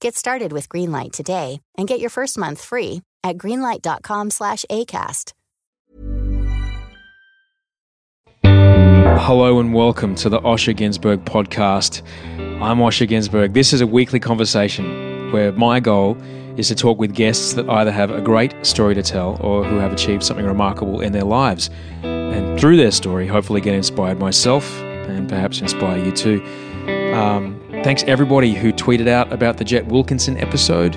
Get 0.00 0.16
started 0.16 0.54
with 0.54 0.70
Greenlight 0.70 1.12
today 1.12 1.60
and 1.76 1.86
get 1.86 2.00
your 2.00 2.08
first 2.08 2.38
month 2.38 2.62
free 2.64 3.02
at 3.22 3.36
greenlight.com 3.36 4.30
slash 4.30 4.64
ACAST. 4.70 5.34
Hello 8.42 9.60
and 9.60 9.74
welcome 9.74 10.14
to 10.14 10.30
the 10.30 10.40
Osher 10.40 10.74
Günsberg 10.74 11.26
podcast. 11.26 12.00
I'm 12.62 12.78
Osher 12.78 13.06
Günsberg. 13.06 13.52
This 13.52 13.74
is 13.74 13.82
a 13.82 13.86
weekly 13.86 14.18
conversation 14.18 15.30
where 15.32 15.52
my 15.52 15.80
goal 15.80 16.16
is 16.56 16.68
to 16.68 16.74
talk 16.74 16.98
with 16.98 17.14
guests 17.14 17.52
that 17.52 17.68
either 17.68 17.92
have 17.92 18.10
a 18.10 18.22
great 18.22 18.54
story 18.64 18.94
to 18.94 19.02
tell 19.02 19.36
or 19.42 19.64
who 19.64 19.76
have 19.76 19.92
achieved 19.92 20.22
something 20.22 20.46
remarkable 20.46 21.02
in 21.02 21.12
their 21.12 21.24
lives. 21.24 21.68
And 22.02 22.58
through 22.58 22.78
their 22.78 22.90
story, 22.90 23.26
hopefully 23.26 23.60
get 23.60 23.74
inspired 23.74 24.18
myself 24.18 24.80
and 24.80 25.28
perhaps 25.28 25.60
inspire 25.60 26.02
you 26.02 26.12
too. 26.12 26.42
Um, 27.14 27.59
thanks 27.82 28.02
everybody 28.02 28.52
who 28.52 28.72
tweeted 28.74 29.08
out 29.08 29.32
about 29.32 29.56
the 29.56 29.64
Jet 29.64 29.86
Wilkinson 29.86 30.36
episode 30.36 30.94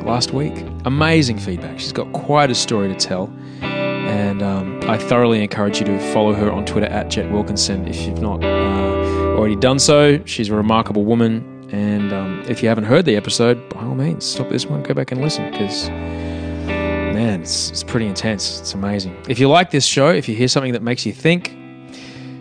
last 0.00 0.32
week. 0.32 0.54
Amazing 0.84 1.38
feedback. 1.38 1.78
She's 1.78 1.92
got 1.92 2.12
quite 2.12 2.50
a 2.50 2.54
story 2.54 2.88
to 2.88 2.96
tell. 2.96 3.32
And 3.60 4.42
um, 4.42 4.80
I 4.84 4.98
thoroughly 4.98 5.42
encourage 5.42 5.78
you 5.78 5.86
to 5.86 6.12
follow 6.12 6.32
her 6.32 6.50
on 6.50 6.64
Twitter 6.66 6.88
at 6.88 7.10
Jet 7.10 7.30
Wilkinson 7.30 7.86
if 7.86 8.00
you've 8.02 8.20
not 8.20 8.42
uh, 8.42 9.36
already 9.36 9.54
done 9.54 9.78
so. 9.78 10.22
She's 10.24 10.48
a 10.48 10.54
remarkable 10.54 11.04
woman. 11.04 11.68
And 11.70 12.12
um, 12.12 12.44
if 12.48 12.60
you 12.60 12.68
haven't 12.68 12.84
heard 12.84 13.04
the 13.04 13.14
episode, 13.14 13.68
by 13.68 13.82
all 13.82 13.94
means, 13.94 14.24
stop 14.24 14.48
this 14.48 14.66
one, 14.66 14.82
go 14.82 14.94
back 14.94 15.12
and 15.12 15.20
listen 15.20 15.50
because, 15.52 15.88
man, 15.88 17.42
it's, 17.42 17.70
it's 17.70 17.84
pretty 17.84 18.06
intense. 18.06 18.60
It's 18.60 18.74
amazing. 18.74 19.16
If 19.28 19.38
you 19.38 19.48
like 19.48 19.70
this 19.70 19.86
show, 19.86 20.08
if 20.08 20.28
you 20.28 20.34
hear 20.34 20.48
something 20.48 20.72
that 20.72 20.82
makes 20.82 21.06
you 21.06 21.12
think, 21.12 21.56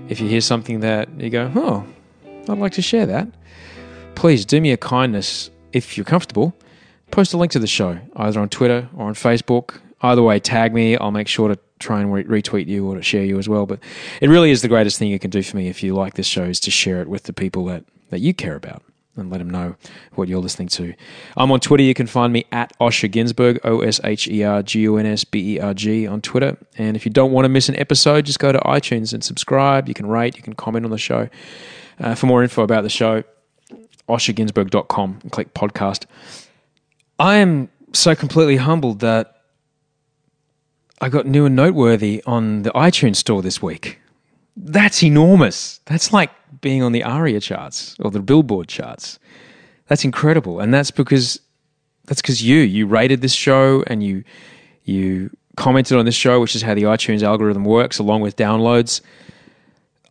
if 0.09 0.19
you 0.19 0.27
hear 0.27 0.41
something 0.41 0.79
that 0.79 1.09
you 1.19 1.29
go, 1.29 1.51
oh, 1.55 1.85
I'd 2.47 2.57
like 2.57 2.73
to 2.73 2.81
share 2.81 3.05
that, 3.07 3.27
please 4.15 4.45
do 4.45 4.59
me 4.61 4.71
a 4.71 4.77
kindness 4.77 5.51
if 5.73 5.97
you're 5.97 6.05
comfortable. 6.05 6.55
Post 7.11 7.33
a 7.33 7.37
link 7.37 7.51
to 7.51 7.59
the 7.59 7.67
show 7.67 7.99
either 8.15 8.39
on 8.39 8.49
Twitter 8.49 8.89
or 8.95 9.07
on 9.07 9.13
Facebook. 9.13 9.79
Either 10.01 10.23
way, 10.23 10.39
tag 10.39 10.73
me. 10.73 10.97
I'll 10.97 11.11
make 11.11 11.27
sure 11.27 11.49
to 11.49 11.59
try 11.79 12.01
and 12.01 12.11
re- 12.11 12.23
retweet 12.23 12.67
you 12.67 12.89
or 12.89 12.95
to 12.95 13.03
share 13.03 13.23
you 13.23 13.37
as 13.37 13.47
well. 13.47 13.65
But 13.65 13.79
it 14.21 14.29
really 14.29 14.51
is 14.51 14.61
the 14.61 14.67
greatest 14.67 14.97
thing 14.97 15.09
you 15.09 15.19
can 15.19 15.29
do 15.29 15.43
for 15.43 15.57
me 15.57 15.67
if 15.67 15.83
you 15.83 15.93
like 15.93 16.15
this 16.15 16.27
show 16.27 16.43
is 16.43 16.59
to 16.61 16.71
share 16.71 17.01
it 17.01 17.07
with 17.07 17.23
the 17.23 17.33
people 17.33 17.65
that, 17.65 17.83
that 18.09 18.19
you 18.19 18.33
care 18.33 18.55
about 18.55 18.81
and 19.17 19.29
let 19.29 19.37
them 19.37 19.49
know 19.49 19.75
what 20.15 20.27
you're 20.27 20.41
listening 20.41 20.67
to. 20.67 20.93
I'm 21.37 21.51
on 21.51 21.59
Twitter. 21.59 21.83
You 21.83 21.93
can 21.93 22.07
find 22.07 22.33
me 22.33 22.45
at 22.51 22.77
Osher 22.79 23.09
Günsberg, 23.09 23.59
O 23.63 23.79
S 23.81 24.01
H 24.03 24.27
E 24.27 24.43
R 24.43 24.61
G 24.61 24.81
U 24.81 24.97
N 24.97 25.05
S 25.05 25.23
B 25.23 25.55
E 25.55 25.59
R 25.59 25.73
G 25.73 26.07
on 26.07 26.21
Twitter. 26.21 26.57
And 26.77 26.95
if 26.95 27.05
you 27.05 27.11
don't 27.11 27.31
want 27.31 27.45
to 27.45 27.49
miss 27.49 27.69
an 27.69 27.75
episode, 27.77 28.25
just 28.25 28.39
go 28.39 28.51
to 28.51 28.59
iTunes 28.59 29.13
and 29.13 29.23
subscribe. 29.23 29.87
You 29.87 29.93
can 29.93 30.07
rate, 30.07 30.35
you 30.35 30.43
can 30.43 30.53
comment 30.53 30.85
on 30.85 30.91
the 30.91 30.97
show. 30.97 31.29
Uh, 31.97 32.13
for 32.13 32.25
more 32.25 32.43
info 32.43 32.61
about 32.61 32.81
the 32.81 32.89
show, 32.89 33.23
oshergunsberg.com 34.09 35.19
and 35.23 35.31
click 35.31 35.53
podcast. 35.53 36.05
I 37.19 37.35
am 37.38 37.69
so 37.93 38.16
completely 38.16 38.57
humbled 38.57 38.99
that 38.99 39.41
I 41.01 41.09
got 41.09 41.25
new 41.25 41.45
and 41.45 41.55
noteworthy 41.55 42.23
on 42.25 42.63
the 42.63 42.71
iTunes 42.71 43.17
store 43.17 43.41
this 43.41 43.61
week. 43.61 43.99
That's 44.57 45.03
enormous. 45.03 45.79
That's 45.85 46.13
like 46.13 46.31
being 46.61 46.81
on 46.81 46.93
the 46.93 47.03
ARIA 47.03 47.39
charts 47.39 47.95
or 47.99 48.11
the 48.11 48.21
Billboard 48.21 48.67
charts. 48.67 49.19
That's 49.88 50.03
incredible, 50.03 50.59
and 50.59 50.73
that's 50.73 50.91
because 50.91 51.39
that's 52.05 52.22
because 52.22 52.41
you 52.41 52.59
you 52.59 52.87
rated 52.87 53.22
this 53.22 53.33
show 53.33 53.83
and 53.87 54.01
you 54.01 54.23
you 54.83 55.29
commented 55.57 55.97
on 55.97 56.05
this 56.05 56.16
show, 56.16 56.39
which 56.39 56.55
is 56.55 56.61
how 56.61 56.73
the 56.73 56.83
iTunes 56.83 57.22
algorithm 57.22 57.66
works, 57.66 57.99
along 57.99 58.22
with 58.22 58.35
downloads. 58.35 59.01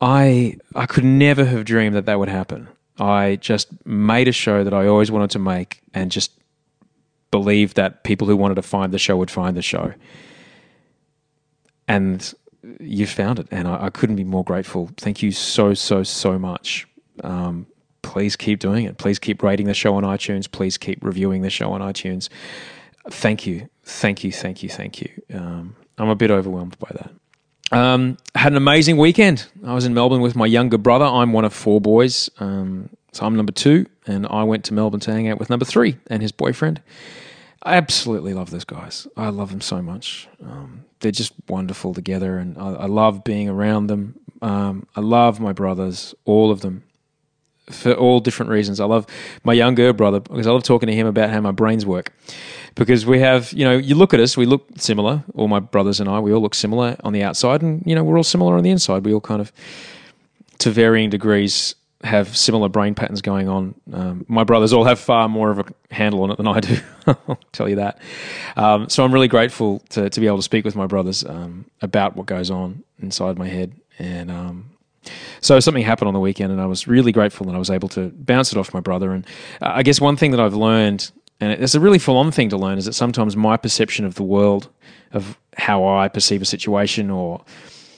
I 0.00 0.58
I 0.74 0.86
could 0.86 1.04
never 1.04 1.44
have 1.44 1.64
dreamed 1.64 1.96
that 1.96 2.06
that 2.06 2.18
would 2.18 2.28
happen. 2.28 2.68
I 2.98 3.36
just 3.36 3.68
made 3.86 4.28
a 4.28 4.32
show 4.32 4.64
that 4.64 4.72
I 4.72 4.86
always 4.86 5.10
wanted 5.10 5.30
to 5.30 5.38
make, 5.38 5.82
and 5.92 6.10
just 6.10 6.32
believed 7.30 7.76
that 7.76 8.04
people 8.04 8.28
who 8.28 8.36
wanted 8.36 8.54
to 8.54 8.62
find 8.62 8.92
the 8.92 8.98
show 8.98 9.16
would 9.16 9.30
find 9.30 9.56
the 9.56 9.62
show. 9.62 9.92
And 11.88 12.32
you 12.78 13.06
found 13.06 13.40
it, 13.40 13.48
and 13.50 13.66
I, 13.66 13.86
I, 13.86 13.90
couldn't 13.90 14.16
be 14.16 14.24
more 14.24 14.44
grateful. 14.44 14.90
Thank 14.96 15.22
you 15.22 15.32
so, 15.32 15.74
so, 15.74 16.02
so 16.02 16.38
much. 16.38 16.86
Um, 17.22 17.66
please 18.02 18.36
keep 18.36 18.60
doing 18.60 18.84
it. 18.84 18.98
Please 18.98 19.18
keep 19.18 19.42
rating 19.42 19.66
the 19.66 19.74
show 19.74 19.96
on 19.96 20.04
iTunes. 20.04 20.50
Please 20.50 20.78
keep 20.78 21.02
reviewing 21.02 21.42
the 21.42 21.50
show 21.50 21.72
on 21.72 21.80
iTunes. 21.80 22.28
Thank 23.10 23.46
you, 23.46 23.68
thank 23.82 24.24
you, 24.24 24.32
thank 24.32 24.62
you, 24.62 24.68
thank 24.68 25.00
you. 25.00 25.10
Um, 25.32 25.76
I'm 25.98 26.08
a 26.08 26.14
bit 26.14 26.30
overwhelmed 26.30 26.78
by 26.78 26.88
that. 26.92 27.10
Um, 27.74 28.18
had 28.34 28.52
an 28.52 28.56
amazing 28.56 28.98
weekend. 28.98 29.46
I 29.66 29.74
was 29.74 29.84
in 29.84 29.94
Melbourne 29.94 30.20
with 30.20 30.36
my 30.36 30.46
younger 30.46 30.78
brother. 30.78 31.04
I'm 31.04 31.32
one 31.32 31.44
of 31.44 31.52
four 31.52 31.80
boys, 31.80 32.30
um, 32.38 32.88
so 33.12 33.26
I'm 33.26 33.36
number 33.36 33.52
two, 33.52 33.86
and 34.06 34.26
I 34.28 34.44
went 34.44 34.64
to 34.66 34.74
Melbourne 34.74 35.00
to 35.00 35.12
hang 35.12 35.28
out 35.28 35.38
with 35.38 35.50
number 35.50 35.64
three 35.64 35.96
and 36.06 36.22
his 36.22 36.32
boyfriend. 36.32 36.80
I 37.62 37.76
absolutely 37.76 38.34
love 38.34 38.50
those 38.50 38.64
guys. 38.64 39.08
I 39.16 39.30
love 39.30 39.50
them 39.50 39.60
so 39.60 39.82
much. 39.82 40.28
Um, 40.42 40.84
they're 41.00 41.10
just 41.10 41.32
wonderful 41.48 41.94
together, 41.94 42.38
and 42.38 42.56
I, 42.58 42.74
I 42.74 42.86
love 42.86 43.24
being 43.24 43.48
around 43.48 43.88
them. 43.88 44.18
Um, 44.40 44.86
I 44.94 45.00
love 45.00 45.40
my 45.40 45.52
brothers, 45.52 46.14
all 46.24 46.50
of 46.50 46.60
them, 46.60 46.84
for 47.70 47.92
all 47.94 48.20
different 48.20 48.50
reasons. 48.50 48.80
I 48.80 48.84
love 48.84 49.06
my 49.42 49.52
younger 49.52 49.92
brother 49.92 50.20
because 50.20 50.46
I 50.46 50.50
love 50.50 50.62
talking 50.62 50.86
to 50.88 50.94
him 50.94 51.06
about 51.06 51.30
how 51.30 51.40
my 51.40 51.52
brains 51.52 51.86
work. 51.86 52.12
Because 52.74 53.06
we 53.06 53.20
have, 53.20 53.52
you 53.52 53.64
know, 53.64 53.76
you 53.76 53.94
look 53.94 54.12
at 54.12 54.20
us, 54.20 54.36
we 54.36 54.46
look 54.46 54.66
similar. 54.76 55.22
All 55.34 55.48
my 55.48 55.60
brothers 55.60 56.00
and 56.00 56.08
I, 56.08 56.18
we 56.18 56.32
all 56.32 56.42
look 56.42 56.54
similar 56.54 56.96
on 57.04 57.12
the 57.12 57.22
outside, 57.22 57.62
and 57.62 57.82
you 57.86 57.94
know, 57.94 58.02
we're 58.02 58.16
all 58.16 58.24
similar 58.24 58.56
on 58.56 58.64
the 58.64 58.70
inside. 58.70 59.04
We 59.04 59.14
all 59.14 59.20
kind 59.20 59.40
of, 59.40 59.52
to 60.58 60.70
varying 60.70 61.08
degrees, 61.08 61.76
have 62.02 62.36
similar 62.36 62.68
brain 62.68 62.94
patterns 62.94 63.22
going 63.22 63.48
on. 63.48 63.74
Um, 63.92 64.26
my 64.28 64.44
brothers 64.44 64.72
all 64.72 64.84
have 64.84 64.98
far 64.98 65.28
more 65.28 65.50
of 65.50 65.60
a 65.60 65.94
handle 65.94 66.22
on 66.22 66.30
it 66.30 66.36
than 66.36 66.46
I 66.46 66.60
do. 66.60 66.78
I'll 67.06 67.38
tell 67.52 67.68
you 67.68 67.76
that. 67.76 67.98
Um, 68.56 68.88
so 68.88 69.04
I'm 69.04 69.12
really 69.12 69.28
grateful 69.28 69.78
to, 69.90 70.10
to 70.10 70.20
be 70.20 70.26
able 70.26 70.38
to 70.38 70.42
speak 70.42 70.64
with 70.64 70.76
my 70.76 70.86
brothers 70.86 71.24
um, 71.24 71.64
about 71.80 72.16
what 72.16 72.26
goes 72.26 72.50
on 72.50 72.82
inside 72.98 73.38
my 73.38 73.48
head. 73.48 73.72
And 73.98 74.30
um, 74.30 74.70
so 75.40 75.60
something 75.60 75.82
happened 75.82 76.08
on 76.08 76.14
the 76.14 76.20
weekend, 76.20 76.52
and 76.52 76.60
I 76.60 76.66
was 76.66 76.86
really 76.86 77.12
grateful 77.12 77.46
that 77.46 77.54
I 77.54 77.58
was 77.58 77.70
able 77.70 77.88
to 77.90 78.10
bounce 78.10 78.52
it 78.52 78.58
off 78.58 78.74
my 78.74 78.80
brother. 78.80 79.12
And 79.12 79.26
uh, 79.60 79.72
I 79.74 79.82
guess 79.82 80.00
one 80.00 80.16
thing 80.16 80.30
that 80.32 80.40
I've 80.40 80.54
learned, 80.54 81.10
and 81.40 81.52
it's 81.52 81.74
a 81.74 81.80
really 81.80 81.98
full 81.98 82.16
on 82.16 82.30
thing 82.30 82.48
to 82.50 82.56
learn, 82.56 82.78
is 82.78 82.84
that 82.84 82.94
sometimes 82.94 83.36
my 83.36 83.56
perception 83.56 84.04
of 84.04 84.14
the 84.14 84.22
world, 84.22 84.68
of 85.12 85.38
how 85.56 85.86
I 85.86 86.08
perceive 86.08 86.42
a 86.42 86.46
situation, 86.46 87.10
or 87.10 87.44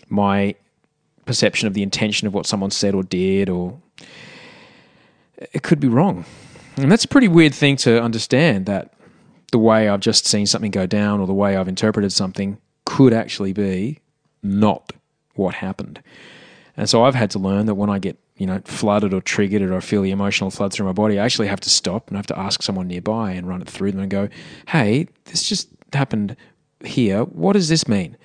my 0.08 0.54
perception 1.24 1.66
of 1.66 1.74
the 1.74 1.82
intention 1.82 2.26
of 2.26 2.34
what 2.34 2.46
someone 2.46 2.70
said 2.70 2.94
or 2.94 3.02
did 3.02 3.48
or 3.48 3.78
it 5.52 5.62
could 5.62 5.80
be 5.80 5.88
wrong. 5.88 6.24
And 6.76 6.90
that's 6.90 7.04
a 7.04 7.08
pretty 7.08 7.28
weird 7.28 7.54
thing 7.54 7.76
to 7.78 8.02
understand 8.02 8.66
that 8.66 8.94
the 9.52 9.58
way 9.58 9.88
I've 9.88 10.00
just 10.00 10.26
seen 10.26 10.46
something 10.46 10.70
go 10.70 10.86
down 10.86 11.20
or 11.20 11.26
the 11.26 11.34
way 11.34 11.56
I've 11.56 11.68
interpreted 11.68 12.12
something 12.12 12.58
could 12.84 13.12
actually 13.12 13.52
be 13.52 14.00
not 14.42 14.92
what 15.34 15.54
happened. 15.54 16.02
And 16.76 16.88
so 16.88 17.04
I've 17.04 17.14
had 17.14 17.30
to 17.30 17.38
learn 17.38 17.66
that 17.66 17.74
when 17.74 17.88
I 17.88 17.98
get, 17.98 18.18
you 18.36 18.46
know, 18.46 18.60
flooded 18.64 19.14
or 19.14 19.20
triggered 19.20 19.62
or 19.62 19.76
I 19.76 19.80
feel 19.80 20.02
the 20.02 20.10
emotional 20.10 20.50
flood 20.50 20.72
through 20.72 20.86
my 20.86 20.92
body, 20.92 21.18
I 21.18 21.24
actually 21.24 21.48
have 21.48 21.60
to 21.60 21.70
stop 21.70 22.08
and 22.08 22.16
I 22.16 22.18
have 22.18 22.26
to 22.26 22.38
ask 22.38 22.62
someone 22.62 22.86
nearby 22.88 23.32
and 23.32 23.48
run 23.48 23.62
it 23.62 23.68
through 23.68 23.92
them 23.92 24.00
and 24.00 24.10
go, 24.10 24.28
hey, 24.68 25.08
this 25.24 25.42
just 25.42 25.68
happened 25.92 26.36
here. 26.84 27.22
What 27.22 27.54
does 27.54 27.68
this 27.68 27.88
mean? 27.88 28.16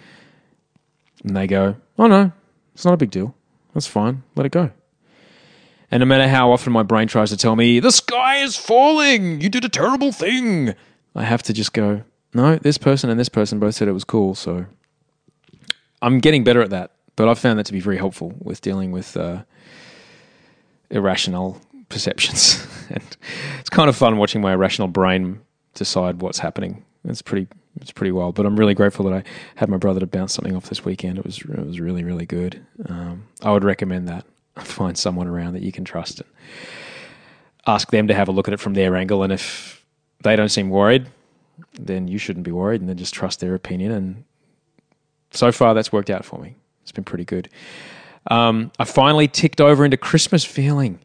And 1.23 1.37
they 1.37 1.47
go, 1.47 1.77
oh 1.97 2.07
no, 2.07 2.31
it's 2.73 2.83
not 2.83 2.93
a 2.93 2.97
big 2.97 3.11
deal. 3.11 3.33
That's 3.73 3.87
fine. 3.87 4.23
Let 4.35 4.45
it 4.45 4.51
go. 4.51 4.71
And 5.89 6.01
no 6.01 6.05
matter 6.05 6.27
how 6.27 6.51
often 6.51 6.73
my 6.73 6.83
brain 6.83 7.07
tries 7.07 7.29
to 7.29 7.37
tell 7.37 7.55
me, 7.55 7.79
the 7.79 7.91
sky 7.91 8.37
is 8.37 8.55
falling, 8.55 9.41
you 9.41 9.49
did 9.49 9.65
a 9.65 9.69
terrible 9.69 10.11
thing, 10.11 10.73
I 11.15 11.23
have 11.23 11.43
to 11.43 11.53
just 11.53 11.73
go, 11.73 12.03
no, 12.33 12.55
this 12.55 12.77
person 12.77 13.09
and 13.09 13.19
this 13.19 13.29
person 13.29 13.59
both 13.59 13.75
said 13.75 13.89
it 13.89 13.93
was 13.93 14.05
cool. 14.05 14.35
So 14.35 14.65
I'm 16.01 16.19
getting 16.19 16.43
better 16.43 16.61
at 16.61 16.69
that. 16.69 16.91
But 17.21 17.29
I've 17.29 17.37
found 17.37 17.59
that 17.59 17.67
to 17.67 17.71
be 17.71 17.79
very 17.79 17.97
helpful 17.97 18.33
with 18.39 18.61
dealing 18.61 18.91
with 18.91 19.15
uh, 19.15 19.43
irrational 20.89 21.61
perceptions. 21.87 22.65
and 22.89 23.15
it's 23.59 23.69
kind 23.69 23.89
of 23.89 23.95
fun 23.95 24.17
watching 24.17 24.41
my 24.41 24.53
irrational 24.53 24.87
brain 24.87 25.39
decide 25.75 26.23
what's 26.23 26.39
happening. 26.39 26.83
It's 27.05 27.21
pretty 27.21 27.47
it's 27.79 27.91
pretty 27.91 28.11
wild. 28.11 28.33
But 28.33 28.47
I'm 28.47 28.57
really 28.57 28.73
grateful 28.73 29.05
that 29.05 29.13
I 29.13 29.23
had 29.53 29.69
my 29.69 29.77
brother 29.77 29.99
to 29.99 30.07
bounce 30.07 30.33
something 30.33 30.55
off 30.55 30.67
this 30.67 30.83
weekend. 30.83 31.19
It 31.19 31.23
was 31.23 31.37
it 31.41 31.63
was 31.63 31.79
really 31.79 32.03
really 32.03 32.25
good. 32.25 32.59
Um, 32.89 33.27
I 33.43 33.51
would 33.51 33.63
recommend 33.63 34.07
that. 34.07 34.25
Find 34.57 34.97
someone 34.97 35.27
around 35.27 35.53
that 35.53 35.61
you 35.61 35.71
can 35.71 35.85
trust 35.85 36.21
and 36.21 36.29
ask 37.67 37.91
them 37.91 38.07
to 38.07 38.15
have 38.15 38.29
a 38.29 38.31
look 38.31 38.47
at 38.47 38.55
it 38.55 38.59
from 38.59 38.73
their 38.73 38.95
angle. 38.95 39.21
And 39.21 39.31
if 39.31 39.85
they 40.23 40.35
don't 40.35 40.49
seem 40.49 40.71
worried, 40.71 41.05
then 41.73 42.07
you 42.07 42.17
shouldn't 42.17 42.45
be 42.45 42.51
worried, 42.51 42.81
and 42.81 42.89
then 42.89 42.97
just 42.97 43.13
trust 43.13 43.41
their 43.41 43.53
opinion. 43.53 43.91
And 43.91 44.23
so 45.29 45.51
far, 45.51 45.75
that's 45.75 45.93
worked 45.93 46.09
out 46.09 46.25
for 46.25 46.39
me. 46.39 46.55
It's 46.83 46.91
been 46.91 47.03
pretty 47.03 47.25
good. 47.25 47.49
Um, 48.27 48.71
I 48.77 48.83
finally 48.83 49.27
ticked 49.27 49.61
over 49.61 49.83
into 49.83 49.97
Christmas 49.97 50.45
feeling 50.45 50.99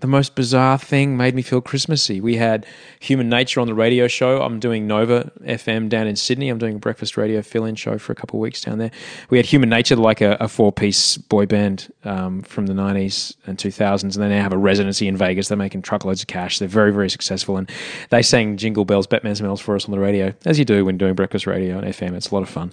the 0.00 0.06
most 0.06 0.34
bizarre 0.34 0.78
thing 0.78 1.16
made 1.16 1.34
me 1.34 1.42
feel 1.42 1.60
Christmassy. 1.60 2.20
We 2.20 2.36
had 2.36 2.66
Human 3.00 3.28
Nature 3.28 3.60
on 3.60 3.66
the 3.66 3.74
radio 3.74 4.08
show. 4.08 4.42
I'm 4.42 4.58
doing 4.58 4.86
Nova 4.86 5.30
FM 5.42 5.88
down 5.88 6.06
in 6.06 6.16
Sydney. 6.16 6.48
I'm 6.48 6.58
doing 6.58 6.76
a 6.76 6.78
breakfast 6.78 7.16
radio 7.16 7.42
fill 7.42 7.66
in 7.66 7.74
show 7.74 7.98
for 7.98 8.12
a 8.12 8.14
couple 8.14 8.38
of 8.38 8.40
weeks 8.40 8.62
down 8.62 8.78
there. 8.78 8.90
We 9.28 9.36
had 9.36 9.46
Human 9.46 9.68
Nature, 9.68 9.96
like 9.96 10.20
a, 10.20 10.36
a 10.40 10.48
four 10.48 10.72
piece 10.72 11.18
boy 11.18 11.46
band 11.46 11.92
um, 12.04 12.42
from 12.42 12.66
the 12.66 12.72
90s 12.72 13.36
and 13.46 13.58
2000s, 13.58 14.02
and 14.02 14.12
they 14.12 14.28
now 14.28 14.42
have 14.42 14.52
a 14.52 14.58
residency 14.58 15.06
in 15.06 15.16
Vegas. 15.16 15.48
They're 15.48 15.58
making 15.58 15.82
truckloads 15.82 16.22
of 16.22 16.28
cash. 16.28 16.58
They're 16.58 16.68
very, 16.68 16.92
very 16.92 17.10
successful. 17.10 17.58
And 17.58 17.70
they 18.08 18.22
sang 18.22 18.56
Jingle 18.56 18.86
Bells, 18.86 19.06
Batman 19.06 19.36
Smells 19.36 19.60
for 19.60 19.76
us 19.76 19.84
on 19.84 19.90
the 19.90 20.00
radio, 20.00 20.32
as 20.46 20.58
you 20.58 20.64
do 20.64 20.84
when 20.84 20.96
doing 20.96 21.14
breakfast 21.14 21.46
radio 21.46 21.76
on 21.76 21.84
FM. 21.84 22.14
It's 22.14 22.30
a 22.30 22.34
lot 22.34 22.42
of 22.42 22.48
fun. 22.48 22.72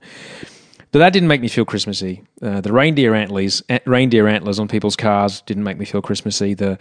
But 0.91 0.99
that 0.99 1.13
didn't 1.13 1.27
make 1.27 1.41
me 1.41 1.47
feel 1.47 1.65
Christmassy. 1.65 2.23
Uh, 2.41 2.61
the 2.61 2.71
reindeer 2.71 3.13
antlers, 3.13 3.61
reindeer 3.85 4.27
antlers 4.27 4.59
on 4.59 4.67
people's 4.67 4.95
cars 4.95 5.41
didn't 5.41 5.63
make 5.63 5.77
me 5.77 5.85
feel 5.85 6.01
Christmassy. 6.01 6.53
The 6.53 6.77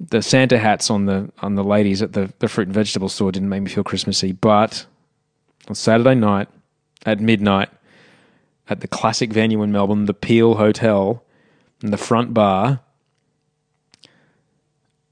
the 0.00 0.22
Santa 0.22 0.58
hats 0.58 0.90
on 0.90 1.06
the 1.06 1.30
on 1.40 1.54
the 1.54 1.64
ladies 1.64 2.02
at 2.02 2.12
the, 2.12 2.32
the 2.38 2.48
fruit 2.48 2.68
and 2.68 2.74
vegetable 2.74 3.08
store 3.08 3.32
didn't 3.32 3.48
make 3.48 3.62
me 3.62 3.70
feel 3.70 3.84
Christmassy. 3.84 4.32
But 4.32 4.86
on 5.68 5.74
Saturday 5.74 6.14
night 6.14 6.48
at 7.04 7.20
midnight 7.20 7.68
at 8.68 8.80
the 8.80 8.88
classic 8.88 9.32
venue 9.32 9.62
in 9.62 9.72
Melbourne, 9.72 10.06
the 10.06 10.14
Peel 10.14 10.54
Hotel, 10.54 11.22
in 11.82 11.90
the 11.90 11.96
front 11.96 12.32
bar, 12.32 12.80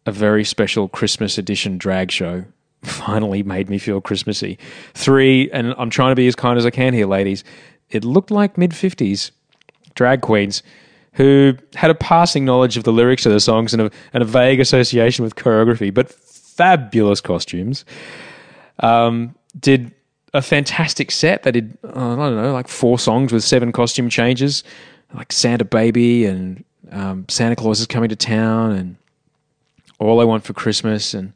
a 0.07 0.13
very 0.13 0.45
special 0.45 0.89
Christmas 0.89 1.37
edition 1.37 1.79
drag 1.79 2.11
show 2.13 2.45
finally 2.83 3.43
made 3.43 3.69
me 3.69 3.79
feel 3.79 4.01
Christmassy. 4.01 4.57
Three, 4.95 5.51
and 5.51 5.75
I'm 5.77 5.91
trying 5.91 6.13
to 6.13 6.17
be 6.17 6.29
as 6.29 6.37
kind 6.37 6.59
as 6.59 6.65
I 6.65 6.71
can 6.71 6.95
here, 6.95 7.07
ladies 7.07 7.45
it 7.91 8.05
looked 8.05 8.31
like 8.31 8.57
mid 8.57 8.71
50s 8.71 9.31
drag 9.95 10.21
queens 10.21 10.63
who 11.15 11.55
had 11.75 11.91
a 11.91 11.95
passing 11.95 12.45
knowledge 12.45 12.77
of 12.77 12.85
the 12.85 12.93
lyrics 12.93 13.27
of 13.27 13.33
the 13.33 13.41
songs 13.41 13.73
and 13.75 13.83
a, 13.83 13.91
and 14.13 14.23
a 14.23 14.27
vague 14.27 14.61
association 14.61 15.25
with 15.25 15.35
choreography, 15.35 15.93
but 15.93 16.11
fabulous 16.11 17.21
costumes. 17.21 17.85
Um, 18.79 19.35
did 19.59 19.93
a 20.33 20.41
fantastic 20.41 21.11
set. 21.11 21.43
They 21.43 21.51
did, 21.51 21.77
uh, 21.85 22.13
I 22.13 22.17
don't 22.17 22.37
know, 22.37 22.53
like 22.53 22.69
four 22.69 22.99
songs 22.99 23.33
with 23.33 23.43
seven 23.43 23.73
costume 23.73 24.09
changes, 24.09 24.63
like 25.15 25.33
Santa 25.33 25.65
Baby 25.65 26.25
and 26.25 26.65
um, 26.93 27.27
Santa 27.29 27.57
Claus 27.57 27.81
is 27.81 27.87
coming 27.87 28.09
to 28.09 28.17
town 28.17 28.73
and 28.73 28.97
All 29.99 30.21
I 30.21 30.25
Want 30.25 30.45
for 30.45 30.53
Christmas 30.53 31.15
and 31.15 31.33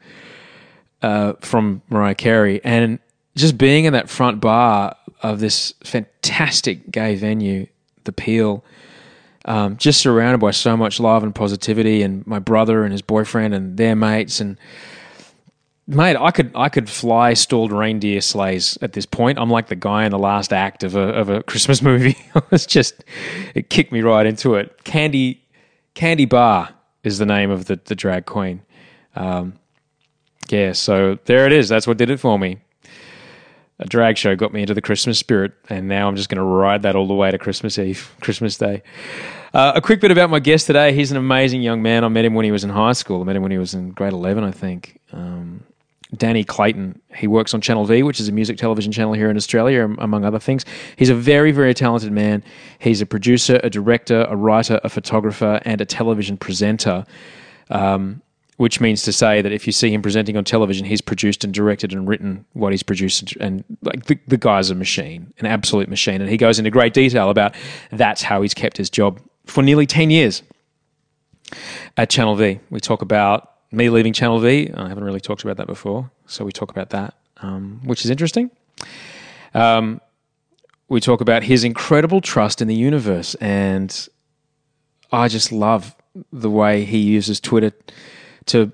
uh, 1.02 1.34
from 1.40 1.82
Mariah 1.90 2.14
Carey. 2.14 2.60
And 2.64 2.98
just 3.36 3.58
being 3.58 3.84
in 3.84 3.92
that 3.92 4.08
front 4.08 4.40
bar 4.40 4.96
of 5.24 5.40
this 5.40 5.72
fantastic 5.82 6.90
gay 6.90 7.16
venue, 7.16 7.66
the 8.04 8.12
Peel, 8.12 8.62
um, 9.46 9.78
just 9.78 10.00
surrounded 10.00 10.38
by 10.38 10.50
so 10.50 10.76
much 10.76 11.00
love 11.00 11.22
and 11.24 11.34
positivity, 11.34 12.02
and 12.02 12.26
my 12.26 12.38
brother 12.38 12.84
and 12.84 12.92
his 12.92 13.02
boyfriend 13.02 13.54
and 13.54 13.76
their 13.78 13.96
mates, 13.96 14.38
and 14.40 14.58
mate, 15.86 16.16
I 16.16 16.30
could 16.30 16.52
I 16.54 16.68
could 16.68 16.90
fly 16.90 17.32
stalled 17.32 17.72
reindeer 17.72 18.20
sleighs 18.20 18.78
at 18.82 18.92
this 18.92 19.06
point. 19.06 19.38
I'm 19.38 19.50
like 19.50 19.68
the 19.68 19.76
guy 19.76 20.04
in 20.04 20.10
the 20.10 20.18
last 20.18 20.52
act 20.52 20.84
of 20.84 20.94
a 20.94 21.08
of 21.08 21.30
a 21.30 21.42
Christmas 21.42 21.80
movie. 21.90 22.16
it's 22.52 22.66
just 22.66 23.02
it 23.54 23.70
kicked 23.70 23.92
me 23.92 24.02
right 24.02 24.26
into 24.26 24.54
it. 24.56 24.84
Candy 24.84 25.42
Candy 25.94 26.26
Bar 26.26 26.68
is 27.02 27.16
the 27.16 27.26
name 27.26 27.50
of 27.50 27.64
the 27.64 27.80
the 27.86 27.94
drag 27.94 28.26
queen. 28.26 28.60
Um, 29.16 29.54
yeah, 30.50 30.72
so 30.72 31.18
there 31.24 31.46
it 31.46 31.52
is. 31.52 31.70
That's 31.70 31.86
what 31.86 31.96
did 31.96 32.10
it 32.10 32.20
for 32.20 32.38
me 32.38 32.58
a 33.84 33.86
drag 33.86 34.16
show 34.16 34.34
got 34.34 34.52
me 34.52 34.62
into 34.62 34.72
the 34.72 34.80
Christmas 34.80 35.18
spirit, 35.18 35.52
and 35.68 35.86
now 35.86 36.08
I'm 36.08 36.16
just 36.16 36.30
going 36.30 36.38
to 36.38 36.42
ride 36.42 36.82
that 36.82 36.96
all 36.96 37.06
the 37.06 37.14
way 37.14 37.30
to 37.30 37.38
Christmas 37.38 37.78
Eve, 37.78 38.12
Christmas 38.20 38.56
Day. 38.56 38.82
Uh, 39.52 39.72
a 39.76 39.80
quick 39.80 40.00
bit 40.00 40.10
about 40.10 40.30
my 40.30 40.40
guest 40.40 40.66
today. 40.66 40.92
He's 40.94 41.10
an 41.10 41.18
amazing 41.18 41.62
young 41.62 41.82
man. 41.82 42.02
I 42.02 42.08
met 42.08 42.24
him 42.24 42.34
when 42.34 42.46
he 42.46 42.50
was 42.50 42.64
in 42.64 42.70
high 42.70 42.94
school. 42.94 43.20
I 43.20 43.24
met 43.24 43.36
him 43.36 43.42
when 43.42 43.52
he 43.52 43.58
was 43.58 43.74
in 43.74 43.90
grade 43.90 44.14
11, 44.14 44.42
I 44.42 44.50
think. 44.50 44.98
Um, 45.12 45.62
Danny 46.16 46.44
Clayton. 46.44 47.00
He 47.14 47.26
works 47.26 47.52
on 47.52 47.60
Channel 47.60 47.84
V, 47.84 48.02
which 48.02 48.20
is 48.20 48.28
a 48.28 48.32
music 48.32 48.56
television 48.56 48.90
channel 48.90 49.12
here 49.12 49.30
in 49.30 49.36
Australia, 49.36 49.84
among 49.98 50.24
other 50.24 50.38
things. 50.38 50.64
He's 50.96 51.10
a 51.10 51.14
very, 51.14 51.52
very 51.52 51.74
talented 51.74 52.10
man. 52.10 52.42
He's 52.78 53.02
a 53.02 53.06
producer, 53.06 53.60
a 53.62 53.68
director, 53.68 54.26
a 54.30 54.34
writer, 54.34 54.80
a 54.82 54.88
photographer, 54.88 55.60
and 55.64 55.80
a 55.80 55.84
television 55.84 56.36
presenter. 56.36 57.04
Um, 57.68 58.22
which 58.56 58.80
means 58.80 59.02
to 59.02 59.12
say 59.12 59.42
that 59.42 59.52
if 59.52 59.66
you 59.66 59.72
see 59.72 59.90
him 59.92 60.00
presenting 60.00 60.36
on 60.36 60.44
television, 60.44 60.86
he's 60.86 61.00
produced 61.00 61.44
and 61.44 61.52
directed 61.52 61.92
and 61.92 62.08
written 62.08 62.44
what 62.52 62.72
he's 62.72 62.82
produced, 62.82 63.34
and 63.36 63.64
like 63.82 64.06
the, 64.06 64.18
the 64.28 64.36
guy's 64.36 64.70
a 64.70 64.74
machine, 64.74 65.32
an 65.38 65.46
absolute 65.46 65.88
machine, 65.88 66.20
and 66.20 66.30
he 66.30 66.36
goes 66.36 66.58
into 66.58 66.70
great 66.70 66.94
detail 66.94 67.30
about 67.30 67.54
that's 67.90 68.22
how 68.22 68.42
he's 68.42 68.54
kept 68.54 68.76
his 68.76 68.90
job 68.90 69.20
for 69.46 69.62
nearly 69.62 69.86
ten 69.86 70.10
years 70.10 70.42
at 71.96 72.10
Channel 72.10 72.36
V. 72.36 72.60
We 72.70 72.80
talk 72.80 73.02
about 73.02 73.50
me 73.72 73.90
leaving 73.90 74.12
Channel 74.12 74.38
V. 74.38 74.70
I 74.72 74.88
haven't 74.88 75.04
really 75.04 75.20
talked 75.20 75.42
about 75.42 75.56
that 75.56 75.66
before, 75.66 76.10
so 76.26 76.44
we 76.44 76.52
talk 76.52 76.70
about 76.70 76.90
that, 76.90 77.14
um, 77.38 77.80
which 77.84 78.04
is 78.04 78.10
interesting. 78.10 78.50
Um, 79.52 80.00
we 80.88 81.00
talk 81.00 81.20
about 81.20 81.42
his 81.42 81.64
incredible 81.64 82.20
trust 82.20 82.62
in 82.62 82.68
the 82.68 82.74
universe, 82.74 83.34
and 83.36 84.08
I 85.10 85.28
just 85.28 85.50
love 85.50 85.96
the 86.32 86.50
way 86.50 86.84
he 86.84 86.98
uses 86.98 87.40
Twitter 87.40 87.72
to 88.46 88.72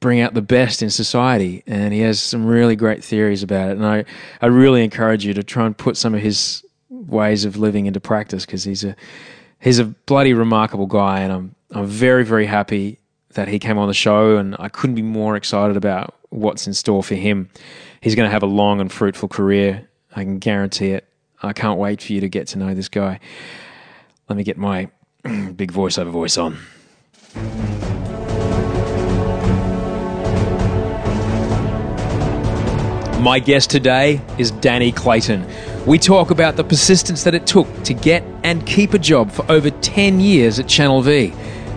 bring 0.00 0.20
out 0.20 0.34
the 0.34 0.42
best 0.42 0.82
in 0.82 0.90
society. 0.90 1.62
And 1.66 1.92
he 1.92 2.00
has 2.00 2.20
some 2.20 2.46
really 2.46 2.74
great 2.74 3.04
theories 3.04 3.42
about 3.42 3.70
it. 3.70 3.76
And 3.76 3.86
I, 3.86 4.04
I 4.40 4.46
really 4.46 4.82
encourage 4.82 5.24
you 5.24 5.34
to 5.34 5.42
try 5.42 5.66
and 5.66 5.76
put 5.76 5.96
some 5.96 6.14
of 6.14 6.20
his 6.20 6.64
ways 6.88 7.44
of 7.44 7.56
living 7.56 7.86
into 7.86 8.00
practice 8.00 8.44
because 8.44 8.64
he's 8.64 8.84
a 8.84 8.96
he's 9.60 9.78
a 9.78 9.84
bloody 9.84 10.32
remarkable 10.32 10.86
guy. 10.86 11.20
And 11.20 11.32
I'm 11.32 11.54
I'm 11.72 11.86
very 11.86 12.24
very 12.24 12.46
happy 12.46 12.98
that 13.34 13.46
he 13.46 13.58
came 13.58 13.78
on 13.78 13.88
the 13.88 13.94
show. 13.94 14.36
And 14.38 14.56
I 14.58 14.68
couldn't 14.68 14.96
be 14.96 15.02
more 15.02 15.36
excited 15.36 15.76
about 15.76 16.14
what's 16.30 16.66
in 16.66 16.74
store 16.74 17.02
for 17.02 17.14
him. 17.14 17.50
He's 18.00 18.14
going 18.14 18.26
to 18.26 18.32
have 18.32 18.42
a 18.42 18.46
long 18.46 18.80
and 18.80 18.90
fruitful 18.90 19.28
career. 19.28 19.88
I 20.16 20.24
can 20.24 20.38
guarantee 20.38 20.90
it. 20.90 21.06
I 21.42 21.52
can't 21.52 21.78
wait 21.78 22.02
for 22.02 22.12
you 22.12 22.20
to 22.20 22.28
get 22.28 22.48
to 22.48 22.58
know 22.58 22.74
this 22.74 22.88
guy. 22.88 23.20
Let 24.28 24.36
me 24.36 24.44
get 24.44 24.56
my 24.56 24.88
big 25.22 25.72
voiceover 25.72 26.10
voice 26.10 26.38
on. 26.38 26.58
My 33.20 33.38
guest 33.38 33.68
today 33.68 34.18
is 34.38 34.50
Danny 34.50 34.90
Clayton. 34.90 35.46
We 35.84 35.98
talk 35.98 36.30
about 36.30 36.56
the 36.56 36.64
persistence 36.64 37.22
that 37.24 37.34
it 37.34 37.46
took 37.46 37.68
to 37.82 37.92
get 37.92 38.24
and 38.44 38.66
keep 38.66 38.94
a 38.94 38.98
job 38.98 39.30
for 39.30 39.44
over 39.52 39.68
10 39.68 40.20
years 40.20 40.58
at 40.58 40.66
Channel 40.66 41.02
V, 41.02 41.26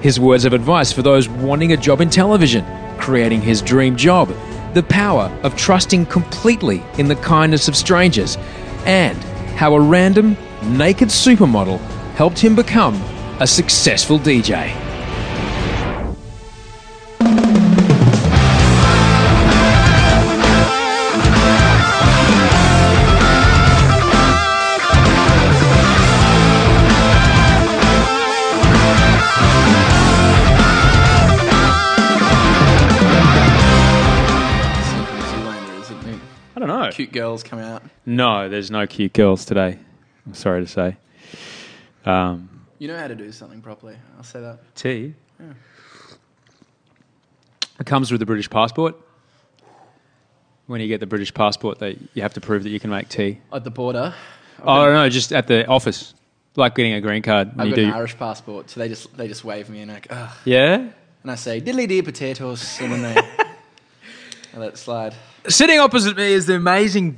his 0.02 0.22
words 0.22 0.46
of 0.46 0.54
advice 0.54 0.94
for 0.94 1.02
those 1.02 1.28
wanting 1.28 1.74
a 1.74 1.78
job 1.78 2.00
in 2.00 2.10
television, 2.10 2.66
creating 2.98 3.42
his 3.42 3.62
dream 3.62 3.98
job, 3.98 4.34
the 4.74 4.84
power 4.84 5.26
of 5.44 5.54
trusting 5.58 6.06
completely 6.06 6.82
in 6.98 7.10
the 7.10 7.16
kindness 7.18 7.68
of 7.68 7.76
strangers, 7.76 8.38
and 8.86 9.18
how 9.58 9.74
a 9.74 9.82
random, 9.82 10.38
naked 10.64 11.10
supermodel 11.10 11.78
helped 12.16 12.40
him 12.40 12.56
become 12.56 12.96
a 13.42 13.46
successful 13.46 14.18
DJ. 14.18 14.93
Cute 36.94 37.12
girls 37.12 37.44
come 37.44 37.60
out. 37.60 37.84
No, 38.06 38.48
there's 38.50 38.70
no 38.72 38.86
cute 38.88 39.14
girls 39.14 39.46
today. 39.46 39.78
I'm 40.26 40.34
sorry 40.34 40.62
to 40.62 40.68
say. 40.68 40.96
Um, 42.06 42.50
You 42.80 42.88
know 42.88 42.98
how 42.98 43.08
to 43.08 43.16
do 43.16 43.32
something 43.32 43.62
properly. 43.62 43.96
I'll 44.18 44.24
say 44.24 44.40
that. 44.42 44.60
tea. 44.76 45.16
It 47.80 47.86
comes 47.86 48.12
with 48.12 48.20
the 48.20 48.26
British 48.26 48.50
passport. 48.50 48.96
When 50.68 50.80
you 50.80 50.88
get 50.88 51.00
the 51.00 51.06
British 51.08 51.34
passport, 51.34 51.80
they, 51.80 51.98
you 52.14 52.22
have 52.22 52.34
to 52.36 52.42
prove 52.42 52.64
that 52.64 52.70
you 52.70 52.80
can 52.80 52.90
make 52.90 53.10
tea. 53.10 53.40
At 53.52 53.64
the 53.64 53.72
border, 53.72 54.14
Oh 54.62 54.94
no, 54.94 55.10
just 55.10 55.34
at 55.34 55.48
the 55.48 55.66
office, 55.68 56.14
like 56.56 56.76
getting 56.76 56.94
a 56.94 57.02
green 57.02 57.22
card. 57.22 57.50
I've 57.58 57.70
got 57.70 57.76
do. 57.76 57.86
an 57.86 57.92
Irish 57.94 58.18
passport, 58.18 58.70
so 58.70 58.80
they 58.80 58.88
just 58.88 59.16
they 59.18 59.28
just 59.28 59.44
wave 59.44 59.70
me 59.70 59.82
and 59.82 59.92
like, 59.92 60.08
ugh. 60.10 60.30
Yeah. 60.46 60.76
and 61.24 61.32
I 61.32 61.36
say 61.36 61.60
diddly 61.60 61.86
dee 61.88 62.02
potatoes, 62.02 62.78
and 62.80 62.94
then 62.94 63.02
they 63.02 63.22
I 64.54 64.60
let 64.60 64.70
it 64.70 64.78
slide. 64.78 65.14
Sitting 65.48 65.80
opposite 65.80 66.16
me 66.18 66.32
is 66.34 66.46
the 66.46 66.56
amazing 66.56 67.18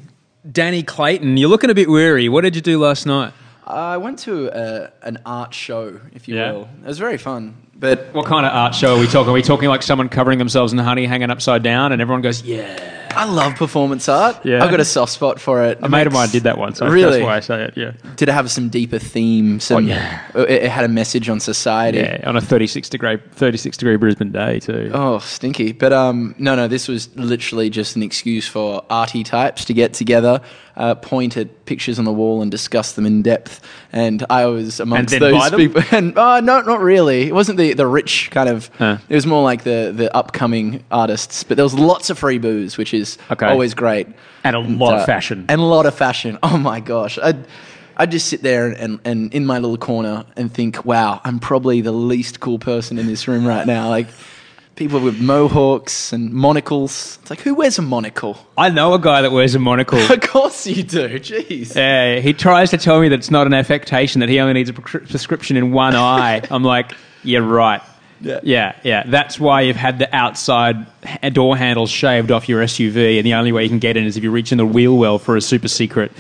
Danny 0.50 0.84
Clayton. 0.84 1.38
You're 1.38 1.50
looking 1.50 1.70
a 1.70 1.74
bit 1.76 1.90
weary. 1.90 2.30
What 2.30 2.42
did 2.42 2.56
you 2.56 2.62
do 2.62 2.80
last 2.80 3.06
night? 3.06 3.34
I 3.68 3.98
went 3.98 4.20
to 4.20 4.48
a, 4.48 4.92
an 5.02 5.18
art 5.26 5.54
show, 5.54 6.00
if 6.14 6.28
you 6.28 6.36
Yeah. 6.36 6.52
will. 6.52 6.70
It 6.84 6.88
was 6.88 7.00
very 7.00 7.18
fun, 7.18 7.56
but 7.76 8.14
What 8.14 8.26
kind 8.28 8.46
of 8.46 8.54
art 8.54 8.76
show 8.76 8.96
are 8.96 9.00
we 9.00 9.08
talking? 9.08 9.30
Are 9.32 9.34
we 9.34 9.42
talking 9.42 9.70
like 9.70 9.82
someone 9.82 10.08
covering 10.08 10.38
themselves 10.38 10.72
in 10.72 10.78
honey, 10.80 11.06
hanging 11.08 11.32
upside 11.32 11.64
down, 11.64 11.92
and 11.92 12.02
everyone 12.02 12.22
goes, 12.22 12.44
"Yeah." 12.44 13.05
I 13.16 13.26
love 13.26 13.56
performance 13.56 14.08
art. 14.10 14.46
Yeah. 14.46 14.64
I've 14.64 14.72
got 14.72 14.80
a 14.80 14.86
soft 14.86 15.12
spot 15.14 15.40
for 15.40 15.64
it. 15.64 15.80
A 15.82 15.90
mate 15.90 16.08
of 16.08 16.14
mine 16.14 16.30
did 16.30 16.44
that 16.44 16.58
once. 16.58 16.80
so 16.80 16.88
Really? 16.88 17.20
That's 17.20 17.24
why 17.24 17.38
I 17.38 17.40
say 17.40 17.64
it. 17.66 17.74
Yeah. 17.78 17.92
Did 18.16 18.30
it 18.30 18.34
have 18.34 18.50
some 18.52 18.70
deeper 18.70 19.00
theme? 19.00 19.60
Some, 19.60 19.78
Oh, 19.78 19.80
yeah. 19.88 20.22
It, 20.36 20.50
it 20.64 20.70
had 20.72 20.84
a 20.86 20.88
message 20.90 21.30
on 21.30 21.40
society. 21.40 22.00
Yeah, 22.00 22.22
on 22.26 22.36
a 22.36 22.42
36 22.42 22.90
degree 22.90 23.18
36 23.32 23.78
degree 23.78 23.96
Brisbane 23.98 24.32
day 24.32 24.60
too. 24.60 24.92
Oh, 24.94 25.20
stinky. 25.20 25.72
But 25.72 25.94
um, 25.94 26.36
no, 26.38 26.56
no, 26.56 26.68
this 26.68 26.88
was 26.88 27.16
literally 27.16 27.70
just 27.70 27.96
an 27.96 28.04
excuse 28.04 28.48
for 28.48 28.84
arty 28.90 29.24
types 29.24 29.66
to 29.66 29.74
get 29.74 29.94
together, 29.94 30.42
uh, 30.76 30.96
point 30.96 31.38
at 31.38 31.66
pictures 31.66 31.98
on 32.00 32.06
the 32.06 32.14
wall 32.14 32.42
and 32.42 32.52
discuss 32.52 32.94
them 32.94 33.06
in 33.06 33.22
depth. 33.22 33.62
And 33.92 34.26
I 34.30 34.46
was 34.46 34.80
amongst 34.80 35.18
those 35.20 35.50
people. 35.52 35.82
And 35.92 36.18
uh, 36.18 36.42
no, 36.42 36.62
not 36.62 36.82
really. 36.82 37.28
It 37.28 37.34
wasn't 37.34 37.58
the, 37.58 37.74
the 37.74 37.88
rich 37.88 38.30
kind 38.32 38.50
of. 38.50 38.70
It 38.80 39.16
was 39.16 39.26
more 39.26 39.44
like 39.44 39.64
the, 39.64 39.94
the 39.96 40.14
upcoming 40.16 40.84
artists. 40.92 41.44
But 41.44 41.58
there 41.58 41.64
was 41.66 41.74
lots 41.74 42.10
of 42.10 42.18
free 42.20 42.38
booze, 42.38 42.78
which 42.78 42.94
is 42.94 43.05
Okay. 43.32 43.48
always 43.48 43.74
great. 43.74 44.08
And 44.44 44.56
a 44.56 44.60
lot 44.60 44.94
of 44.96 45.02
uh, 45.02 45.06
fashion. 45.06 45.46
And 45.50 45.62
a 45.62 45.66
lot 45.66 45.86
of 45.86 45.96
fashion. 45.96 46.38
Oh 46.44 46.58
my 46.58 46.80
gosh. 46.80 47.18
I'd, 47.22 47.38
I'd 47.98 48.12
just 48.12 48.28
sit 48.28 48.42
there 48.42 48.68
and, 48.68 49.00
and 49.06 49.34
in 49.34 49.46
my 49.46 49.60
little 49.60 49.78
corner 49.78 50.26
and 50.36 50.54
think, 50.54 50.86
wow, 50.86 51.22
I'm 51.24 51.40
probably 51.40 51.82
the 51.82 51.92
least 51.92 52.40
cool 52.40 52.60
person 52.60 52.98
in 53.00 53.08
this 53.08 53.28
room 53.28 53.46
right 53.46 53.66
now. 53.66 53.90
Like 53.90 54.08
people 54.76 55.00
with 55.00 55.20
mohawks 55.22 56.12
and 56.14 56.32
monocles. 56.34 57.18
It's 57.22 57.30
like, 57.30 57.40
who 57.40 57.56
wears 57.56 57.80
a 57.80 57.82
monocle? 57.82 58.38
I 58.58 58.70
know 58.70 58.94
a 58.94 59.00
guy 59.00 59.22
that 59.22 59.32
wears 59.32 59.56
a 59.56 59.60
monocle. 59.60 60.00
Of 60.12 60.22
course 60.22 60.68
you 60.68 60.84
do. 60.84 61.20
Jeez. 61.20 61.76
Yeah, 61.76 62.20
he 62.20 62.34
tries 62.34 62.70
to 62.72 62.78
tell 62.78 63.00
me 63.02 63.10
that 63.10 63.20
it's 63.20 63.32
not 63.32 63.48
an 63.48 63.54
affectation, 63.54 64.20
that 64.20 64.30
he 64.30 64.40
only 64.40 64.54
needs 64.54 64.70
a 64.70 64.74
prescri- 64.74 65.10
prescription 65.10 65.58
in 65.58 65.72
one 65.72 65.96
eye. 65.96 66.42
I'm 66.52 66.64
like, 66.64 66.94
yeah, 67.24 67.40
right. 67.40 67.82
Yeah. 68.22 68.40
yeah, 68.44 68.76
yeah. 68.84 69.04
That's 69.08 69.40
why 69.40 69.62
you've 69.62 69.76
had 69.76 70.00
the 70.00 70.14
outside 70.16 70.76
ha- 70.76 70.86
door 71.34 71.58
handles 71.58 71.90
shaved 71.90 72.32
off 72.32 72.48
your 72.50 72.62
SUV, 72.64 73.18
and 73.18 73.26
the 73.26 73.34
only 73.34 73.52
way 73.52 73.64
you 73.64 73.70
can 73.70 73.80
get 73.80 73.98
in 73.98 74.06
is 74.06 74.18
if 74.18 74.24
you 74.24 74.32
reach 74.32 74.52
in 74.52 74.58
the 74.58 74.66
wheel 74.66 74.98
well 74.98 75.20
for 75.20 75.36
a 75.36 75.42
super 75.42 75.68
secret. 75.68 76.12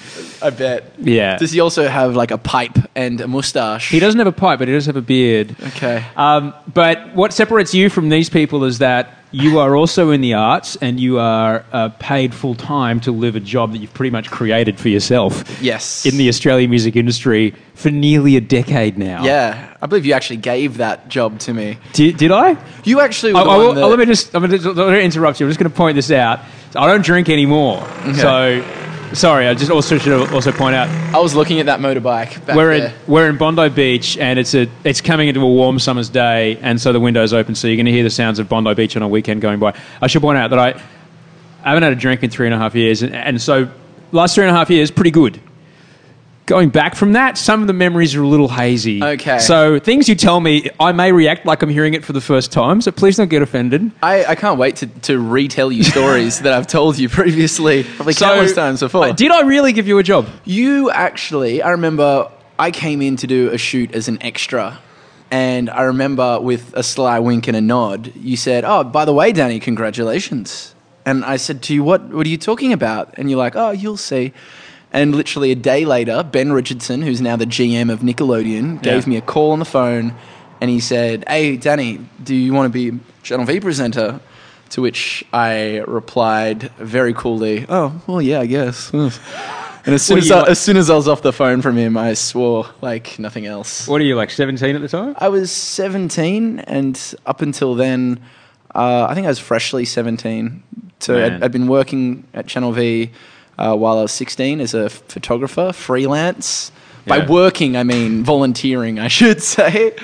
I 0.41 0.49
bet. 0.49 0.91
Yeah. 0.99 1.37
Does 1.37 1.51
he 1.51 1.59
also 1.59 1.87
have 1.87 2.15
like 2.15 2.31
a 2.31 2.37
pipe 2.37 2.77
and 2.95 3.21
a 3.21 3.27
mustache? 3.27 3.89
He 3.89 3.99
doesn't 3.99 4.19
have 4.19 4.27
a 4.27 4.31
pipe, 4.31 4.59
but 4.59 4.67
he 4.67 4.73
does 4.73 4.85
have 4.85 4.95
a 4.95 5.01
beard. 5.01 5.55
Okay. 5.67 6.05
Um, 6.15 6.53
but 6.73 7.15
what 7.15 7.33
separates 7.33 7.73
you 7.73 7.89
from 7.89 8.09
these 8.09 8.29
people 8.29 8.63
is 8.63 8.79
that 8.79 9.11
you 9.35 9.59
are 9.59 9.75
also 9.75 10.11
in 10.11 10.21
the 10.21 10.33
arts 10.33 10.77
and 10.77 10.97
you 10.97 11.19
are 11.19 11.65
uh, 11.73 11.89
paid 11.99 12.33
full 12.33 12.55
time 12.55 13.01
to 13.01 13.11
live 13.11 13.35
a 13.35 13.39
job 13.41 13.73
that 13.73 13.79
you've 13.79 13.93
pretty 13.93 14.09
much 14.09 14.31
created 14.31 14.79
for 14.79 14.87
yourself. 14.87 15.61
Yes. 15.61 16.05
In 16.05 16.15
the 16.17 16.29
Australian 16.29 16.69
music 16.69 16.95
industry 16.95 17.53
for 17.73 17.91
nearly 17.91 18.37
a 18.37 18.41
decade 18.41 18.97
now. 18.97 19.25
Yeah. 19.25 19.75
I 19.81 19.87
believe 19.87 20.05
you 20.05 20.13
actually 20.13 20.37
gave 20.37 20.77
that 20.77 21.09
job 21.09 21.39
to 21.39 21.53
me. 21.53 21.77
Did, 21.91 22.15
did 22.15 22.31
I? 22.31 22.55
You 22.85 23.01
actually 23.01 23.33
were 23.33 23.39
I, 23.39 23.43
I 23.43 23.57
will- 23.57 23.73
that- 23.73 23.83
uh, 23.83 23.87
let 23.87 23.99
me 23.99 24.05
just. 24.05 24.33
I'm 24.33 24.47
going 24.47 24.61
to 24.61 25.01
interrupt 25.01 25.39
you. 25.39 25.45
I'm 25.45 25.49
just 25.49 25.59
going 25.59 25.69
to 25.71 25.75
point 25.75 25.95
this 25.95 26.11
out. 26.11 26.39
I 26.75 26.87
don't 26.87 27.03
drink 27.03 27.29
anymore. 27.29 27.87
So, 28.15 28.63
sorry. 29.13 29.47
I 29.47 29.53
just 29.53 29.71
also 29.71 29.97
should 29.97 30.31
also 30.33 30.51
point 30.51 30.75
out 30.75 30.89
I 31.15 31.19
was 31.19 31.33
looking 31.35 31.59
at 31.59 31.67
that 31.67 31.79
motorbike 31.79 32.45
back 32.45 32.55
we're 32.55 32.77
there. 32.77 32.87
in 32.89 32.93
we're 33.07 33.29
in 33.29 33.37
Bondi 33.37 33.69
Beach, 33.69 34.17
and 34.17 34.37
it's 34.37 34.53
a 34.53 34.67
it's 34.83 35.01
coming 35.01 35.27
into 35.29 35.41
a 35.41 35.47
warm 35.47 35.79
summer's 35.79 36.09
day, 36.09 36.57
and 36.61 36.79
so 36.79 36.91
the 36.93 36.99
window's 36.99 37.33
open, 37.33 37.55
so 37.55 37.67
you're 37.67 37.77
going 37.77 37.85
to 37.85 37.91
hear 37.91 38.03
the 38.03 38.09
sounds 38.09 38.39
of 38.39 38.49
Bondi 38.49 38.73
Beach 38.73 38.95
on 38.95 39.01
a 39.03 39.07
weekend 39.07 39.41
going 39.41 39.59
by. 39.59 39.73
I 40.01 40.07
should 40.07 40.21
point 40.21 40.37
out 40.37 40.49
that 40.49 40.59
I, 40.59 40.69
I 41.63 41.69
haven't 41.69 41.83
had 41.83 41.93
a 41.93 41.97
drink 41.97 42.23
in 42.23 42.29
three 42.29 42.47
and 42.47 42.53
a 42.53 42.57
half 42.57 42.75
years, 42.75 43.01
and, 43.03 43.15
and 43.15 43.41
so 43.41 43.69
last 44.11 44.35
three 44.35 44.43
and 44.45 44.53
a 44.53 44.57
half 44.57 44.69
years 44.69 44.91
pretty 44.91 45.11
good. 45.11 45.39
Going 46.45 46.69
back 46.69 46.95
from 46.95 47.13
that, 47.13 47.39
some 47.39 47.61
of 47.61 47.67
the 47.67 47.73
memories 47.73 48.13
are 48.13 48.21
a 48.21 48.27
little 48.27 48.47
hazy. 48.47 49.03
Okay. 49.03 49.39
So 49.39 49.79
things 49.79 50.07
you 50.07 50.13
tell 50.13 50.39
me, 50.39 50.69
I 50.79 50.91
may 50.91 51.11
react 51.11 51.45
like 51.47 51.63
I'm 51.63 51.69
hearing 51.69 51.95
it 51.95 52.05
for 52.05 52.13
the 52.13 52.21
first 52.21 52.51
time. 52.51 52.81
So 52.81 52.91
please 52.91 53.17
don't 53.17 53.29
get 53.29 53.41
offended. 53.41 53.91
I, 54.03 54.25
I 54.25 54.35
can't 54.35 54.59
wait 54.59 54.75
to, 54.77 54.87
to 54.87 55.19
retell 55.19 55.71
you 55.71 55.83
stories 55.83 56.39
that 56.41 56.53
I've 56.53 56.67
told 56.67 56.99
you 56.99 57.09
previously, 57.09 57.83
probably 57.83 58.13
countless 58.13 58.53
times 58.53 58.81
before. 58.81 59.05
uh, 59.05 59.11
did 59.13 59.31
I 59.31 59.41
really 59.41 59.73
give 59.73 59.87
you 59.87 59.97
a 59.97 60.03
job? 60.03 60.27
You 60.43 60.91
actually, 60.91 61.63
I 61.63 61.71
remember 61.71 62.31
I 62.59 62.69
came 62.69 63.01
in 63.01 63.15
to 63.17 63.27
do 63.27 63.49
a 63.49 63.57
shoot 63.57 63.95
as 63.95 64.07
an 64.07 64.21
extra. 64.21 64.79
And 65.31 65.71
I 65.71 65.81
remember 65.81 66.39
with 66.39 66.71
a 66.75 66.83
sly 66.83 67.17
wink 67.19 67.47
and 67.47 67.57
a 67.57 67.61
nod, 67.61 68.15
you 68.15 68.37
said, 68.37 68.63
Oh, 68.63 68.83
by 68.83 69.05
the 69.05 69.13
way, 69.13 69.31
Danny, 69.31 69.59
congratulations. 69.59 70.75
And 71.07 71.25
I 71.25 71.37
said 71.37 71.63
to 71.63 71.73
you, 71.73 71.83
What, 71.83 72.03
what 72.09 72.27
are 72.27 72.29
you 72.29 72.37
talking 72.37 72.71
about? 72.71 73.15
And 73.17 73.29
you're 73.31 73.39
like, 73.39 73.55
Oh, 73.55 73.71
you'll 73.71 73.97
see. 73.97 74.31
And 74.95 75.13
literally 75.13 75.51
a 75.51 75.55
day 75.55 75.83
later, 75.83 76.23
Ben 76.23 76.53
Richardson, 76.53 77.01
who's 77.01 77.19
now 77.19 77.35
the 77.35 77.45
GM 77.45 77.91
of 77.91 77.99
Nickelodeon, 77.99 78.81
gave 78.81 79.03
Yeah. 79.03 79.09
me 79.09 79.17
a 79.17 79.21
call 79.21 79.51
on 79.51 79.59
the 79.59 79.65
phone 79.65 80.13
and 80.61 80.69
he 80.71 80.79
said, 80.79 81.25
Hey, 81.27 81.57
Danny, 81.57 81.99
do 82.23 82.33
you 82.33 82.53
want 82.53 82.71
to 82.71 82.91
be 82.91 82.97
Channel 83.21 83.45
V 83.45 83.59
presenter? 83.59 84.21
To 84.69 84.81
which 84.81 85.23
I 85.33 85.83
replied 85.85 86.71
very 86.79 87.13
coolly, 87.13 87.65
Oh, 87.67 88.01
well, 88.07 88.21
yeah, 88.21 88.39
I 88.39 88.45
guess. 88.47 88.91
And 89.87 89.93
as 89.93 90.01
soon 90.01 90.17
as, 90.17 90.31
I, 90.31 90.39
like- 90.39 90.49
as 90.49 90.59
soon 90.59 90.77
as 90.77 90.89
I 90.89 90.95
was 90.95 91.07
off 91.07 91.21
the 91.21 91.31
phone 91.31 91.61
from 91.61 91.77
him, 91.77 91.95
I 91.95 92.15
swore 92.15 92.65
like 92.81 93.19
nothing 93.19 93.45
else. 93.45 93.87
What 93.87 94.01
are 94.01 94.03
you 94.03 94.15
like, 94.15 94.31
17 94.31 94.75
at 94.75 94.81
the 94.81 94.87
time? 94.87 95.13
I 95.19 95.27
was 95.29 95.51
17, 95.51 96.57
and 96.61 96.99
up 97.27 97.41
until 97.43 97.75
then, 97.75 98.19
uh, 98.73 99.05
I 99.07 99.13
think 99.13 99.25
I 99.25 99.29
was 99.29 99.37
freshly 99.37 99.85
17. 99.85 100.63
So 101.01 101.23
I'd, 101.23 101.43
I'd 101.43 101.51
been 101.51 101.67
working 101.67 102.25
at 102.33 102.47
Channel 102.47 102.71
V 102.71 103.11
uh, 103.57 103.75
while 103.75 103.97
I 103.97 104.01
was 104.03 104.11
16 104.11 104.61
as 104.61 104.73
a 104.73 104.89
photographer, 104.89 105.71
freelance. 105.73 106.71
By 107.07 107.23
working, 107.25 107.77
I 107.77 107.83
mean 107.83 108.23
volunteering, 108.23 108.97
I 108.97 109.07
should 109.09 109.41
say. 109.41 109.95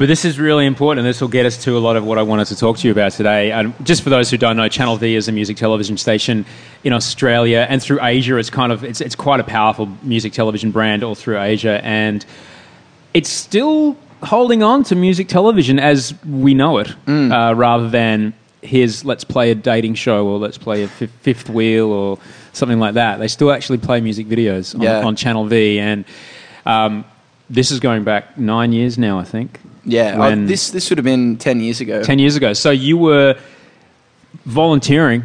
But 0.00 0.08
this 0.08 0.24
is 0.24 0.38
really 0.38 0.64
important, 0.64 1.00
and 1.00 1.06
this 1.06 1.20
will 1.20 1.28
get 1.28 1.44
us 1.44 1.62
to 1.64 1.76
a 1.76 1.78
lot 1.78 1.96
of 1.96 2.06
what 2.06 2.16
I 2.16 2.22
wanted 2.22 2.46
to 2.46 2.56
talk 2.56 2.78
to 2.78 2.88
you 2.88 2.92
about 2.92 3.12
today. 3.12 3.52
And 3.52 3.74
just 3.84 4.02
for 4.02 4.08
those 4.08 4.30
who 4.30 4.38
don't 4.38 4.56
know, 4.56 4.66
Channel 4.68 4.96
V 4.96 5.14
is 5.14 5.28
a 5.28 5.32
music 5.32 5.58
television 5.58 5.98
station 5.98 6.46
in 6.84 6.94
Australia 6.94 7.66
and 7.68 7.82
through 7.82 8.02
Asia. 8.02 8.38
It's 8.38 8.48
kind 8.48 8.72
of 8.72 8.82
it's, 8.82 9.02
it's 9.02 9.14
quite 9.14 9.40
a 9.40 9.44
powerful 9.44 9.90
music 10.02 10.32
television 10.32 10.70
brand 10.70 11.02
all 11.04 11.14
through 11.14 11.38
Asia, 11.38 11.80
and 11.84 12.24
it's 13.12 13.28
still 13.28 13.94
holding 14.22 14.62
on 14.62 14.84
to 14.84 14.94
music 14.94 15.28
television 15.28 15.78
as 15.78 16.14
we 16.24 16.54
know 16.54 16.78
it, 16.78 16.94
uh, 17.32 17.54
rather 17.54 17.88
than 17.90 18.32
here's 18.62 19.04
let's 19.04 19.24
play 19.24 19.50
a 19.50 19.54
dating 19.54 19.94
show 19.94 20.26
or 20.26 20.38
let's 20.38 20.58
play 20.58 20.82
a 20.82 20.88
fifth 20.88 21.48
wheel 21.50 21.90
or 21.92 22.18
something 22.52 22.78
like 22.78 22.94
that. 22.94 23.18
They 23.18 23.28
still 23.28 23.50
actually 23.52 23.78
play 23.78 24.00
music 24.00 24.26
videos 24.28 24.74
on, 24.74 24.82
Yeah. 24.82 25.04
on 25.04 25.16
Channel 25.16 25.44
V, 25.46 25.78
and 25.78 26.04
um, 26.66 27.04
this 27.48 27.70
is 27.70 27.80
going 27.80 28.04
back 28.04 28.38
nine 28.38 28.72
years 28.72 28.98
now, 28.98 29.18
I 29.18 29.24
think. 29.24 29.60
Yeah, 29.84 30.14
uh, 30.14 30.18
When- 30.18 30.46
this 30.46 30.70
this 30.70 30.90
would 30.90 30.98
have 30.98 31.04
been 31.04 31.36
10 31.36 31.60
years 31.60 31.80
ago. 31.80 32.02
10 32.02 32.18
years 32.18 32.36
ago. 32.36 32.52
So 32.52 32.70
you 32.70 32.96
were 32.98 33.36
volunteering. 34.46 35.24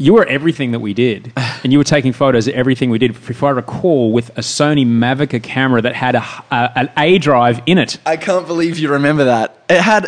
You 0.00 0.14
were 0.14 0.24
everything 0.26 0.70
that 0.72 0.80
we 0.80 0.94
did. 0.94 1.32
And 1.64 1.72
you 1.72 1.78
were 1.78 1.84
taking 1.84 2.12
photos 2.12 2.46
of 2.46 2.54
everything 2.54 2.88
we 2.88 2.98
did, 2.98 3.10
if 3.10 3.42
I 3.42 3.50
recall, 3.50 4.12
with 4.12 4.30
a 4.38 4.42
Sony 4.42 4.86
Mavica 4.86 5.42
camera 5.42 5.82
that 5.82 5.96
had 5.96 6.14
a, 6.14 6.24
a, 6.52 6.70
an 6.78 6.88
A 6.96 7.18
drive 7.18 7.60
in 7.66 7.78
it. 7.78 7.98
I 8.06 8.16
can't 8.16 8.46
believe 8.46 8.78
you 8.78 8.90
remember 8.92 9.24
that. 9.24 9.58
It 9.68 9.80
had 9.80 10.06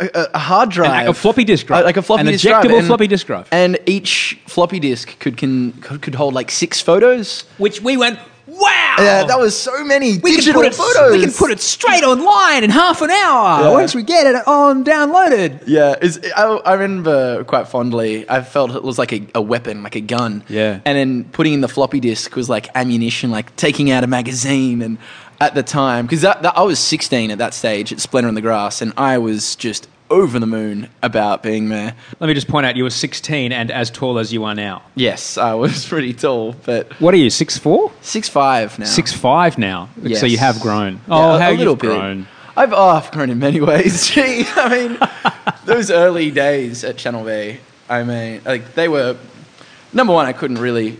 a, 0.00 0.28
a- 0.34 0.38
hard 0.38 0.70
drive, 0.70 1.08
a 1.08 1.14
floppy 1.14 1.44
disk 1.44 1.66
drive. 1.66 1.84
Like 1.84 1.96
a 1.96 2.02
floppy 2.02 2.20
An 2.22 2.26
disk 2.26 2.44
drive, 2.44 2.64
ejectable 2.64 2.78
and- 2.78 2.86
floppy 2.86 3.06
disk 3.06 3.26
drive. 3.26 3.48
and 3.52 3.78
each 3.86 4.38
floppy 4.46 4.78
disk 4.80 5.18
could 5.18 5.36
can 5.36 5.72
could, 5.80 6.02
could 6.02 6.14
hold 6.14 6.34
like 6.34 6.50
six 6.50 6.80
photos. 6.80 7.44
Which 7.58 7.80
we 7.82 7.96
went, 7.96 8.18
wow! 8.46 8.68
Yeah, 8.98 9.24
that 9.24 9.38
was 9.38 9.58
so 9.58 9.82
many 9.84 10.18
we 10.18 10.36
digital 10.36 10.62
can 10.62 10.70
put 10.70 10.72
it, 10.72 10.74
photos. 10.74 11.12
We 11.12 11.20
can 11.24 11.32
put 11.32 11.50
it 11.50 11.60
straight 11.60 12.04
online 12.04 12.62
in 12.64 12.70
half 12.70 13.00
an 13.00 13.10
hour 13.10 13.62
Yeah. 13.62 13.70
once 13.72 13.94
we 13.94 14.02
get 14.02 14.26
it 14.26 14.46
on 14.46 14.84
downloaded. 14.84 15.62
Yeah, 15.66 15.94
is 16.02 16.20
I, 16.36 16.42
I 16.44 16.72
remember 16.74 17.44
quite 17.44 17.68
fondly. 17.68 18.28
I 18.28 18.42
felt 18.42 18.74
it 18.74 18.82
was 18.82 18.98
like 18.98 19.12
a, 19.12 19.26
a 19.34 19.40
weapon, 19.40 19.82
like 19.82 19.96
a 19.96 20.00
gun. 20.00 20.44
Yeah. 20.48 20.80
and 20.84 20.98
then 20.98 21.24
putting 21.32 21.54
in 21.54 21.60
the 21.62 21.68
floppy 21.68 22.00
disk 22.00 22.36
was 22.36 22.48
like 22.50 22.68
ammunition, 22.74 23.30
like 23.30 23.54
taking 23.56 23.90
out 23.90 24.04
a 24.04 24.06
magazine. 24.06 24.82
And 24.82 24.98
at 25.42 25.54
the 25.54 25.62
time, 25.62 26.06
because 26.06 26.22
that, 26.22 26.42
that 26.42 26.56
I 26.56 26.62
was 26.62 26.78
16 26.78 27.30
at 27.32 27.38
that 27.38 27.52
stage 27.52 27.92
at 27.92 27.98
Splendor 28.00 28.28
in 28.28 28.34
the 28.34 28.40
Grass, 28.40 28.80
and 28.80 28.92
I 28.96 29.18
was 29.18 29.56
just 29.56 29.88
over 30.08 30.38
the 30.38 30.46
moon 30.46 30.88
about 31.02 31.42
being 31.42 31.68
there. 31.68 31.94
Let 32.20 32.26
me 32.28 32.34
just 32.34 32.46
point 32.46 32.64
out 32.66 32.76
you 32.76 32.84
were 32.84 32.90
16 32.90 33.50
and 33.50 33.70
as 33.70 33.90
tall 33.90 34.18
as 34.18 34.32
you 34.32 34.44
are 34.44 34.54
now. 34.54 34.82
Yes, 34.94 35.38
I 35.38 35.54
was 35.54 35.84
pretty 35.92 36.12
tall, 36.12 36.54
but 36.64 36.92
What 37.00 37.12
are 37.14 37.16
you, 37.16 37.26
6'4"? 37.28 37.90
six 38.02 38.28
five 38.28 38.78
now. 38.78 38.84
Six 38.84 39.12
five 39.12 39.58
now. 39.58 39.88
So 40.14 40.26
you 40.26 40.38
have 40.38 40.60
grown. 40.60 41.00
Oh, 41.08 41.36
a- 41.36 41.40
how 41.40 41.50
a 41.50 41.56
little 41.56 41.76
bit. 41.76 41.88
grown. 41.90 42.28
I've, 42.56 42.72
oh, 42.74 42.88
I've 42.88 43.10
grown 43.10 43.30
in 43.30 43.38
many 43.38 43.60
ways. 43.70 44.06
Gee, 44.10 44.44
I 44.54 44.68
mean, 44.68 44.98
those 45.64 45.90
early 45.90 46.30
days 46.30 46.84
at 46.84 46.98
Channel 46.98 47.24
V, 47.24 47.58
I 47.88 48.02
mean, 48.04 48.42
like 48.44 48.74
they 48.74 48.88
were 48.88 49.16
number 49.94 50.12
one. 50.12 50.26
I 50.26 50.32
couldn't 50.34 50.58
really 50.58 50.98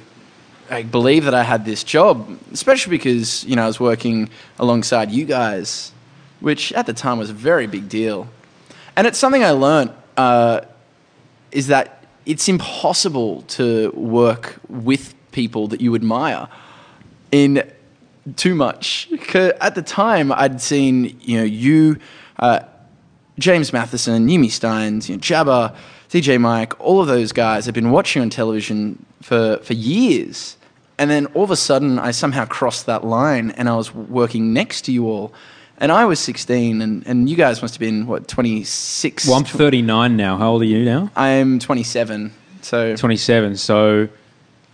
like, 0.73 0.91
believe 0.91 1.25
that 1.25 1.35
I 1.35 1.43
had 1.43 1.65
this 1.65 1.85
job, 1.85 2.39
especially 2.53 2.97
because 2.97 3.45
you 3.45 3.57
know 3.57 3.65
I 3.65 3.67
was 3.67 3.79
working 3.79 4.31
alongside 4.59 5.11
you 5.11 5.25
guys, 5.25 5.93
which 6.41 6.73
at 6.73 6.87
the 6.87 6.93
time 6.95 7.19
was 7.19 7.31
a 7.31 7.35
very 7.35 7.67
big 7.67 7.89
deal. 7.89 8.27
And 8.97 9.07
it's 9.07 9.19
something 9.19 9.45
I 9.45 9.51
learned 9.51 9.93
uh, 10.17 10.63
is 11.51 11.67
that 11.69 12.05
it's 12.27 12.49
impossible 12.49 13.43
to 13.43 13.91
work 13.95 14.57
with 14.69 15.15
people 15.33 15.69
that 15.69 15.81
you 15.81 15.95
admire 15.95 16.49
in 17.31 17.71
too 18.37 18.55
much. 18.55 19.09
'Cause 19.27 19.53
At 19.61 19.75
the 19.75 19.83
time, 19.83 20.33
I'd 20.33 20.61
seen 20.61 21.17
you 21.21 21.39
know 21.39 21.45
you, 21.45 21.99
uh, 22.39 22.61
James 23.39 23.73
Matheson, 23.73 24.29
Yumi 24.29 24.47
Stynes, 24.47 25.09
you 25.09 25.17
know, 25.17 25.21
Jabba, 25.21 25.75
DJ 26.11 26.39
Mike, 26.39 26.79
all 26.81 27.01
of 27.01 27.09
those 27.09 27.33
guys 27.33 27.67
have 27.67 27.75
been 27.75 27.91
watching 27.91 28.23
on 28.23 28.31
television 28.31 29.05
for 29.23 29.59
for 29.63 29.73
years, 29.75 30.57
and 30.99 31.11
then 31.11 31.27
all 31.27 31.45
of 31.45 31.51
a 31.51 31.57
sudden, 31.57 31.99
I 31.99 32.11
somehow 32.11 32.45
crossed 32.45 32.87
that 32.87 33.05
line, 33.05 33.51
and 33.53 33.69
I 33.69 33.77
was 33.77 33.95
working 33.95 34.53
next 34.53 34.83
to 34.83 34.93
you 34.93 35.09
all. 35.09 35.33
And 35.79 35.91
I 35.91 36.05
was 36.05 36.21
16, 36.21 36.81
and, 36.81 37.05
and 37.07 37.29
you 37.29 37.35
guys 37.37 37.61
must 37.61 37.75
have 37.75 37.81
been, 37.81 38.07
what, 38.07 38.29
26? 38.29 39.27
Well, 39.27 39.37
I'm 39.37 39.45
39 39.45 40.17
now. 40.17 40.37
How 40.37 40.51
old 40.51 40.63
are 40.63 40.67
you 40.67 40.85
now? 40.85 41.11
I'm 41.17 41.59
27. 41.59 42.33
So, 42.61 42.95
27. 42.95 43.57
So, 43.57 44.09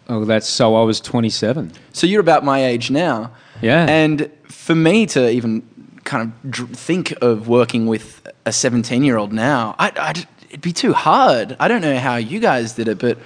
oh, 0.08 0.24
that's 0.24 0.46
so 0.46 0.76
I 0.76 0.82
was 0.82 1.00
27. 1.00 1.72
so 1.92 2.06
you're 2.06 2.20
about 2.20 2.44
my 2.44 2.64
age 2.64 2.90
now. 2.90 3.30
Yeah. 3.62 3.86
And 3.88 4.30
for 4.44 4.74
me 4.74 5.06
to 5.06 5.30
even 5.30 5.66
kind 6.04 6.22
of 6.44 6.50
dr- 6.50 6.70
think 6.70 7.14
of 7.22 7.48
working 7.48 7.86
with 7.86 8.26
a 8.44 8.52
17 8.52 9.02
year 9.02 9.16
old 9.16 9.32
now, 9.32 9.74
I, 9.78 9.92
I'd, 9.96 10.28
it'd 10.48 10.60
be 10.60 10.72
too 10.72 10.92
hard. 10.92 11.56
I 11.58 11.68
don't 11.68 11.80
know 11.80 11.96
how 11.98 12.16
you 12.16 12.40
guys 12.40 12.74
did 12.74 12.88
it, 12.88 12.98
but 12.98 13.18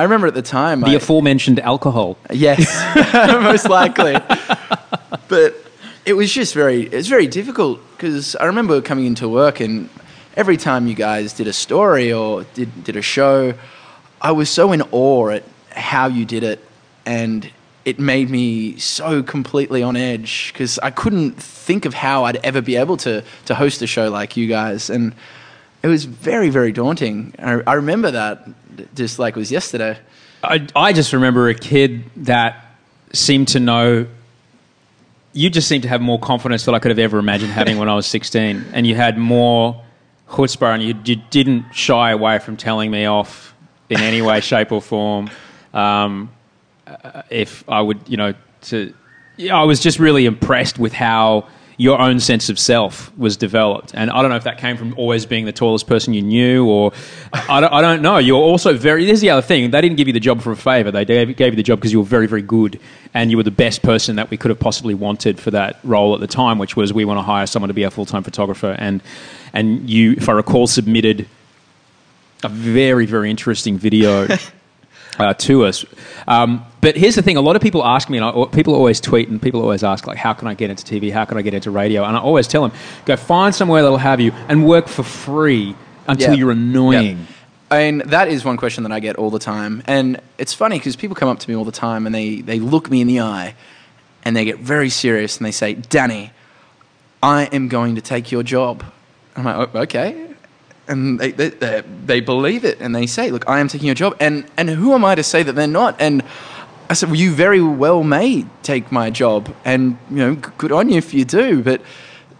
I 0.00 0.04
remember 0.04 0.26
at 0.26 0.32
the 0.32 0.40
time. 0.40 0.80
The 0.80 0.92
I, 0.92 0.94
aforementioned 0.94 1.60
alcohol. 1.60 2.16
Yes, 2.32 2.64
most 3.42 3.68
likely. 3.68 4.14
but 5.28 5.54
it 6.06 6.14
was 6.14 6.32
just 6.32 6.54
very, 6.54 6.84
it 6.84 6.94
was 6.94 7.06
very 7.06 7.26
difficult 7.26 7.80
because 7.92 8.34
I 8.34 8.46
remember 8.46 8.80
coming 8.80 9.04
into 9.04 9.28
work 9.28 9.60
and 9.60 9.90
every 10.38 10.56
time 10.56 10.86
you 10.86 10.94
guys 10.94 11.34
did 11.34 11.46
a 11.48 11.52
story 11.52 12.14
or 12.14 12.44
did, 12.54 12.82
did 12.82 12.96
a 12.96 13.02
show, 13.02 13.52
I 14.22 14.32
was 14.32 14.48
so 14.48 14.72
in 14.72 14.80
awe 14.90 15.28
at 15.28 15.44
how 15.68 16.06
you 16.06 16.24
did 16.24 16.44
it. 16.44 16.66
And 17.04 17.50
it 17.84 17.98
made 17.98 18.30
me 18.30 18.78
so 18.78 19.22
completely 19.22 19.82
on 19.82 19.96
edge 19.96 20.50
because 20.54 20.78
I 20.78 20.92
couldn't 20.92 21.32
think 21.32 21.84
of 21.84 21.92
how 21.92 22.24
I'd 22.24 22.36
ever 22.36 22.62
be 22.62 22.76
able 22.76 22.96
to, 22.98 23.22
to 23.44 23.54
host 23.54 23.82
a 23.82 23.86
show 23.86 24.08
like 24.08 24.34
you 24.34 24.46
guys. 24.46 24.88
And 24.88 25.12
it 25.82 25.88
was 25.88 26.04
very, 26.04 26.50
very 26.50 26.72
daunting. 26.72 27.34
I, 27.38 27.62
I 27.66 27.74
remember 27.74 28.10
that 28.10 28.48
just 28.94 29.18
like 29.18 29.36
it 29.36 29.38
was 29.38 29.50
yesterday. 29.50 29.98
I, 30.42 30.66
I 30.74 30.92
just 30.92 31.12
remember 31.12 31.48
a 31.48 31.54
kid 31.54 32.04
that 32.24 32.66
seemed 33.12 33.48
to 33.48 33.60
know. 33.60 34.06
You 35.32 35.48
just 35.48 35.68
seemed 35.68 35.84
to 35.84 35.88
have 35.88 36.00
more 36.00 36.18
confidence 36.18 36.64
than 36.64 36.74
I 36.74 36.78
could 36.80 36.90
have 36.90 36.98
ever 36.98 37.18
imagined 37.18 37.52
having 37.52 37.78
when 37.78 37.88
I 37.88 37.94
was 37.94 38.06
16. 38.06 38.66
And 38.72 38.86
you 38.86 38.94
had 38.94 39.16
more 39.16 39.82
chutzpah 40.28 40.74
and 40.74 40.82
you, 40.82 40.94
you 41.04 41.16
didn't 41.30 41.72
shy 41.72 42.10
away 42.10 42.38
from 42.38 42.56
telling 42.56 42.90
me 42.90 43.06
off 43.06 43.54
in 43.88 44.00
any 44.00 44.22
way, 44.22 44.40
shape, 44.40 44.72
or 44.72 44.80
form. 44.80 45.30
Um, 45.74 46.30
uh, 46.86 47.22
if 47.30 47.68
I 47.68 47.80
would, 47.80 48.08
you 48.08 48.16
know, 48.16 48.34
to. 48.62 48.94
Yeah, 49.36 49.56
I 49.56 49.64
was 49.64 49.80
just 49.80 49.98
really 49.98 50.26
impressed 50.26 50.78
with 50.78 50.92
how 50.92 51.48
your 51.80 51.98
own 51.98 52.20
sense 52.20 52.50
of 52.50 52.58
self 52.58 53.10
was 53.16 53.38
developed. 53.38 53.94
And 53.94 54.10
I 54.10 54.20
don't 54.20 54.30
know 54.30 54.36
if 54.36 54.44
that 54.44 54.58
came 54.58 54.76
from 54.76 54.92
always 54.98 55.24
being 55.24 55.46
the 55.46 55.52
tallest 55.52 55.86
person 55.86 56.12
you 56.12 56.20
knew, 56.20 56.68
or 56.68 56.92
I 57.32 57.58
don't, 57.62 57.72
I 57.72 57.80
don't 57.80 58.02
know. 58.02 58.18
You're 58.18 58.36
also 58.36 58.76
very. 58.76 59.06
This 59.06 59.14
is 59.14 59.20
the 59.22 59.30
other 59.30 59.40
thing. 59.40 59.70
They 59.70 59.80
didn't 59.80 59.96
give 59.96 60.06
you 60.06 60.12
the 60.12 60.20
job 60.20 60.42
for 60.42 60.52
a 60.52 60.56
favor. 60.56 60.90
They 60.90 61.06
gave, 61.06 61.34
gave 61.38 61.54
you 61.54 61.56
the 61.56 61.62
job 61.62 61.78
because 61.78 61.90
you 61.90 62.00
were 62.00 62.04
very, 62.04 62.26
very 62.26 62.42
good, 62.42 62.78
and 63.14 63.30
you 63.30 63.38
were 63.38 63.44
the 63.44 63.50
best 63.50 63.80
person 63.80 64.16
that 64.16 64.28
we 64.28 64.36
could 64.36 64.50
have 64.50 64.60
possibly 64.60 64.92
wanted 64.92 65.40
for 65.40 65.52
that 65.52 65.78
role 65.82 66.12
at 66.12 66.20
the 66.20 66.26
time, 66.26 66.58
which 66.58 66.76
was 66.76 66.92
we 66.92 67.06
want 67.06 67.16
to 67.16 67.22
hire 67.22 67.46
someone 67.46 67.68
to 67.68 67.74
be 67.74 67.84
a 67.84 67.90
full 67.90 68.04
time 68.04 68.24
photographer. 68.24 68.76
And 68.78 69.02
and 69.54 69.88
you, 69.88 70.12
if 70.12 70.28
I 70.28 70.32
recall, 70.32 70.66
submitted 70.66 71.26
a 72.44 72.50
very, 72.50 73.06
very 73.06 73.30
interesting 73.30 73.78
video. 73.78 74.28
uh, 75.18 75.34
to 75.34 75.64
us. 75.64 75.84
Um, 76.26 76.64
but 76.80 76.96
here's 76.96 77.14
the 77.14 77.22
thing: 77.22 77.36
a 77.36 77.40
lot 77.40 77.56
of 77.56 77.62
people 77.62 77.84
ask 77.84 78.08
me, 78.08 78.18
and 78.18 78.24
I, 78.24 78.44
people 78.46 78.74
always 78.74 79.00
tweet, 79.00 79.28
and 79.28 79.40
people 79.40 79.60
always 79.62 79.84
ask, 79.84 80.06
like, 80.06 80.16
"How 80.16 80.32
can 80.32 80.48
I 80.48 80.54
get 80.54 80.70
into 80.70 80.84
TV? 80.84 81.12
How 81.12 81.24
can 81.24 81.36
I 81.38 81.42
get 81.42 81.54
into 81.54 81.70
radio?" 81.70 82.04
And 82.04 82.16
I 82.16 82.20
always 82.20 82.48
tell 82.48 82.62
them, 82.66 82.72
"Go 83.04 83.16
find 83.16 83.54
somewhere 83.54 83.82
that'll 83.82 83.98
have 83.98 84.20
you 84.20 84.32
and 84.48 84.66
work 84.66 84.88
for 84.88 85.02
free 85.02 85.74
until 86.08 86.30
Yeah. 86.30 86.34
you're 86.38 86.50
annoying." 86.52 87.18
Yeah. 87.18 87.24
I 87.72 87.78
mean, 87.90 88.02
that 88.06 88.26
is 88.26 88.44
one 88.44 88.56
question 88.56 88.82
that 88.82 88.90
I 88.90 88.98
get 88.98 89.14
all 89.14 89.30
the 89.30 89.38
time. 89.38 89.84
And 89.86 90.20
it's 90.38 90.52
funny 90.52 90.78
because 90.78 90.96
people 90.96 91.14
come 91.14 91.28
up 91.28 91.38
to 91.38 91.48
me 91.48 91.54
all 91.54 91.64
the 91.64 91.70
time 91.70 92.04
and 92.04 92.12
they, 92.12 92.40
they 92.40 92.58
look 92.58 92.90
me 92.90 93.00
in 93.00 93.06
the 93.06 93.20
eye 93.20 93.54
and 94.24 94.34
they 94.34 94.44
get 94.44 94.58
very 94.58 94.90
serious 94.90 95.36
and 95.36 95.46
they 95.46 95.52
say, 95.52 95.74
Danny, 95.74 96.32
I 97.22 97.44
am 97.52 97.68
going 97.68 97.94
to 97.94 98.00
take 98.00 98.32
your 98.32 98.42
job. 98.42 98.82
I'm 99.36 99.44
like, 99.44 99.70
"Oh, 99.72 99.78
okay. 99.82 100.26
And 100.88 101.20
they, 101.20 101.30
they, 101.30 101.50
they, 101.50 101.82
they 102.06 102.20
believe 102.20 102.64
it 102.64 102.80
and 102.80 102.92
they 102.92 103.06
say, 103.06 103.30
look, 103.30 103.48
I 103.48 103.60
am 103.60 103.68
taking 103.68 103.86
your 103.86 103.94
job. 103.94 104.16
And, 104.18 104.46
and 104.56 104.68
who 104.68 104.92
am 104.92 105.04
I 105.04 105.14
to 105.14 105.22
say 105.22 105.44
that 105.44 105.52
they're 105.52 105.68
not? 105.68 106.00
And 106.00 106.24
I 106.90 106.94
said, 106.94 107.08
well, 107.08 107.20
you 107.20 107.30
very 107.30 107.62
well 107.62 108.02
may 108.02 108.44
take 108.64 108.90
my 108.90 109.10
job. 109.10 109.54
And, 109.64 109.96
you 110.10 110.16
know, 110.16 110.34
good 110.34 110.72
on 110.72 110.88
you 110.88 110.98
if 110.98 111.14
you 111.14 111.24
do. 111.24 111.62
But 111.62 111.82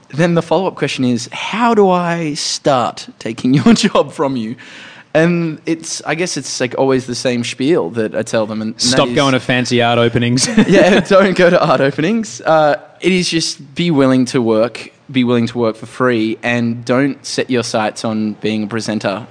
then 0.09 0.35
the 0.35 0.43
follow 0.43 0.67
up 0.67 0.75
question 0.75 1.05
is, 1.05 1.29
how 1.31 1.73
do 1.73 1.89
I 1.89 2.35
start 2.35 3.09
taking 3.21 3.55
your 3.61 3.75
job 3.75 4.11
from 4.11 4.35
you? 4.37 4.57
And 5.15 5.61
it's, 5.67 6.03
I 6.03 6.17
guess 6.17 6.37
it's 6.37 6.61
like 6.61 6.77
always 6.77 7.07
the 7.07 7.15
same 7.15 7.45
spiel 7.45 7.91
that 7.91 8.17
I 8.17 8.23
tell 8.23 8.47
them. 8.47 8.61
And, 8.61 8.73
and 8.73 8.83
Stop 8.83 9.11
is- 9.11 9.15
going 9.15 9.35
to 9.35 9.41
fancy 9.41 9.83
art 9.83 10.01
openings. 10.01 10.49
yeah, 10.67 10.99
don't 11.09 11.37
go 11.37 11.49
to 11.49 11.65
art 11.65 11.81
openings. 11.81 12.41
Uh, 12.41 12.75
it 13.01 13.13
is 13.13 13.31
just 13.31 13.77
be 13.77 13.93
willing 13.93 14.25
to 14.27 14.43
work, 14.43 14.93
be 15.13 15.23
willing 15.23 15.47
to 15.47 15.59
work 15.59 15.77
for 15.77 15.87
free, 15.87 16.39
and 16.43 16.85
don't 16.85 17.25
set 17.25 17.51
your 17.51 17.63
sights 17.63 18.05
on 18.05 18.33
being 18.35 18.65
a 18.65 18.67
presenter. 18.67 19.29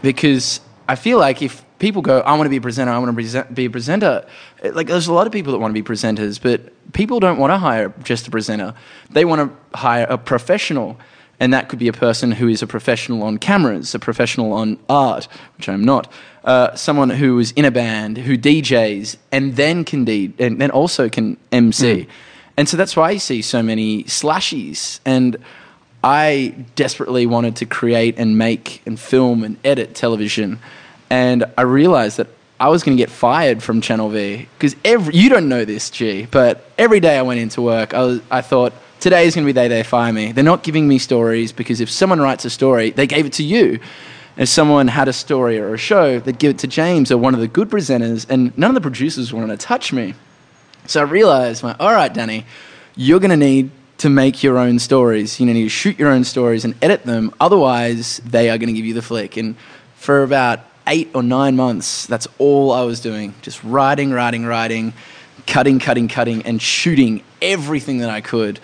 Because 0.00 0.60
I 0.88 0.94
feel 0.94 1.18
like 1.18 1.42
if 1.42 1.63
people 1.78 2.02
go, 2.02 2.20
I 2.20 2.32
want 2.32 2.46
to 2.46 2.50
be 2.50 2.56
a 2.56 2.60
presenter, 2.60 2.90
I 2.92 2.98
want 2.98 3.16
to 3.16 3.44
be 3.52 3.64
a 3.64 3.70
presenter, 3.70 4.26
like 4.62 4.86
there's 4.86 5.06
a 5.06 5.12
lot 5.12 5.26
of 5.26 5.32
people 5.32 5.52
that 5.52 5.58
want 5.58 5.74
to 5.74 5.82
be 5.82 5.86
presenters, 5.86 6.40
but 6.40 6.72
people 6.92 7.20
don't 7.20 7.38
want 7.38 7.52
to 7.52 7.58
hire 7.58 7.92
just 8.02 8.26
a 8.28 8.30
presenter. 8.30 8.74
They 9.10 9.24
want 9.24 9.50
to 9.50 9.78
hire 9.78 10.06
a 10.08 10.18
professional. 10.18 10.98
And 11.40 11.52
that 11.52 11.68
could 11.68 11.80
be 11.80 11.88
a 11.88 11.92
person 11.92 12.30
who 12.30 12.46
is 12.48 12.62
a 12.62 12.66
professional 12.66 13.24
on 13.24 13.38
cameras, 13.38 13.92
a 13.94 13.98
professional 13.98 14.52
on 14.52 14.78
art, 14.88 15.26
which 15.56 15.68
I'm 15.68 15.84
not, 15.84 16.10
uh, 16.44 16.74
someone 16.76 17.10
who 17.10 17.38
is 17.40 17.50
in 17.52 17.64
a 17.64 17.72
band, 17.72 18.18
who 18.18 18.38
DJs, 18.38 19.16
and 19.32 19.56
then 19.56 19.84
can 19.84 20.04
D- 20.04 20.32
and 20.38 20.60
then 20.60 20.70
also 20.70 21.08
can 21.08 21.36
MC. 21.50 22.06
And 22.56 22.68
so 22.68 22.76
that's 22.76 22.94
why 22.96 23.10
you 23.10 23.18
see 23.18 23.42
so 23.42 23.64
many 23.64 24.04
slashies. 24.04 25.00
And 25.04 25.36
I 26.04 26.54
desperately 26.76 27.26
wanted 27.26 27.56
to 27.56 27.66
create 27.66 28.16
and 28.16 28.38
make 28.38 28.80
and 28.86 28.98
film 28.98 29.42
and 29.42 29.56
edit 29.64 29.94
television. 29.96 30.60
And 31.10 31.44
I 31.56 31.62
realized 31.62 32.18
that 32.18 32.28
I 32.58 32.68
was 32.68 32.82
going 32.82 32.96
to 32.96 33.02
get 33.02 33.10
fired 33.10 33.62
from 33.62 33.80
Channel 33.80 34.08
V 34.10 34.48
because 34.58 34.76
every 34.84 35.14
you 35.14 35.28
don't 35.28 35.48
know 35.48 35.64
this, 35.64 35.90
G, 35.90 36.26
but 36.30 36.70
every 36.78 37.00
day 37.00 37.18
I 37.18 37.22
went 37.22 37.40
into 37.40 37.62
work, 37.62 37.94
I, 37.94 38.02
was, 38.04 38.20
I 38.30 38.40
thought 38.40 38.72
today 39.00 39.26
is 39.26 39.34
going 39.34 39.44
to 39.44 39.48
be 39.48 39.52
the 39.52 39.60
day 39.60 39.68
they 39.68 39.82
fire 39.82 40.12
me. 40.12 40.32
They're 40.32 40.44
not 40.44 40.62
giving 40.62 40.86
me 40.88 40.98
stories 40.98 41.52
because 41.52 41.80
if 41.80 41.90
someone 41.90 42.20
writes 42.20 42.44
a 42.44 42.50
story, 42.50 42.90
they 42.90 43.06
gave 43.06 43.26
it 43.26 43.34
to 43.34 43.44
you. 43.44 43.80
If 44.36 44.48
someone 44.48 44.88
had 44.88 45.08
a 45.08 45.12
story 45.12 45.58
or 45.58 45.74
a 45.74 45.78
show, 45.78 46.18
they'd 46.18 46.38
give 46.38 46.50
it 46.50 46.58
to 46.60 46.66
James 46.66 47.12
or 47.12 47.18
one 47.18 47.34
of 47.34 47.40
the 47.40 47.46
good 47.46 47.68
presenters, 47.68 48.28
and 48.28 48.56
none 48.58 48.70
of 48.70 48.74
the 48.74 48.80
producers 48.80 49.32
wanted 49.32 49.58
to 49.58 49.64
touch 49.64 49.92
me. 49.92 50.14
So 50.86 51.00
I 51.00 51.04
realized, 51.04 51.62
like, 51.62 51.76
all 51.78 51.92
right, 51.92 52.12
Danny, 52.12 52.44
you're 52.96 53.20
going 53.20 53.30
to 53.30 53.36
need 53.36 53.70
to 53.98 54.10
make 54.10 54.42
your 54.42 54.58
own 54.58 54.78
stories. 54.78 55.38
You 55.38 55.46
need 55.46 55.62
to 55.62 55.68
shoot 55.68 55.98
your 55.98 56.10
own 56.10 56.24
stories 56.24 56.64
and 56.64 56.74
edit 56.82 57.04
them. 57.04 57.32
Otherwise, 57.40 58.20
they 58.24 58.50
are 58.50 58.58
going 58.58 58.68
to 58.68 58.72
give 58.72 58.84
you 58.84 58.94
the 58.94 59.02
flick. 59.02 59.36
And 59.36 59.54
for 59.96 60.22
about 60.22 60.60
eight 60.86 61.10
or 61.14 61.22
nine 61.22 61.56
months, 61.56 62.06
that's 62.06 62.26
all 62.38 62.72
I 62.72 62.82
was 62.82 63.00
doing. 63.00 63.34
Just 63.42 63.62
writing, 63.64 64.10
writing, 64.10 64.44
writing, 64.44 64.92
cutting, 65.46 65.78
cutting, 65.78 66.08
cutting, 66.08 66.42
and 66.42 66.60
shooting 66.60 67.22
everything 67.40 67.98
that 67.98 68.10
I 68.10 68.20
could. 68.20 68.60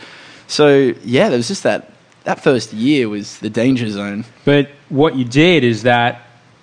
So 0.47 0.95
yeah, 1.05 1.29
there 1.29 1.37
was 1.37 1.49
just 1.49 1.63
that. 1.63 1.93
That 2.25 2.43
first 2.43 2.75
year 2.75 3.09
was 3.09 3.39
the 3.39 3.49
danger 3.49 3.89
zone. 3.89 4.27
But 4.45 4.71
what 4.91 5.17
you 5.17 5.25
did 5.25 5.65
is 5.65 5.85
that, 5.85 6.21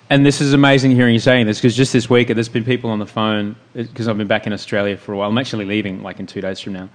and 0.08 0.24
this 0.24 0.40
is 0.40 0.52
amazing 0.52 0.92
hearing 0.92 1.14
you 1.14 1.20
saying 1.20 1.46
this 1.46 1.58
because 1.58 1.76
just 1.76 1.92
this 1.92 2.08
week 2.08 2.28
there's 2.28 2.48
been 2.48 2.64
people 2.64 2.90
on 2.90 3.00
the 3.00 3.06
phone 3.06 3.56
because 3.74 4.06
I've 4.06 4.16
been 4.16 4.28
back 4.28 4.46
in 4.46 4.52
Australia 4.52 4.96
for 4.96 5.12
a 5.12 5.16
while. 5.16 5.28
I'm 5.28 5.36
actually 5.36 5.64
leaving 5.64 6.02
like 6.02 6.20
in 6.20 6.26
two 6.26 6.40
days 6.40 6.60
from 6.60 6.74
now. 6.74 6.88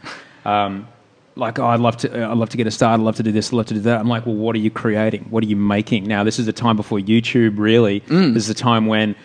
Um, 0.46 0.88
like, 1.36 1.58
oh, 1.60 1.66
I'd 1.66 1.80
love 1.80 1.98
to, 1.98 2.26
I'd 2.26 2.38
love 2.38 2.50
to 2.50 2.58
get 2.58 2.68
a 2.68 2.72
start. 2.72 3.00
I'd 3.00 3.04
love 3.04 3.16
to 3.18 3.24
do 3.24 3.32
this. 3.32 3.50
I'd 3.52 3.56
love 3.56 3.66
to 3.68 3.74
do 3.74 3.80
that. 3.82 4.00
I'm 4.00 4.08
like, 4.08 4.26
well, 4.26 4.36
what 4.36 4.56
are 4.56 4.60
you 4.60 4.70
creating? 4.72 5.26
What 5.30 5.44
are 5.44 5.48
you 5.48 5.56
making? 5.56 6.06
Now, 6.06 6.24
this 6.24 6.40
is 6.40 6.46
the 6.46 6.54
time 6.54 6.76
before 6.78 7.00
YouTube. 7.00 7.58
Really, 7.58 8.02
Mm. 8.02 8.34
this 8.34 8.44
is 8.44 8.48
the 8.50 8.54
time 8.54 8.86
when, 8.88 9.16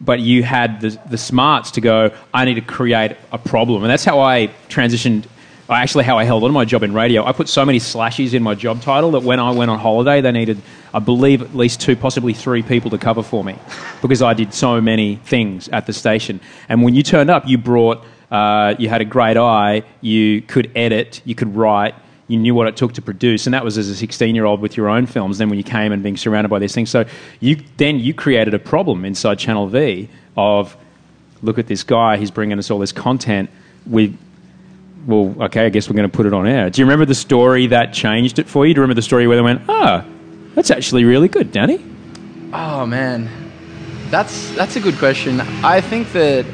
but 0.00 0.20
you 0.20 0.42
had 0.42 0.80
the 0.80 0.98
the 1.10 1.18
smarts 1.18 1.70
to 1.72 1.80
go. 1.80 2.10
I 2.32 2.44
need 2.44 2.54
to 2.54 2.60
create 2.62 3.16
a 3.32 3.38
problem, 3.38 3.82
and 3.82 3.90
that's 3.90 4.04
how 4.04 4.20
I 4.20 4.48
transitioned. 4.68 5.24
Actually, 5.70 6.04
how 6.04 6.16
I 6.16 6.24
held 6.24 6.44
on 6.44 6.48
to 6.48 6.54
my 6.54 6.64
job 6.64 6.82
in 6.82 6.94
radio. 6.94 7.22
I 7.26 7.32
put 7.32 7.46
so 7.46 7.62
many 7.66 7.78
slashes 7.78 8.32
in 8.32 8.42
my 8.42 8.54
job 8.54 8.80
title 8.80 9.10
that 9.10 9.22
when 9.22 9.38
I 9.38 9.50
went 9.50 9.70
on 9.70 9.78
holiday, 9.78 10.22
they 10.22 10.32
needed, 10.32 10.62
I 10.94 10.98
believe, 10.98 11.42
at 11.42 11.54
least 11.54 11.82
two, 11.82 11.94
possibly 11.94 12.32
three 12.32 12.62
people 12.62 12.90
to 12.92 12.96
cover 12.96 13.22
for 13.22 13.44
me 13.44 13.54
because 14.00 14.22
I 14.22 14.32
did 14.32 14.54
so 14.54 14.80
many 14.80 15.16
things 15.16 15.68
at 15.68 15.84
the 15.84 15.92
station. 15.92 16.40
And 16.70 16.82
when 16.82 16.94
you 16.94 17.02
turned 17.02 17.28
up, 17.28 17.46
you 17.46 17.58
brought, 17.58 18.02
uh, 18.30 18.74
you 18.78 18.88
had 18.88 19.00
a 19.00 19.04
great 19.04 19.36
eye, 19.36 19.82
you 20.00 20.42
could 20.42 20.70
edit, 20.74 21.22
you 21.24 21.34
could 21.34 21.54
write, 21.56 21.94
you 22.28 22.38
knew 22.38 22.54
what 22.54 22.68
it 22.68 22.76
took 22.76 22.92
to 22.94 23.02
produce, 23.02 23.46
and 23.46 23.54
that 23.54 23.64
was 23.64 23.78
as 23.78 23.88
a 23.88 23.96
16 23.96 24.34
year 24.34 24.44
old 24.44 24.60
with 24.60 24.76
your 24.76 24.88
own 24.88 25.06
films. 25.06 25.38
Then 25.38 25.48
when 25.48 25.58
you 25.58 25.64
came 25.64 25.92
and 25.92 26.02
being 26.02 26.16
surrounded 26.16 26.48
by 26.48 26.58
these 26.58 26.74
things, 26.74 26.90
so 26.90 27.06
you 27.40 27.56
then 27.78 27.98
you 27.98 28.12
created 28.12 28.54
a 28.54 28.58
problem 28.58 29.04
inside 29.04 29.38
Channel 29.38 29.66
V 29.68 30.08
of 30.36 30.76
look 31.42 31.58
at 31.58 31.66
this 31.66 31.82
guy, 31.82 32.18
he's 32.18 32.30
bringing 32.30 32.58
us 32.58 32.70
all 32.70 32.78
this 32.78 32.92
content. 32.92 33.50
We 33.86 34.16
well, 35.06 35.34
okay, 35.44 35.64
I 35.64 35.70
guess 35.70 35.88
we're 35.88 35.96
going 35.96 36.10
to 36.10 36.14
put 36.14 36.26
it 36.26 36.34
on 36.34 36.46
air. 36.46 36.68
Do 36.68 36.82
you 36.82 36.84
remember 36.84 37.06
the 37.06 37.14
story 37.14 37.68
that 37.68 37.94
changed 37.94 38.38
it 38.38 38.46
for 38.46 38.66
you? 38.66 38.74
Do 38.74 38.78
you 38.78 38.82
remember 38.82 38.98
the 38.98 39.02
story 39.02 39.26
where 39.26 39.38
they 39.38 39.42
went, 39.42 39.62
ah, 39.66 40.04
that's 40.54 40.70
actually 40.70 41.04
really 41.04 41.28
good, 41.28 41.50
Danny? 41.50 41.82
Oh 42.52 42.84
man, 42.84 43.30
that's 44.10 44.50
that's 44.54 44.76
a 44.76 44.80
good 44.80 44.98
question. 44.98 45.40
I 45.40 45.80
think 45.80 46.12
that 46.12 46.44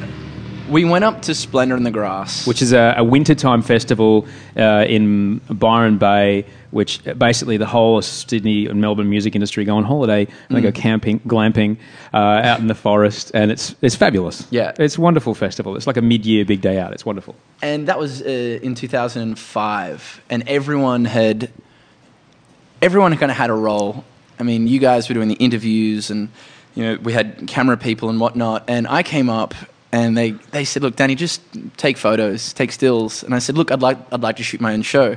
we 0.70 0.84
went 0.84 1.04
up 1.04 1.22
to 1.22 1.34
Splendor 1.34 1.76
in 1.76 1.82
the 1.82 1.90
Grass, 1.90 2.46
Which 2.46 2.62
is 2.62 2.72
a, 2.72 2.94
a 2.98 3.04
wintertime 3.04 3.62
festival 3.62 4.26
uh, 4.56 4.84
in 4.88 5.38
Byron 5.50 5.98
Bay, 5.98 6.46
which 6.70 7.02
basically 7.18 7.56
the 7.56 7.66
whole 7.66 7.98
of 7.98 8.04
Sydney 8.04 8.66
and 8.66 8.80
Melbourne 8.80 9.08
music 9.10 9.34
industry 9.34 9.64
go 9.64 9.76
on 9.76 9.84
holiday 9.84 10.26
and 10.48 10.56
they 10.56 10.60
go 10.62 10.72
camping, 10.72 11.20
glamping 11.20 11.76
uh, 12.12 12.16
out 12.16 12.60
in 12.60 12.66
the 12.66 12.74
forest, 12.74 13.30
and 13.34 13.50
it's 13.50 13.74
it's 13.82 13.94
fabulous. 13.94 14.46
Yeah. 14.50 14.72
it's 14.78 14.96
a 14.96 15.00
wonderful 15.00 15.34
festival. 15.34 15.76
It's 15.76 15.86
like 15.86 15.96
a 15.96 16.02
mid-year 16.02 16.44
big 16.44 16.60
day 16.60 16.78
out. 16.78 16.92
It's 16.92 17.04
wonderful. 17.06 17.34
and 17.62 17.86
that 17.88 17.98
was 17.98 18.22
uh, 18.22 18.58
in 18.62 18.74
2005, 18.74 20.22
and 20.30 20.48
everyone 20.48 21.04
had 21.04 21.50
everyone 22.82 23.16
kind 23.16 23.30
of 23.30 23.36
had 23.36 23.50
a 23.50 23.54
role. 23.54 24.04
I 24.38 24.42
mean, 24.42 24.66
you 24.66 24.78
guys 24.80 25.08
were 25.08 25.14
doing 25.14 25.28
the 25.28 25.34
interviews, 25.36 26.10
and 26.10 26.28
you 26.74 26.84
know 26.84 26.98
we 27.02 27.12
had 27.12 27.46
camera 27.46 27.76
people 27.76 28.08
and 28.08 28.18
whatnot. 28.18 28.64
And 28.68 28.88
I 28.88 29.02
came 29.02 29.30
up, 29.30 29.54
and 29.94 30.16
they 30.18 30.30
they 30.50 30.64
said, 30.64 30.82
"Look, 30.82 30.96
Danny, 30.96 31.14
just 31.14 31.40
take 31.76 31.96
photos, 31.96 32.52
take 32.52 32.72
stills." 32.72 33.22
And 33.24 33.32
I 33.34 33.38
said, 33.38 33.56
"Look, 33.56 33.70
I'd 33.70 33.82
like 33.88 33.98
I'd 34.12 34.22
like 34.22 34.36
to 34.36 34.42
shoot 34.42 34.60
my 34.60 34.72
own 34.74 34.82
show." 34.82 35.08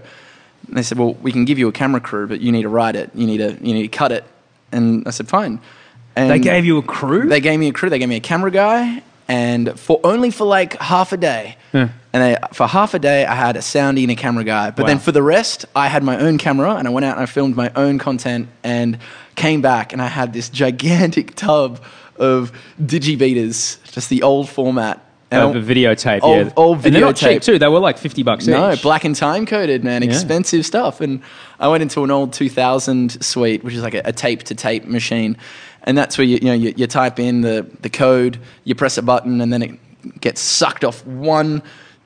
And 0.68 0.78
they 0.78 0.84
said, 0.84 0.98
"Well, 1.00 1.14
we 1.26 1.32
can 1.32 1.46
give 1.46 1.58
you 1.60 1.68
a 1.68 1.72
camera 1.72 2.00
crew, 2.02 2.28
but 2.28 2.40
you 2.42 2.52
need 2.52 2.64
to 2.64 2.70
write 2.70 2.96
it. 2.96 3.10
You 3.16 3.26
need 3.32 3.40
to 3.46 3.52
you 3.68 3.74
need 3.74 3.84
to 3.92 3.98
cut 3.98 4.12
it." 4.12 4.24
And 4.72 5.08
I 5.08 5.12
said, 5.12 5.28
"Fine." 5.28 5.60
And 6.16 6.30
They 6.32 6.40
gave 6.40 6.66
you 6.66 6.78
a 6.78 6.82
crew. 6.84 7.28
they 7.30 7.40
gave 7.42 7.60
me 7.60 7.68
a 7.70 7.74
crew. 7.74 7.90
They 7.90 8.00
gave 8.00 8.10
me 8.10 8.16
a 8.18 8.28
camera 8.32 8.52
guy, 8.52 9.02
and 9.28 9.80
for 9.80 10.00
only 10.04 10.32
for 10.32 10.46
like 10.46 10.80
half 10.82 11.12
a 11.14 11.18
day. 11.18 11.56
Yeah. 11.74 11.90
And 12.14 12.24
they, 12.24 12.38
for 12.54 12.66
half 12.68 12.94
a 12.96 13.00
day, 13.00 13.26
I 13.26 13.36
had 13.36 13.56
a 13.56 13.60
soundy 13.62 14.02
and 14.02 14.12
a 14.12 14.16
camera 14.16 14.44
guy. 14.44 14.72
But 14.72 14.84
Wow. 14.84 14.88
then 14.88 15.00
for 15.00 15.12
the 15.12 15.22
rest, 15.22 15.66
I 15.76 15.88
had 15.88 16.04
my 16.04 16.18
own 16.18 16.38
camera, 16.40 16.72
and 16.76 16.88
I 16.88 16.92
went 16.92 17.06
out 17.06 17.16
and 17.18 17.22
I 17.22 17.28
filmed 17.28 17.56
my 17.56 17.70
own 17.76 18.00
content, 18.00 18.48
and 18.64 18.98
came 19.36 19.62
back, 19.62 19.94
and 19.94 20.02
I 20.02 20.08
had 20.08 20.34
this 20.34 20.50
gigantic 20.50 21.36
tub 21.48 21.80
of 22.20 22.52
Digibetas, 22.82 23.78
just 23.92 24.10
the 24.10 24.24
old 24.24 24.50
format. 24.50 25.04
And 25.30 25.54
the 25.54 25.60
videotape, 25.76 26.22
Old- 26.24 26.48
yeah. 26.48 26.54
old 26.56 26.86
and 26.86 26.96
they're 26.96 27.02
not 27.02 27.18
cheap 27.18 27.42
videotape. 27.42 27.44
too. 27.44 27.60
They 27.60 27.68
were 27.68 27.80
like 27.80 27.98
fifty 27.98 28.24
bucks 28.24 28.48
no, 28.48 28.72
each. 28.72 28.82
black 28.82 29.04
and 29.04 29.14
time 29.14 29.46
coded, 29.46 29.84
man, 29.84 30.02
Yeah. 30.02 30.10
expensive 30.12 30.66
stuff. 30.66 31.02
And 31.02 31.22
I 31.60 31.68
went 31.68 31.82
into 31.84 32.02
an 32.06 32.12
old 32.12 32.32
2000 32.32 33.22
suite, 33.22 33.62
which 33.62 33.74
is 33.74 33.82
like 33.84 33.94
a, 33.94 34.02
a 34.06 34.14
tape 34.14 34.44
to 34.44 34.56
tape 34.56 34.86
machine, 34.86 35.36
and 35.84 35.98
that's 35.98 36.18
where 36.18 36.24
you, 36.26 36.36
you 36.38 36.46
know 36.48 36.54
you, 36.54 36.74
you 36.78 36.88
type 36.88 37.20
in 37.20 37.42
the 37.42 37.66
the 37.82 37.90
code, 37.90 38.40
you 38.64 38.74
press 38.74 38.98
a 38.98 39.02
button, 39.02 39.42
and 39.42 39.52
then 39.52 39.62
it 39.64 40.22
gets 40.22 40.40
sucked 40.40 40.86
off 40.86 41.06
one 41.06 41.62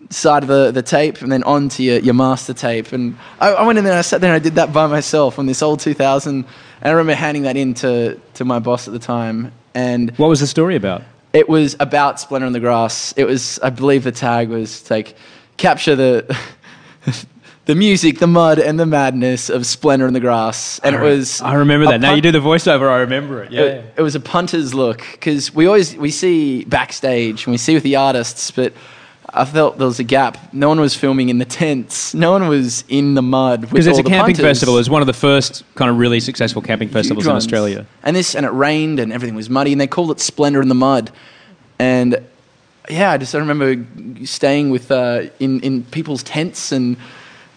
side 0.09 0.41
of 0.41 0.49
the, 0.49 0.71
the 0.71 0.81
tape 0.81 1.21
and 1.21 1.31
then 1.31 1.43
onto 1.43 1.83
your, 1.83 1.99
your 1.99 2.15
master 2.15 2.55
tape. 2.55 2.91
And 2.91 3.15
I, 3.39 3.49
I 3.53 3.63
went 3.67 3.77
in 3.77 3.83
there, 3.85 3.93
and 3.93 3.99
I 3.99 4.01
sat 4.01 4.19
there, 4.19 4.33
and 4.33 4.41
I 4.41 4.43
did 4.43 4.55
that 4.55 4.73
by 4.73 4.87
myself 4.87 5.37
on 5.37 5.45
this 5.45 5.61
old 5.61 5.79
2000. 5.79 6.37
And 6.37 6.45
I 6.81 6.89
remember 6.89 7.13
handing 7.13 7.43
that 7.43 7.55
in 7.55 7.75
to, 7.75 8.19
to 8.33 8.43
my 8.45 8.57
boss 8.57 8.87
at 8.87 8.93
the 8.93 8.99
time, 8.99 9.51
and 9.73 10.11
What 10.17 10.27
was 10.27 10.39
the 10.39 10.47
story 10.47 10.75
about? 10.75 11.03
it 11.33 11.47
was 11.47 11.75
about 11.79 12.19
Splendor 12.19 12.47
in 12.47 12.53
the 12.53 12.59
Grass. 12.59 13.13
It 13.15 13.23
was, 13.25 13.57
I 13.59 13.69
believe, 13.69 14.03
the 14.03 14.11
tag 14.11 14.49
was 14.49 14.89
like 14.91 15.15
capture 15.57 15.95
the 15.95 16.37
the 17.65 17.75
music, 17.75 18.19
the 18.19 18.27
mud, 18.27 18.59
and 18.59 18.79
the 18.79 18.85
madness 18.85 19.49
of 19.49 19.65
Splendor 19.65 20.07
in 20.07 20.13
the 20.13 20.19
Grass. 20.19 20.79
And 20.79 20.95
it 20.95 21.01
was. 21.01 21.41
I 21.41 21.53
remember 21.53 21.87
that. 21.87 22.01
Now 22.01 22.13
you 22.13 22.21
do 22.21 22.31
the 22.31 22.39
voiceover. 22.39 22.89
I 22.89 22.99
remember 22.99 23.43
it. 23.43 23.51
Yeah. 23.51 23.61
It, 23.61 23.93
it 23.97 24.01
was 24.01 24.15
a 24.15 24.19
punter's 24.19 24.73
look 24.73 25.03
because 25.11 25.53
we 25.53 25.67
always 25.67 25.95
we 25.95 26.11
see 26.11 26.65
backstage 26.65 27.45
and 27.45 27.51
we 27.51 27.57
see 27.57 27.73
with 27.73 27.83
the 27.83 27.95
artists, 27.95 28.51
but 28.51 28.73
I 29.33 29.45
felt 29.45 29.77
there 29.77 29.87
was 29.87 29.99
a 29.99 30.03
gap. 30.03 30.37
No 30.53 30.67
one 30.67 30.79
was 30.79 30.93
filming 30.95 31.29
in 31.29 31.37
the 31.37 31.45
tents. 31.45 32.13
No 32.13 32.31
one 32.31 32.47
was 32.47 32.83
in 32.89 33.13
the 33.13 33.21
mud. 33.21 33.61
Because 33.61 33.87
it's 33.87 33.97
a 33.97 34.03
camping 34.03 34.35
festival. 34.35 34.77
It's 34.77 34.89
one 34.89 35.01
of 35.01 35.07
the 35.07 35.13
first 35.13 35.63
kind 35.75 35.89
of 35.89 35.97
really 35.97 36.19
successful 36.19 36.61
camping 36.61 36.89
festivals 36.89 37.25
in 37.25 37.31
Australia. 37.31 37.85
And 38.03 38.15
this, 38.15 38.35
and 38.35 38.45
it 38.45 38.49
rained, 38.49 38.99
and 38.99 39.13
everything 39.13 39.35
was 39.35 39.49
muddy, 39.49 39.71
and 39.71 39.79
they 39.79 39.87
called 39.87 40.11
it 40.11 40.19
Splendor 40.19 40.61
in 40.61 40.67
the 40.67 40.75
Mud. 40.75 41.11
And 41.79 42.21
yeah, 42.89 43.11
I 43.11 43.17
just 43.17 43.33
I 43.33 43.39
remember 43.39 43.85
staying 44.25 44.69
with 44.69 44.91
uh, 44.91 45.23
in 45.39 45.61
in 45.61 45.83
people's 45.83 46.23
tents, 46.23 46.71
and 46.71 46.97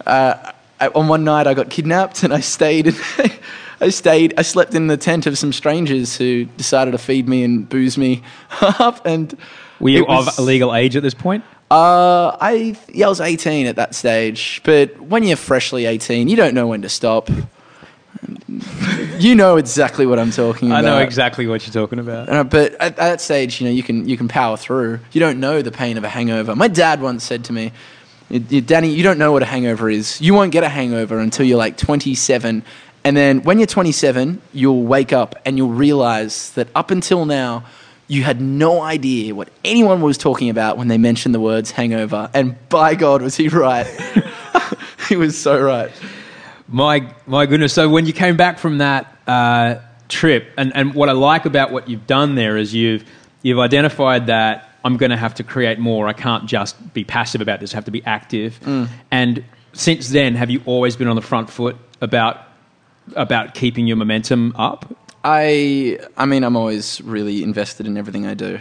uh, 0.06 0.52
I, 0.80 0.88
on 0.88 1.08
one 1.08 1.24
night 1.24 1.46
I 1.46 1.54
got 1.54 1.70
kidnapped, 1.70 2.22
and 2.22 2.32
I 2.32 2.40
stayed. 2.40 2.94
I 3.80 3.90
stayed. 3.90 4.34
I 4.38 4.42
slept 4.42 4.74
in 4.74 4.86
the 4.86 4.96
tent 4.96 5.26
of 5.26 5.36
some 5.36 5.52
strangers 5.52 6.16
who 6.16 6.44
decided 6.44 6.92
to 6.92 6.98
feed 6.98 7.28
me 7.28 7.42
and 7.42 7.68
booze 7.68 7.98
me 7.98 8.22
up. 8.60 9.04
And 9.04 9.36
Were 9.80 9.90
you 9.90 10.04
was- 10.04 10.38
of 10.38 10.44
legal 10.44 10.74
age 10.74 10.94
at 10.94 11.02
this 11.02 11.14
point? 11.14 11.44
Uh, 11.74 12.36
I 12.40 12.76
yeah, 12.92 13.06
I 13.06 13.08
was 13.08 13.20
18 13.20 13.66
at 13.66 13.76
that 13.76 13.94
stage. 13.94 14.60
But 14.64 15.00
when 15.00 15.24
you're 15.24 15.36
freshly 15.36 15.86
18, 15.86 16.28
you 16.28 16.36
don't 16.36 16.54
know 16.54 16.66
when 16.68 16.82
to 16.82 16.88
stop. 16.88 17.28
You 19.18 19.34
know 19.34 19.56
exactly 19.56 20.06
what 20.06 20.18
I'm 20.18 20.30
talking 20.30 20.68
about. 20.68 20.84
I 20.84 20.88
know 20.88 20.98
exactly 20.98 21.46
what 21.46 21.66
you're 21.66 21.72
talking 21.72 21.98
about. 21.98 22.28
Uh, 22.28 22.44
but 22.44 22.72
at, 22.74 22.80
at 22.80 22.96
that 22.96 23.20
stage, 23.20 23.60
you 23.60 23.66
know, 23.66 23.72
you 23.72 23.82
can 23.82 24.08
you 24.08 24.16
can 24.16 24.28
power 24.28 24.56
through. 24.56 25.00
You 25.12 25.20
don't 25.20 25.40
know 25.40 25.62
the 25.62 25.72
pain 25.72 25.96
of 25.98 26.04
a 26.04 26.08
hangover. 26.08 26.54
My 26.54 26.68
dad 26.68 27.00
once 27.02 27.24
said 27.24 27.44
to 27.46 27.52
me, 27.52 27.72
"Y- 28.30 28.42
y- 28.50 28.60
"Danny, 28.60 28.90
you 28.90 29.02
don't 29.02 29.18
know 29.18 29.32
what 29.32 29.42
a 29.42 29.46
hangover 29.46 29.90
is. 29.90 30.20
You 30.20 30.32
won't 30.34 30.52
get 30.52 30.62
a 30.64 30.68
hangover 30.68 31.18
until 31.18 31.44
you're 31.44 31.58
like 31.58 31.76
27, 31.76 32.62
and 33.04 33.16
then 33.16 33.42
when 33.42 33.58
you're 33.58 33.66
27, 33.66 34.40
you'll 34.52 34.84
wake 34.84 35.12
up 35.12 35.36
and 35.44 35.56
you'll 35.56 35.70
realize 35.70 36.50
that 36.52 36.68
up 36.74 36.90
until 36.90 37.24
now." 37.26 37.64
You 38.06 38.22
had 38.22 38.40
no 38.40 38.82
idea 38.82 39.34
what 39.34 39.48
anyone 39.64 40.00
was 40.02 40.18
talking 40.18 40.50
about 40.50 40.76
when 40.76 40.88
they 40.88 40.98
mentioned 40.98 41.34
the 41.34 41.40
words 41.40 41.70
hangover. 41.70 42.30
And 42.34 42.56
by 42.68 42.94
God, 42.94 43.22
was 43.22 43.36
he 43.36 43.48
right? 43.48 43.86
he 45.08 45.16
was 45.16 45.38
so 45.38 45.60
right. 45.60 45.90
My 46.68 47.14
my 47.26 47.46
goodness! 47.46 47.72
So 47.72 47.88
when 47.88 48.06
you 48.06 48.12
came 48.12 48.36
back 48.36 48.58
from 48.58 48.78
that 48.78 49.16
uh, 49.26 49.76
trip, 50.08 50.48
and, 50.56 50.74
and 50.74 50.94
what 50.94 51.08
I 51.08 51.12
like 51.12 51.44
about 51.44 51.72
what 51.72 51.88
you've 51.88 52.06
done 52.06 52.34
there 52.34 52.56
is 52.56 52.74
you've 52.74 53.04
you've 53.42 53.58
identified 53.58 54.26
that 54.26 54.70
I'm 54.84 54.96
going 54.96 55.10
to 55.10 55.16
have 55.16 55.34
to 55.36 55.44
create 55.44 55.78
more. 55.78 56.08
I 56.08 56.12
can't 56.12 56.46
just 56.46 56.94
be 56.94 57.04
passive 57.04 57.40
about 57.40 57.60
this. 57.60 57.72
I 57.72 57.76
have 57.76 57.86
to 57.86 57.90
be 57.90 58.04
active. 58.04 58.58
And 59.10 59.44
since 59.72 60.08
then, 60.10 60.34
have 60.34 60.50
you 60.50 60.62
always 60.66 60.96
been 60.96 61.08
on 61.08 61.16
the 61.16 61.22
front 61.22 61.50
foot 61.50 61.76
about 62.00 62.38
about 63.14 63.54
keeping 63.54 63.86
your 63.86 63.96
momentum 63.96 64.54
up? 64.56 64.94
I 65.24 65.98
I 66.16 66.26
mean 66.26 66.44
I'm 66.44 66.56
always 66.56 67.00
really 67.00 67.42
invested 67.42 67.86
in 67.86 67.96
everything 67.96 68.26
I 68.26 68.34
do. 68.34 68.60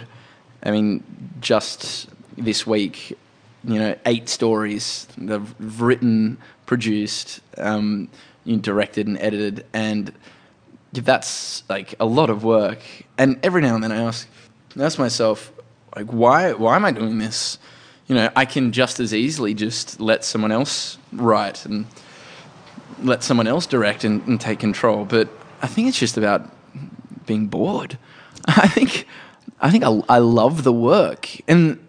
I 0.64 0.72
mean 0.72 1.04
just 1.42 2.08
this 2.38 2.66
week, 2.66 3.18
you 3.66 3.78
know, 3.78 3.96
eight 4.06 4.30
stories 4.30 5.08
that 5.18 5.36
I've 5.36 5.82
written, 5.82 6.38
produced, 6.66 7.42
um, 7.58 8.10
you 8.46 8.56
know, 8.56 8.62
directed 8.62 9.08
and 9.08 9.18
edited, 9.20 9.66
and 9.74 10.14
that's 10.94 11.64
like 11.70 11.96
a 12.00 12.06
lot 12.06 12.30
of 12.30 12.44
work. 12.46 12.80
And 13.18 13.40
every 13.44 13.62
now 13.62 13.76
and 13.76 13.84
then 13.84 13.92
I 13.92 14.02
ask 14.02 14.28
I 14.80 14.84
ask 14.84 14.98
myself, 14.98 15.52
like, 15.98 16.08
why 16.08 16.54
why 16.54 16.78
am 16.78 16.86
I 16.86 16.92
doing 16.92 17.18
this? 17.18 17.60
You 18.08 18.16
know, 18.16 18.30
I 18.36 18.46
can 18.46 18.72
just 18.72 19.02
as 19.02 19.14
easily 19.14 19.54
just 19.54 20.00
let 20.00 20.24
someone 20.24 20.52
else 20.52 20.98
write 21.12 21.66
and 21.66 21.88
let 23.02 23.24
someone 23.24 23.48
else 23.48 23.66
direct 23.66 24.06
and, 24.06 24.26
and 24.28 24.40
take 24.40 24.60
control. 24.60 25.04
But 25.04 25.30
I 25.64 25.68
think 25.68 25.88
it's 25.88 25.98
just 25.98 26.18
about 26.18 26.52
being 27.26 27.48
bored. 27.48 27.98
I 28.48 28.68
think 28.68 29.08
I 29.62 29.72
think 29.72 29.86
I, 29.86 30.02
I 30.10 30.18
love 30.18 30.64
the 30.64 30.74
work, 30.74 31.30
and 31.48 31.80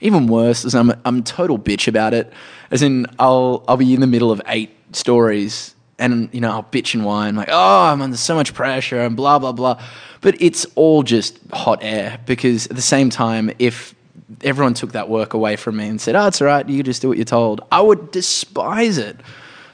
even 0.00 0.26
worse 0.26 0.64
is 0.64 0.74
I'm 0.74 0.92
I'm 1.04 1.18
a 1.18 1.22
total 1.22 1.58
bitch 1.58 1.88
about 1.88 2.12
it. 2.12 2.32
As 2.70 2.82
in, 2.82 3.06
I'll 3.18 3.64
I'll 3.66 3.78
be 3.78 3.94
in 3.94 4.00
the 4.00 4.06
middle 4.06 4.30
of 4.30 4.42
eight 4.46 4.76
stories, 4.92 5.74
and 5.98 6.28
you 6.32 6.40
know 6.40 6.50
I'll 6.50 6.64
bitch 6.64 6.94
and 6.94 7.04
whine 7.04 7.34
like, 7.34 7.48
oh, 7.50 7.84
I'm 7.84 8.02
under 8.02 8.18
so 8.18 8.34
much 8.34 8.52
pressure 8.52 9.00
and 9.00 9.16
blah 9.16 9.38
blah 9.38 9.52
blah. 9.52 9.82
But 10.20 10.40
it's 10.40 10.66
all 10.74 11.02
just 11.02 11.38
hot 11.52 11.78
air 11.82 12.20
because 12.26 12.66
at 12.66 12.76
the 12.76 12.82
same 12.82 13.08
time, 13.08 13.50
if 13.58 13.94
everyone 14.42 14.74
took 14.74 14.92
that 14.92 15.08
work 15.08 15.32
away 15.32 15.56
from 15.56 15.76
me 15.78 15.88
and 15.88 15.98
said, 15.98 16.14
"Oh, 16.14 16.26
it's 16.26 16.42
all 16.42 16.46
right. 16.46 16.68
You 16.68 16.82
just 16.82 17.00
do 17.00 17.08
what 17.08 17.16
you're 17.16 17.24
told." 17.24 17.62
I 17.72 17.80
would 17.80 18.10
despise 18.10 18.98
it. 18.98 19.16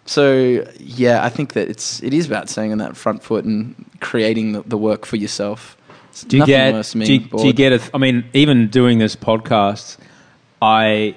So 0.06 0.66
yeah, 0.78 1.24
I 1.24 1.28
think 1.28 1.52
that 1.52 1.68
it's 1.68 2.02
it 2.02 2.12
is 2.12 2.26
about 2.26 2.48
staying 2.48 2.72
on 2.72 2.78
that 2.78 2.96
front 2.96 3.22
foot 3.22 3.44
and 3.44 3.74
creating 4.00 4.52
the, 4.52 4.62
the 4.62 4.78
work 4.78 5.06
for 5.06 5.16
yourself. 5.16 5.76
It's 6.08 6.24
Do 6.24 6.38
you 6.38 6.46
get? 6.46 6.72
Do 6.92 6.98
you, 7.12 7.20
do 7.20 7.46
you 7.46 7.52
get? 7.52 7.90
I 7.94 7.98
mean, 7.98 8.24
even 8.32 8.68
doing 8.68 8.98
this 8.98 9.14
podcast, 9.14 9.98
I 10.60 11.14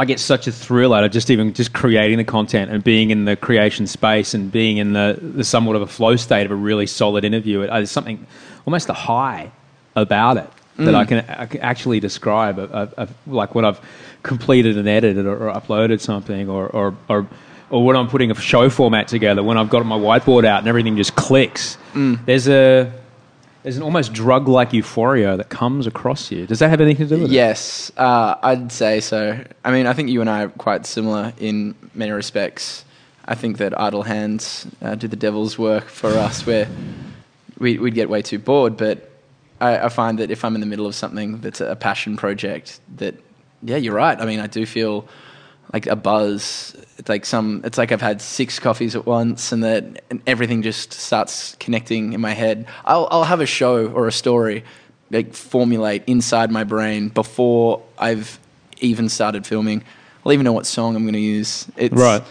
I 0.00 0.06
get 0.06 0.18
such 0.18 0.46
a 0.46 0.52
thrill 0.52 0.94
out 0.94 1.04
of 1.04 1.12
just 1.12 1.28
even 1.28 1.52
just 1.52 1.74
creating 1.74 2.16
the 2.16 2.24
content 2.24 2.70
and 2.70 2.82
being 2.82 3.10
in 3.10 3.26
the 3.26 3.36
creation 3.36 3.86
space 3.86 4.32
and 4.32 4.50
being 4.50 4.78
in 4.78 4.94
the, 4.94 5.18
the 5.20 5.44
somewhat 5.44 5.76
of 5.76 5.82
a 5.82 5.86
flow 5.86 6.16
state 6.16 6.46
of 6.46 6.50
a 6.50 6.56
really 6.56 6.86
solid 6.86 7.22
interview. 7.22 7.60
It, 7.60 7.66
there's 7.66 7.90
something 7.90 8.26
almost 8.66 8.88
a 8.88 8.94
high 8.94 9.52
about 9.94 10.38
it 10.38 10.48
that 10.78 10.94
I, 10.94 11.04
mm. 11.04 11.08
can, 11.08 11.18
I 11.28 11.44
can 11.44 11.60
actually 11.60 12.00
describe, 12.00 12.58
of, 12.58 12.72
of, 12.72 12.94
of 12.94 13.14
like 13.26 13.54
when 13.54 13.66
I've 13.66 13.78
completed 14.22 14.78
and 14.78 14.88
edited 14.88 15.26
or, 15.26 15.50
or 15.50 15.52
uploaded 15.52 16.00
something 16.00 16.48
or, 16.48 16.66
or, 16.68 16.96
or 17.08 17.28
or 17.70 17.84
when 17.84 17.96
I'm 17.96 18.08
putting 18.08 18.30
a 18.30 18.34
show 18.34 18.68
format 18.68 19.08
together, 19.08 19.42
when 19.42 19.56
I've 19.56 19.70
got 19.70 19.84
my 19.86 19.96
whiteboard 19.96 20.44
out 20.44 20.58
and 20.58 20.68
everything 20.68 20.96
just 20.96 21.14
clicks. 21.16 21.78
There's 22.26 22.48
a 22.48 22.92
there's 23.62 23.76
an 23.76 23.82
almost 23.82 24.12
drug 24.12 24.48
like 24.48 24.72
euphoria 24.72 25.36
that 25.36 25.50
comes 25.50 25.86
across 25.86 26.30
you. 26.30 26.46
Does 26.46 26.60
that 26.60 26.70
have 26.70 26.80
anything 26.80 27.08
to 27.08 27.16
do 27.16 27.22
with 27.22 27.30
it? 27.30 27.34
Yes, 27.34 27.92
uh, 27.96 28.36
I'd 28.42 28.72
say 28.72 29.00
so. 29.00 29.44
I 29.64 29.70
mean, 29.70 29.86
I 29.86 29.92
think 29.92 30.08
you 30.08 30.20
and 30.22 30.30
I 30.30 30.44
are 30.44 30.48
quite 30.48 30.86
similar 30.86 31.34
in 31.38 31.74
many 31.94 32.10
respects. 32.10 32.84
I 33.26 33.34
think 33.34 33.58
that 33.58 33.78
idle 33.78 34.02
hands 34.02 34.66
uh, 34.80 34.94
do 34.94 35.08
the 35.08 35.16
devil's 35.16 35.58
work 35.58 35.84
for 35.84 36.08
us, 36.08 36.46
where 36.46 36.68
we, 37.58 37.78
we'd 37.78 37.94
get 37.94 38.08
way 38.08 38.22
too 38.22 38.38
bored. 38.38 38.76
But 38.76 39.10
I, 39.60 39.78
I 39.78 39.88
find 39.90 40.18
that 40.20 40.30
if 40.30 40.44
I'm 40.44 40.54
in 40.54 40.60
the 40.60 40.66
middle 40.66 40.86
of 40.86 40.94
something 40.94 41.40
that's 41.40 41.60
a 41.60 41.76
passion 41.76 42.16
project, 42.16 42.80
that 42.96 43.14
yeah, 43.62 43.76
you're 43.76 43.94
right. 43.94 44.18
I 44.18 44.24
mean, 44.24 44.40
I 44.40 44.46
do 44.46 44.64
feel 44.64 45.06
like 45.72 45.86
a 45.86 45.96
buzz. 45.96 46.74
It's 47.00 47.08
like 47.08 47.24
some. 47.24 47.62
It's 47.64 47.78
like 47.78 47.92
I've 47.92 48.02
had 48.02 48.20
six 48.20 48.58
coffees 48.58 48.94
at 48.94 49.06
once, 49.06 49.52
and 49.52 49.64
that 49.64 50.04
and 50.10 50.20
everything 50.26 50.60
just 50.60 50.92
starts 50.92 51.56
connecting 51.58 52.12
in 52.12 52.20
my 52.20 52.34
head. 52.34 52.66
I'll 52.84 53.08
I'll 53.10 53.24
have 53.24 53.40
a 53.40 53.46
show 53.46 53.86
or 53.86 54.06
a 54.06 54.12
story 54.12 54.64
like 55.10 55.32
formulate 55.32 56.04
inside 56.06 56.50
my 56.50 56.62
brain 56.62 57.08
before 57.08 57.82
I've 57.98 58.38
even 58.80 59.08
started 59.08 59.46
filming. 59.46 59.82
I'll 60.26 60.32
even 60.32 60.44
know 60.44 60.52
what 60.52 60.66
song 60.66 60.94
I'm 60.94 61.04
going 61.04 61.14
to 61.14 61.18
use. 61.18 61.66
It's, 61.74 61.94
Right. 61.94 62.22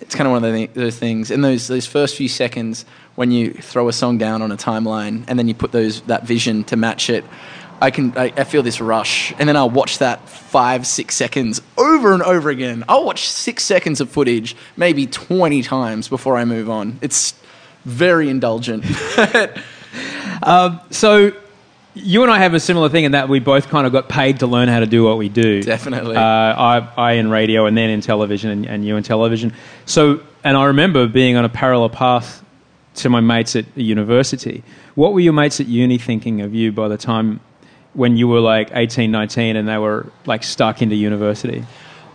It's 0.00 0.14
kind 0.14 0.26
of 0.26 0.32
one 0.32 0.44
of 0.44 0.52
the, 0.52 0.66
those 0.66 0.98
things. 0.98 1.30
In 1.30 1.40
those 1.40 1.66
those 1.66 1.86
first 1.86 2.14
few 2.14 2.28
seconds, 2.28 2.84
when 3.14 3.30
you 3.30 3.54
throw 3.54 3.88
a 3.88 3.92
song 3.92 4.18
down 4.18 4.42
on 4.42 4.52
a 4.52 4.56
timeline 4.58 5.24
and 5.28 5.38
then 5.38 5.48
you 5.48 5.54
put 5.54 5.72
those 5.72 6.02
that 6.02 6.26
vision 6.26 6.64
to 6.64 6.76
match 6.76 7.08
it, 7.08 7.24
I 7.80 7.90
can 7.90 8.16
I, 8.16 8.32
I 8.36 8.44
feel 8.44 8.62
this 8.62 8.80
rush, 8.80 9.32
and 9.38 9.48
then 9.48 9.56
I'll 9.56 9.70
watch 9.70 9.98
that 9.98 10.28
five 10.28 10.86
six 10.86 11.16
seconds 11.16 11.60
over 11.76 12.12
and 12.12 12.22
over 12.22 12.50
again. 12.50 12.84
I'll 12.88 13.04
watch 13.04 13.28
six 13.28 13.64
seconds 13.64 14.00
of 14.00 14.10
footage 14.10 14.56
maybe 14.76 15.06
twenty 15.06 15.62
times 15.62 16.08
before 16.08 16.36
I 16.36 16.44
move 16.44 16.68
on. 16.68 16.98
It's 17.00 17.34
very 17.84 18.28
indulgent. 18.28 18.84
So 20.90 21.32
you 21.94 22.22
and 22.22 22.30
I 22.30 22.38
have 22.38 22.54
a 22.54 22.60
similar 22.60 22.88
thing 22.88 23.04
in 23.04 23.12
that 23.12 23.28
we 23.28 23.40
both 23.40 23.68
kind 23.68 23.86
of 23.86 23.92
got 23.92 24.08
paid 24.08 24.40
to 24.40 24.46
learn 24.46 24.68
how 24.68 24.80
to 24.80 24.86
do 24.86 25.04
what 25.04 25.18
we 25.18 25.28
do. 25.28 25.62
Definitely. 25.62 26.16
Uh, 26.16 26.22
I, 26.22 26.88
I 26.96 27.12
in 27.12 27.30
radio 27.30 27.66
and 27.66 27.76
then 27.76 27.90
in 27.90 28.00
television 28.00 28.50
and, 28.50 28.66
and 28.66 28.84
you 28.84 28.96
in 28.96 29.02
television. 29.02 29.52
So, 29.86 30.20
and 30.44 30.56
I 30.56 30.66
remember 30.66 31.06
being 31.08 31.36
on 31.36 31.44
a 31.44 31.48
parallel 31.48 31.90
path 31.90 32.44
to 32.96 33.08
my 33.08 33.20
mates 33.20 33.56
at 33.56 33.64
university. 33.76 34.62
What 34.94 35.12
were 35.12 35.20
your 35.20 35.32
mates 35.32 35.60
at 35.60 35.66
uni 35.66 35.98
thinking 35.98 36.40
of 36.40 36.54
you 36.54 36.72
by 36.72 36.88
the 36.88 36.96
time 36.96 37.40
when 37.94 38.16
you 38.16 38.28
were 38.28 38.40
like 38.40 38.70
18, 38.72 39.10
19 39.10 39.56
and 39.56 39.68
they 39.68 39.78
were 39.78 40.06
like 40.26 40.42
stuck 40.42 40.82
into 40.82 40.94
university? 40.94 41.64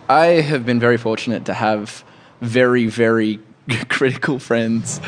I 0.08 0.26
have 0.26 0.64
been 0.64 0.80
very 0.80 0.96
fortunate 0.96 1.46
to 1.46 1.54
have 1.54 2.04
very, 2.40 2.86
very 2.86 3.40
critical 3.88 4.38
friends, 4.38 5.00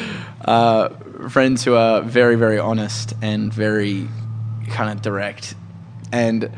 uh, 0.45 0.89
friends 1.29 1.65
who 1.65 1.75
are 1.75 2.03
very, 2.03 2.37
very 2.37 2.59
honest 2.59 3.15
and 3.23 3.53
very 3.53 4.09
kind 4.71 4.91
of 4.91 5.03
direct, 5.03 5.55
and 6.13 6.51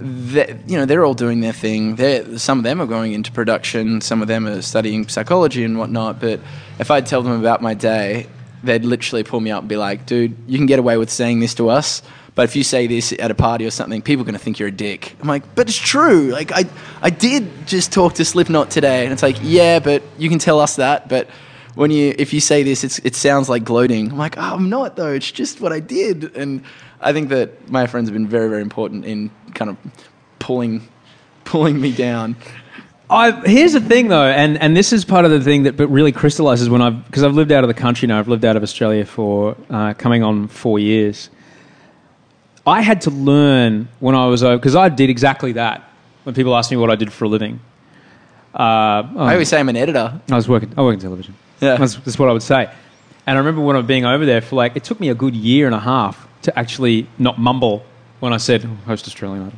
you 0.00 0.76
know 0.76 0.86
they're 0.86 1.04
all 1.04 1.14
doing 1.14 1.40
their 1.40 1.52
thing. 1.52 1.96
They're, 1.96 2.38
some 2.38 2.58
of 2.58 2.64
them 2.64 2.80
are 2.80 2.86
going 2.86 3.12
into 3.12 3.32
production, 3.32 4.00
some 4.00 4.22
of 4.22 4.28
them 4.28 4.46
are 4.46 4.62
studying 4.62 5.08
psychology 5.08 5.64
and 5.64 5.78
whatnot. 5.78 6.20
But 6.20 6.40
if 6.78 6.90
I'd 6.90 7.06
tell 7.06 7.22
them 7.22 7.38
about 7.38 7.62
my 7.62 7.74
day, 7.74 8.26
they'd 8.62 8.84
literally 8.84 9.24
pull 9.24 9.40
me 9.40 9.50
up 9.50 9.62
and 9.62 9.68
be 9.68 9.76
like, 9.76 10.06
"Dude, 10.06 10.36
you 10.46 10.58
can 10.58 10.66
get 10.66 10.78
away 10.78 10.96
with 10.96 11.10
saying 11.10 11.40
this 11.40 11.54
to 11.54 11.68
us." 11.68 12.02
But 12.34 12.44
if 12.44 12.56
you 12.56 12.64
say 12.64 12.86
this 12.88 13.12
at 13.12 13.30
a 13.30 13.34
party 13.34 13.64
or 13.64 13.70
something, 13.70 14.02
people 14.02 14.22
are 14.22 14.24
going 14.24 14.34
to 14.34 14.40
think 14.40 14.58
you're 14.58 14.68
a 14.68 14.72
dick. 14.72 15.14
I'm 15.20 15.28
like, 15.28 15.54
but 15.54 15.68
it's 15.68 15.78
true. 15.78 16.30
Like, 16.30 16.50
I, 16.52 16.64
I 17.00 17.10
did 17.10 17.48
just 17.66 17.92
talk 17.92 18.14
to 18.14 18.24
Slipknot 18.24 18.70
today, 18.70 19.04
and 19.04 19.12
it's 19.12 19.22
like, 19.22 19.36
yeah, 19.40 19.78
but 19.78 20.02
you 20.18 20.28
can 20.28 20.40
tell 20.40 20.58
us 20.58 20.76
that. 20.76 21.08
But 21.08 21.28
when 21.76 21.92
you, 21.92 22.12
if 22.18 22.32
you 22.32 22.40
say 22.40 22.64
this, 22.64 22.82
it's, 22.82 22.98
it 23.00 23.14
sounds 23.14 23.48
like 23.48 23.62
gloating. 23.62 24.10
I'm 24.10 24.18
like, 24.18 24.36
oh, 24.36 24.54
I'm 24.54 24.68
not 24.68 24.96
though. 24.96 25.12
It's 25.12 25.30
just 25.30 25.60
what 25.60 25.72
I 25.72 25.80
did. 25.80 26.36
And 26.36 26.64
I 27.00 27.12
think 27.12 27.28
that 27.28 27.70
my 27.70 27.86
friends 27.86 28.08
have 28.08 28.14
been 28.14 28.26
very, 28.26 28.48
very 28.48 28.62
important 28.62 29.04
in 29.04 29.30
kind 29.54 29.70
of 29.70 29.76
pulling, 30.40 30.88
pulling 31.44 31.80
me 31.80 31.92
down. 31.92 32.36
I, 33.10 33.32
here's 33.46 33.74
the 33.74 33.80
thing, 33.80 34.08
though, 34.08 34.24
and, 34.24 34.58
and 34.58 34.76
this 34.76 34.92
is 34.92 35.04
part 35.04 35.24
of 35.24 35.30
the 35.30 35.40
thing 35.40 35.64
that 35.64 35.76
but 35.76 35.88
really 35.88 36.10
crystallizes 36.10 36.68
when 36.68 36.80
I've 36.82 37.04
because 37.06 37.22
I've 37.22 37.34
lived 37.34 37.52
out 37.52 37.62
of 37.62 37.68
the 37.68 37.74
country 37.74 38.08
now. 38.08 38.18
I've 38.18 38.28
lived 38.28 38.44
out 38.44 38.56
of 38.56 38.62
Australia 38.62 39.04
for 39.04 39.56
uh, 39.70 39.94
coming 39.94 40.22
on 40.22 40.48
four 40.48 40.78
years. 40.78 41.28
I 42.66 42.80
had 42.80 43.02
to 43.02 43.10
learn 43.10 43.88
when 44.00 44.14
I 44.14 44.26
was 44.26 44.42
over 44.42 44.56
because 44.56 44.74
I 44.76 44.88
did 44.88 45.10
exactly 45.10 45.52
that. 45.52 45.90
When 46.24 46.34
people 46.34 46.56
asked 46.56 46.70
me 46.70 46.78
what 46.78 46.90
I 46.90 46.94
did 46.94 47.12
for 47.12 47.26
a 47.26 47.28
living, 47.28 47.60
uh, 48.54 48.58
I 48.58 49.32
always 49.32 49.48
say 49.48 49.60
I'm 49.60 49.68
an 49.68 49.76
editor. 49.76 50.20
I 50.30 50.36
was 50.36 50.48
working. 50.48 50.72
I 50.76 50.82
work 50.82 50.94
in 50.94 51.00
television. 51.00 51.34
Yeah. 51.60 51.76
that's, 51.76 51.96
that's 51.96 52.18
what 52.18 52.28
I 52.28 52.32
would 52.32 52.42
say. 52.42 52.70
And 53.26 53.36
I 53.36 53.38
remember 53.38 53.60
when 53.60 53.76
I 53.76 53.80
was 53.80 53.86
being 53.86 54.04
over 54.04 54.24
there 54.24 54.40
for 54.40 54.56
like 54.56 54.76
it 54.76 54.84
took 54.84 55.00
me 55.00 55.10
a 55.10 55.14
good 55.14 55.34
year 55.34 55.66
and 55.66 55.74
a 55.74 55.80
half 55.80 56.26
to 56.42 56.58
actually 56.58 57.06
not 57.18 57.38
mumble 57.38 57.84
when 58.20 58.32
I 58.32 58.38
said 58.38 58.64
"Oh, 58.64 58.74
host 58.86 59.06
Australian 59.06 59.52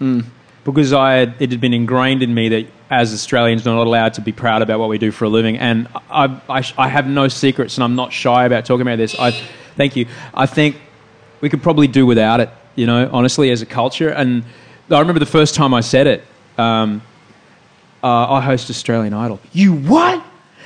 Idol 0.00 0.24
because 0.64 0.92
I 0.92 1.14
had, 1.14 1.34
it 1.40 1.50
had 1.50 1.60
been 1.60 1.74
ingrained 1.74 2.22
in 2.22 2.34
me 2.34 2.48
that 2.50 2.66
as 2.90 3.12
Australians 3.12 3.64
we're 3.64 3.74
not 3.74 3.86
allowed 3.86 4.14
to 4.14 4.20
be 4.20 4.32
proud 4.32 4.62
about 4.62 4.78
what 4.78 4.88
we 4.88 4.98
do 4.98 5.10
for 5.10 5.24
a 5.24 5.28
living, 5.28 5.58
and 5.58 5.88
I, 6.10 6.40
I, 6.48 6.64
I 6.78 6.88
have 6.88 7.06
no 7.06 7.28
secrets, 7.28 7.76
and 7.76 7.84
I'm 7.84 7.94
not 7.94 8.12
shy 8.12 8.44
about 8.44 8.64
talking 8.64 8.82
about 8.82 8.96
this. 8.96 9.18
I 9.18 9.30
thank 9.76 9.96
you. 9.96 10.06
I 10.34 10.46
think 10.46 10.76
we 11.42 11.50
could 11.50 11.62
probably 11.62 11.88
do 11.88 12.06
without 12.06 12.40
it, 12.40 12.48
you 12.76 12.86
know, 12.86 13.10
honestly, 13.12 13.50
as 13.50 13.60
a 13.60 13.66
culture. 13.66 14.08
And 14.08 14.44
I 14.88 14.98
remember 15.00 15.18
the 15.18 15.26
first 15.26 15.54
time 15.54 15.74
I 15.74 15.80
said 15.80 16.06
it. 16.06 16.24
Um, 16.56 17.02
uh, 18.02 18.32
I 18.32 18.40
host 18.40 18.70
Australian 18.70 19.12
Idol. 19.12 19.38
You 19.52 19.74
what? 19.74 20.24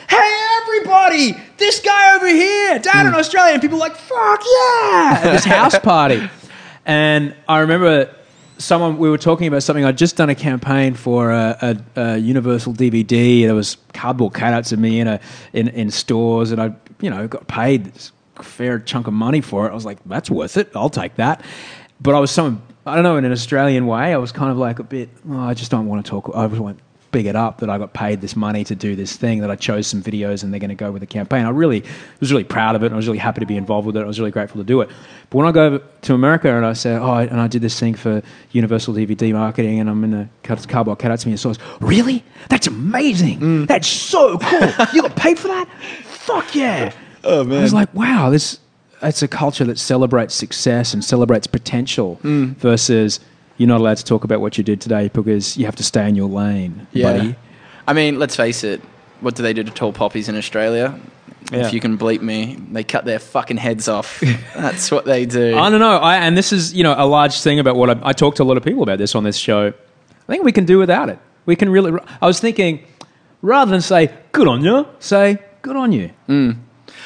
Hey, 0.09 0.37
everybody! 0.63 1.37
This 1.57 1.81
guy 1.81 2.15
over 2.15 2.29
here, 2.29 2.79
down 2.79 3.07
in 3.07 3.15
Australia, 3.15 3.53
and 3.53 3.61
people 3.61 3.79
were 3.79 3.81
like, 3.81 3.97
"Fuck 3.97 4.43
yeah!" 4.45 5.21
At 5.23 5.33
this 5.33 5.45
house 5.45 5.79
party, 5.79 6.31
and 6.85 7.35
I 7.49 7.59
remember 7.59 8.15
someone 8.59 8.97
we 8.99 9.11
were 9.11 9.19
talking 9.19 9.49
about 9.49 9.63
something. 9.63 9.85
I'd 9.85 9.99
just 9.99 10.17
done 10.17 10.31
a 10.31 10.35
campaign 10.35 10.95
for 10.95 11.31
a, 11.31 11.77
a, 11.97 12.01
a 12.01 12.17
Universal 12.19 12.75
DVD. 12.75 13.43
There 13.43 13.55
was 13.55 13.77
cardboard 13.93 14.33
cutouts 14.33 14.73
of 14.73 14.79
me 14.79 15.01
in 15.01 15.09
a 15.09 15.21
in, 15.53 15.69
in 15.69 15.91
stores, 15.91 16.53
and 16.53 16.61
I 16.61 16.73
you 17.01 17.11
know 17.11 17.27
got 17.29 17.47
paid 17.49 17.93
fair 18.43 18.79
chunk 18.79 19.07
of 19.07 19.13
money 19.13 19.41
for 19.41 19.67
it. 19.67 19.71
I 19.71 19.75
was 19.75 19.85
like, 19.85 19.99
"That's 20.07 20.31
worth 20.31 20.57
it. 20.57 20.71
I'll 20.75 20.91
take 20.91 21.17
that." 21.17 21.43
But 22.01 22.15
I 22.15 22.21
was 22.21 22.31
some 22.31 22.63
I 22.87 22.95
don't 22.95 23.03
know 23.03 23.17
in 23.17 23.25
an 23.25 23.33
Australian 23.33 23.87
way. 23.87 24.15
I 24.15 24.17
was 24.17 24.31
kind 24.31 24.51
of 24.51 24.59
like 24.59 24.79
a 24.79 24.85
bit. 24.85 25.09
Oh, 25.29 25.41
I 25.41 25.55
just 25.55 25.71
don't 25.71 25.87
want 25.87 26.05
to 26.05 26.11
talk. 26.11 26.31
I 26.35 26.47
just 26.47 26.61
want 26.61 26.79
big 27.11 27.27
it 27.27 27.35
up 27.35 27.61
that 27.61 27.71
I 27.71 27.79
got 27.79 27.95
paid 27.95 28.21
this 28.21 28.37
money 28.37 28.63
to 28.65 28.75
do 28.75 28.95
this 28.95 29.17
thing, 29.17 29.41
that 29.41 29.51
I 29.51 29.57
chose 29.57 29.87
some 29.87 30.03
videos 30.03 30.43
and 30.43 30.53
they're 30.53 30.61
going 30.61 30.69
to 30.69 30.75
go 30.75 30.93
with 30.93 31.01
the 31.01 31.07
campaign. 31.07 31.47
I 31.47 31.49
really 31.49 31.83
was 32.21 32.31
really 32.31 32.45
proud 32.45 32.77
of 32.77 32.83
it 32.83 32.87
and 32.87 32.95
I 32.95 32.97
was 32.97 33.07
really 33.07 33.19
happy 33.19 33.41
to 33.41 33.47
be 33.47 33.57
involved 33.57 33.87
with 33.87 33.97
it. 33.97 34.03
I 34.03 34.05
was 34.05 34.19
really 34.19 34.31
grateful 34.31 34.61
to 34.61 34.65
do 34.65 34.83
it. 34.83 34.91
But 35.31 35.39
when 35.39 35.47
I 35.47 35.53
go 35.53 35.79
to 35.79 36.15
America 36.15 36.55
and 36.55 36.67
I 36.67 36.75
say, 36.75 36.95
oh, 36.95 37.15
and 37.15 37.41
I 37.41 37.49
did 37.49 37.63
this 37.63 37.81
thing 37.81 37.95
for 37.95 38.23
Universal 38.53 38.95
DVD 38.95 39.33
marketing 39.33 39.81
and 39.81 39.89
I'm 39.89 40.05
in 40.05 40.11
the 40.11 40.29
cut- 40.43 40.69
cardboard 40.69 40.99
cutouts 40.99 41.21
of 41.21 41.27
me 41.27 41.33
and 41.33 41.41
stores, 41.41 41.59
really? 41.81 42.23
That's 42.51 42.67
amazing. 42.67 43.41
Mm. 43.41 43.67
That's 43.67 43.89
so 43.89 44.37
cool. 44.37 44.87
you 44.93 45.01
got 45.01 45.17
paid 45.17 45.39
for 45.39 45.49
that? 45.49 45.69
Fuck 46.05 46.55
yeah. 46.55 46.93
Oh, 47.27 47.45
man. 47.45 47.59
I 47.59 47.63
was 47.63 47.75
like, 47.75 47.93
wow, 47.95 48.31
this, 48.31 48.59
it's 49.03 49.23
a 49.23 49.29
culture 49.29 49.65
that 49.65 49.79
celebrates 49.79 50.35
success 50.35 50.95
and 50.95 51.05
celebrates 51.05 51.47
potential 51.47 52.19
versus 52.23 53.21
you're 53.59 53.69
not 53.69 53.81
allowed 53.81 53.97
to 53.97 54.05
talk 54.05 54.25
about 54.25 54.41
what 54.41 54.59
you 54.59 54.65
did 54.65 54.81
today 54.81 55.09
because 55.09 55.57
you 55.57 55.65
have 55.67 55.77
to 55.77 55.83
stay 55.85 56.09
in 56.09 56.15
your 56.15 56.29
lane, 56.29 56.87
buddy. 56.95 57.35
I 57.89 57.93
mean, 57.93 58.19
let's 58.19 58.37
face 58.37 58.65
it. 58.65 58.81
What 59.21 59.35
do 59.35 59.43
they 59.43 59.53
do 59.53 59.63
to 59.63 59.71
tall 59.71 59.93
poppies 59.93 60.29
in 60.29 60.37
Australia? 60.37 60.99
Yeah. 61.51 61.67
If 61.67 61.73
you 61.73 61.81
can 61.81 61.97
bleep 61.97 62.21
me, 62.23 62.57
they 62.73 62.85
cut 62.85 63.05
their 63.05 63.19
fucking 63.19 63.57
heads 63.57 63.89
off. 63.89 64.21
That's 64.55 64.91
what 64.91 65.05
they 65.05 65.25
do. 65.27 65.57
I 65.57 65.71
don't 65.71 65.81
know. 65.81 65.97
I, 65.99 66.17
and 66.17 66.37
this 66.37 66.53
is, 66.53 66.75
you 66.75 66.83
know, 66.83 66.95
a 66.99 67.07
large 67.07 67.41
thing 67.41 67.59
about 67.61 67.77
what 67.77 67.89
I, 67.89 68.11
I 68.11 68.13
talk 68.13 68.35
to 68.37 68.43
a 68.43 68.45
lot 68.45 68.57
of 68.57 68.65
people 68.65 68.83
about 68.83 68.99
this 68.99 69.15
on 69.15 69.25
this 69.25 69.37
show. 69.37 69.69
I 69.69 70.33
think 70.33 70.45
we 70.45 70.53
can 70.53 70.65
do 70.65 70.79
without 70.79 71.09
it. 71.09 71.19
We 71.47 71.55
can 71.55 71.71
really. 71.71 71.99
I 72.21 72.27
was 72.27 72.41
thinking, 72.41 72.85
rather 73.43 73.71
than 73.71 73.81
say 73.81 74.13
"good 74.33 74.49
on 74.49 74.65
you," 74.65 74.89
say 74.99 75.39
"good 75.63 75.77
on 75.77 75.93
you." 75.93 76.11
Mm. 76.29 76.59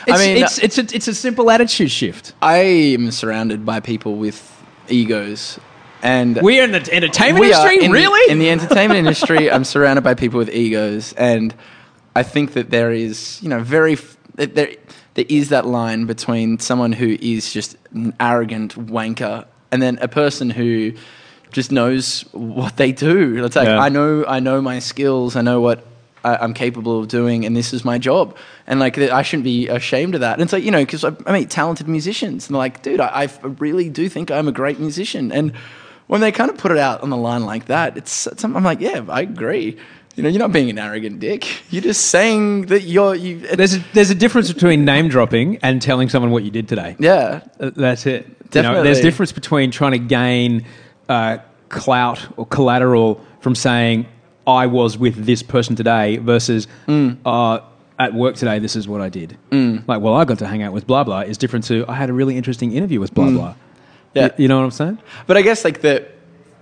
It's, 0.06 0.18
I 0.18 0.26
mean, 0.26 0.36
it's, 0.42 0.58
it's 0.58 0.78
a 0.78 0.96
it's 0.96 1.08
a 1.08 1.14
simple 1.14 1.50
attitude 1.50 1.90
shift. 1.90 2.32
I 2.42 2.56
am 2.58 3.10
surrounded 3.10 3.64
by 3.66 3.80
people 3.80 4.16
with 4.16 4.40
egos, 4.88 5.58
And 6.02 6.40
We're 6.40 6.64
in 6.64 6.72
the 6.72 6.88
entertainment 6.92 7.44
industry, 7.44 7.84
in 7.84 7.90
the- 7.92 7.98
really? 7.98 8.32
in 8.32 8.38
the 8.38 8.50
entertainment 8.50 8.98
industry. 9.06 9.50
I'm 9.50 9.64
surrounded 9.64 10.02
by 10.02 10.14
people 10.14 10.38
with 10.38 10.48
egos, 10.50 11.12
and 11.14 11.54
I 12.16 12.22
think 12.22 12.52
that 12.54 12.70
there 12.70 12.90
is, 12.92 13.38
you 13.42 13.48
know, 13.48 13.60
very 13.60 13.96
that 14.36 14.54
there 14.54 14.70
there 15.14 15.26
is 15.28 15.48
that 15.50 15.66
line 15.66 16.06
between 16.06 16.58
someone 16.58 16.92
who 16.92 17.16
is 17.20 17.52
just 17.52 17.76
an 17.92 18.14
arrogant 18.20 18.74
wanker 18.76 19.44
and 19.72 19.82
then 19.82 19.98
a 20.00 20.08
person 20.08 20.50
who 20.50 20.92
just 21.52 21.70
knows 21.72 22.22
what 22.32 22.76
they 22.76 22.92
do. 22.92 23.44
It's 23.44 23.56
like 23.56 23.66
Yeah. 23.66 23.78
I 23.80 23.88
know, 23.88 24.24
I 24.26 24.38
know 24.40 24.62
my 24.62 24.78
skills. 24.78 25.34
I 25.36 25.42
know 25.42 25.60
what 25.60 25.84
I, 26.24 26.36
I'm 26.36 26.54
capable 26.54 26.98
of 27.00 27.08
doing, 27.08 27.44
and 27.44 27.56
this 27.56 27.72
is 27.72 27.84
my 27.84 27.98
job. 27.98 28.36
And 28.66 28.80
like 28.80 28.98
I 28.98 29.22
shouldn't 29.22 29.44
be 29.44 29.68
ashamed 29.68 30.14
of 30.14 30.20
that. 30.22 30.34
And 30.34 30.42
it's 30.42 30.52
like 30.52 30.64
you 30.64 30.70
know, 30.70 30.82
because 30.82 31.04
I, 31.04 31.12
I 31.26 31.32
meet 31.32 31.50
talented 31.50 31.88
musicians, 31.88 32.48
and 32.48 32.56
like, 32.56 32.82
dude, 32.82 33.00
I, 33.00 33.22
I 33.24 33.46
really 33.58 33.88
do 33.88 34.08
think 34.08 34.30
I'm 34.30 34.48
a 34.48 34.52
great 34.52 34.78
musician. 34.78 35.32
And 35.32 35.52
when 36.06 36.20
they 36.20 36.32
kind 36.32 36.50
of 36.50 36.58
put 36.58 36.72
it 36.72 36.78
out 36.78 37.02
on 37.02 37.10
the 37.10 37.16
line 37.16 37.44
like 37.44 37.66
that, 37.66 37.96
it's, 37.96 38.26
it's 38.26 38.42
I'm 38.44 38.52
like, 38.64 38.80
yeah, 38.80 39.04
I 39.08 39.20
agree. 39.22 39.76
You 40.16 40.24
know, 40.24 40.28
you're 40.28 40.40
not 40.40 40.52
being 40.52 40.68
an 40.68 40.78
arrogant 40.78 41.20
dick. 41.20 41.46
You're 41.70 41.82
just 41.82 42.06
saying 42.06 42.66
that 42.66 42.82
you're 42.82 43.14
you. 43.14 43.38
There's 43.38 43.76
a, 43.76 43.84
there's 43.94 44.10
a 44.10 44.14
difference 44.14 44.52
between 44.52 44.84
name 44.84 45.08
dropping 45.08 45.58
and 45.58 45.80
telling 45.80 46.08
someone 46.08 46.32
what 46.32 46.42
you 46.42 46.50
did 46.50 46.68
today. 46.68 46.96
yeah, 46.98 47.42
Uh, 47.60 47.70
That's 47.74 48.06
it. 48.06 48.24
You 48.24 48.28
know, 48.28 48.34
Definitely. 48.50 48.82
there's 48.82 48.98
a 48.98 49.02
difference 49.02 49.32
between 49.32 49.70
trying 49.70 49.92
to 49.92 49.98
gain 49.98 50.66
uh, 51.08 51.38
clout 51.68 52.26
or 52.36 52.44
collateral 52.44 53.24
from 53.40 53.54
saying 53.54 54.06
I 54.46 54.66
was 54.66 54.96
with 54.98 55.26
this 55.26 55.42
person 55.42 55.76
today 55.76 56.16
versus 56.16 56.66
Mm. 56.88 57.18
uh, 57.24 57.60
at 57.98 58.14
work 58.14 58.34
today. 58.36 58.58
This 58.58 58.76
is 58.76 58.88
what 58.88 59.00
I 59.00 59.08
did. 59.10 59.36
Like, 59.52 60.00
well, 60.00 60.14
I 60.14 60.24
got 60.24 60.38
to 60.38 60.46
hang 60.46 60.62
out 60.62 60.72
with 60.72 60.86
blah 60.86 61.04
blah. 61.04 61.20
Is 61.20 61.36
different 61.38 61.66
to 61.66 61.84
I 61.88 61.94
had 61.94 62.08
a 62.10 62.12
really 62.12 62.36
interesting 62.36 62.72
interview 62.72 62.98
with 63.00 63.12
blah 63.14 63.30
blah. 63.30 63.50
Mm. 63.52 63.56
Yeah. 64.14 64.22
Y- 64.28 64.34
you 64.38 64.48
know 64.48 64.58
what 64.58 64.64
I'm 64.64 64.70
saying? 64.70 64.98
But 65.26 65.36
I 65.36 65.42
guess 65.42 65.64
like 65.64 65.82
the 65.82 66.06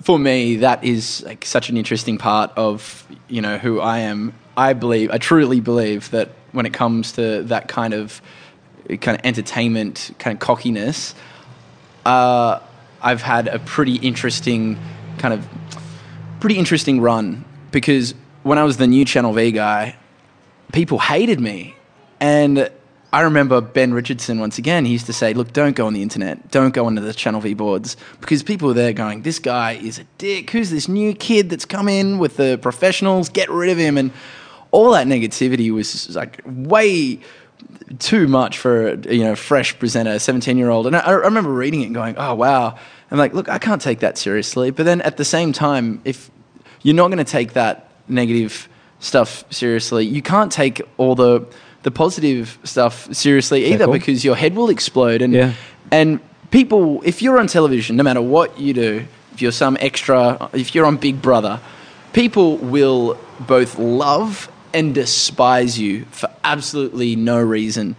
for 0.02 0.18
me 0.18 0.56
that 0.56 0.82
is 0.84 1.22
like 1.24 1.44
such 1.44 1.70
an 1.70 1.76
interesting 1.76 2.18
part 2.18 2.50
of 2.56 3.06
you 3.28 3.40
know 3.40 3.58
who 3.58 3.80
I 3.80 3.98
am. 4.00 4.32
I 4.56 4.72
believe 4.72 5.10
I 5.12 5.18
truly 5.18 5.60
believe 5.60 6.10
that 6.10 6.30
when 6.52 6.66
it 6.66 6.72
comes 6.72 7.12
to 7.12 7.42
that 7.44 7.68
kind 7.68 7.94
of 7.94 8.20
kind 9.00 9.16
of 9.18 9.24
entertainment 9.24 10.10
kind 10.18 10.34
of 10.34 10.40
cockiness, 10.40 11.14
uh, 12.04 12.58
I've 13.02 13.22
had 13.22 13.48
a 13.48 13.58
pretty 13.60 13.96
interesting 13.96 14.78
kind 15.18 15.34
of 15.34 15.46
pretty 16.40 16.56
interesting 16.58 17.00
run 17.00 17.44
because 17.70 18.14
when 18.42 18.59
I 18.59 18.64
was 18.64 18.76
the 18.76 18.87
new 18.87 19.04
Channel 19.04 19.33
V 19.33 19.52
guy, 19.52 19.96
people 20.72 20.98
hated 20.98 21.40
me. 21.40 21.74
And 22.20 22.70
I 23.12 23.22
remember 23.22 23.61
Ben 23.61 23.94
Richardson 23.94 24.38
once 24.38 24.59
again, 24.59 24.85
he 24.85 24.92
used 24.92 25.07
to 25.07 25.12
say, 25.12 25.33
Look, 25.33 25.52
don't 25.52 25.74
go 25.74 25.87
on 25.87 25.94
the 25.94 26.02
internet, 26.02 26.50
don't 26.50 26.74
go 26.74 26.87
onto 26.87 27.00
the 27.00 27.14
Channel 27.14 27.40
V 27.40 27.54
boards 27.54 27.96
because 28.20 28.42
people 28.42 28.68
were 28.68 28.74
there 28.74 28.92
going, 28.92 29.22
This 29.22 29.38
guy 29.38 29.72
is 29.72 29.98
a 29.98 30.04
dick. 30.18 30.50
Who's 30.50 30.70
this 30.70 30.88
new 30.88 31.14
kid 31.14 31.50
that's 31.50 31.64
come 31.64 31.88
in 31.88 32.18
with 32.18 32.37
the 32.37 32.59
professionals? 32.61 33.28
Get 33.28 33.50
rid 33.50 33.70
of 33.70 33.78
him. 33.78 33.96
And 33.96 34.12
all 34.70 34.90
that 34.92 35.07
negativity 35.07 35.72
was 35.72 36.14
like 36.14 36.42
way 36.44 37.20
too 37.98 38.28
much 38.28 38.59
for 38.59 38.88
a 38.88 39.14
you 39.14 39.24
know 39.24 39.35
fresh 39.35 39.78
presenter, 39.78 40.18
seventeen 40.18 40.59
year 40.59 40.70
old. 40.70 40.87
And 40.87 40.96
I, 40.96 41.00
I 41.00 41.12
remember 41.12 41.50
reading 41.50 41.83
it 41.83 41.87
and 41.87 41.94
going, 41.94 42.14
"Oh 42.18 42.35
wow!" 42.35 42.78
I'm 43.11 43.18
like, 43.18 43.33
"Look, 43.33 43.48
I 43.48 43.59
can't 43.59 43.81
take 43.81 44.00
that 44.00 44.18
seriously." 44.18 44.70
But 44.70 44.85
then 44.85 45.00
at 45.02 45.16
the 45.16 45.24
same 45.24 45.52
time, 45.52 46.00
if 46.04 46.31
you're 46.88 46.96
not 46.96 47.09
going 47.09 47.18
to 47.18 47.33
take 47.38 47.53
that 47.53 47.90
negative 48.09 48.66
stuff 48.98 49.44
seriously, 49.51 50.07
you 50.07 50.22
can't 50.22 50.51
take 50.51 50.81
all 50.96 51.14
the 51.14 51.44
the 51.83 51.90
positive 51.90 52.59
stuff 52.64 53.12
seriously 53.14 53.66
either 53.66 53.79
Careful. 53.79 53.92
because 53.92 54.24
your 54.24 54.37
head 54.37 54.57
will 54.57 54.70
explode. 54.70 55.20
And 55.22 55.33
Yeah. 55.35 55.53
and 55.92 56.18
people, 56.51 57.03
if 57.05 57.20
you're 57.22 57.38
on 57.38 57.46
television, 57.46 57.96
no 57.96 58.03
matter 58.03 58.22
what 58.22 58.59
you 58.59 58.72
do, 58.72 59.05
if 59.35 59.42
you're 59.42 59.53
some 59.53 59.77
extra, 59.81 60.48
if 60.55 60.74
you're 60.74 60.87
on 60.87 60.96
Big 60.96 61.20
Brother, 61.20 61.61
people 62.14 62.57
will 62.57 63.18
both 63.38 63.79
love 63.79 64.51
and 64.72 64.94
despise 64.94 65.79
you 65.79 66.07
for 66.11 66.29
absolutely 66.42 67.16
no 67.16 67.38
reason. 67.38 67.96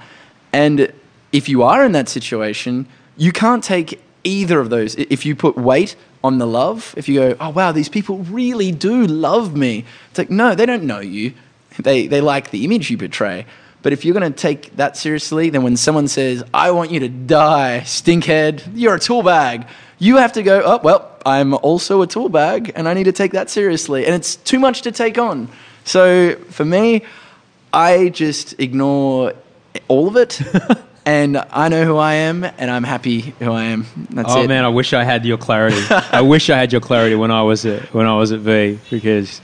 And 0.51 0.91
if 1.31 1.47
you 1.47 1.61
are 1.63 1.85
in 1.85 1.91
that 1.93 2.09
situation, 2.09 2.87
you 3.17 3.31
can't 3.31 3.63
take 3.63 4.01
either 4.23 4.59
of 4.59 4.69
those. 4.69 4.95
If 4.95 5.25
you 5.25 5.35
put 5.35 5.55
weight 5.55 5.95
on 6.23 6.37
the 6.37 6.47
love, 6.47 6.93
if 6.97 7.07
you 7.07 7.19
go, 7.19 7.37
oh 7.39 7.49
wow, 7.49 7.71
these 7.71 7.89
people 7.89 8.17
really 8.19 8.71
do 8.71 9.05
love 9.07 9.55
me, 9.55 9.85
it's 10.09 10.17
like, 10.17 10.29
no, 10.29 10.55
they 10.55 10.65
don't 10.65 10.83
know 10.83 10.99
you. 10.99 11.33
They, 11.79 12.07
they 12.07 12.21
like 12.21 12.51
the 12.51 12.65
image 12.65 12.89
you 12.89 12.97
portray. 12.97 13.45
But 13.81 13.93
if 13.93 14.03
you're 14.03 14.13
going 14.13 14.31
to 14.31 14.37
take 14.37 14.75
that 14.75 14.97
seriously, 14.97 15.49
then 15.49 15.63
when 15.63 15.77
someone 15.77 16.07
says, 16.09 16.43
I 16.53 16.71
want 16.71 16.91
you 16.91 16.99
to 16.99 17.09
die, 17.09 17.81
stinkhead, 17.85 18.71
you're 18.73 18.95
a 18.95 18.99
tool 18.99 19.23
bag, 19.23 19.67
you 19.99 20.17
have 20.17 20.33
to 20.33 20.43
go, 20.43 20.61
oh, 20.63 20.79
well, 20.83 21.17
I'm 21.25 21.53
also 21.53 22.01
a 22.01 22.07
tool 22.07 22.29
bag 22.29 22.73
and 22.75 22.87
I 22.89 22.93
need 22.93 23.05
to 23.05 23.11
take 23.13 23.31
that 23.31 23.49
seriously. 23.49 24.05
And 24.05 24.13
it's 24.15 24.35
too 24.35 24.59
much 24.59 24.81
to 24.81 24.91
take 24.91 25.17
on. 25.17 25.49
So 25.85 26.35
for 26.49 26.65
me, 26.65 27.03
I 27.71 28.09
just 28.09 28.59
ignore 28.59 29.33
all 29.87 30.07
of 30.07 30.17
it. 30.17 30.41
and 31.05 31.37
I 31.37 31.69
know 31.69 31.85
who 31.85 31.97
I 31.97 32.13
am 32.13 32.43
and 32.43 32.69
I'm 32.69 32.83
happy 32.83 33.33
who 33.39 33.51
I 33.51 33.65
am. 33.65 33.85
That's 34.11 34.31
oh 34.31 34.43
it. 34.43 34.47
man, 34.47 34.63
I 34.63 34.69
wish 34.69 34.93
I 34.93 35.03
had 35.03 35.25
your 35.25 35.37
clarity. 35.37 35.81
I 35.89 36.21
wish 36.21 36.49
I 36.49 36.57
had 36.57 36.71
your 36.71 36.81
clarity 36.81 37.15
when 37.15 37.31
I 37.31 37.43
was 37.43 37.65
at 37.65 37.93
when 37.93 38.05
I 38.05 38.15
was 38.15 38.31
at 38.31 38.39
V 38.39 38.79
because 38.89 39.41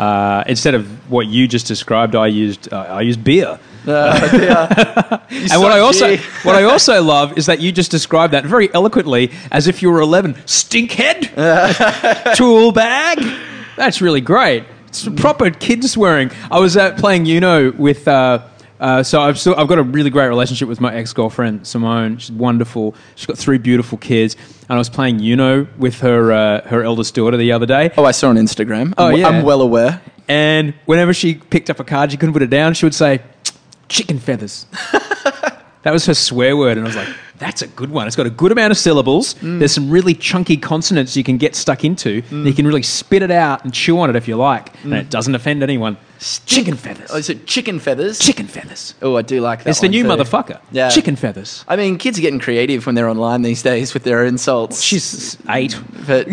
uh, 0.00 0.44
instead 0.46 0.74
of 0.74 1.10
what 1.10 1.26
you 1.26 1.46
just 1.46 1.66
described, 1.66 2.16
I 2.16 2.26
used 2.26 2.72
uh, 2.72 2.78
I 2.78 3.02
used 3.02 3.22
beer. 3.22 3.58
and 3.86 3.92
what 3.92 5.72
I 5.72 5.80
also 5.80 6.16
what 6.42 6.54
I 6.54 6.64
also 6.64 7.02
love 7.02 7.36
is 7.36 7.46
that 7.46 7.60
you 7.60 7.70
just 7.70 7.90
described 7.90 8.32
that 8.32 8.44
very 8.44 8.72
eloquently 8.72 9.30
as 9.50 9.68
if 9.68 9.82
you 9.82 9.90
were 9.90 10.00
eleven. 10.00 10.34
Stinkhead, 10.46 12.34
tool 12.36 12.72
bag. 12.72 13.18
That's 13.76 14.00
really 14.00 14.20
great. 14.22 14.64
It's 14.88 15.06
proper 15.08 15.50
kid 15.50 15.84
swearing. 15.84 16.30
I 16.50 16.60
was 16.60 16.76
uh, 16.76 16.94
playing 16.94 17.26
Uno 17.26 17.72
with. 17.72 18.08
Uh, 18.80 19.02
so 19.02 19.20
I've 19.20 19.38
still, 19.38 19.54
I've 19.56 19.68
got 19.68 19.78
a 19.78 19.82
really 19.82 20.08
great 20.08 20.28
relationship 20.28 20.66
with 20.66 20.80
my 20.80 20.94
ex 20.94 21.12
girlfriend 21.12 21.66
Simone. 21.66 22.16
She's 22.16 22.32
wonderful. 22.32 22.94
She's 23.14 23.26
got 23.26 23.36
three 23.36 23.58
beautiful 23.58 23.98
kids, 23.98 24.36
and 24.68 24.70
I 24.70 24.78
was 24.78 24.88
playing 24.88 25.20
Uno 25.20 25.68
with 25.78 26.00
her 26.00 26.32
uh, 26.32 26.66
her 26.68 26.82
eldest 26.82 27.14
daughter 27.14 27.36
the 27.36 27.52
other 27.52 27.66
day. 27.66 27.90
Oh, 27.98 28.04
I 28.06 28.12
saw 28.12 28.30
on 28.30 28.36
Instagram. 28.36 28.94
Oh, 28.96 29.08
I'm, 29.08 29.16
yeah. 29.16 29.28
I'm 29.28 29.44
well 29.44 29.60
aware. 29.60 30.00
And 30.28 30.74
whenever 30.86 31.12
she 31.12 31.34
picked 31.34 31.68
up 31.68 31.78
a 31.78 31.84
card, 31.84 32.10
she 32.10 32.16
couldn't 32.16 32.32
put 32.32 32.42
it 32.42 32.50
down. 32.50 32.72
She 32.72 32.86
would 32.86 32.94
say, 32.94 33.20
"Chicken 33.88 34.18
feathers." 34.18 34.64
that 35.82 35.92
was 35.92 36.06
her 36.06 36.14
swear 36.14 36.56
word, 36.56 36.78
and 36.78 36.86
I 36.86 36.88
was 36.88 36.96
like, 36.96 37.08
"That's 37.40 37.62
a 37.62 37.66
good 37.66 37.90
one. 37.90 38.06
It's 38.06 38.14
got 38.14 38.26
a 38.26 38.30
good 38.30 38.52
amount 38.52 38.70
of 38.70 38.78
syllables. 38.78 39.34
Mm. 39.34 39.58
There's 39.58 39.72
some 39.72 39.90
really 39.90 40.14
chunky 40.14 40.56
consonants 40.56 41.16
you 41.16 41.24
can 41.24 41.36
get 41.36 41.56
stuck 41.56 41.84
into. 41.84 42.22
And 42.30 42.46
you 42.46 42.54
can 42.54 42.66
really 42.66 42.84
spit 42.84 43.22
it 43.22 43.32
out 43.32 43.64
and 43.64 43.74
chew 43.74 43.98
on 43.98 44.10
it 44.10 44.14
if 44.14 44.28
you 44.28 44.36
like, 44.36 44.72
and 44.84 44.94
it 44.94 45.10
doesn't 45.10 45.34
offend 45.34 45.62
anyone." 45.64 45.96
Chicken 46.44 46.76
feathers. 46.76 47.10
Oh, 47.10 47.16
is 47.16 47.30
it 47.30 47.46
chicken 47.46 47.80
feathers? 47.80 48.18
Chicken 48.18 48.46
feathers. 48.46 48.94
Oh, 49.00 49.16
I 49.16 49.22
do 49.22 49.40
like 49.40 49.64
that. 49.64 49.70
It's 49.70 49.80
the 49.80 49.88
new 49.88 50.02
too. 50.02 50.08
motherfucker. 50.10 50.60
Yeah. 50.70 50.90
Chicken 50.90 51.16
feathers. 51.16 51.64
I 51.66 51.76
mean, 51.76 51.96
kids 51.96 52.18
are 52.18 52.20
getting 52.20 52.40
creative 52.40 52.84
when 52.84 52.94
they're 52.94 53.08
online 53.08 53.40
these 53.40 53.62
days 53.62 53.94
with 53.94 54.04
their 54.04 54.26
insults. 54.26 54.82
She's 54.82 55.38
eight. 55.48 55.80
but 56.06 56.28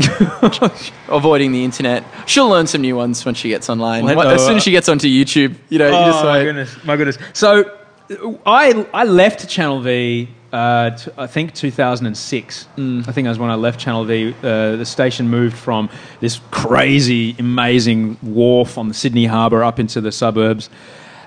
avoiding 1.07 1.53
the 1.53 1.63
internet. 1.63 2.03
She'll 2.25 2.49
learn 2.49 2.67
some 2.67 2.81
new 2.81 2.97
ones 2.97 3.23
when 3.23 3.33
she 3.33 3.47
gets 3.47 3.69
online. 3.69 4.03
Let- 4.03 4.17
as 4.17 4.41
oh, 4.41 4.47
soon 4.47 4.57
as 4.57 4.63
she 4.63 4.71
gets 4.71 4.89
onto 4.89 5.07
YouTube, 5.07 5.55
you 5.69 5.79
know, 5.79 5.87
you 5.87 6.11
just 6.11 6.23
Oh 6.23 6.27
my 6.27 6.43
goodness, 6.43 6.83
my 6.83 6.97
goodness. 6.97 7.17
So, 7.31 7.63
uh, 8.11 8.33
I 8.45 8.85
I 8.93 9.05
left 9.05 9.47
Channel 9.47 9.79
V. 9.79 10.27
Uh, 10.57 10.89
t- 10.89 11.11
I 11.19 11.27
think 11.27 11.53
2006. 11.53 12.67
I 12.77 13.11
think 13.11 13.25
that 13.25 13.29
was 13.29 13.37
when 13.37 13.51
I 13.51 13.55
left 13.55 13.79
Channel 13.79 14.05
V. 14.05 14.33
Uh, 14.41 14.75
the 14.75 14.85
station 14.85 15.29
moved 15.29 15.55
from 15.55 15.87
this 16.19 16.39
crazy, 16.49 17.35
amazing 17.37 18.17
wharf 18.23 18.77
on 18.79 18.87
the 18.87 18.93
Sydney 18.95 19.25
Harbour 19.25 19.63
up 19.63 19.79
into 19.79 20.01
the 20.01 20.11
suburbs, 20.11 20.71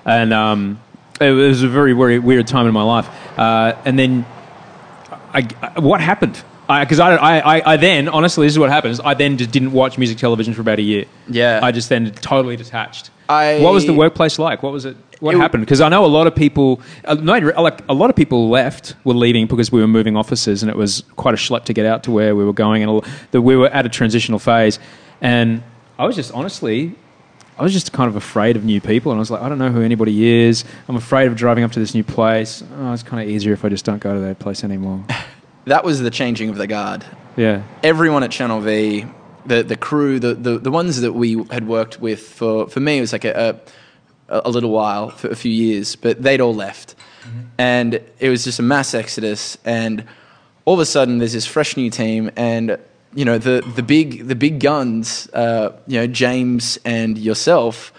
and 0.03 0.33
um, 0.33 0.81
it 1.21 1.31
was 1.31 1.63
a 1.63 1.69
very, 1.69 1.93
very 1.93 2.19
weird 2.19 2.45
time 2.45 2.67
in 2.67 2.73
my 2.73 2.83
life. 2.83 3.07
Uh, 3.39 3.73
and 3.85 3.97
then, 3.97 4.25
I, 5.33 5.47
I- 5.61 5.79
what 5.79 6.01
happened? 6.01 6.43
Because 6.79 6.99
I, 6.99 7.15
I, 7.15 7.57
I, 7.57 7.73
I 7.73 7.77
then, 7.77 8.07
honestly, 8.07 8.45
this 8.47 8.53
is 8.53 8.59
what 8.59 8.69
happens. 8.69 8.99
I 8.99 9.13
then 9.13 9.37
just 9.37 9.51
didn't 9.51 9.71
watch 9.73 9.97
music 9.97 10.17
television 10.17 10.53
for 10.53 10.61
about 10.61 10.79
a 10.79 10.83
year. 10.83 11.05
Yeah. 11.27 11.59
I 11.61 11.71
just 11.71 11.89
then 11.89 12.11
totally 12.11 12.55
detached. 12.55 13.09
I- 13.29 13.59
what 13.61 13.73
was 13.73 13.85
the 13.85 13.93
workplace 13.93 14.37
like? 14.39 14.61
What 14.63 14.73
was 14.73 14.85
it? 14.85 14.97
What 15.19 15.35
It- 15.35 15.37
happened? 15.39 15.61
Because 15.65 15.81
I 15.81 15.89
know 15.89 16.03
a 16.03 16.07
lot 16.07 16.27
of 16.27 16.35
people, 16.35 16.81
uh, 17.05 17.13
no, 17.13 17.37
like 17.37 17.81
a 17.87 17.93
lot 17.93 18.09
of 18.09 18.15
people 18.15 18.49
left, 18.49 18.95
were 19.03 19.13
leaving 19.13 19.45
because 19.47 19.71
we 19.71 19.79
were 19.79 19.87
moving 19.87 20.17
offices, 20.17 20.63
and 20.63 20.69
it 20.69 20.75
was 20.75 21.03
quite 21.15 21.33
a 21.33 21.37
schlep 21.37 21.63
to 21.65 21.73
get 21.73 21.85
out 21.85 22.03
to 22.03 22.11
where 22.11 22.35
we 22.35 22.43
were 22.43 22.53
going, 22.53 22.81
and 22.81 22.89
all, 22.89 23.05
that 23.31 23.41
we 23.41 23.55
were 23.55 23.67
at 23.69 23.85
a 23.85 23.89
transitional 23.89 24.39
phase. 24.39 24.79
And 25.21 25.61
I 25.99 26.05
was 26.05 26.15
just 26.15 26.31
honestly, 26.33 26.95
I 27.59 27.63
was 27.63 27.73
just 27.73 27.93
kind 27.93 28.07
of 28.09 28.15
afraid 28.15 28.55
of 28.57 28.63
new 28.65 28.81
people, 28.81 29.11
and 29.11 29.19
I 29.19 29.21
was 29.21 29.29
like, 29.29 29.41
I 29.43 29.49
don't 29.49 29.59
know 29.59 29.69
who 29.71 29.81
anybody 29.81 30.25
is. 30.47 30.65
I'm 30.89 30.95
afraid 30.95 31.27
of 31.27 31.35
driving 31.35 31.63
up 31.63 31.71
to 31.73 31.79
this 31.79 31.93
new 31.93 32.03
place. 32.03 32.63
Oh, 32.79 32.91
it's 32.91 33.03
kind 33.03 33.21
of 33.21 33.29
easier 33.29 33.53
if 33.53 33.63
I 33.63 33.69
just 33.69 33.85
don't 33.85 33.99
go 34.01 34.13
to 34.15 34.19
that 34.21 34.39
place 34.39 34.63
anymore. 34.63 35.03
that 35.71 35.85
was 35.85 36.01
the 36.01 36.11
changing 36.11 36.49
of 36.49 36.57
the 36.57 36.67
guard. 36.67 37.05
Yeah. 37.37 37.63
Everyone 37.81 38.23
at 38.23 38.31
Channel 38.31 38.59
V, 38.59 39.05
the 39.45 39.63
the 39.63 39.77
crew, 39.77 40.19
the, 40.19 40.33
the, 40.33 40.59
the 40.59 40.71
ones 40.71 40.99
that 40.99 41.13
we 41.13 41.41
had 41.49 41.65
worked 41.65 42.01
with 42.01 42.19
for 42.19 42.67
for 42.67 42.81
me, 42.81 42.97
it 42.97 43.01
was 43.01 43.13
like 43.13 43.23
a 43.25 43.59
a, 44.27 44.41
a 44.45 44.49
little 44.49 44.71
while, 44.71 45.09
for 45.09 45.29
a 45.29 45.35
few 45.35 45.51
years, 45.51 45.95
but 45.95 46.21
they'd 46.21 46.41
all 46.41 46.53
left, 46.53 46.95
and 47.57 48.01
it 48.19 48.29
was 48.29 48.43
just 48.43 48.59
a 48.59 48.63
mass 48.63 48.93
exodus, 48.93 49.57
and 49.63 50.03
all 50.65 50.73
of 50.73 50.79
a 50.81 50.85
sudden 50.85 51.19
there's 51.19 51.33
this 51.33 51.45
fresh 51.45 51.77
new 51.77 51.89
team, 51.89 52.31
and 52.35 52.77
you 53.13 53.23
know 53.23 53.37
the 53.37 53.63
the 53.75 53.83
big 53.83 54.27
the 54.27 54.35
big 54.35 54.59
guns, 54.59 55.29
uh, 55.33 55.71
you 55.87 55.99
know 55.99 56.07
James 56.07 56.79
and 56.83 57.17
yourself, 57.17 57.93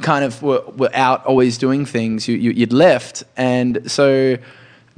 kind 0.00 0.24
of 0.24 0.42
were, 0.42 0.62
were 0.76 0.90
out 0.92 1.24
always 1.24 1.56
doing 1.56 1.86
things. 1.86 2.28
You, 2.28 2.36
you 2.36 2.50
you'd 2.50 2.72
left, 2.72 3.24
and 3.36 3.90
so 3.90 4.36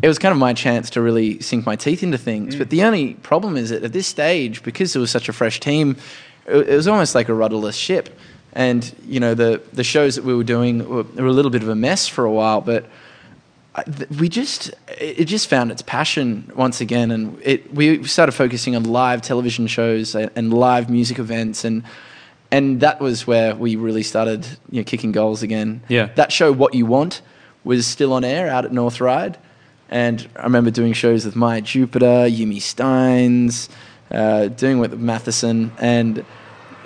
it 0.02 0.08
was 0.08 0.18
kind 0.18 0.32
of 0.32 0.38
my 0.38 0.52
chance 0.52 0.90
to 0.90 1.00
really 1.00 1.40
sink 1.40 1.66
my 1.66 1.76
teeth 1.76 2.02
into 2.02 2.18
things. 2.18 2.54
Mm. 2.54 2.58
But 2.58 2.70
the 2.70 2.82
only 2.82 3.14
problem 3.14 3.56
is 3.56 3.70
that 3.70 3.84
at 3.84 3.92
this 3.92 4.06
stage, 4.06 4.62
because 4.62 4.94
it 4.94 4.98
was 4.98 5.10
such 5.10 5.28
a 5.28 5.32
fresh 5.32 5.60
team, 5.60 5.96
it, 6.46 6.68
it 6.68 6.76
was 6.76 6.88
almost 6.88 7.14
like 7.14 7.28
a 7.28 7.34
rudderless 7.34 7.76
ship. 7.76 8.18
And 8.52 8.94
you 9.06 9.18
know 9.18 9.34
the 9.34 9.60
the 9.72 9.82
shows 9.82 10.14
that 10.14 10.24
we 10.24 10.34
were 10.34 10.44
doing 10.44 10.88
were, 10.88 11.02
were 11.02 11.26
a 11.26 11.32
little 11.32 11.50
bit 11.50 11.62
of 11.62 11.68
a 11.68 11.74
mess 11.74 12.06
for 12.06 12.24
a 12.24 12.30
while, 12.30 12.60
but 12.60 12.86
we 14.20 14.28
just 14.28 14.72
it 14.86 15.24
just 15.24 15.48
found 15.48 15.72
its 15.72 15.82
passion 15.82 16.52
once 16.54 16.80
again, 16.80 17.10
and 17.10 17.40
it 17.42 17.74
we 17.74 18.04
started 18.04 18.32
focusing 18.32 18.76
on 18.76 18.84
live 18.84 19.22
television 19.22 19.66
shows 19.66 20.14
and, 20.14 20.30
and 20.36 20.54
live 20.54 20.88
music 20.88 21.18
events, 21.18 21.64
and 21.64 21.82
and 22.52 22.80
that 22.80 23.00
was 23.00 23.26
where 23.26 23.56
we 23.56 23.74
really 23.74 24.04
started 24.04 24.46
you 24.70 24.80
know 24.80 24.84
kicking 24.84 25.10
goals 25.10 25.42
again. 25.42 25.82
Yeah. 25.88 26.06
that 26.14 26.30
show 26.30 26.52
What 26.52 26.74
You 26.74 26.86
Want 26.86 27.20
was 27.64 27.86
still 27.86 28.12
on 28.12 28.22
air 28.22 28.48
out 28.48 28.64
at 28.64 28.72
North 28.72 29.00
Ryde, 29.00 29.36
and 29.88 30.28
I 30.36 30.44
remember 30.44 30.70
doing 30.70 30.92
shows 30.92 31.24
with 31.24 31.36
Maya 31.36 31.60
Jupiter, 31.60 32.26
Yumi 32.28 32.58
Stynes, 32.58 33.68
uh, 34.10 34.48
doing 34.48 34.78
with 34.78 34.98
Mathison, 35.00 35.70
and 35.78 36.24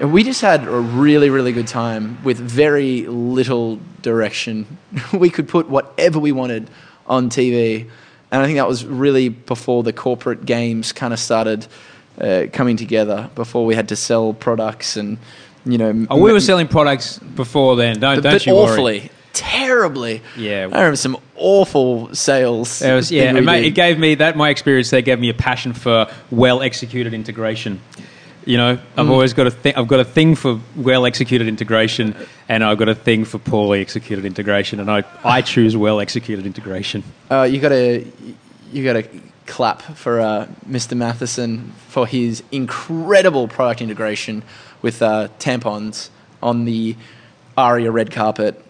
we 0.00 0.22
just 0.22 0.40
had 0.40 0.66
a 0.66 0.70
really, 0.70 1.30
really 1.30 1.52
good 1.52 1.66
time 1.66 2.22
with 2.22 2.38
very 2.38 3.06
little 3.06 3.80
direction. 4.02 4.78
we 5.12 5.30
could 5.30 5.48
put 5.48 5.68
whatever 5.68 6.18
we 6.18 6.32
wanted 6.32 6.70
on 7.06 7.30
TV. 7.30 7.88
And 8.30 8.42
I 8.42 8.44
think 8.44 8.56
that 8.56 8.68
was 8.68 8.84
really 8.84 9.28
before 9.28 9.82
the 9.82 9.92
corporate 9.92 10.44
games 10.44 10.92
kind 10.92 11.12
of 11.12 11.18
started 11.18 11.66
uh, 12.20 12.46
coming 12.52 12.76
together, 12.76 13.30
before 13.34 13.64
we 13.64 13.74
had 13.74 13.88
to 13.88 13.96
sell 13.96 14.34
products 14.34 14.96
and, 14.96 15.18
you 15.64 15.78
know. 15.78 16.06
Oh, 16.10 16.20
we 16.20 16.32
were 16.32 16.40
selling 16.40 16.68
products 16.68 17.18
before 17.18 17.76
then. 17.76 17.98
Don't 18.00 18.16
but, 18.16 18.22
don't 18.22 18.32
but 18.34 18.46
you 18.46 18.52
awfully, 18.54 18.98
worry. 19.00 19.10
Terribly. 19.38 20.20
Yeah. 20.36 20.62
I 20.72 20.78
remember 20.80 20.96
some 20.96 21.16
awful 21.36 22.12
sales. 22.14 22.82
It 22.82 22.92
was, 22.92 23.12
yeah, 23.12 23.32
it, 23.36 23.40
made, 23.42 23.64
it 23.64 23.70
gave 23.70 23.98
me 23.98 24.16
that. 24.16 24.36
My 24.36 24.48
experience 24.50 24.90
there 24.90 25.00
gave 25.00 25.20
me 25.20 25.28
a 25.28 25.34
passion 25.34 25.72
for 25.72 26.06
well 26.30 26.60
executed 26.60 27.14
integration. 27.14 27.80
You 28.44 28.56
know, 28.56 28.78
I've 28.96 29.06
Mm. 29.06 29.10
always 29.10 29.34
got 29.34 29.46
a 29.46 29.50
thing. 29.52 29.74
I've 29.76 29.86
got 29.86 30.00
a 30.00 30.04
thing 30.04 30.34
for 30.34 30.58
well 30.74 31.06
executed 31.06 31.46
integration, 31.46 32.16
and 32.48 32.64
I've 32.64 32.78
got 32.78 32.88
a 32.88 32.94
thing 32.96 33.24
for 33.24 33.38
poorly 33.38 33.80
executed 33.80 34.24
integration, 34.24 34.80
and 34.80 34.90
I, 34.90 35.04
I 35.22 35.40
choose 35.42 35.76
well 35.76 36.00
executed 36.00 36.44
integration. 36.46 37.04
Uh, 37.30 37.42
you 37.42 37.60
got 37.60 37.68
to 37.68 38.04
you 38.72 38.84
got 38.84 38.94
to 38.94 39.08
clap 39.46 39.82
for 39.82 40.20
uh, 40.20 40.46
Mr. 40.68 40.96
Mathison 40.96 41.70
for 41.88 42.06
his 42.06 42.42
incredible 42.50 43.46
product 43.48 43.80
integration 43.82 44.42
with 44.82 45.00
uh, 45.00 45.28
tampons 45.38 46.08
on 46.42 46.64
the 46.64 46.96
Aria 47.56 47.90
red 47.90 48.10
carpet, 48.10 48.62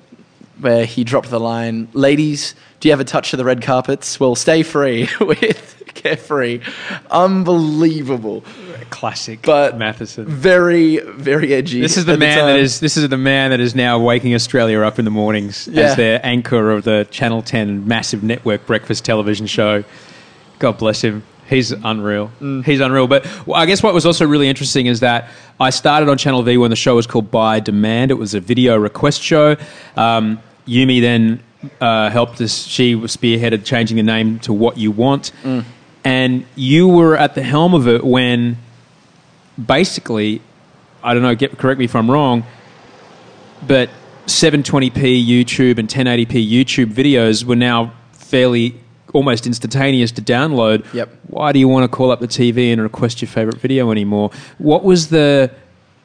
where 0.60 0.84
he 0.84 1.04
dropped 1.04 1.30
the 1.30 1.40
line, 1.40 1.88
"Ladies, 1.92 2.54
do 2.80 2.88
you 2.88 2.92
have 2.92 3.00
a 3.00 3.04
touch 3.04 3.32
of 3.32 3.38
the 3.38 3.44
red 3.44 3.62
carpets? 3.62 4.18
Well, 4.20 4.34
stay 4.34 4.62
free 4.62 5.08
with 5.20 5.82
Carefree." 5.94 6.60
Unbelievable, 7.10 8.42
Classic, 8.90 9.40
but 9.42 9.78
Mathison. 9.78 10.24
very 10.26 10.98
very 10.98 11.52
edgy. 11.54 11.80
This 11.80 11.96
is 11.96 12.04
the 12.06 12.16
man 12.16 12.36
that 12.38 12.52
time. 12.52 12.60
is. 12.60 12.80
This 12.80 12.96
is 12.96 13.08
the 13.08 13.16
man 13.16 13.50
that 13.50 13.60
is 13.60 13.74
now 13.74 13.98
waking 13.98 14.34
Australia 14.34 14.80
up 14.80 14.98
in 14.98 15.04
the 15.04 15.10
mornings 15.10 15.68
Yeah. 15.70 15.84
as 15.84 15.96
their 15.96 16.20
anchor 16.24 16.70
of 16.70 16.84
the 16.84 17.06
Channel 17.10 17.42
Ten 17.42 17.86
massive 17.86 18.22
network 18.22 18.66
breakfast 18.66 19.04
television 19.04 19.46
show. 19.46 19.84
God 20.58 20.78
bless 20.78 21.02
him. 21.02 21.22
He's 21.48 21.70
unreal. 21.72 22.30
Mm. 22.42 22.64
He's 22.64 22.80
unreal. 22.80 23.06
But 23.06 23.26
I 23.54 23.64
guess 23.64 23.82
what 23.82 23.94
was 23.94 24.04
also 24.04 24.26
really 24.26 24.48
interesting 24.48 24.86
is 24.86 25.00
that 25.00 25.30
I 25.58 25.70
started 25.70 26.08
on 26.10 26.18
Channel 26.18 26.42
V 26.42 26.58
when 26.58 26.68
the 26.70 26.76
show 26.76 26.94
was 26.96 27.06
called 27.06 27.30
By 27.30 27.58
Demand. 27.60 28.10
It 28.10 28.14
was 28.18 28.34
a 28.34 28.40
video 28.40 28.76
request 28.76 29.22
show. 29.22 29.56
Um, 29.96 30.40
Yumi 30.68 31.00
then 31.00 31.42
uh, 31.80 32.10
helped 32.10 32.40
us. 32.40 32.66
She 32.66 32.94
was 32.94 33.16
spearheaded 33.16 33.64
changing 33.64 33.96
the 33.96 34.02
name 34.02 34.38
to 34.40 34.52
What 34.52 34.76
You 34.76 34.90
Want. 34.90 35.32
Mm. 35.42 35.64
And 36.04 36.46
you 36.54 36.88
were 36.88 37.16
at 37.16 37.34
the 37.34 37.42
helm 37.42 37.74
of 37.74 37.88
it 37.88 38.04
when 38.04 38.56
basically, 39.64 40.40
I 41.02 41.14
don't 41.14 41.22
know, 41.22 41.34
get, 41.34 41.58
correct 41.58 41.78
me 41.78 41.84
if 41.84 41.96
I'm 41.96 42.10
wrong, 42.10 42.44
but 43.66 43.90
720p 44.26 45.26
YouTube 45.26 45.78
and 45.78 45.88
1080p 45.88 46.50
YouTube 46.50 46.92
videos 46.92 47.44
were 47.44 47.56
now 47.56 47.92
fairly 48.12 48.78
almost 49.14 49.46
instantaneous 49.46 50.12
to 50.12 50.22
download. 50.22 50.92
Yep. 50.92 51.10
Why 51.28 51.52
do 51.52 51.58
you 51.58 51.66
want 51.66 51.90
to 51.90 51.94
call 51.94 52.10
up 52.10 52.20
the 52.20 52.28
TV 52.28 52.72
and 52.72 52.80
request 52.80 53.22
your 53.22 53.28
favorite 53.28 53.58
video 53.58 53.90
anymore? 53.90 54.30
What 54.58 54.84
was 54.84 55.08
the 55.08 55.50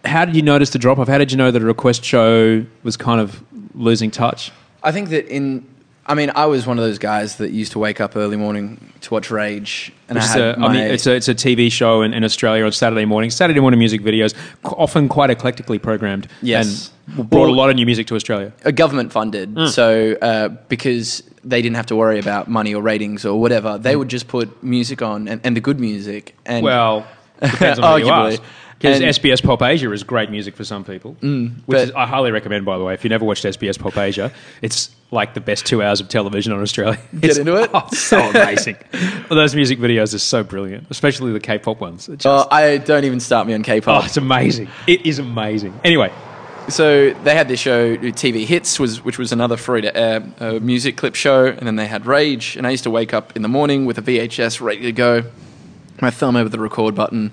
how 0.06 0.26
did 0.26 0.36
you 0.36 0.42
notice 0.42 0.72
the 0.72 0.80
drop 0.80 1.00
off? 1.00 1.08
How 1.08 1.18
did 1.18 1.32
you 1.32 1.38
know 1.38 1.52
that 1.52 1.62
a 1.62 1.66
request 1.66 2.04
show 2.04 2.66
was 2.84 2.98
kind 2.98 3.22
of 3.22 3.42
losing 3.76 4.12
touch? 4.12 4.52
I 4.84 4.92
think 4.92 5.10
that 5.10 5.28
in, 5.28 5.66
I 6.06 6.14
mean, 6.16 6.32
I 6.36 6.46
was 6.46 6.68
one 6.68 6.78
of 6.78 6.84
those 6.84 7.00
guys 7.00 7.38
that 7.38 7.52
used 7.52 7.72
to 7.74 7.80
wake 7.80 8.02
up 8.02 8.16
early 8.16 8.36
morning 8.36 8.92
to 9.02 9.14
watch 9.14 9.32
Rage, 9.32 9.94
and 10.10 10.18
Which 10.18 10.26
I 10.26 10.28
had 10.28 10.42
a, 10.42 10.60
my, 10.60 10.68
I 10.68 10.74
mean, 10.74 10.82
it's 10.84 11.08
a, 11.08 11.16
it's 11.16 11.30
a 11.30 11.36
TV 11.36 11.72
show 11.72 12.02
in, 12.02 12.14
in 12.14 12.24
Australia 12.24 12.66
on 12.66 12.72
Saturday 12.74 13.06
morning. 13.06 13.30
Saturday 13.30 13.60
morning 13.62 13.80
music 13.80 14.02
videos, 14.02 14.36
often 14.66 15.08
quite 15.08 15.30
eclectically 15.30 15.82
programmed. 15.82 16.28
Yes. 16.42 16.92
And 17.18 17.30
brought 17.30 17.46
Well- 17.46 17.50
a 17.50 17.56
lot 17.56 17.70
of 17.70 17.76
new 17.78 17.86
music 17.86 18.08
to 18.08 18.16
Australia. 18.16 18.52
a 18.66 18.72
government 18.72 19.12
funded. 19.14 19.56
Mm. 19.56 19.70
So 19.70 20.18
uh, 20.22 20.50
because 20.68 21.24
they 21.46 21.62
didn't 21.62 21.76
have 21.76 21.86
to 21.88 21.96
worry 21.96 22.20
about 22.20 22.48
money 22.50 22.74
or 22.76 22.82
ratings 22.82 23.26
or 23.26 23.40
whatever, 23.40 23.78
they 23.78 23.96
would 23.96 24.10
just 24.10 24.28
put 24.28 24.62
music 24.64 25.02
on 25.02 25.28
and, 25.28 25.42
and 25.46 25.56
the 25.56 25.62
good 25.62 25.80
music. 25.80 26.36
And 26.46 26.64
Well, 26.64 27.06
depends 27.42 27.80
on 27.80 28.00
who 28.02 28.06
you 28.08 28.12
ask. 28.12 28.42
Because 28.84 29.18
SBS 29.18 29.42
Pop 29.42 29.62
Asia 29.62 29.92
is 29.94 30.04
great 30.04 30.30
music 30.30 30.56
for 30.56 30.64
some 30.66 30.84
people, 30.84 31.14
which 31.22 31.52
but- 31.68 31.78
is, 31.80 31.92
I 31.92 32.06
highly 32.06 32.32
recommend. 32.32 32.66
By 32.66 32.78
the 32.78 32.84
way, 32.84 32.94
if 32.94 33.04
you 33.04 33.10
never 33.10 33.24
watched 33.26 33.46
SBS 33.46 33.80
Pop 33.80 33.98
Asia, 33.98 34.32
it's 34.62 34.90
like 35.10 35.34
the 35.36 35.40
best 35.42 35.66
two 35.66 35.82
hours 35.82 36.02
of 36.02 36.10
television 36.10 36.52
on 36.52 36.62
Australia. 36.62 37.00
Get 37.14 37.24
It's- 37.32 37.38
into 37.38 37.56
it? 37.56 37.70
Oh, 37.74 37.88
so 37.94 38.20
amazing. 38.30 38.76
well, 38.92 39.38
those 39.40 39.56
music 39.56 39.80
videos 39.80 40.14
are 40.14 40.20
so 40.20 40.44
brilliant, 40.44 40.88
especially 40.90 41.32
the 41.32 41.40
K-pop 41.40 41.80
ones. 41.80 42.10
It's 42.10 42.26
Uh, 42.26 42.46
I 42.52 42.78
don't 42.78 43.06
even 43.06 43.20
start 43.20 43.48
me 43.48 43.54
on 43.54 43.62
oh, 43.62 43.64
K-pop. 43.64 44.06
it's 44.06 44.18
amazing. 44.18 44.68
It 44.86 45.06
is 45.06 45.18
amazing. 45.20 45.80
Anyway, 45.84 46.12
so 46.68 47.14
they 47.24 47.36
had 47.36 47.48
this 47.48 47.60
show, 47.62 47.96
TV 47.98 48.46
Hits, 48.46 48.80
was 48.80 49.04
which 49.04 49.18
was 49.18 49.32
another 49.32 49.56
free 49.58 49.82
to 49.82 49.96
air 49.96 50.24
uh, 50.40 50.54
music 50.62 50.98
clip 50.98 51.16
show, 51.16 51.46
and 51.46 51.66
then 51.68 51.78
they 51.78 51.88
had 51.88 52.06
Rage. 52.06 52.56
And 52.58 52.68
I 52.68 52.72
used 52.72 52.84
to 52.84 52.90
wake 52.92 53.14
up 53.14 53.36
in 53.36 53.42
the 53.44 53.50
morning 53.50 53.86
with 53.86 53.98
a 53.98 54.02
VHS 54.02 54.60
ready 54.62 54.82
to 54.82 54.92
go, 54.92 55.24
my 56.02 56.10
thumb 56.12 56.36
over 56.36 56.50
the 56.50 56.60
record 56.60 56.96
button, 56.96 57.32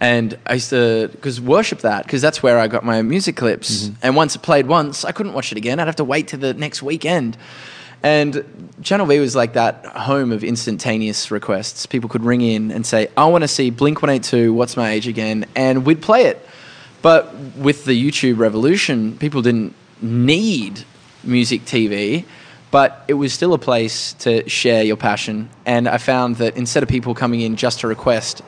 and 0.00 0.36
I 0.46 0.54
used 0.54 0.70
to 0.70 1.08
because 1.12 1.40
worship 1.40 1.80
that 1.80 2.04
because 2.04 2.22
that's 2.22 2.42
where 2.42 2.58
I 2.58 2.66
got 2.66 2.84
my 2.84 3.02
music 3.02 3.36
clips. 3.36 3.84
Mm-hmm. 3.84 3.94
And 4.02 4.16
once 4.16 4.34
it 4.34 4.42
played 4.42 4.66
once, 4.66 5.04
I 5.04 5.12
couldn't 5.12 5.34
watch 5.34 5.52
it 5.52 5.58
again. 5.58 5.78
I'd 5.78 5.86
have 5.86 5.96
to 5.96 6.04
wait 6.04 6.28
to 6.28 6.38
the 6.38 6.54
next 6.54 6.82
weekend. 6.82 7.36
And 8.02 8.72
Channel 8.82 9.04
V 9.04 9.18
was 9.18 9.36
like 9.36 9.52
that 9.52 9.84
home 9.84 10.32
of 10.32 10.42
instantaneous 10.42 11.30
requests. 11.30 11.84
People 11.84 12.08
could 12.08 12.24
ring 12.24 12.40
in 12.40 12.70
and 12.70 12.86
say, 12.86 13.08
I 13.14 13.26
want 13.26 13.42
to 13.42 13.48
see 13.48 13.68
Blink 13.68 14.00
182, 14.00 14.54
What's 14.54 14.74
My 14.74 14.90
Age 14.92 15.06
Again? 15.06 15.44
And 15.54 15.84
we'd 15.84 16.00
play 16.00 16.24
it. 16.24 16.46
But 17.02 17.34
with 17.56 17.84
the 17.84 17.92
YouTube 17.92 18.38
revolution, 18.38 19.18
people 19.18 19.42
didn't 19.42 19.74
need 20.00 20.84
music 21.22 21.66
TV, 21.66 22.24
but 22.70 23.04
it 23.06 23.14
was 23.14 23.34
still 23.34 23.52
a 23.52 23.58
place 23.58 24.14
to 24.14 24.48
share 24.48 24.82
your 24.82 24.96
passion. 24.96 25.50
And 25.66 25.86
I 25.86 25.98
found 25.98 26.36
that 26.36 26.56
instead 26.56 26.82
of 26.82 26.88
people 26.88 27.14
coming 27.14 27.42
in 27.42 27.56
just 27.56 27.80
to 27.80 27.86
request, 27.86 28.40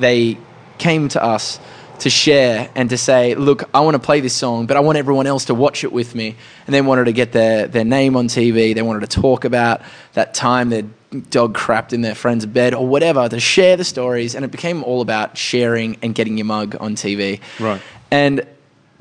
they 0.00 0.36
came 0.78 1.08
to 1.08 1.22
us 1.22 1.58
to 2.00 2.10
share 2.10 2.70
and 2.74 2.90
to 2.90 2.98
say, 2.98 3.34
look, 3.34 3.68
I 3.72 3.80
want 3.80 3.94
to 3.94 3.98
play 3.98 4.20
this 4.20 4.34
song, 4.34 4.66
but 4.66 4.76
I 4.76 4.80
want 4.80 4.98
everyone 4.98 5.26
else 5.26 5.46
to 5.46 5.54
watch 5.54 5.84
it 5.84 5.92
with 5.92 6.14
me. 6.14 6.36
And 6.66 6.74
they 6.74 6.80
wanted 6.80 7.04
to 7.06 7.12
get 7.12 7.32
their, 7.32 7.66
their 7.66 7.84
name 7.84 8.16
on 8.16 8.28
TV. 8.28 8.74
They 8.74 8.82
wanted 8.82 9.08
to 9.08 9.20
talk 9.20 9.44
about 9.44 9.82
that 10.12 10.34
time 10.34 10.68
their 10.68 10.84
dog 11.30 11.56
crapped 11.56 11.92
in 11.92 12.02
their 12.02 12.14
friend's 12.14 12.46
bed 12.46 12.74
or 12.74 12.86
whatever, 12.86 13.28
to 13.28 13.40
share 13.40 13.76
the 13.76 13.84
stories. 13.84 14.34
And 14.34 14.44
it 14.44 14.50
became 14.50 14.84
all 14.84 15.00
about 15.00 15.38
sharing 15.38 15.96
and 16.02 16.14
getting 16.14 16.36
your 16.36 16.46
mug 16.46 16.76
on 16.80 16.96
TV. 16.96 17.40
Right. 17.58 17.80
And 18.10 18.46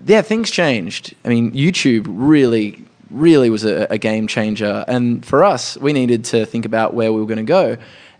yeah, 0.05 0.21
things 0.21 0.51
changed. 0.51 1.15
I 1.25 1.29
mean, 1.29 1.51
YouTube 1.51 2.05
really, 2.07 2.83
really 3.09 3.49
was 3.49 3.65
a, 3.65 3.87
a 3.89 3.97
game 3.97 4.27
changer. 4.27 4.85
And 4.87 5.25
for 5.25 5.43
us, 5.43 5.77
we 5.77 5.93
needed 5.93 6.25
to 6.25 6.45
think 6.45 6.65
about 6.65 6.93
where 6.93 7.11
we 7.11 7.19
were 7.19 7.27
going 7.27 7.37
to 7.37 7.43
go. 7.43 7.77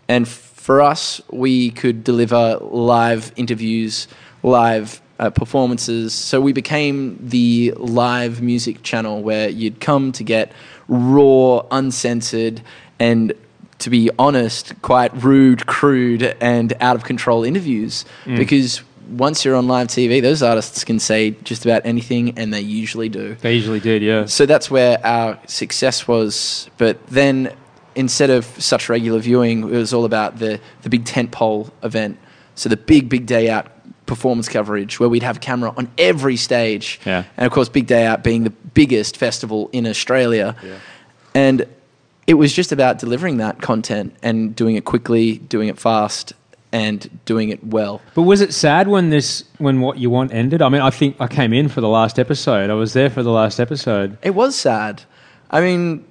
And 0.08 0.28
for 0.66 0.82
us, 0.82 1.20
we 1.30 1.70
could 1.70 2.02
deliver 2.02 2.56
live 2.60 3.32
interviews, 3.36 4.08
live 4.42 5.00
uh, 5.20 5.30
performances. 5.30 6.12
So 6.12 6.40
we 6.40 6.52
became 6.52 7.16
the 7.22 7.72
live 7.76 8.42
music 8.42 8.82
channel 8.82 9.22
where 9.22 9.48
you'd 9.48 9.78
come 9.78 10.10
to 10.10 10.24
get 10.24 10.50
raw, 10.88 11.64
uncensored, 11.70 12.62
and 12.98 13.32
to 13.78 13.90
be 13.90 14.10
honest, 14.18 14.74
quite 14.82 15.12
rude, 15.22 15.66
crude, 15.66 16.36
and 16.40 16.72
out 16.80 16.96
of 16.96 17.04
control 17.04 17.44
interviews. 17.44 18.04
Because 18.24 18.82
once 19.08 19.44
you're 19.44 19.54
on 19.54 19.68
live 19.68 19.86
TV, 19.86 20.20
those 20.20 20.42
artists 20.42 20.82
can 20.82 20.98
say 20.98 21.30
just 21.44 21.64
about 21.64 21.82
anything, 21.86 22.36
and 22.36 22.52
they 22.52 22.60
usually 22.60 23.08
do. 23.08 23.36
they 23.36 23.54
usually 23.54 23.78
did, 23.78 24.02
yeah. 24.02 24.24
So 24.24 24.46
that's 24.46 24.68
where 24.68 24.98
our 25.06 25.38
success 25.46 26.08
was. 26.08 26.68
But 26.76 27.06
then 27.06 27.54
instead 27.96 28.30
of 28.30 28.44
such 28.62 28.88
regular 28.88 29.18
viewing, 29.18 29.62
it 29.64 29.76
was 29.76 29.92
all 29.92 30.04
about 30.04 30.38
the, 30.38 30.60
the 30.82 30.88
big 30.88 31.04
tentpole 31.04 31.70
event. 31.82 32.18
So 32.54 32.68
the 32.68 32.76
big, 32.76 33.08
big 33.08 33.26
day 33.26 33.50
out 33.50 33.72
performance 34.06 34.48
coverage 34.48 34.98
where 35.00 35.08
we'd 35.08 35.22
have 35.22 35.38
a 35.38 35.40
camera 35.40 35.74
on 35.76 35.90
every 35.98 36.36
stage. 36.36 37.00
Yeah. 37.04 37.24
And 37.36 37.46
of 37.46 37.52
course, 37.52 37.68
Big 37.68 37.86
Day 37.86 38.06
Out 38.06 38.22
being 38.22 38.44
the 38.44 38.50
biggest 38.50 39.16
festival 39.16 39.68
in 39.72 39.86
Australia. 39.86 40.56
And 41.34 41.66
it 42.26 42.34
was 42.34 42.52
just 42.52 42.72
about 42.72 42.98
delivering 42.98 43.38
that 43.38 43.60
content 43.60 44.16
and 44.22 44.54
doing 44.54 44.76
it 44.76 44.84
quickly, 44.84 45.38
doing 45.38 45.68
it 45.68 45.78
fast, 45.78 46.32
and 46.72 47.08
doing 47.24 47.50
it 47.50 47.62
well. 47.64 48.00
But 48.14 48.22
was 48.22 48.40
it 48.40 48.52
sad 48.52 48.88
when 48.88 49.10
this 49.10 49.44
when 49.58 49.80
what 49.80 49.98
you 49.98 50.10
want 50.10 50.32
ended? 50.32 50.62
I 50.62 50.68
mean, 50.68 50.82
I 50.82 50.90
think 50.90 51.16
I 51.20 51.26
came 51.26 51.52
in 51.52 51.68
for 51.68 51.80
the 51.80 51.88
last 51.88 52.18
episode. 52.18 52.70
I 52.70 52.74
was 52.74 52.92
there 52.92 53.10
for 53.10 53.22
the 53.22 53.30
last 53.30 53.60
episode. 53.60 54.18
It 54.22 54.34
was 54.34 54.56
sad. 54.56 55.02
I 55.50 55.60
mean, 55.60 56.04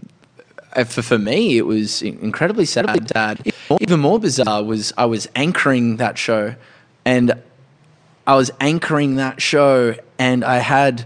for, 0.84 1.02
for 1.02 1.18
me, 1.18 1.58
it 1.58 1.66
was 1.66 2.02
incredibly 2.02 2.66
sad. 2.66 3.10
sad. 3.10 3.54
Even 3.80 4.00
more 4.00 4.20
bizarre 4.20 4.64
was 4.64 4.94
I 4.98 5.06
was 5.06 5.28
anchoring 5.36 5.98
that 5.98 6.18
show, 6.18 6.56
and 7.06 7.34
I 8.28 8.36
was 8.36 8.52
anchoring 8.60 9.16
that 9.16 9.42
show, 9.42 9.96
and 10.20 10.44
I 10.44 10.58
had 10.58 11.06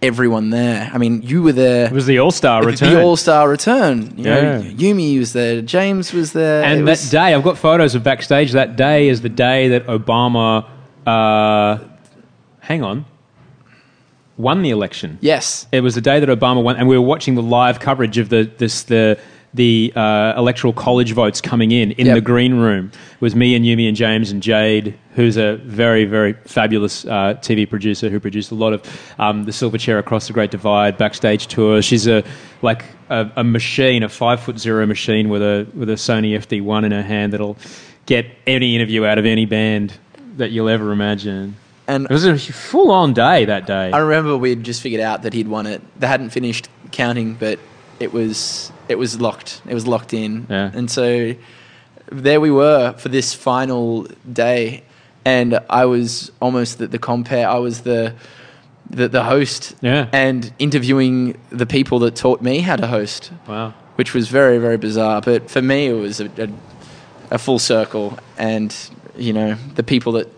everyone 0.00 0.50
there. 0.50 0.88
I 0.94 0.98
mean, 0.98 1.22
you 1.22 1.42
were 1.42 1.52
there. 1.52 1.86
It 1.86 1.92
was 1.92 2.06
the 2.06 2.20
All 2.20 2.30
Star 2.30 2.64
return. 2.64 2.94
The 2.94 3.02
All 3.02 3.16
Star 3.16 3.48
return. 3.48 4.14
You 4.16 4.24
know, 4.24 4.40
Yeah. 4.64 4.70
Yumi 4.92 5.18
was 5.18 5.32
there. 5.32 5.60
James 5.60 6.12
was 6.12 6.32
there. 6.32 6.62
and 6.62 6.80
It 6.82 6.84
that 6.84 6.90
was- 6.92 7.10
day, 7.10 7.34
I've 7.34 7.42
got 7.42 7.58
photos 7.58 7.94
of 7.96 8.04
backstage. 8.04 8.52
That 8.52 8.76
day 8.76 9.08
is 9.08 9.22
the 9.22 9.28
day 9.28 9.68
that 9.70 9.86
Obama, 9.88 10.64
uh, 11.06 11.78
hang 12.60 12.84
on, 12.84 13.06
won 14.38 14.62
the 14.62 14.70
election. 14.70 15.18
yes, 15.20 15.66
It 15.72 15.80
was 15.82 15.94
the 15.94 16.00
day 16.00 16.18
that 16.20 16.28
Obama 16.30 16.62
won, 16.62 16.76
and 16.76 16.88
we 16.88 16.96
were 16.96 17.04
watching 17.06 17.34
the 17.34 17.42
live 17.42 17.80
coverage 17.80 18.16
of 18.18 18.28
the 18.30 18.50
this 18.58 18.84
the 18.84 19.18
the 19.54 19.90
uh, 19.96 20.34
electoral 20.36 20.74
college 20.74 21.12
votes 21.12 21.40
coming 21.40 21.70
in 21.72 21.92
in 21.92 22.04
Yep. 22.06 22.14
the 22.16 22.20
green 22.20 22.54
room. 22.56 22.92
It 23.14 23.20
was 23.20 23.34
me 23.34 23.54
and 23.56 23.64
Yumi 23.64 23.88
and 23.88 23.96
James 23.96 24.30
and 24.30 24.42
Jade, 24.42 24.94
who's 25.14 25.36
a 25.38 25.56
very 25.64 26.04
very 26.04 26.34
fabulous 26.44 27.04
uh, 27.06 27.34
TV 27.40 27.68
producer 27.68 28.10
who 28.10 28.20
produced 28.20 28.50
a 28.50 28.54
lot 28.54 28.72
of 28.74 28.82
um, 29.18 29.44
the 29.44 29.50
Silverchair 29.52 29.98
Across 29.98 30.26
the 30.26 30.34
Great 30.34 30.50
Divide 30.50 30.98
backstage 30.98 31.46
tour. 31.46 31.80
She's 31.82 32.06
a 32.06 32.22
like 32.62 32.84
a, 33.08 33.30
a 33.36 33.42
machine, 33.44 34.02
a 34.02 34.08
five 34.08 34.40
foot 34.40 34.58
zero 34.58 34.84
machine 34.86 35.28
with 35.30 35.42
a 35.42 35.66
with 35.74 35.88
a 35.88 35.94
Sony 35.94 36.36
FD 36.38 36.62
one 36.62 36.84
in 36.84 36.92
her 36.92 37.02
hand 37.02 37.32
that'll 37.32 37.56
get 38.06 38.26
any 38.46 38.74
interview 38.76 39.04
out 39.06 39.16
of 39.18 39.24
any 39.26 39.46
band 39.46 39.94
that 40.36 40.50
you'll 40.52 40.68
ever 40.68 40.92
imagine. 40.92 41.56
And 41.88 42.04
It 42.04 42.10
was 42.10 42.26
a 42.26 42.38
full 42.38 42.90
on 42.90 43.14
day 43.14 43.46
that 43.46 43.66
day. 43.66 43.90
I 43.90 43.98
remember 43.98 44.36
we'd 44.36 44.62
just 44.62 44.82
figured 44.82 45.00
out 45.00 45.22
that 45.22 45.32
he'd 45.32 45.48
won 45.48 45.66
it. 45.66 45.80
They 45.98 46.06
hadn't 46.06 46.30
finished 46.30 46.68
counting, 46.92 47.34
but 47.34 47.58
it 47.98 48.12
was 48.12 48.70
it 48.88 48.98
was 48.98 49.20
locked. 49.20 49.62
It 49.66 49.74
was 49.74 49.86
locked 49.86 50.12
in. 50.12 50.46
Yeah. 50.50 50.70
And 50.72 50.90
so 50.90 51.34
there 52.12 52.40
we 52.40 52.50
were 52.50 52.92
for 52.98 53.08
this 53.08 53.34
final 53.34 54.06
day, 54.30 54.84
and 55.24 55.58
I 55.70 55.86
was 55.86 56.30
almost 56.40 56.78
the, 56.78 56.86
the 56.86 56.98
compare. 56.98 57.48
I 57.48 57.58
was 57.58 57.80
the 57.82 58.14
the, 58.90 59.08
the 59.08 59.24
host. 59.24 59.74
Yeah. 59.80 60.08
And 60.12 60.52
interviewing 60.58 61.38
the 61.50 61.66
people 61.66 61.98
that 62.00 62.16
taught 62.16 62.42
me 62.42 62.60
how 62.60 62.76
to 62.76 62.86
host, 62.86 63.32
wow. 63.46 63.72
which 63.96 64.12
was 64.12 64.28
very 64.28 64.58
very 64.58 64.76
bizarre. 64.76 65.22
But 65.22 65.50
for 65.50 65.62
me, 65.62 65.86
it 65.86 65.94
was 65.94 66.20
a, 66.20 66.30
a, 66.36 66.48
a 67.30 67.38
full 67.38 67.58
circle, 67.58 68.18
and 68.36 68.76
you 69.16 69.32
know 69.32 69.56
the 69.74 69.82
people 69.82 70.12
that 70.12 70.28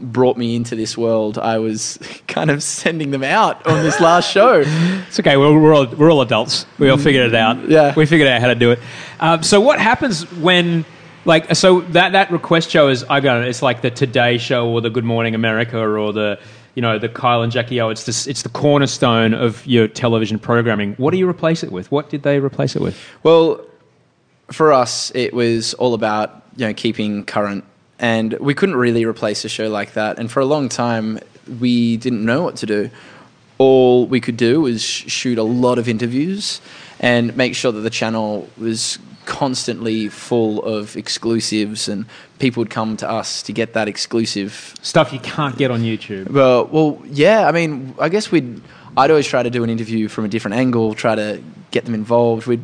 brought 0.00 0.36
me 0.36 0.56
into 0.56 0.74
this 0.74 0.96
world, 0.96 1.38
I 1.38 1.58
was 1.58 1.98
kind 2.28 2.50
of 2.50 2.62
sending 2.62 3.10
them 3.10 3.24
out 3.24 3.66
on 3.66 3.82
this 3.82 4.00
last 4.00 4.30
show. 4.30 4.64
It's 5.10 5.18
okay. 5.18 5.36
We're, 5.36 5.58
we're, 5.60 5.74
all, 5.74 5.86
we're 5.86 6.10
all 6.10 6.22
adults. 6.22 6.66
We 6.78 6.88
all 6.88 6.96
figured 6.96 7.26
it 7.26 7.34
out. 7.34 7.68
Yeah. 7.68 7.92
We 7.96 8.06
figured 8.06 8.28
out 8.28 8.40
how 8.40 8.46
to 8.46 8.54
do 8.54 8.70
it. 8.70 8.78
Um, 9.18 9.42
so 9.42 9.60
what 9.60 9.80
happens 9.80 10.30
when, 10.34 10.84
like, 11.24 11.56
so 11.56 11.80
that, 11.80 12.12
that 12.12 12.30
request 12.30 12.70
show 12.70 12.88
is, 12.88 13.02
I 13.04 13.18
got 13.18 13.42
it, 13.42 13.48
it's 13.48 13.60
like 13.60 13.82
the 13.82 13.90
Today 13.90 14.38
Show 14.38 14.70
or 14.70 14.80
the 14.80 14.90
Good 14.90 15.04
Morning 15.04 15.34
America 15.34 15.80
or 15.80 16.12
the, 16.12 16.38
you 16.76 16.82
know, 16.82 16.98
the 16.98 17.08
Kyle 17.08 17.42
and 17.42 17.50
Jackie 17.50 17.80
O. 17.80 17.88
It's, 17.88 18.04
this, 18.04 18.28
it's 18.28 18.42
the 18.42 18.50
cornerstone 18.50 19.34
of 19.34 19.66
your 19.66 19.88
television 19.88 20.38
programming. 20.38 20.94
What 20.94 21.10
do 21.10 21.18
you 21.18 21.28
replace 21.28 21.64
it 21.64 21.72
with? 21.72 21.90
What 21.90 22.08
did 22.08 22.22
they 22.22 22.38
replace 22.38 22.76
it 22.76 22.82
with? 22.82 22.96
Well, 23.24 23.66
for 24.52 24.72
us, 24.72 25.12
it 25.14 25.32
was 25.32 25.74
all 25.74 25.94
about 25.94 26.42
you 26.56 26.66
know 26.66 26.74
keeping 26.74 27.24
current, 27.24 27.64
and 28.00 28.32
we 28.40 28.54
couldn't 28.54 28.76
really 28.76 29.04
replace 29.04 29.44
a 29.44 29.48
show 29.48 29.68
like 29.68 29.92
that. 29.92 30.18
And 30.18 30.30
for 30.32 30.40
a 30.40 30.46
long 30.46 30.68
time, 30.68 31.20
we 31.60 31.98
didn't 31.98 32.24
know 32.24 32.42
what 32.42 32.56
to 32.56 32.66
do. 32.66 32.90
All 33.58 34.06
we 34.06 34.20
could 34.20 34.38
do 34.38 34.62
was 34.62 34.82
sh- 34.82 35.04
shoot 35.10 35.36
a 35.36 35.42
lot 35.42 35.78
of 35.78 35.86
interviews 35.86 36.62
and 36.98 37.36
make 37.36 37.54
sure 37.54 37.70
that 37.70 37.80
the 37.80 37.90
channel 37.90 38.48
was 38.56 38.98
constantly 39.26 40.08
full 40.08 40.62
of 40.64 40.96
exclusives, 40.96 41.88
and 41.88 42.06
people 42.38 42.62
would 42.62 42.70
come 42.70 42.96
to 42.96 43.08
us 43.08 43.42
to 43.42 43.52
get 43.52 43.74
that 43.74 43.86
exclusive 43.86 44.74
Stuff 44.82 45.12
you 45.12 45.20
can't 45.20 45.56
get 45.56 45.70
on 45.70 45.82
YouTube. 45.82 46.30
well, 46.30 46.66
well, 46.66 47.02
yeah. 47.06 47.46
I 47.46 47.52
mean, 47.52 47.94
I 48.00 48.08
guess 48.08 48.32
we'd. 48.32 48.62
I'd 48.96 49.10
always 49.10 49.26
try 49.26 49.42
to 49.42 49.50
do 49.50 49.62
an 49.62 49.70
interview 49.70 50.08
from 50.08 50.24
a 50.24 50.28
different 50.28 50.56
angle, 50.56 50.94
try 50.94 51.14
to 51.14 51.40
get 51.70 51.84
them 51.84 51.94
involved. 51.94 52.46
We'd, 52.46 52.62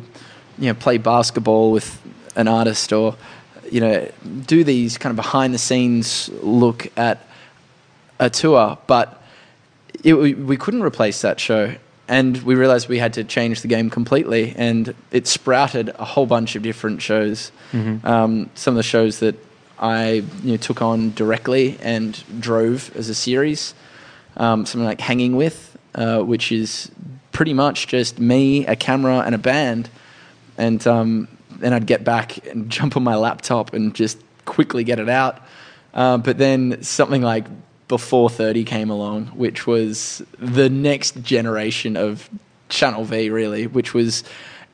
you 0.57 0.67
know, 0.67 0.73
play 0.73 0.97
basketball 0.97 1.71
with 1.71 2.01
an 2.35 2.47
artist, 2.47 2.91
or 2.91 3.15
you 3.71 3.81
know, 3.81 4.09
do 4.45 4.63
these 4.63 4.97
kind 4.97 5.11
of 5.11 5.15
behind 5.15 5.53
the 5.53 5.57
scenes 5.57 6.29
look 6.41 6.87
at 6.97 7.25
a 8.19 8.29
tour. 8.29 8.77
But 8.87 9.21
it, 10.03 10.13
we, 10.13 10.33
we 10.33 10.57
couldn't 10.57 10.83
replace 10.83 11.21
that 11.21 11.39
show, 11.39 11.75
and 12.07 12.37
we 12.43 12.55
realized 12.55 12.89
we 12.89 12.99
had 12.99 13.13
to 13.13 13.23
change 13.23 13.61
the 13.61 13.67
game 13.67 13.89
completely. 13.89 14.53
And 14.57 14.93
it 15.11 15.27
sprouted 15.27 15.89
a 15.99 16.05
whole 16.05 16.25
bunch 16.25 16.55
of 16.55 16.63
different 16.63 17.01
shows. 17.01 17.51
Um, 18.05 18.49
some 18.55 18.73
of 18.73 18.77
the 18.77 18.83
shows 18.83 19.19
that 19.19 19.35
I 19.79 20.23
you 20.43 20.51
know, 20.51 20.57
took 20.57 20.81
on 20.81 21.13
directly 21.13 21.77
and 21.81 22.23
drove 22.39 22.95
as 22.95 23.09
a 23.09 23.15
series. 23.15 23.73
Um, 24.35 24.65
something 24.65 24.85
like 24.85 25.01
Hanging 25.01 25.35
With, 25.35 25.77
uh, 25.95 26.21
which 26.21 26.51
is 26.51 26.91
pretty 27.31 27.53
much 27.53 27.87
just 27.87 28.19
me, 28.19 28.65
a 28.65 28.75
camera, 28.75 29.19
and 29.19 29.35
a 29.35 29.37
band. 29.37 29.89
And 30.57 30.85
um, 30.87 31.27
then 31.59 31.73
I'd 31.73 31.85
get 31.85 32.03
back 32.03 32.45
and 32.47 32.69
jump 32.77 32.97
on 32.97 33.03
my 33.03 33.15
laptop 33.15 33.73
and 33.73 33.93
just 33.93 34.17
quickly 34.45 34.83
get 34.83 34.99
it 34.99 35.09
out. 35.09 35.41
Uh, 35.93 36.17
but 36.17 36.37
then 36.37 36.81
something 36.83 37.21
like 37.21 37.45
Before 37.87 38.29
30 38.29 38.63
came 38.65 38.89
along, 38.89 39.27
which 39.27 39.65
was 39.65 40.21
the 40.37 40.69
next 40.69 41.21
generation 41.23 41.97
of 41.97 42.29
Channel 42.69 43.05
V, 43.05 43.29
really, 43.29 43.65
which 43.65 43.93
was 43.93 44.23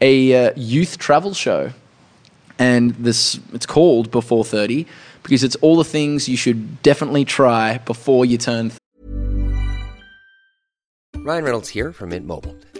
a 0.01 0.47
uh, 0.47 0.53
youth 0.55 0.97
travel 0.97 1.33
show 1.33 1.71
and 2.59 2.91
this 2.91 3.39
it's 3.53 3.65
called 3.65 4.11
before 4.11 4.43
30 4.43 4.85
because 5.23 5.43
it's 5.43 5.55
all 5.57 5.75
the 5.75 5.83
things 5.83 6.29
you 6.29 6.37
should 6.37 6.81
definitely 6.81 7.25
try 7.25 7.79
before 7.79 8.25
you 8.25 8.37
turn 8.37 8.71
Ryan 11.23 11.45
Reynolds 11.45 11.69
here 11.69 11.93
from 11.93 12.09
Mint 12.09 12.25
Mobile. 12.25 12.53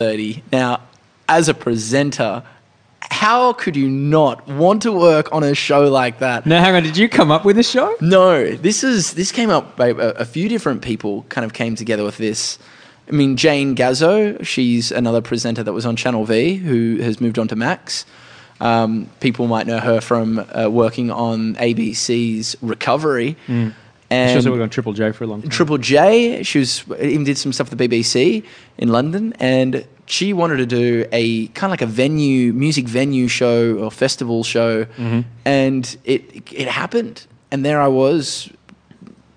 Thirty. 0.00 0.42
Now, 0.50 0.80
as 1.28 1.48
a 1.48 1.54
presenter, 1.54 2.42
how 3.02 3.52
could 3.52 3.76
you 3.76 3.88
not 3.88 4.48
want 4.48 4.82
to 4.82 4.92
work 4.92 5.30
on 5.30 5.42
a 5.44 5.54
show 5.54 5.88
like 5.88 6.18
that? 6.20 6.46
Now, 6.46 6.60
hang 6.64 6.74
on. 6.74 6.82
Did 6.82 6.96
you 6.96 7.08
come 7.08 7.30
up 7.30 7.44
with 7.44 7.54
this 7.54 7.70
show? 7.70 7.94
No, 8.00 8.50
this 8.56 8.82
is 8.82 9.12
this 9.14 9.30
came 9.30 9.50
up. 9.50 9.76
by 9.76 9.88
A, 9.88 9.94
a 9.94 10.24
few 10.24 10.48
different 10.48 10.80
people 10.82 11.24
kind 11.28 11.44
of 11.44 11.52
came 11.52 11.76
together 11.76 12.02
with 12.02 12.16
this. 12.16 12.58
I 13.08 13.12
mean, 13.12 13.36
Jane 13.36 13.76
Gazzo, 13.76 14.44
she's 14.44 14.90
another 14.90 15.20
presenter 15.20 15.62
that 15.62 15.72
was 15.72 15.84
on 15.84 15.96
Channel 15.96 16.24
V 16.24 16.54
who 16.56 16.98
has 17.02 17.20
moved 17.20 17.38
on 17.38 17.48
to 17.48 17.56
Max. 17.56 18.06
Um, 18.60 19.08
people 19.20 19.46
might 19.48 19.66
know 19.66 19.80
her 19.80 20.00
from 20.00 20.38
uh, 20.38 20.68
working 20.70 21.10
on 21.10 21.56
ABC's 21.56 22.56
Recovery. 22.62 23.36
Mm. 23.48 23.74
She 24.10 24.16
And 24.16 24.36
also 24.36 24.50
worked 24.50 24.62
on 24.62 24.70
Triple 24.70 24.92
J 24.92 25.12
for 25.12 25.22
a 25.22 25.28
long 25.28 25.40
time. 25.40 25.50
Triple 25.50 25.78
J, 25.78 26.42
she 26.42 26.58
was 26.58 26.84
even 26.98 27.22
did 27.22 27.38
some 27.38 27.52
stuff 27.52 27.70
at 27.70 27.78
the 27.78 27.88
BBC 27.88 28.44
in 28.76 28.88
London, 28.88 29.34
and 29.38 29.86
she 30.06 30.32
wanted 30.32 30.56
to 30.56 30.66
do 30.66 31.06
a 31.12 31.46
kind 31.48 31.72
of 31.72 31.80
like 31.80 31.82
a 31.82 31.86
venue, 31.86 32.52
music 32.52 32.88
venue 32.88 33.28
show 33.28 33.76
or 33.76 33.88
festival 33.92 34.42
show, 34.42 34.84
mm-hmm. 34.84 35.20
and 35.44 35.96
it 36.04 36.52
it 36.52 36.66
happened, 36.66 37.24
and 37.52 37.64
there 37.64 37.80
I 37.80 37.86
was, 37.86 38.50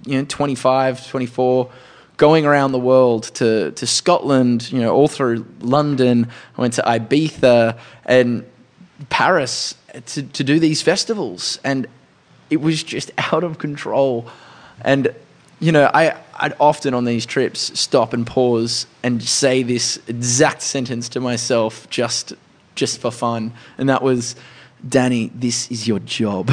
you 0.06 0.18
know, 0.18 0.26
25, 0.28 1.08
24, 1.08 1.70
going 2.18 2.48
around 2.48 2.72
the 2.72 2.80
world 2.80 3.26
to 3.36 3.72
to 3.74 3.86
Scotland, 3.86 4.72
you 4.72 4.82
know, 4.82 4.92
all 4.92 5.08
through 5.08 5.46
London. 5.60 6.28
I 6.58 6.62
went 6.62 6.74
to 6.74 6.82
Ibiza 6.82 7.78
and 8.06 8.44
Paris 9.10 9.76
to 10.08 10.24
to 10.24 10.44
do 10.44 10.58
these 10.58 10.82
festivals, 10.82 11.60
and 11.64 11.86
it 12.50 12.60
was 12.60 12.82
just 12.82 13.12
out 13.32 13.44
of 13.44 13.60
control. 13.60 14.28
And 14.82 15.14
you 15.60 15.72
know, 15.72 15.90
I 15.94 16.16
I'd 16.36 16.56
often 16.60 16.94
on 16.94 17.06
these 17.06 17.26
trips 17.26 17.80
stop 17.80 18.14
and 18.14 18.26
pause 18.28 18.86
and 19.02 19.24
say 19.24 19.64
this 19.64 20.00
exact 20.08 20.62
sentence 20.62 21.08
to 21.10 21.20
myself 21.20 21.90
just 21.90 22.34
just 22.76 23.00
for 23.00 23.12
fun, 23.12 23.54
and 23.78 23.88
that 23.88 24.02
was, 24.02 24.36
"Danny, 24.88 25.32
this 25.34 25.72
is 25.72 25.88
your 25.88 26.00
job." 26.00 26.52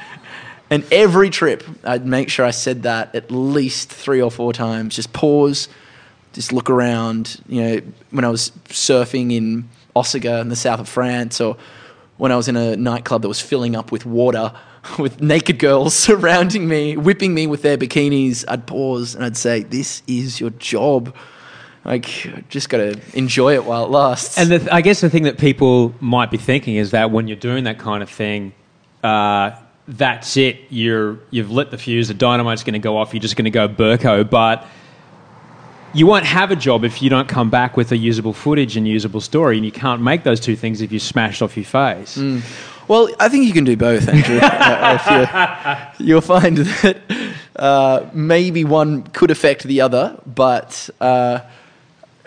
and 0.70 0.84
every 0.92 1.30
trip, 1.30 1.64
I'd 1.82 2.06
make 2.06 2.28
sure 2.28 2.44
I 2.44 2.50
said 2.50 2.82
that 2.84 3.14
at 3.14 3.30
least 3.30 3.90
three 3.90 4.20
or 4.20 4.30
four 4.30 4.52
times. 4.52 4.94
Just 4.94 5.12
pause, 5.12 5.68
just 6.32 6.52
look 6.52 6.70
around. 6.70 7.40
You 7.48 7.62
know, 7.62 7.80
when 8.10 8.24
I 8.24 8.28
was 8.28 8.50
surfing 8.66 9.32
in 9.32 9.68
Hossegor 9.96 10.40
in 10.40 10.50
the 10.50 10.56
south 10.56 10.78
of 10.78 10.88
France, 10.88 11.40
or 11.40 11.56
when 12.18 12.30
I 12.30 12.36
was 12.36 12.48
in 12.48 12.56
a 12.56 12.76
nightclub 12.76 13.22
that 13.22 13.28
was 13.28 13.40
filling 13.40 13.74
up 13.74 13.90
with 13.90 14.06
water, 14.06 14.52
with 14.98 15.20
naked 15.20 15.58
girls 15.58 15.94
surrounding 16.08 16.68
me, 16.68 16.96
whipping 16.96 17.34
me 17.34 17.46
with 17.46 17.62
their 17.62 17.78
bikinis, 17.78 18.44
I'd 18.48 18.66
pause 18.66 19.14
and 19.14 19.24
I'd 19.24 19.36
say, 19.36 19.62
"This 19.62 20.02
is 20.06 20.40
your 20.40 20.50
job." 20.50 21.14
Like, 21.84 22.48
just 22.48 22.68
got 22.68 22.78
to 22.78 23.00
enjoy 23.14 23.54
it 23.54 23.64
while 23.64 23.84
it 23.84 23.90
lasts. 23.90 24.38
And 24.38 24.50
the 24.50 24.58
th- 24.58 24.70
I 24.72 24.80
guess 24.80 25.00
the 25.02 25.08
thing 25.08 25.22
that 25.22 25.38
people 25.38 25.94
might 26.00 26.32
be 26.32 26.36
thinking 26.36 26.74
is 26.74 26.90
that 26.90 27.12
when 27.12 27.28
you're 27.28 27.36
doing 27.36 27.62
that 27.62 27.78
kind 27.78 28.02
of 28.02 28.10
thing, 28.10 28.52
uh, 29.04 29.52
that's 29.86 30.36
it. 30.36 30.58
You're 30.68 31.20
you've 31.30 31.52
lit 31.52 31.70
the 31.70 31.78
fuse. 31.78 32.08
The 32.08 32.14
dynamite's 32.14 32.64
going 32.64 32.72
to 32.72 32.80
go 32.80 32.96
off. 32.96 33.14
You're 33.14 33.20
just 33.20 33.36
going 33.36 33.44
to 33.44 33.52
go 33.52 33.68
Burko. 33.68 34.28
But 34.28 34.66
you 35.94 36.06
won't 36.08 36.26
have 36.26 36.50
a 36.50 36.56
job 36.56 36.84
if 36.84 37.00
you 37.00 37.08
don't 37.08 37.28
come 37.28 37.50
back 37.50 37.76
with 37.76 37.92
a 37.92 37.96
usable 37.96 38.32
footage 38.32 38.76
and 38.76 38.86
usable 38.88 39.20
story. 39.20 39.56
And 39.56 39.64
you 39.64 39.70
can't 39.72 40.02
make 40.02 40.24
those 40.24 40.40
two 40.40 40.56
things 40.56 40.80
if 40.80 40.90
you 40.90 40.98
smashed 40.98 41.40
off 41.40 41.56
your 41.56 41.64
face. 41.64 42.16
Well, 42.88 43.08
I 43.18 43.28
think 43.28 43.46
you 43.46 43.52
can 43.52 43.64
do 43.64 43.76
both, 43.76 44.08
Andrew. 44.08 44.38
uh, 44.42 45.90
you, 45.98 46.06
you'll 46.06 46.20
find 46.20 46.58
that 46.58 46.96
uh, 47.56 48.08
maybe 48.12 48.64
one 48.64 49.02
could 49.02 49.30
affect 49.30 49.64
the 49.64 49.80
other, 49.80 50.20
but 50.26 50.88
uh, 51.00 51.40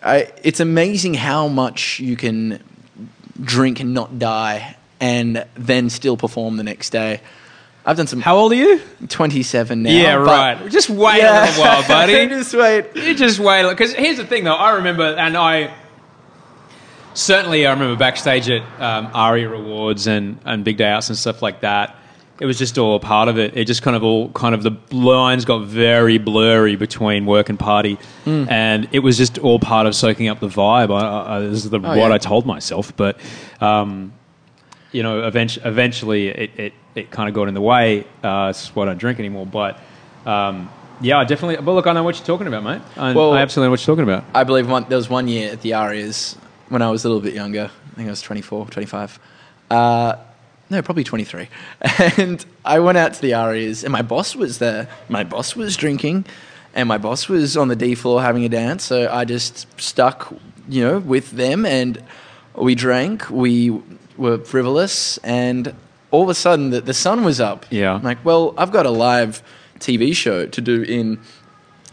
I, 0.03 0.31
it's 0.43 0.59
amazing 0.59 1.13
how 1.13 1.47
much 1.47 1.99
you 1.99 2.15
can 2.17 2.61
drink 3.41 3.79
and 3.79 3.93
not 3.93 4.19
die, 4.19 4.75
and 4.99 5.45
then 5.55 5.89
still 5.89 6.17
perform 6.17 6.57
the 6.57 6.63
next 6.63 6.89
day. 6.89 7.21
I've 7.85 7.95
done 7.95 8.07
some. 8.07 8.19
How 8.19 8.35
old 8.35 8.51
are 8.51 8.55
you? 8.55 8.81
Twenty-seven 9.07 9.83
now. 9.83 9.89
Yeah, 9.89 10.15
right. 10.15 10.69
Just 10.69 10.89
wait 10.89 11.19
Yeah. 11.19 11.45
a 11.45 11.47
little 11.47 11.63
while, 11.63 11.81
buddy. 11.87 12.27
Just 12.27 12.53
wait. 12.53 12.85
You 12.95 13.15
just 13.15 13.39
wait. 13.39 13.67
Because 13.69 13.93
here's 13.93 14.17
the 14.17 14.25
thing, 14.25 14.43
though. 14.43 14.53
I 14.53 14.73
remember, 14.73 15.03
and 15.05 15.37
I 15.37 15.73
certainly 17.13 17.65
I 17.65 17.71
remember 17.73 17.97
backstage 17.97 18.49
at 18.49 18.61
um, 18.81 19.09
ARIA 19.13 19.51
Awards 19.51 20.07
and, 20.07 20.39
and 20.45 20.63
Big 20.63 20.77
Day 20.77 20.87
Outs 20.89 21.09
and 21.09 21.17
stuff 21.17 21.41
like 21.41 21.61
that. 21.61 21.95
It 22.39 22.45
was 22.45 22.57
just 22.57 22.77
all 22.77 22.95
a 22.95 22.99
part 23.01 23.27
of 23.27 23.37
it. 23.37 23.57
It 23.57 23.65
just 23.65 23.81
kind 23.81 23.97
of 23.97 24.03
all 24.03 24.29
kind 24.29 24.55
of 24.55 24.63
the 24.63 24.71
lines 24.95 25.43
got 25.43 25.65
very 25.65 26.17
blurry 26.17 26.77
between 26.77 27.25
work 27.25 27.49
and 27.49 27.59
party, 27.59 27.99
and 28.25 28.87
it 28.93 28.99
was 28.99 29.17
just 29.17 29.37
all 29.39 29.59
part 29.59 29.87
of 29.87 29.93
soaking 29.93 30.29
up 30.29 30.39
the 30.39 30.47
vibe. 30.47 30.89
I, 30.89 31.35
I, 31.35 31.39
this 31.41 31.65
is 31.65 31.69
the, 31.69 31.79
what 31.79 31.97
yeah. 31.97 32.13
I 32.13 32.17
told 32.17 32.45
myself, 32.45 32.95
but 32.95 33.19
um, 33.59 34.13
you 34.93 35.03
know, 35.03 35.27
eventually, 35.27 35.65
eventually 35.65 36.27
it, 36.29 36.51
it, 36.57 36.73
it 36.95 37.11
kind 37.11 37.27
of 37.27 37.35
got 37.35 37.49
in 37.49 37.55
the 37.55 37.61
way. 37.61 38.05
Uh, 38.23 38.47
it's 38.51 38.73
why 38.73 38.83
I 38.83 38.85
don't 38.85 38.97
drink 38.97 39.19
anymore. 39.19 39.45
But 39.45 39.77
um, 40.25 40.69
yeah, 41.01 41.17
I 41.17 41.25
definitely. 41.25 41.57
But 41.57 41.73
look, 41.73 41.87
I 41.87 41.93
know 41.93 42.03
what 42.03 42.17
you're 42.17 42.25
talking 42.25 42.47
about, 42.47 42.63
mate. 42.63 42.81
I, 42.95 43.11
Well- 43.11 43.33
I 43.33 43.41
absolutely 43.41 43.67
know 43.67 43.71
what 43.71 43.85
you're 43.85 43.95
talking 43.97 44.09
about. 44.09 44.23
I 44.33 44.45
believe 44.45 44.69
one, 44.69 44.85
there 44.87 44.97
was 44.97 45.09
one 45.09 45.27
year 45.27 45.51
at 45.51 45.61
the 45.61 45.73
Arias 45.73 46.37
when 46.69 46.81
I 46.81 46.89
was 46.89 47.03
a 47.05 47.09
little 47.09 47.21
bit 47.21 47.33
younger. 47.33 47.69
I 47.91 47.95
think 47.95 48.07
I 48.07 48.11
was 48.11 48.21
24, 48.21 48.67
25. 48.67 49.19
Uh, 49.69 50.15
no, 50.69 50.81
probably 50.81 51.03
23. 51.03 51.47
And 52.17 52.45
I 52.63 52.79
went 52.79 52.97
out 52.97 53.13
to 53.15 53.21
the 53.21 53.33
Arias, 53.33 53.83
and 53.83 53.91
my 53.91 54.01
boss 54.01 54.35
was 54.35 54.59
there. 54.59 54.87
My 55.09 55.23
boss 55.23 55.55
was 55.55 55.75
drinking, 55.75 56.25
and 56.73 56.87
my 56.87 56.97
boss 56.97 57.27
was 57.27 57.57
on 57.57 57.67
the 57.67 57.75
D 57.75 57.95
floor 57.95 58.21
having 58.21 58.45
a 58.45 58.49
dance. 58.49 58.83
So 58.83 59.11
I 59.11 59.25
just 59.25 59.67
stuck, 59.81 60.33
you 60.67 60.83
know, 60.83 60.99
with 60.99 61.31
them, 61.31 61.65
and 61.65 62.03
we 62.55 62.75
drank. 62.75 63.29
We 63.29 63.81
were 64.17 64.37
frivolous, 64.37 65.17
and 65.19 65.73
all 66.11 66.23
of 66.23 66.29
a 66.29 66.35
sudden, 66.35 66.69
the, 66.69 66.81
the 66.81 66.93
sun 66.93 67.23
was 67.23 67.39
up. 67.39 67.65
Yeah. 67.69 67.93
I'm 67.93 68.03
like, 68.03 68.23
well, 68.23 68.53
I've 68.57 68.71
got 68.71 68.85
a 68.85 68.91
live 68.91 69.41
TV 69.79 70.15
show 70.15 70.45
to 70.45 70.61
do 70.61 70.83
in 70.83 71.19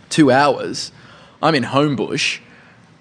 two 0.08 0.30
hours. 0.30 0.92
I'm 1.42 1.54
in 1.54 1.64
Homebush. 1.64 2.40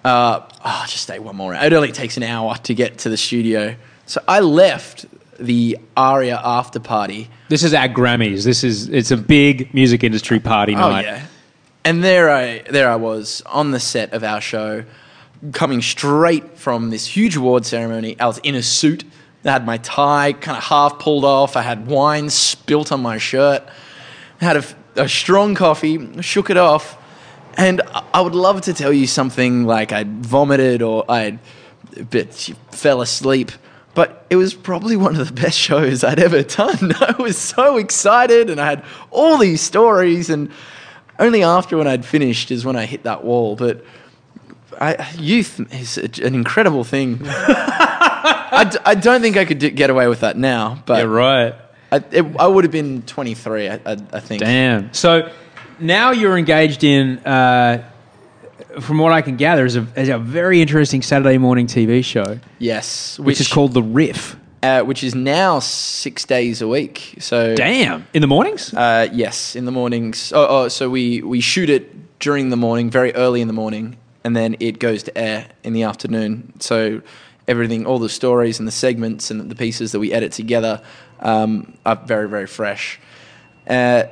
Uh, 0.06 0.40
oh, 0.48 0.48
I'll 0.62 0.86
just 0.86 1.02
stay 1.02 1.18
one 1.18 1.34
more. 1.36 1.52
hour. 1.54 1.64
It 1.64 1.72
only 1.72 1.90
takes 1.92 2.16
an 2.16 2.22
hour 2.22 2.56
to 2.58 2.74
get 2.74 2.98
to 2.98 3.08
the 3.08 3.16
studio. 3.16 3.74
So 4.06 4.22
I 4.28 4.38
left 4.40 5.06
the 5.40 5.78
Aria 5.96 6.40
after 6.42 6.78
party. 6.78 7.28
This 7.48 7.64
is 7.64 7.74
at 7.74 7.92
Grammys. 7.92 8.44
This 8.44 8.62
is 8.62 8.88
it's 8.88 9.10
a 9.10 9.16
big 9.16 9.74
music 9.74 10.04
industry 10.04 10.38
party 10.38 10.74
Oh 10.74 10.90
night. 10.90 11.04
yeah. 11.04 11.26
And 11.84 12.04
there 12.04 12.30
I 12.30 12.60
there 12.70 12.88
I 12.88 12.96
was 12.96 13.42
on 13.46 13.72
the 13.72 13.80
set 13.80 14.12
of 14.12 14.22
our 14.22 14.40
show, 14.40 14.84
coming 15.52 15.82
straight 15.82 16.56
from 16.56 16.90
this 16.90 17.06
huge 17.06 17.36
award 17.36 17.66
ceremony. 17.66 18.18
I 18.20 18.26
was 18.26 18.38
in 18.38 18.54
a 18.54 18.62
suit. 18.62 19.04
I 19.44 19.50
had 19.50 19.66
my 19.66 19.78
tie 19.78 20.32
kind 20.34 20.56
of 20.56 20.64
half 20.64 20.98
pulled 20.98 21.24
off. 21.24 21.56
I 21.56 21.62
had 21.62 21.86
wine 21.86 22.30
spilt 22.30 22.90
on 22.92 23.02
my 23.02 23.18
shirt. 23.18 23.62
I 24.40 24.44
had 24.44 24.56
a, 24.56 24.64
a 24.96 25.08
strong 25.08 25.54
coffee, 25.54 26.20
shook 26.22 26.50
it 26.50 26.56
off, 26.56 26.96
and 27.56 27.80
I- 27.94 28.02
I 28.14 28.20
would 28.20 28.34
love 28.34 28.60
to 28.62 28.72
tell 28.74 28.92
you 28.92 29.06
something 29.06 29.64
like 29.66 29.92
I'd 29.92 30.24
vomited 30.24 30.82
or 30.82 31.04
I'd 31.10 31.38
but 32.10 32.32
fell 32.72 33.00
asleep. 33.00 33.52
But 33.94 34.26
it 34.28 34.36
was 34.36 34.52
probably 34.52 34.96
one 34.96 35.16
of 35.16 35.26
the 35.26 35.32
best 35.32 35.58
shows 35.58 36.04
I'd 36.04 36.18
ever 36.18 36.42
done. 36.42 36.92
I 37.00 37.14
was 37.18 37.38
so 37.38 37.78
excited 37.78 38.50
and 38.50 38.60
I 38.60 38.66
had 38.66 38.84
all 39.10 39.38
these 39.38 39.62
stories 39.62 40.28
and 40.28 40.50
only 41.18 41.42
after 41.42 41.78
when 41.78 41.86
I'd 41.86 42.04
finished 42.04 42.50
is 42.50 42.64
when 42.66 42.76
I 42.76 42.84
hit 42.84 43.04
that 43.04 43.24
wall. 43.24 43.56
But 43.56 43.84
I, 44.78 45.08
youth 45.16 45.60
is 45.72 45.96
an 45.96 46.34
incredible 46.34 46.84
thing. 46.84 47.20
I, 47.24 48.68
d- 48.70 48.78
I 48.84 48.94
don't 48.94 49.22
think 49.22 49.36
I 49.38 49.44
could 49.46 49.58
d- 49.58 49.70
get 49.70 49.88
away 49.88 50.08
with 50.08 50.20
that 50.20 50.36
now, 50.36 50.82
but 50.84 50.98
Yeah, 50.98 51.04
right. 51.04 51.54
I, 51.90 51.96
it, 52.10 52.24
I 52.38 52.46
would 52.46 52.64
have 52.64 52.72
been 52.72 53.00
23, 53.02 53.68
I, 53.68 53.74
I, 53.86 53.96
I 54.12 54.20
think. 54.20 54.40
Damn. 54.40 54.92
So 54.92 55.30
now 55.78 56.10
you're 56.10 56.38
engaged 56.38 56.84
in, 56.84 57.18
uh, 57.18 57.88
from 58.80 58.98
what 58.98 59.12
I 59.12 59.22
can 59.22 59.36
gather, 59.36 59.64
is 59.64 59.76
a, 59.76 59.86
is 59.96 60.08
a 60.08 60.18
very 60.18 60.60
interesting 60.60 61.02
Saturday 61.02 61.38
morning 61.38 61.66
TV 61.66 62.04
show, 62.04 62.38
Yes, 62.58 63.18
which, 63.18 63.40
is 63.40 63.48
called 63.48 63.72
The 63.74 63.82
Riff. 63.82 64.36
uh, 64.62 64.82
which 64.82 65.04
is 65.04 65.14
now 65.14 65.58
six 65.60 66.24
days 66.24 66.62
a 66.62 66.68
week. 66.68 67.16
So 67.18 67.54
Damn. 67.54 68.06
In 68.14 68.20
the 68.20 68.26
mornings? 68.26 68.72
Uh, 68.74 69.08
yes, 69.12 69.54
in 69.56 69.64
the 69.64 69.72
mornings. 69.72 70.32
Oh, 70.34 70.46
oh, 70.48 70.68
so 70.68 70.88
we, 70.90 71.22
we 71.22 71.40
shoot 71.40 71.70
it 71.70 72.18
during 72.18 72.48
the 72.50 72.56
morning, 72.56 72.90
very 72.90 73.14
early 73.14 73.40
in 73.40 73.46
the 73.46 73.54
morning, 73.54 73.96
and 74.24 74.34
then 74.34 74.56
it 74.60 74.78
goes 74.78 75.02
to 75.04 75.16
air 75.16 75.46
in 75.62 75.72
the 75.72 75.82
afternoon. 75.82 76.52
So 76.60 77.02
everything, 77.46 77.86
all 77.86 77.98
the 77.98 78.08
stories 78.08 78.58
and 78.58 78.66
the 78.66 78.72
segments 78.72 79.30
and 79.30 79.50
the 79.50 79.54
pieces 79.54 79.92
that 79.92 80.00
we 80.00 80.12
edit 80.12 80.32
together 80.32 80.82
um, 81.20 81.76
are 81.84 81.96
very, 81.96 82.28
very 82.28 82.46
fresh. 82.46 82.98
Uh, 83.68 84.04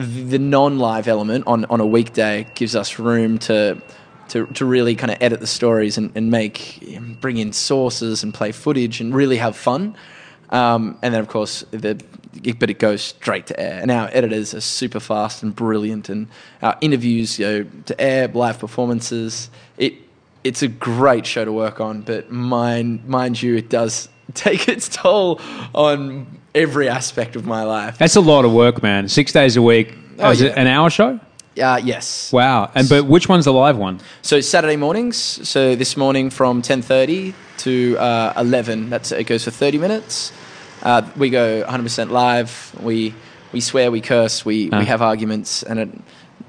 the 0.00 0.38
non-live 0.38 1.08
element 1.08 1.46
on, 1.46 1.64
on 1.66 1.80
a 1.80 1.86
weekday 1.86 2.46
gives 2.54 2.74
us 2.74 2.98
room 2.98 3.38
to 3.38 3.80
to, 4.28 4.46
to 4.46 4.64
really 4.64 4.94
kind 4.94 5.10
of 5.10 5.20
edit 5.20 5.40
the 5.40 5.46
stories 5.46 5.98
and, 5.98 6.12
and 6.14 6.30
make 6.30 6.98
bring 7.20 7.38
in 7.38 7.52
sources 7.52 8.22
and 8.22 8.32
play 8.32 8.52
footage 8.52 9.00
and 9.00 9.12
really 9.12 9.38
have 9.38 9.56
fun. 9.56 9.96
Um, 10.50 10.98
and 11.02 11.12
then 11.12 11.20
of 11.20 11.26
course 11.26 11.64
the 11.72 12.00
but 12.58 12.70
it 12.70 12.78
goes 12.78 13.02
straight 13.02 13.46
to 13.48 13.58
air. 13.58 13.80
And 13.82 13.90
our 13.90 14.08
editors 14.12 14.54
are 14.54 14.60
super 14.60 15.00
fast 15.00 15.42
and 15.42 15.54
brilliant, 15.54 16.08
and 16.08 16.28
our 16.62 16.76
interviews 16.80 17.38
go 17.38 17.64
to 17.64 18.00
air, 18.00 18.28
live 18.28 18.58
performances. 18.58 19.50
It 19.76 19.94
it's 20.44 20.62
a 20.62 20.68
great 20.68 21.26
show 21.26 21.44
to 21.44 21.52
work 21.52 21.80
on, 21.80 22.02
but 22.02 22.30
mind 22.30 23.06
mind 23.06 23.42
you, 23.42 23.56
it 23.56 23.68
does 23.68 24.08
take 24.34 24.68
its 24.68 24.88
toll 24.88 25.40
on 25.74 26.39
every 26.54 26.88
aspect 26.88 27.36
of 27.36 27.46
my 27.46 27.62
life. 27.64 27.98
That's 27.98 28.16
a 28.16 28.20
lot 28.20 28.44
of 28.44 28.52
work, 28.52 28.82
man. 28.82 29.08
Six 29.08 29.32
days 29.32 29.56
a 29.56 29.62
week. 29.62 29.94
Oh, 30.18 30.30
is 30.30 30.40
yeah. 30.40 30.48
it 30.50 30.58
an 30.58 30.66
hour 30.66 30.90
show? 30.90 31.20
Uh, 31.60 31.80
yes. 31.82 32.32
Wow. 32.32 32.70
And 32.74 32.88
but 32.88 33.04
which 33.06 33.28
one's 33.28 33.44
the 33.44 33.52
live 33.52 33.76
one? 33.76 34.00
So 34.22 34.40
Saturday 34.40 34.76
mornings. 34.76 35.16
So 35.16 35.74
this 35.74 35.96
morning 35.96 36.30
from 36.30 36.62
ten 36.62 36.82
thirty 36.82 37.34
to 37.58 37.96
uh, 37.98 38.32
eleven. 38.36 38.88
That's 38.90 39.12
it 39.12 39.24
goes 39.24 39.44
for 39.44 39.50
thirty 39.50 39.78
minutes. 39.78 40.32
Uh, 40.82 41.02
we 41.16 41.28
go 41.30 41.60
one 41.60 41.68
hundred 41.68 41.82
percent 41.84 42.12
live. 42.12 42.74
We 42.80 43.14
we 43.52 43.60
swear, 43.60 43.90
we 43.90 44.00
curse, 44.00 44.44
we, 44.44 44.70
Ah. 44.70 44.78
we 44.78 44.84
have 44.86 45.02
arguments, 45.02 45.64
and 45.64 45.78
it 45.80 45.88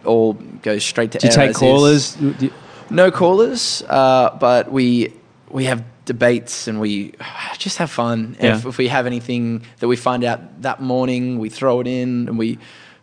all 0.06 0.34
goes 0.34 0.86
straight 0.86 1.12
to 1.14 1.18
Do 1.18 1.28
you 1.28 1.34
take 1.34 1.56
callers? 1.56 2.14
Do 2.16 2.36
you- 2.40 2.54
No 2.92 3.10
callers, 3.10 3.84
uh, 3.90 4.38
but 4.40 4.72
we 4.72 5.14
we 5.50 5.66
have 5.66 5.84
debates 6.06 6.68
and 6.68 6.80
we 6.80 7.14
just 7.58 7.78
have 7.78 7.92
fun. 7.92 8.36
Yeah. 8.40 8.58
If, 8.58 8.66
if 8.66 8.78
we 8.78 8.88
have 8.88 9.06
anything 9.06 9.64
that 9.80 9.88
we 9.88 9.96
find 9.96 10.24
out 10.24 10.62
that 10.62 10.82
morning, 10.82 11.40
we 11.40 11.50
throw 11.50 11.80
it 11.82 11.88
in, 11.88 12.28
and 12.28 12.38
we 12.38 12.58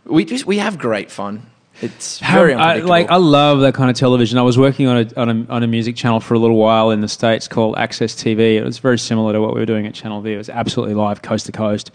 we 0.05 0.25
just 0.25 0.47
we 0.47 0.59
have 0.59 0.79
great 0.79 1.11
fun. 1.11 1.51
It's 1.81 2.19
How- 2.19 2.39
very 2.39 2.55
I, 2.55 2.79
like 2.79 3.09
I 3.09 3.17
love 3.17 3.61
that 3.61 3.75
kind 3.75 3.89
of 3.89 3.97
television. 3.97 4.37
I 4.37 4.43
was 4.43 4.59
working 4.59 4.89
on 4.89 4.97
a, 4.97 5.21
on 5.21 5.29
a 5.29 5.47
on 5.53 5.63
a 5.63 5.67
music 5.69 5.95
channel 5.95 6.19
for 6.19 6.35
a 6.35 6.39
little 6.39 6.57
while 6.57 6.91
in 6.91 7.01
the 7.03 7.09
states 7.09 7.47
called 7.47 7.77
Access 7.79 8.15
TV. 8.15 8.57
It 8.57 8.65
was 8.65 8.79
very 8.79 8.99
similar 8.99 9.33
to 9.33 9.41
what 9.41 9.55
we 9.55 9.61
were 9.61 9.67
doing 9.67 9.87
at 9.87 9.95
Channel 9.95 10.21
V. 10.21 10.33
It 10.33 10.39
was 10.39 10.51
absolutely 10.51 10.95
live, 10.95 11.23
coast 11.23 11.47
to 11.47 11.53
coast, 11.53 11.93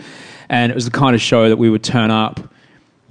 and 0.47 0.71
it 0.71 0.75
was 0.75 0.85
the 0.85 0.91
kind 0.91 1.15
of 1.15 1.21
show 1.21 1.49
that 1.49 1.57
we 1.57 1.69
would 1.69 1.83
turn 1.83 2.11
up. 2.11 2.39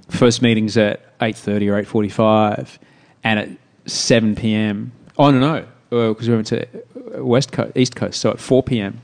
First 0.08 0.40
meetings 0.40 0.76
at 0.78 1.00
eight 1.20 1.36
thirty 1.36 1.68
or 1.68 1.78
eight 1.78 1.86
forty 1.86 2.08
five, 2.08 2.78
and 3.22 3.38
at 3.38 3.48
seven 3.84 4.34
p.m. 4.34 4.92
Oh 5.18 5.30
no 5.30 5.38
no, 5.40 5.66
Uh, 5.92 6.08
because 6.08 6.28
we 6.28 6.34
went 6.34 6.46
to 6.48 6.66
uh, 6.66 7.22
West 7.24 7.52
Coast, 7.52 7.76
East 7.76 7.94
Coast. 7.94 8.20
So 8.20 8.30
at 8.30 8.40
four 8.40 8.62
p.m. 8.62 9.00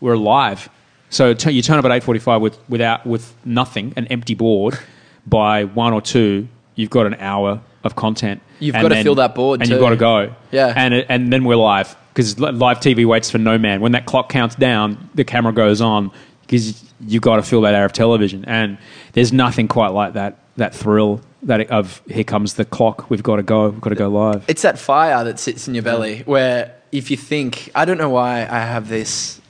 we're 0.00 0.16
live. 0.16 0.68
So 1.10 1.32
t- 1.32 1.52
you 1.52 1.62
turn 1.62 1.78
up 1.78 1.84
at 1.86 1.90
eight 1.90 2.02
forty-five 2.04 2.40
with 2.42 2.58
without 2.68 3.06
with 3.06 3.34
nothing, 3.44 3.94
an 3.96 4.06
empty 4.08 4.34
board. 4.34 4.78
By 5.26 5.64
one 5.64 5.92
or 5.92 6.00
two, 6.00 6.48
you've 6.74 6.88
got 6.90 7.06
an 7.06 7.14
hour 7.14 7.60
of 7.84 7.94
content. 7.96 8.40
You've 8.60 8.74
And 8.74 8.82
gotta 8.88 9.02
fill 9.02 9.14
that 9.16 9.34
board 9.34 9.60
and 9.60 9.68
too. 9.68 9.74
you've 9.74 9.80
got 9.82 9.90
to 9.90 9.96
go. 9.96 10.34
Yeah. 10.50 10.72
and 10.74 10.94
it, 10.94 11.06
and 11.10 11.30
then 11.32 11.44
we're 11.44 11.56
live 11.56 11.94
because 12.14 12.38
live 12.40 12.80
TV 12.80 13.04
waits 13.06 13.30
for 13.30 13.36
no 13.38 13.58
man. 13.58 13.80
When 13.82 13.92
that 13.92 14.06
clock 14.06 14.30
counts 14.30 14.54
down, 14.54 15.10
the 15.14 15.24
camera 15.24 15.52
goes 15.52 15.80
on 15.82 16.10
because 16.42 16.82
you've 17.00 17.22
got 17.22 17.36
to 17.36 17.42
fill 17.42 17.60
that 17.62 17.74
hour 17.74 17.84
of 17.84 17.92
television. 17.92 18.44
And 18.46 18.78
there's 19.12 19.32
nothing 19.32 19.68
quite 19.68 19.88
like 19.88 20.14
that 20.14 20.38
that 20.56 20.74
thrill 20.74 21.20
that 21.42 21.70
of 21.70 22.02
here 22.08 22.24
comes 22.24 22.54
the 22.54 22.64
clock. 22.64 23.08
We've 23.10 23.22
got 23.22 23.36
to 23.36 23.42
go. 23.42 23.68
We've 23.68 23.80
got 23.80 23.90
to 23.90 23.96
go 23.96 24.08
live. 24.08 24.44
it's 24.48 24.62
that 24.62 24.78
fire 24.78 25.24
that 25.24 25.38
sits 25.38 25.68
in 25.68 25.74
your 25.74 25.84
belly 25.84 26.20
where 26.20 26.74
if 26.92 27.10
you 27.10 27.16
think 27.16 27.70
I 27.74 27.84
don't 27.84 27.98
know 27.98 28.10
why 28.10 28.40
I 28.40 28.60
have 28.60 28.88
this 28.88 29.40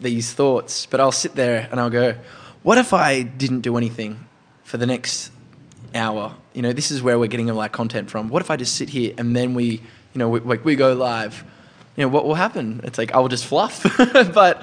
these 0.00 0.32
thoughts, 0.32 0.86
but 0.86 1.00
I'll 1.00 1.12
sit 1.12 1.34
there 1.34 1.68
and 1.70 1.80
I'll 1.80 1.90
go, 1.90 2.16
what 2.62 2.78
if 2.78 2.92
I 2.92 3.22
didn't 3.22 3.60
do 3.60 3.76
anything 3.76 4.26
for 4.64 4.76
the 4.76 4.86
next 4.86 5.30
hour? 5.94 6.34
You 6.52 6.62
know, 6.62 6.72
this 6.72 6.90
is 6.90 7.02
where 7.02 7.18
we're 7.18 7.28
getting 7.28 7.50
all 7.50 7.60
our 7.60 7.68
content 7.68 8.10
from. 8.10 8.28
What 8.28 8.42
if 8.42 8.50
I 8.50 8.56
just 8.56 8.76
sit 8.76 8.88
here 8.88 9.14
and 9.16 9.34
then 9.34 9.54
we, 9.54 9.64
you 9.64 10.18
know, 10.18 10.28
we, 10.28 10.40
like 10.40 10.64
we 10.64 10.76
go 10.76 10.92
live? 10.92 11.44
You 11.96 12.04
know, 12.04 12.08
what 12.08 12.24
will 12.24 12.34
happen? 12.34 12.80
It's 12.84 12.98
like 12.98 13.12
I'll 13.14 13.28
just 13.28 13.46
fluff, 13.46 13.84
but 14.34 14.62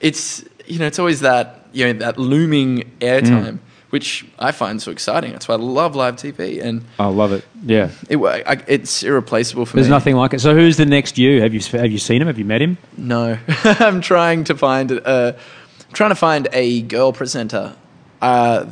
it's 0.00 0.44
you 0.66 0.78
know, 0.78 0.86
it's 0.86 0.98
always 0.98 1.20
that 1.20 1.66
you 1.72 1.86
know 1.86 1.92
that 2.00 2.18
looming 2.18 2.90
airtime. 3.00 3.54
Mm. 3.54 3.58
Which 3.90 4.24
I 4.38 4.52
find 4.52 4.80
so 4.80 4.92
exciting. 4.92 5.32
That's 5.32 5.48
why 5.48 5.56
I 5.56 5.58
love 5.58 5.96
live 5.96 6.14
TV, 6.16 6.62
and 6.62 6.84
I 6.98 7.06
love 7.06 7.32
it. 7.32 7.44
Yeah. 7.64 7.90
it, 8.08 8.18
I, 8.18 8.62
it's 8.68 9.02
irreplaceable 9.02 9.66
for 9.66 9.76
There's 9.76 9.86
me. 9.86 9.90
There's 9.90 9.98
nothing 9.98 10.16
like 10.16 10.32
it. 10.32 10.40
So 10.40 10.54
who's 10.54 10.76
the 10.76 10.86
next 10.86 11.18
you? 11.18 11.42
Have 11.42 11.52
you 11.52 11.60
have 11.78 11.90
you 11.90 11.98
seen 11.98 12.22
him? 12.22 12.28
Have 12.28 12.38
you 12.38 12.44
met 12.44 12.62
him? 12.62 12.78
No, 12.96 13.36
I'm 13.64 14.00
trying 14.00 14.44
to 14.44 14.54
find 14.54 14.92
uh, 14.92 15.32
I'm 15.36 15.92
trying 15.92 16.10
to 16.10 16.16
find 16.16 16.48
a 16.52 16.82
girl 16.82 17.12
presenter 17.12 17.74
uh, 18.22 18.66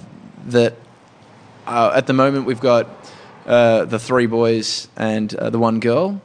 that 0.46 0.76
uh, 1.66 1.92
at 1.94 2.06
the 2.06 2.12
moment 2.12 2.46
we've 2.46 2.60
got 2.60 2.88
uh, 3.46 3.86
the 3.86 3.98
three 3.98 4.26
boys 4.26 4.88
and 4.96 5.34
uh, 5.34 5.50
the 5.50 5.58
one 5.58 5.80
girl. 5.80 6.20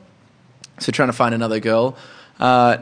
So 0.80 0.92
trying 0.92 1.10
to 1.10 1.14
find 1.14 1.34
another 1.34 1.60
girl. 1.60 1.98
Uh, 2.40 2.78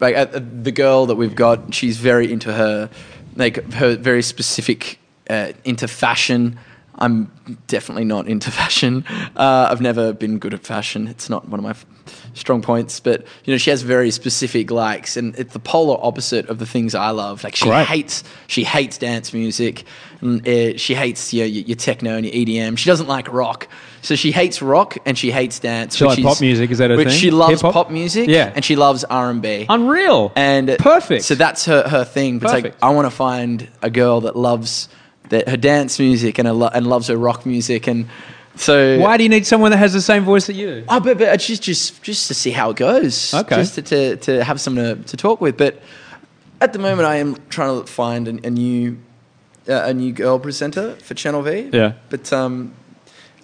like 0.00 0.16
uh, 0.16 0.26
the 0.32 0.72
girl 0.72 1.06
that 1.06 1.16
we've 1.16 1.34
got, 1.34 1.74
she's 1.74 1.98
very 1.98 2.30
into 2.30 2.52
her 2.52 2.90
like 3.36 3.72
her 3.74 3.96
very 3.96 4.22
specific 4.22 4.98
uh, 5.30 5.52
into 5.64 5.88
fashion. 5.88 6.58
I'm 6.98 7.30
definitely 7.66 8.04
not 8.04 8.26
into 8.26 8.50
fashion. 8.62 9.04
Uh, 9.36 9.68
I've 9.70 9.82
never 9.82 10.12
been 10.14 10.38
good 10.38 10.54
at 10.54 10.64
fashion. 10.64 11.08
It's 11.08 11.28
not 11.28 11.46
one 11.46 11.60
of 11.60 11.64
my 11.64 11.70
f- 11.70 11.84
strong 12.32 12.62
points. 12.62 13.00
But 13.00 13.26
you 13.44 13.52
know, 13.52 13.58
she 13.58 13.68
has 13.68 13.82
very 13.82 14.10
specific 14.10 14.70
likes, 14.70 15.18
and 15.18 15.36
it's 15.38 15.52
the 15.52 15.58
polar 15.58 15.98
opposite 16.02 16.48
of 16.48 16.58
the 16.58 16.64
things 16.64 16.94
I 16.94 17.10
love. 17.10 17.44
Like 17.44 17.54
she 17.54 17.66
Great. 17.66 17.86
hates 17.86 18.24
she 18.46 18.64
hates 18.64 18.96
dance 18.96 19.34
music. 19.34 19.84
And, 20.22 20.48
uh, 20.48 20.78
she 20.78 20.94
hates 20.94 21.34
your, 21.34 21.44
your 21.44 21.64
your 21.64 21.76
techno 21.76 22.16
and 22.16 22.24
your 22.24 22.34
EDM. 22.34 22.78
She 22.78 22.88
doesn't 22.88 23.08
like 23.08 23.30
rock. 23.30 23.68
So 24.00 24.14
she 24.14 24.32
hates 24.32 24.62
rock 24.62 24.96
and 25.04 25.18
she 25.18 25.30
hates 25.30 25.58
dance. 25.58 25.96
She 25.96 26.04
which 26.04 26.16
like 26.16 26.24
pop 26.24 26.40
music, 26.40 26.70
is 26.70 26.78
that 26.78 26.90
her 26.90 26.96
which 26.96 27.08
thing? 27.08 27.18
She 27.18 27.30
loves 27.30 27.60
Hip-hop? 27.60 27.74
pop 27.74 27.90
music. 27.90 28.30
Yeah. 28.30 28.52
and 28.54 28.64
she 28.64 28.76
loves 28.76 29.04
R 29.04 29.28
and 29.28 29.42
B. 29.42 29.66
Unreal. 29.68 30.32
And 30.34 30.76
Perfect. 30.78 31.24
So 31.24 31.34
that's 31.34 31.66
her, 31.66 31.86
her 31.86 32.04
thing. 32.04 32.38
But 32.38 32.54
it's 32.54 32.64
like 32.64 32.74
I 32.82 32.88
want 32.90 33.04
to 33.04 33.10
find 33.10 33.68
a 33.82 33.90
girl 33.90 34.22
that 34.22 34.34
loves 34.36 34.88
that 35.30 35.48
her 35.48 35.56
dance 35.56 35.98
music 35.98 36.38
and 36.38 36.50
lo- 36.52 36.70
and 36.72 36.86
loves 36.86 37.08
her 37.08 37.16
rock 37.16 37.46
music. 37.46 37.86
And 37.86 38.06
so 38.56 38.98
Why 38.98 39.16
do 39.16 39.22
you 39.22 39.28
need 39.28 39.46
someone 39.46 39.70
that 39.70 39.78
has 39.78 39.92
the 39.92 40.00
same 40.00 40.24
voice 40.24 40.46
that 40.46 40.54
you? 40.54 40.84
Oh, 40.88 41.00
but, 41.00 41.18
but 41.18 41.38
just 41.40 41.62
just 41.62 42.02
just 42.02 42.28
to 42.28 42.34
see 42.34 42.50
how 42.50 42.70
it 42.70 42.76
goes. 42.76 43.34
Okay. 43.34 43.56
Just 43.56 43.74
to, 43.74 43.82
to, 43.82 44.16
to 44.16 44.44
have 44.44 44.60
someone 44.60 44.96
to, 44.96 45.02
to 45.04 45.16
talk 45.16 45.40
with. 45.40 45.56
But 45.56 45.82
at 46.60 46.72
the 46.72 46.78
moment, 46.78 47.06
I 47.06 47.16
am 47.16 47.36
trying 47.48 47.80
to 47.80 47.86
find 47.86 48.28
a, 48.28 48.46
a 48.46 48.50
new 48.50 48.98
uh, 49.68 49.82
a 49.84 49.94
new 49.94 50.12
girl 50.12 50.38
presenter 50.38 50.94
for 50.96 51.14
Channel 51.14 51.42
V. 51.42 51.70
Yeah. 51.72 51.94
But 52.08 52.32
um, 52.32 52.74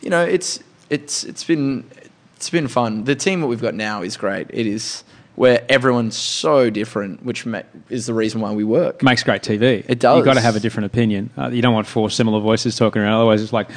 you 0.01 0.11
know, 0.11 0.24
it's 0.24 0.61
it's 0.91 1.24
it's 1.24 1.45
been 1.45 1.85
it's 2.37 2.51
been 2.51 2.68
fun. 2.68 3.05
The 3.05 3.14
team 3.14 3.41
that 3.41 3.47
we've 3.47 3.61
got 3.62 3.74
now 3.74 4.03
is 4.03 4.16
great. 4.16 4.49
It 4.51 4.66
is 4.66 5.05
where 5.35 5.64
everyone's 5.68 6.16
so 6.16 6.68
different, 6.70 7.24
which 7.24 7.47
ma- 7.47 7.62
is 7.89 8.07
the 8.07 8.14
reason 8.14 8.41
why 8.41 8.53
we 8.53 8.64
work. 8.64 9.03
Makes 9.03 9.22
great 9.22 9.43
TV. 9.43 9.85
It 9.89 9.99
does. 9.99 10.16
You've 10.16 10.24
got 10.26 10.35
to 10.35 10.41
have 10.41 10.57
a 10.57 10.61
different 10.61 10.87
opinion. 10.87 11.30
Uh, 11.39 11.49
you 11.49 11.62
don't 11.62 11.74
want 11.74 11.87
four 11.87 12.11
similar 12.11 12.41
voices 12.41 12.76
talking 12.76 13.01
around. 13.03 13.14
Otherwise, 13.14 13.43
it's 13.43 13.53
like, 13.53 13.68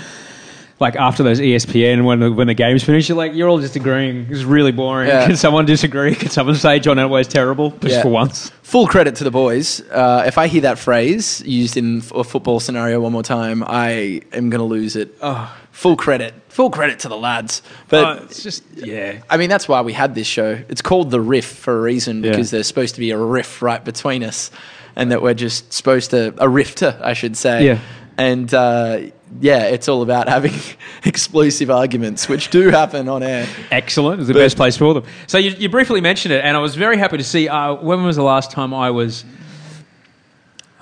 like 0.82 0.98
after 0.98 1.24
those 1.24 1.40
ESPN 1.40 2.04
when 2.04 2.20
the, 2.20 2.30
when 2.32 2.48
the 2.48 2.54
game's 2.54 2.84
finished, 2.84 3.08
you're 3.08 3.18
like, 3.18 3.34
you're 3.34 3.48
all 3.48 3.60
just 3.62 3.78
agreeing. 3.78 4.28
It's 4.30 4.44
really 4.44 4.74
boring. 4.74 5.08
Yeah. 5.08 5.26
Can 5.28 5.38
someone 5.38 5.66
disagree? 5.66 6.14
Can 6.16 6.30
someone 6.30 6.56
say 6.58 6.80
John 6.80 6.98
Elway's 6.98 7.28
terrible 7.30 7.72
just 7.72 7.96
Yeah. 7.96 8.02
for 8.02 8.10
once? 8.10 8.50
Full 8.64 8.86
credit 8.88 9.16
to 9.16 9.24
the 9.24 9.32
boys. 9.32 9.80
Uh, 9.90 10.24
if 10.28 10.38
I 10.38 10.48
hear 10.48 10.62
that 10.64 10.78
phrase 10.78 11.42
used 11.46 11.78
in 11.78 12.02
a 12.14 12.24
football 12.26 12.60
scenario 12.60 13.00
one 13.00 13.14
more 13.14 13.24
time, 13.24 13.64
I 13.66 14.22
am 14.34 14.50
going 14.50 14.60
to 14.60 14.64
lose 14.66 14.98
it. 14.98 15.16
Oh. 15.22 15.56
Full 15.72 15.96
credit. 15.96 16.34
Full 16.56 16.70
credit 16.70 17.00
to 17.00 17.10
the 17.10 17.18
lads. 17.18 17.62
But 17.90 18.06
Uh, 18.06 18.24
it's 18.24 18.42
just 18.42 18.64
yeah. 18.76 19.22
I 19.30 19.36
mean, 19.36 19.50
that's 19.50 19.68
why 19.68 19.82
we 19.82 19.92
had 19.92 20.16
this 20.16 20.26
show. 20.28 20.58
It's 20.70 20.82
called 20.82 21.12
The 21.12 21.20
Riff 21.20 21.46
for 21.46 21.78
a 21.78 21.82
reason 21.82 22.24
Yeah. 22.24 22.30
because 22.32 22.50
there's 22.52 22.66
supposed 22.66 22.96
to 22.96 23.02
be 23.02 23.12
a 23.12 23.18
riff 23.18 23.62
right 23.62 23.84
between 23.84 24.24
us 24.24 24.52
and 24.96 25.12
that 25.12 25.22
we're 25.22 25.34
just 25.34 25.74
supposed 25.74 26.12
to, 26.12 26.34
a 26.38 26.48
rifter, 26.48 26.98
I 27.04 27.12
should 27.12 27.36
say. 27.36 27.66
Yeah. 27.66 27.80
And 28.18 28.54
uh, 28.54 29.00
yeah, 29.42 29.64
it's 29.64 29.90
all 29.90 30.02
about 30.02 30.30
having 30.30 30.54
explosive 31.04 31.70
arguments, 31.70 32.30
which 32.30 32.50
do 32.50 32.70
happen 32.70 33.10
on 33.10 33.22
air. 33.22 33.46
Excellent. 33.72 34.22
It's 34.22 34.30
the 34.30 34.34
best 34.34 34.56
place 34.56 34.78
for 34.78 34.94
them. 34.94 35.04
So 35.28 35.38
you, 35.38 35.52
you 35.52 35.68
briefly 35.68 36.00
mentioned 36.00 36.34
it, 36.34 36.46
and 36.46 36.56
I 36.56 36.62
was 36.62 36.76
very 36.76 36.98
happy 36.98 37.18
to 37.18 37.24
see. 37.26 37.50
Uh, 37.50 37.74
when 37.76 38.04
was 38.06 38.16
the 38.16 38.24
last 38.24 38.52
time 38.52 38.74
I 38.74 38.92
was? 38.92 39.26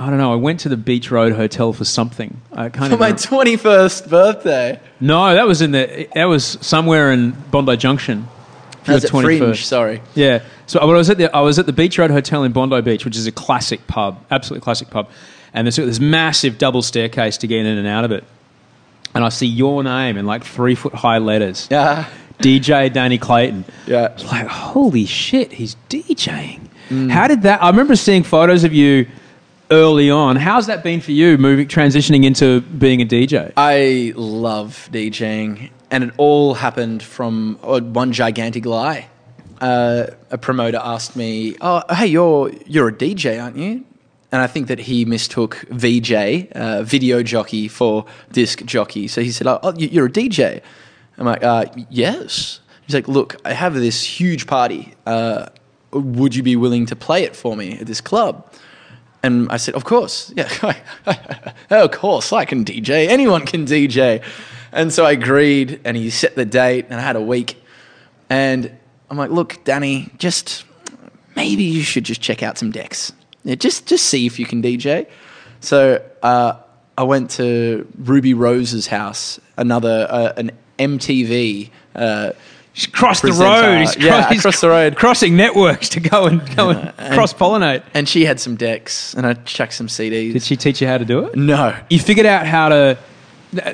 I 0.03 0.09
don't 0.09 0.17
know. 0.17 0.33
I 0.33 0.35
went 0.35 0.59
to 0.61 0.69
the 0.69 0.75
Beach 0.75 1.09
Road 1.09 1.31
Hotel 1.31 1.71
for 1.71 1.85
something. 1.85 2.41
I 2.51 2.67
can't 2.67 2.91
For 2.91 2.97
my 2.97 3.13
21st 3.13 4.09
birthday. 4.09 4.77
No, 4.99 5.33
that 5.33 5.47
was 5.47 5.61
in 5.61 5.71
the. 5.71 6.09
That 6.13 6.25
was 6.25 6.57
somewhere 6.59 7.13
in 7.13 7.31
Bondi 7.51 7.77
Junction. 7.77 8.27
That's 8.83 9.05
at 9.05 9.11
21st. 9.11 9.37
Fringe, 9.37 9.65
sorry. 9.65 10.01
Yeah. 10.13 10.43
So 10.65 10.79
I 10.81 10.85
was 10.85 11.09
at 11.09 11.17
the 11.17 11.33
I 11.33 11.39
was 11.39 11.57
at 11.57 11.67
the 11.67 11.71
Beach 11.73 11.97
Road 11.97 12.11
Hotel 12.11 12.43
in 12.43 12.51
Bondi 12.51 12.81
Beach, 12.81 13.05
which 13.05 13.15
is 13.15 13.27
a 13.27 13.31
classic 13.31 13.87
pub, 13.87 14.21
absolutely 14.29 14.61
classic 14.61 14.89
pub, 14.89 15.09
and 15.53 15.65
there's 15.65 15.77
this 15.77 16.01
massive 16.01 16.57
double 16.57 16.81
staircase 16.81 17.37
to 17.37 17.47
get 17.47 17.65
in 17.65 17.77
and 17.77 17.87
out 17.87 18.03
of 18.03 18.11
it. 18.11 18.25
And 19.15 19.23
I 19.23 19.29
see 19.29 19.47
your 19.47 19.85
name 19.85 20.17
in 20.17 20.25
like 20.25 20.43
three 20.43 20.75
foot 20.75 20.95
high 20.95 21.19
letters. 21.19 21.69
Yeah. 21.71 22.09
DJ 22.39 22.91
Danny 22.91 23.17
Clayton. 23.17 23.63
Yeah. 23.87 24.11
It's 24.11 24.25
like, 24.25 24.47
holy 24.47 25.05
shit, 25.05 25.53
he's 25.53 25.77
DJing. 25.89 26.67
Mm. 26.89 27.09
How 27.09 27.29
did 27.29 27.43
that? 27.43 27.63
I 27.63 27.69
remember 27.69 27.95
seeing 27.95 28.23
photos 28.23 28.65
of 28.65 28.73
you 28.73 29.07
early 29.71 30.09
on. 30.09 30.35
How's 30.35 30.67
that 30.67 30.83
been 30.83 31.01
for 31.01 31.11
you, 31.11 31.37
moving, 31.37 31.67
transitioning 31.67 32.23
into 32.25 32.61
being 32.61 33.01
a 33.01 33.05
DJ? 33.05 33.51
I 33.57 34.13
love 34.15 34.89
DJing, 34.91 35.69
and 35.91 36.03
it 36.05 36.13
all 36.17 36.53
happened 36.55 37.01
from 37.03 37.59
uh, 37.63 37.79
one 37.81 38.11
gigantic 38.11 38.65
lie. 38.65 39.07
Uh, 39.61 40.07
a 40.31 40.37
promoter 40.37 40.79
asked 40.83 41.15
me, 41.15 41.55
"Oh, 41.61 41.81
hey, 41.93 42.07
you're 42.07 42.51
you're 42.65 42.89
a 42.89 42.93
DJ, 42.93 43.41
aren't 43.41 43.57
you?" 43.57 43.85
And 44.31 44.41
I 44.41 44.47
think 44.47 44.67
that 44.67 44.79
he 44.79 45.05
mistook 45.05 45.63
VJ, 45.69 46.49
uh, 46.55 46.81
video 46.83 47.21
jockey, 47.23 47.67
for 47.67 48.05
disc 48.31 48.65
jockey. 48.65 49.07
So 49.07 49.21
he 49.21 49.31
said, 49.31 49.47
"Oh, 49.47 49.73
you- 49.77 49.89
you're 49.89 50.07
a 50.07 50.11
DJ." 50.11 50.61
I'm 51.17 51.25
like, 51.25 51.43
uh, 51.43 51.65
"Yes." 51.89 52.59
He's 52.85 52.95
like, 52.95 53.07
"Look, 53.07 53.37
I 53.45 53.53
have 53.53 53.75
this 53.75 54.03
huge 54.03 54.45
party. 54.47 54.93
Uh, 55.05 55.45
would 55.91 56.35
you 56.35 56.43
be 56.43 56.55
willing 56.57 56.85
to 56.87 56.95
play 56.95 57.23
it 57.23 57.35
for 57.35 57.55
me 57.55 57.77
at 57.79 57.85
this 57.87 58.01
club?" 58.01 58.45
And 59.23 59.49
I 59.49 59.57
said, 59.57 59.73
Of 59.75 59.85
course. 59.85 60.31
Yeah. 60.37 60.75
of 61.69 61.91
course, 61.91 62.31
I 62.33 62.45
can 62.45 62.65
DJ. 62.65 63.07
Anyone 63.07 63.45
can 63.45 63.65
DJ. 63.65 64.21
And 64.71 64.91
so 64.91 65.05
I 65.05 65.11
agreed, 65.11 65.79
and 65.85 65.95
he 65.95 66.09
set 66.09 66.35
the 66.35 66.45
date, 66.45 66.85
and 66.89 66.99
I 66.99 67.03
had 67.03 67.15
a 67.15 67.21
week. 67.21 67.61
And 68.29 68.71
I'm 69.09 69.17
like, 69.17 69.29
look, 69.29 69.63
Danny, 69.63 70.09
just 70.17 70.65
maybe 71.35 71.63
you 71.63 71.83
should 71.83 72.03
just 72.03 72.21
check 72.21 72.41
out 72.41 72.57
some 72.57 72.71
decks. 72.71 73.13
Yeah, 73.43 73.55
just 73.55 73.85
just 73.85 74.05
see 74.05 74.25
if 74.25 74.39
you 74.39 74.45
can 74.45 74.61
DJ. 74.61 75.07
So 75.59 76.03
uh, 76.23 76.53
I 76.97 77.03
went 77.03 77.29
to 77.31 77.87
Ruby 77.97 78.33
Rose's 78.33 78.87
house, 78.87 79.39
another 79.57 80.07
uh, 80.09 80.33
an 80.37 80.51
MTV. 80.79 81.69
Uh, 81.95 82.31
He's 82.73 82.87
crossed 82.87 83.21
the 83.21 83.31
road. 83.31 83.81
He's, 83.81 83.95
yeah, 83.97 84.27
across 84.29 84.59
the 84.59 84.69
road. 84.69 84.95
crossing 84.95 85.35
networks 85.37 85.89
to 85.89 85.99
go 85.99 86.25
and 86.25 86.55
go 86.55 86.71
and 86.71 86.91
cross 87.13 87.31
pollinate. 87.33 87.83
and 87.93 88.09
she 88.09 88.25
had 88.25 88.39
some 88.39 88.55
decks, 88.55 89.13
and 89.13 89.27
I 89.27 89.33
chucked 89.35 89.73
some 89.73 89.87
CDs. 89.87 90.33
Did 90.33 90.41
she 90.41 90.55
teach 90.57 90.81
you 90.81 90.87
how 90.87 90.97
to 90.97 91.05
do 91.05 91.25
it? 91.25 91.35
No. 91.35 91.75
You 91.91 91.99
figured 91.99 92.25
out 92.25 92.47
how 92.47 92.69
to. 92.69 92.97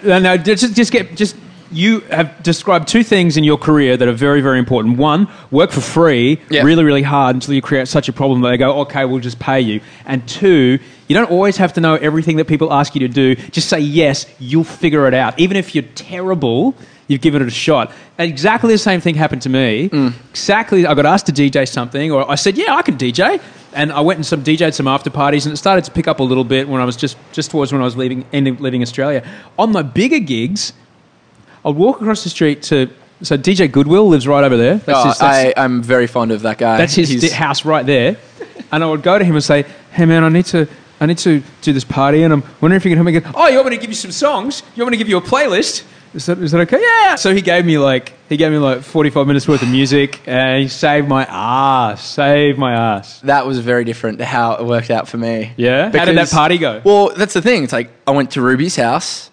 No, 0.04 0.20
no 0.20 0.36
just, 0.38 0.76
just 0.76 0.92
get 0.92 1.16
just. 1.16 1.36
You 1.72 2.00
have 2.10 2.42
described 2.42 2.88
two 2.88 3.04
things 3.04 3.38
in 3.38 3.44
your 3.44 3.58
career 3.58 3.96
that 3.96 4.08
are 4.08 4.12
very, 4.12 4.42
very 4.42 4.58
important. 4.58 4.98
One, 4.98 5.28
work 5.52 5.70
for 5.70 5.82
free, 5.82 6.42
Yeah. 6.50 6.64
really, 6.64 6.84
really 6.84 7.04
hard 7.04 7.36
until 7.36 7.54
you 7.54 7.62
create 7.62 7.88
such 7.88 8.10
a 8.10 8.14
problem 8.14 8.42
that 8.42 8.50
they 8.50 8.58
go, 8.58 8.80
okay, 8.80 9.06
we'll 9.06 9.20
just 9.20 9.38
pay 9.38 9.62
you. 9.62 9.80
And 10.08 10.28
two, 10.28 10.80
you 11.08 11.16
don't 11.16 11.30
always 11.30 11.58
have 11.58 11.74
to 11.74 11.80
know 11.80 11.94
everything 11.94 12.38
that 12.38 12.46
people 12.46 12.74
ask 12.74 12.96
you 12.96 13.02
to 13.02 13.08
do. 13.08 13.36
Just 13.52 13.70
say 13.70 13.80
yes, 13.80 14.26
you'll 14.40 14.64
figure 14.64 15.08
it 15.08 15.14
out. 15.14 15.38
Even 15.40 15.58
if 15.58 15.76
you're 15.76 15.84
terrible, 15.94 16.74
you've 17.10 17.20
given 17.20 17.42
it 17.42 17.48
a 17.50 17.52
shot. 17.52 17.92
And 18.18 18.30
exactly 18.30 18.72
the 18.72 18.78
same 18.78 19.02
thing 19.02 19.16
happened 19.16 19.42
to 19.42 19.50
me. 19.50 19.90
Mm. 19.90 20.14
Exactly, 20.30 20.86
I 20.86 20.94
got 20.94 21.06
asked 21.06 21.26
to 21.26 21.34
DJ 21.34 21.68
something, 21.68 22.10
or 22.14 22.30
I 22.32 22.36
said, 22.36 22.58
yeah, 22.58 22.76
I 22.76 22.82
can 22.82 22.98
DJ. 22.98 23.42
And 23.74 23.92
I 23.92 24.00
went 24.00 24.18
and 24.18 24.26
some 24.26 24.44
DJed 24.44 24.74
some 24.74 24.88
after 24.88 25.10
parties, 25.10 25.46
and 25.46 25.54
it 25.54 25.58
started 25.58 25.84
to 25.86 25.92
pick 25.92 26.08
up 26.08 26.20
a 26.22 26.24
little 26.24 26.44
bit 26.46 26.68
when 26.70 26.82
I 26.82 26.86
was 26.86 26.96
just 26.96 27.18
just 27.34 27.52
towards 27.52 27.72
when 27.74 27.82
I 27.82 27.86
was 27.86 27.96
leaving 27.98 28.26
ending, 28.34 28.56
leaving 28.58 28.82
Australia. 28.82 29.22
On 29.60 29.72
my 29.72 29.82
bigger 29.84 30.18
gigs, 30.20 30.74
I'd 31.66 31.76
walk 31.76 32.02
across 32.02 32.24
the 32.24 32.30
street 32.30 32.64
to 32.64 32.90
so 33.22 33.38
DJ 33.38 33.70
Goodwill 33.72 34.08
lives 34.08 34.28
right 34.28 34.44
over 34.44 34.56
there. 34.58 34.76
That's 34.78 34.98
Oh, 35.00 35.08
his, 35.10 35.18
that's, 35.20 35.58
I, 35.58 35.64
I'm 35.64 35.84
very 35.84 36.08
fond 36.08 36.32
of 36.32 36.42
that 36.44 36.58
guy. 36.58 36.78
that's 36.78 36.96
his 36.96 37.10
He's- 37.10 37.32
house 37.34 37.66
right 37.66 37.86
there. 37.86 38.18
And 38.72 38.84
I 38.84 38.88
would 38.88 39.04
go 39.04 39.20
to 39.20 39.26
him 39.26 39.36
and 39.36 39.44
say, 39.44 39.66
"Hey 39.92 40.06
man, 40.06 40.24
I 40.24 40.30
need 40.30 40.46
to." 40.48 40.68
I 41.02 41.06
need 41.06 41.18
to 41.20 41.42
do 41.62 41.72
this 41.72 41.86
party, 41.86 42.24
and 42.24 42.34
I'm 42.34 42.44
wondering 42.60 42.76
if 42.76 42.84
you 42.84 42.92
can 42.92 42.98
help 42.98 43.06
me 43.06 43.14
get. 43.14 43.24
Oh, 43.34 43.48
you 43.48 43.56
want 43.56 43.70
me 43.70 43.78
to 43.78 43.82
give 43.82 43.90
you 43.90 43.96
some 43.96 44.12
songs? 44.12 44.64
You 44.76 44.84
want 44.84 44.92
me 44.92 44.98
to 44.98 45.02
give 45.02 45.08
you 45.08 45.16
a 45.16 45.22
playlist? 45.22 45.84
Is 46.14 46.26
that, 46.26 46.40
is 46.40 46.52
that 46.52 46.62
okay? 46.62 46.82
Yeah. 46.82 47.16
So 47.16 47.34
he 47.36 47.42
gave 47.42 47.66
me 47.66 47.78
like 47.78 48.14
he 48.30 48.38
gave 48.38 48.52
me 48.52 48.58
like 48.58 48.82
45 48.82 49.28
minutes 49.28 49.48
worth 49.48 49.62
of 49.62 49.70
music, 49.70 50.20
and 50.26 50.62
he 50.64 50.68
saved 50.68 51.08
my 51.08 51.24
ass. 51.30 52.04
Saved 52.04 52.58
my 52.58 52.74
ass. 52.74 53.20
that 53.22 53.46
was 53.46 53.60
very 53.60 53.84
different 53.84 54.18
to 54.20 54.26
how 54.26 54.54
it 54.56 54.66
worked 54.66 54.90
out 54.90 55.08
for 55.08 55.18
me. 55.18 55.52
Yeah? 55.56 55.86
How 55.86 55.92
did 55.92 55.94
that 55.94 56.08
Because- 56.14 56.34
party 56.34 56.58
go? 56.58 56.82
Well, 56.84 57.12
that's 57.16 57.34
the 57.34 57.42
thing. 57.42 57.64
It's 57.64 57.74
like 57.74 57.92
I 58.08 58.12
went 58.12 58.32
to 58.32 58.42
Ruby's 58.42 58.76
house, 58.76 59.30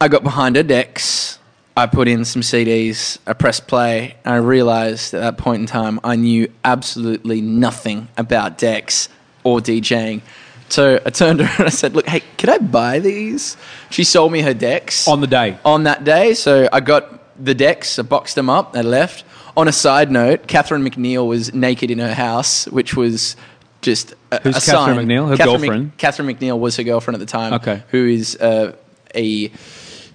I 0.00 0.06
got 0.08 0.22
behind 0.22 0.54
her 0.56 0.62
decks, 0.62 1.38
I 1.76 1.86
put 1.86 2.06
in 2.06 2.24
some 2.24 2.42
CDs, 2.42 3.18
I 3.26 3.32
pressed 3.32 3.66
play, 3.66 4.14
and 4.24 4.34
I 4.34 4.38
realized 4.38 5.12
at 5.12 5.20
that 5.20 5.38
point 5.38 5.60
in 5.60 5.66
time 5.66 5.98
I 6.04 6.14
knew 6.16 6.48
absolutely 6.64 7.40
nothing 7.40 8.08
about 8.16 8.58
decks 8.58 9.08
or 9.42 9.58
DJing. 9.60 10.20
So 10.68 11.00
I 11.04 11.10
turned 11.10 11.40
her 11.46 11.54
and 11.58 11.66
I 11.66 11.70
said, 11.70 11.94
"Look, 11.94 12.06
hey, 12.08 12.22
could 12.38 12.48
I 12.50 12.58
buy 12.58 12.98
these?" 12.98 13.56
She 13.90 14.04
sold 14.04 14.32
me 14.32 14.40
her 14.42 14.54
decks 14.54 15.06
On 15.08 15.20
the 15.20 15.26
day. 15.26 15.58
on 15.64 15.84
that 15.84 16.04
day. 16.04 16.34
So 16.34 16.68
I 16.72 16.80
got 16.80 17.20
the 17.42 17.54
decks, 17.54 17.98
I 17.98 18.02
boxed 18.02 18.34
them 18.34 18.48
up, 18.50 18.74
I 18.76 18.80
left. 18.82 19.24
On 19.56 19.68
a 19.68 19.72
side 19.72 20.10
note, 20.10 20.46
Catherine 20.46 20.82
McNeil 20.82 21.26
was 21.26 21.54
naked 21.54 21.90
in 21.90 21.98
her 21.98 22.12
house, 22.14 22.66
which 22.66 22.94
was 22.94 23.36
just 23.80 24.14
a, 24.30 24.40
Who's 24.40 24.56
a 24.56 24.60
Catherine 24.60 24.96
sign. 24.96 25.06
McNeil? 25.06 25.28
Her 25.28 25.36
Catherine 25.36 25.60
girlfriend? 25.60 25.96
Catherine 25.98 26.28
McNeil 26.28 26.58
was 26.58 26.76
her 26.76 26.82
girlfriend 26.82 27.14
at 27.16 27.20
the 27.20 27.30
time. 27.30 27.54
Okay. 27.54 27.82
Who 27.90 28.06
is 28.06 28.36
uh, 28.36 28.74
a 29.14 29.50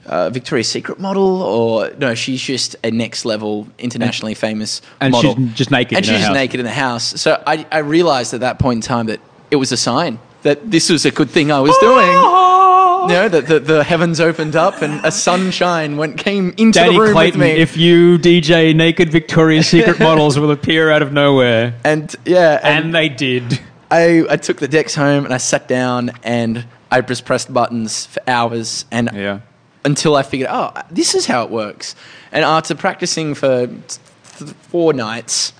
uh, 0.05 0.29
Victoria's 0.29 0.67
Secret 0.67 0.99
model, 0.99 1.41
or 1.41 1.91
no? 1.97 2.13
She's 2.13 2.41
just 2.41 2.75
a 2.83 2.91
next 2.91 3.25
level, 3.25 3.67
internationally 3.79 4.33
famous 4.35 4.81
And 4.99 5.11
model. 5.11 5.35
she's 5.35 5.53
just 5.53 5.71
naked 5.71 5.97
And 5.97 6.05
in 6.05 6.11
her 6.11 6.17
she's 6.17 6.25
just 6.27 6.33
naked 6.35 6.59
in 6.59 6.65
the 6.65 6.71
house. 6.71 7.19
So 7.21 7.41
I, 7.47 7.65
I 7.71 7.79
realized 7.79 8.33
at 8.33 8.41
that 8.41 8.59
point 8.59 8.77
in 8.77 8.81
time 8.81 9.07
that 9.07 9.19
it 9.49 9.55
was 9.55 9.71
a 9.71 9.77
sign 9.77 10.19
that 10.43 10.69
this 10.71 10.89
was 10.89 11.05
a 11.05 11.11
good 11.11 11.29
thing 11.29 11.51
I 11.51 11.59
was 11.59 11.75
doing. 11.79 12.07
Ah. 12.09 13.07
You 13.07 13.13
know, 13.13 13.29
that 13.29 13.47
the, 13.47 13.59
the 13.59 13.83
heavens 13.83 14.19
opened 14.19 14.55
up 14.55 14.81
and 14.83 15.03
a 15.03 15.11
sunshine 15.11 15.97
went 15.97 16.17
came 16.19 16.53
into 16.57 16.77
Danny 16.79 16.93
the 16.95 17.01
room 17.01 17.13
Clayton, 17.13 17.39
with 17.39 17.49
me. 17.49 17.61
if 17.61 17.75
you 17.75 18.17
DJ 18.19 18.75
naked 18.75 19.09
Victoria's 19.11 19.67
Secret 19.67 19.99
models 20.07 20.37
will 20.37 20.51
appear 20.51 20.91
out 20.91 21.01
of 21.01 21.11
nowhere. 21.11 21.73
and 21.83 22.15
yeah, 22.25 22.59
and, 22.63 22.85
And 22.85 22.95
they 22.95 23.09
did. 23.09 23.59
I, 23.89 24.23
I 24.29 24.37
took 24.37 24.57
the 24.57 24.67
decks 24.67 24.93
home 24.95 25.25
and 25.25 25.33
I 25.33 25.37
sat 25.37 25.67
down 25.67 26.11
and 26.23 26.63
I 26.91 27.01
just 27.01 27.25
pressed 27.25 27.51
buttons 27.51 28.05
for 28.05 28.21
hours 28.27 28.85
and 28.91 29.09
Yeah. 29.13 29.39
until 29.83 30.15
I 30.15 30.21
figured, 30.23 30.49
oh, 30.51 30.71
this 30.91 31.15
is 31.15 31.25
how 31.25 31.43
it 31.43 31.49
works. 31.49 31.95
And 32.31 32.45
after 32.45 32.75
practicing 32.75 33.33
for 33.33 33.65
th- 33.67 34.51
four 34.69 34.93
nights, 34.93 35.53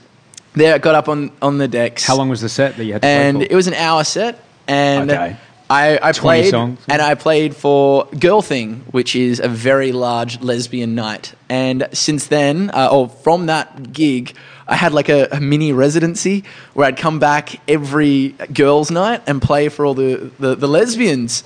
there 0.53 0.75
I 0.75 0.77
got 0.77 0.93
up 0.95 1.09
on, 1.09 1.31
on 1.41 1.57
the 1.57 1.67
decks. 1.67 2.05
How 2.05 2.15
long 2.15 2.29
was 2.29 2.41
the 2.41 2.49
set 2.49 2.77
that 2.77 2.85
you 2.85 2.93
had 2.93 3.01
to 3.01 3.07
and 3.07 3.37
play 3.39 3.47
for? 3.47 3.51
it 3.51 3.55
was 3.55 3.67
an 3.67 3.73
hour 3.73 4.03
set 4.03 4.43
and 4.67 5.11
Okay. 5.11 5.37
I, 5.69 5.99
I 6.01 6.11
played 6.11 6.49
songs. 6.51 6.79
and 6.89 7.01
I 7.01 7.15
played 7.15 7.55
for 7.55 8.05
Girl 8.19 8.41
Thing, 8.41 8.83
which 8.91 9.15
is 9.15 9.39
a 9.39 9.47
very 9.47 9.93
large 9.93 10.41
lesbian 10.41 10.95
night. 10.95 11.33
And 11.47 11.87
since 11.93 12.27
then, 12.27 12.71
uh, 12.73 12.89
or 12.91 13.07
from 13.07 13.45
that 13.45 13.93
gig, 13.93 14.35
I 14.67 14.75
had 14.75 14.91
like 14.93 15.07
a, 15.07 15.29
a 15.31 15.39
mini 15.39 15.71
residency 15.71 16.43
where 16.73 16.87
I'd 16.87 16.97
come 16.97 17.19
back 17.19 17.61
every 17.69 18.35
girls' 18.53 18.91
night 18.91 19.21
and 19.27 19.41
play 19.41 19.69
for 19.69 19.85
all 19.85 19.93
the, 19.93 20.29
the, 20.39 20.55
the 20.55 20.67
lesbians. 20.67 21.45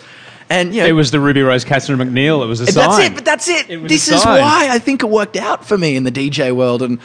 And 0.49 0.73
you 0.73 0.81
know, 0.81 0.87
It 0.87 0.93
was 0.93 1.11
the 1.11 1.19
Ruby 1.19 1.43
Rose 1.43 1.63
Catherine 1.63 1.99
McNeil. 1.99 2.43
It 2.43 2.47
was 2.47 2.61
a 2.61 2.65
sign. 2.65 2.89
that's 2.89 2.99
it. 3.05 3.13
But 3.15 3.25
that's 3.25 3.47
it. 3.47 3.69
It 3.69 3.87
this 3.87 4.07
is 4.07 4.25
why 4.25 4.69
I 4.71 4.79
think 4.79 5.03
it 5.03 5.09
worked 5.09 5.37
out 5.37 5.67
for 5.67 5.77
me 5.77 5.95
in 5.95 6.03
the 6.03 6.11
DJ 6.11 6.51
world. 6.55 6.81
And 6.81 6.99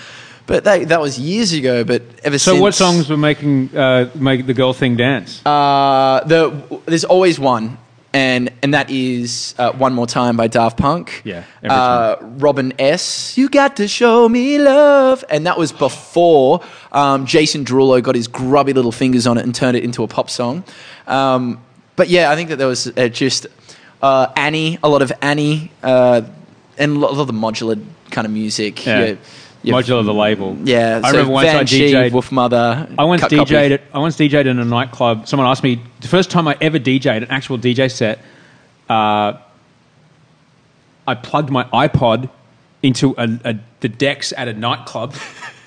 but 0.51 0.65
that 0.65 0.89
that 0.89 1.01
was 1.01 1.17
years 1.19 1.53
ago. 1.53 1.85
But 1.85 2.03
ever 2.25 2.39
So 2.39 2.51
since, 2.51 2.59
So, 2.59 2.63
what 2.63 2.75
songs 2.75 3.09
were 3.09 3.17
making 3.31 3.71
uh, 3.77 4.11
make 4.15 4.47
the 4.47 4.55
girl 4.55 4.73
thing 4.75 4.97
dance? 4.97 5.41
Uh, 5.47 6.21
the 6.27 6.41
there's 6.87 7.05
always 7.05 7.39
one, 7.39 7.79
and 8.13 8.51
and 8.63 8.75
that 8.75 8.91
is 8.91 9.55
uh, 9.59 9.71
"One 9.85 9.93
More 9.95 10.07
Time" 10.09 10.37
by 10.37 10.49
Daft 10.49 10.77
Punk. 10.77 11.23
Yeah, 11.25 11.45
Uh, 11.63 12.17
Robin 12.47 12.73
S. 12.79 13.39
You 13.39 13.49
got 13.49 13.77
to 13.77 13.87
show 13.87 14.29
me 14.29 14.59
love, 14.59 15.25
and 15.31 15.47
that 15.47 15.57
was 15.57 15.71
before 15.73 16.61
um, 16.93 17.27
Jason 17.27 17.65
Derulo 17.65 18.03
got 18.03 18.15
his 18.17 18.27
grubby 18.29 18.73
little 18.73 18.93
fingers 18.93 19.27
on 19.27 19.39
it 19.39 19.45
and 19.45 19.55
turned 19.55 19.77
it 19.77 19.85
into 19.85 20.03
a 20.03 20.09
pop 20.09 20.29
song. 20.31 20.65
Um, 21.07 21.61
but 21.95 22.09
yeah, 22.09 22.33
I 22.33 22.35
think 22.37 22.49
that 22.51 22.57
there 22.59 22.67
was 22.69 22.87
uh, 22.89 23.09
just 23.09 23.47
uh, 24.03 24.27
Annie, 24.35 24.79
a 24.83 24.89
lot 24.89 25.03
of 25.03 25.13
Annie, 25.23 25.71
uh, 25.85 26.23
and 26.77 26.97
a 26.97 26.99
lot 26.99 27.11
of 27.17 27.27
the 27.27 27.33
modular 27.47 27.77
kind 28.11 28.27
of 28.27 28.33
music. 28.33 28.85
Yeah. 28.85 29.05
You- 29.07 29.19
you- 29.63 29.75
Modular 29.75 30.05
the 30.05 30.15
label. 30.15 30.57
Yeah, 30.65 31.01
I 31.03 31.09
so 31.09 31.17
remember 31.17 31.33
once 31.33 31.49
I 31.49 31.53
Banshee, 31.59 31.93
DJ'd. 31.93 32.13
Wolf 32.13 32.33
Mother. 32.33 32.89
I 32.99 33.05
once 33.05 33.21
Cut 33.21 33.31
Copy. 33.31 33.55
DJ'd. 33.55 33.73
At, 33.73 33.83
I 33.93 33.99
once 33.99 34.17
DJ'd 34.17 34.47
in 34.47 34.59
a 34.59 34.65
nightclub. 34.65 35.29
Someone 35.29 35.47
asked 35.49 35.63
me 35.63 35.83
the 36.01 36.09
first 36.09 36.31
time 36.31 36.49
I 36.49 36.57
ever 36.61 36.79
DJ'd 36.79 37.23
an 37.25 37.31
actual 37.31 37.59
DJ 37.59 37.91
set. 37.91 38.19
Uh, 38.89 39.35
I 41.07 41.15
plugged 41.15 41.51
my 41.51 41.65
iPod 41.65 42.31
into 42.83 43.15
a, 43.19 43.29
a, 43.45 43.59
the 43.81 43.89
decks 43.89 44.33
at 44.37 44.49
a 44.49 44.53
nightclub, 44.55 45.15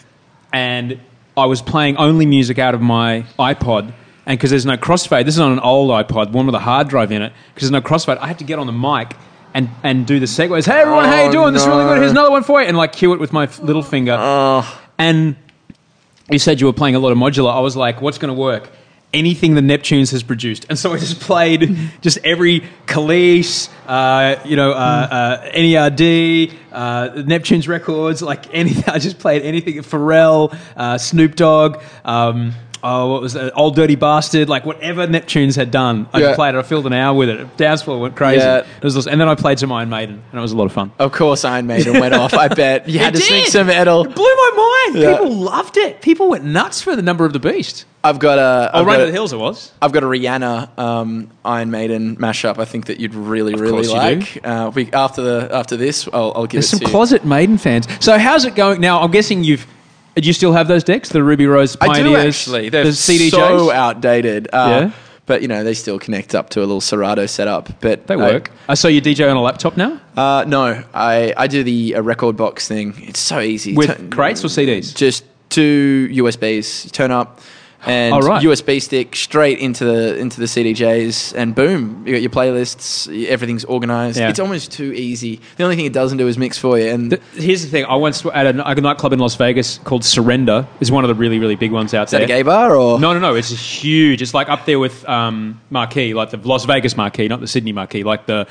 and 0.53 0.99
I 1.37 1.45
was 1.45 1.61
playing 1.61 1.97
only 1.97 2.25
music 2.25 2.59
out 2.59 2.73
of 2.73 2.81
my 2.81 3.25
iPod. 3.37 3.93
And 4.25 4.37
because 4.37 4.51
there's 4.51 4.65
no 4.65 4.77
crossfade, 4.77 5.25
this 5.25 5.35
is 5.35 5.39
on 5.41 5.51
an 5.51 5.59
old 5.59 5.91
iPod, 5.91 6.31
one 6.31 6.45
with 6.45 6.55
a 6.55 6.59
hard 6.59 6.87
drive 6.87 7.11
in 7.11 7.21
it. 7.21 7.33
Because 7.53 7.69
there's 7.69 7.83
no 7.83 7.87
crossfade, 7.87 8.17
I 8.19 8.27
had 8.27 8.39
to 8.39 8.45
get 8.45 8.57
on 8.57 8.67
the 8.67 8.73
mic 8.73 9.15
and, 9.53 9.69
and 9.83 10.05
do 10.07 10.19
the 10.19 10.25
segues. 10.25 10.65
Hey 10.65 10.81
everyone, 10.81 11.05
how 11.05 11.21
you 11.23 11.29
Oh, 11.29 11.31
doing? 11.31 11.53
This 11.53 11.61
is 11.63 11.67
really 11.67 11.83
good. 11.85 11.97
Here's 11.99 12.11
another 12.11 12.31
one 12.31 12.43
for 12.43 12.61
you, 12.61 12.67
and 12.67 12.77
like 12.77 12.93
cue 12.93 13.13
it 13.13 13.19
with 13.19 13.33
my 13.33 13.43
f- 13.43 13.59
little 13.59 13.83
finger. 13.83 14.13
And 14.97 15.35
you 16.31 16.39
said 16.39 16.61
you 16.61 16.67
were 16.67 16.73
playing 16.73 16.95
a 16.95 16.99
lot 16.99 17.11
of 17.11 17.17
modular. 17.17 17.53
I 17.53 17.59
was 17.59 17.75
like, 17.75 18.01
what's 18.01 18.17
going 18.17 18.33
to 18.33 18.39
work? 18.39 18.69
Anything 19.13 19.53
the 19.53 19.61
Neptunes 19.61 20.11
has 20.11 20.23
produced. 20.23 20.65
And 20.69 20.79
so 20.79 20.91
I 20.93 20.97
just 20.97 21.19
played 21.19 21.77
just 22.01 22.17
every 22.23 22.61
Kelis, 22.87 23.69
uh, 23.85 24.41
you 24.43 24.55
know, 24.55 24.71
uh, 24.71 24.73
uh, 24.73 25.51
NERD, 25.51 26.51
uh, 26.71 27.09
Neptunes 27.17 27.67
records, 27.67 28.21
like 28.23 28.51
anything. 28.53 28.83
I 28.87 28.97
just 28.97 29.19
played 29.19 29.43
anything. 29.43 29.75
Pharrell, 29.83 30.57
uh, 30.75 30.97
Snoop 30.97 31.35
Dogg, 31.35 31.81
um, 32.05 32.53
oh, 32.83 33.11
what 33.11 33.21
was 33.21 33.35
it? 33.35 33.51
Ol' 33.55 33.71
Dirty 33.71 33.95
Bastard, 33.95 34.49
like 34.49 34.65
whatever 34.65 35.07
Neptunes 35.07 35.55
had 35.55 35.71
done. 35.71 36.07
I 36.13 36.19
Yeah. 36.19 36.35
played 36.35 36.53
it. 36.55 36.57
I 36.59 36.61
filled 36.63 36.85
an 36.85 36.93
hour 36.93 37.15
with 37.15 37.29
it. 37.29 37.57
Dance 37.57 37.81
floor 37.81 37.99
went 37.99 38.15
crazy. 38.15 38.39
Yeah. 38.43 38.65
It 38.77 38.83
was, 38.83 39.07
and 39.07 39.19
then 39.19 39.27
I 39.29 39.35
played 39.35 39.57
some 39.59 39.71
Iron 39.71 39.89
Maiden, 39.89 40.21
and 40.31 40.37
it 40.37 40.41
was 40.41 40.51
a 40.51 40.57
lot 40.57 40.65
of 40.65 40.73
fun. 40.73 40.91
Of 40.99 41.11
course, 41.13 41.45
Iron 41.45 41.65
Maiden 41.65 41.99
went 41.99 42.13
off. 42.13 42.33
I 42.33 42.47
bet 42.49 42.87
you 42.89 42.99
had 43.05 43.15
It 43.15 43.19
to 43.19 43.23
sneak 43.25 43.45
did. 43.45 43.51
some 43.53 43.67
metal. 43.67 44.03
It 44.05 44.13
blew 44.15 44.23
my 44.23 44.87
mind. 44.91 45.01
Yeah. 45.03 45.17
People 45.17 45.33
loved 45.35 45.77
it. 45.77 46.01
People 46.01 46.29
went 46.29 46.43
nuts 46.43 46.81
for 46.81 46.95
the 46.95 47.01
number 47.01 47.25
of 47.25 47.33
the 47.33 47.39
beast. 47.39 47.85
I've 48.05 48.19
got 48.19 48.37
a. 48.37 48.69
Oh, 48.73 48.81
I've 48.81 48.85
Run 48.85 48.95
got 48.95 48.97
to 48.97 49.03
a- 49.03 49.05
the 49.07 49.11
Hills 49.13 49.31
it 49.31 49.37
was. 49.37 49.71
I've 49.81 49.93
got 49.93 50.03
a 50.03 50.07
Rihanna 50.07 50.77
um, 50.77 51.29
Iron 51.45 51.71
Maiden 51.71 52.17
mashup. 52.17 52.59
I 52.59 52.65
think 52.65 52.87
that 52.87 52.99
you'd 52.99 53.15
really, 53.15 53.53
really 53.55 53.71
course 53.71 53.87
you 53.87 53.93
like. 53.93 54.39
Uh, 54.45 54.71
we, 54.75 54.91
after 54.91 55.21
the 55.21 55.49
after 55.55 55.77
this, 55.77 56.09
I'll, 56.11 56.33
I'll 56.35 56.41
give 56.45 56.59
There's 56.59 56.65
it 56.65 56.69
some 56.71 56.79
to 56.79 56.85
you. 56.85 56.91
closet 56.91 57.23
Maiden 57.23 57.57
fans. 57.57 57.87
So 58.03 58.17
how's 58.17 58.43
it 58.43 58.55
going 58.55 58.81
now? 58.81 58.99
I'm 58.99 59.11
guessing 59.11 59.45
you've. 59.45 59.65
Do 60.15 60.21
you 60.27 60.33
still 60.33 60.53
have 60.53 60.67
those 60.67 60.83
decks, 60.83 61.09
the 61.09 61.23
Ruby 61.23 61.47
Rose 61.47 61.75
I 61.81 62.01
do 62.01 62.15
actually. 62.15 62.69
They're 62.69 62.83
the 62.83 62.89
CDJs? 62.91 63.31
so 63.31 63.71
outdated. 63.71 64.47
Uh, 64.53 64.67
Yeah? 64.89 64.91
but 65.25 65.41
you 65.41 65.47
know 65.47 65.63
they 65.63 65.73
still 65.73 65.97
connect 65.99 66.35
up 66.35 66.49
to 66.51 66.59
a 66.59 66.61
little 66.61 66.81
Serato 66.81 67.25
setup. 67.25 67.69
But 67.81 68.07
They 68.07 68.15
work. 68.17 68.51
I 68.67 68.73
saw 68.75 68.89
you 68.89 69.01
DJ 69.01 69.29
on 69.29 69.37
a 69.37 69.41
laptop 69.41 69.77
now 69.77 69.99
uh, 70.17 70.43
no, 70.47 70.83
I, 70.93 71.33
I 71.35 71.47
do 71.47 71.63
the 71.63 71.93
rekordbox 71.93 72.67
thing. 72.67 72.93
It's 72.97 73.19
so 73.19 73.39
easy. 73.39 73.73
with 73.73 73.95
Turn- 73.95 74.09
crates 74.11 74.43
or 74.43 74.47
CDs. 74.49 74.93
Just 74.95 75.23
two 75.49 76.09
USBs. 76.11 76.85
You 76.85 76.89
turn 76.91 77.11
up 77.11 77.39
and 77.85 78.23
right. 78.23 78.41
USB 78.43 78.81
stick 78.81 79.15
straight 79.15 79.59
into 79.59 79.85
the 79.85 80.17
into 80.17 80.39
the 80.39 80.45
CDJs, 80.45 81.35
and 81.35 81.53
boom, 81.55 82.03
you 82.05 82.13
got 82.13 82.21
your 82.21 82.29
playlists. 82.29 83.07
Everything's 83.27 83.65
organized. 83.65 84.17
Yeah. 84.19 84.29
It's 84.29 84.39
almost 84.39 84.71
too 84.71 84.93
easy. 84.93 85.39
The 85.57 85.63
only 85.63 85.75
thing 85.75 85.85
it 85.85 85.93
doesn't 85.93 86.17
do 86.17 86.27
is 86.27 86.37
mix 86.37 86.57
for 86.57 86.79
you. 86.79 86.89
And 86.89 87.09
Th- 87.11 87.21
Here's 87.33 87.63
the 87.63 87.69
thing. 87.69 87.85
I 87.85 87.95
once 87.95 88.25
at 88.25 88.45
a, 88.55 88.69
a 88.69 88.75
nightclub 88.75 89.13
in 89.13 89.19
Las 89.19 89.35
Vegas 89.35 89.79
called 89.79 90.03
Surrender. 90.05 90.67
is 90.79 90.91
one 90.91 91.03
of 91.03 91.07
the 91.07 91.15
really 91.15 91.39
really 91.39 91.55
big 91.55 91.71
ones 91.71 91.93
out 91.93 92.07
is 92.07 92.11
that 92.11 92.17
there. 92.19 92.25
a 92.25 92.27
gay 92.27 92.41
bar 92.43 92.75
or 92.75 92.99
No, 92.99 93.13
no, 93.13 93.19
no. 93.19 93.35
It's 93.35 93.49
huge. 93.49 94.21
It's 94.21 94.33
like 94.33 94.49
up 94.49 94.65
there 94.65 94.79
with 94.79 95.07
um, 95.07 95.59
Marquee, 95.69 96.13
like 96.13 96.29
the 96.29 96.37
Las 96.37 96.65
Vegas 96.65 96.95
Marquee, 96.97 97.27
not 97.27 97.39
the 97.39 97.47
Sydney 97.47 97.71
Marquee. 97.73 98.03
Like 98.03 98.25
the 98.25 98.47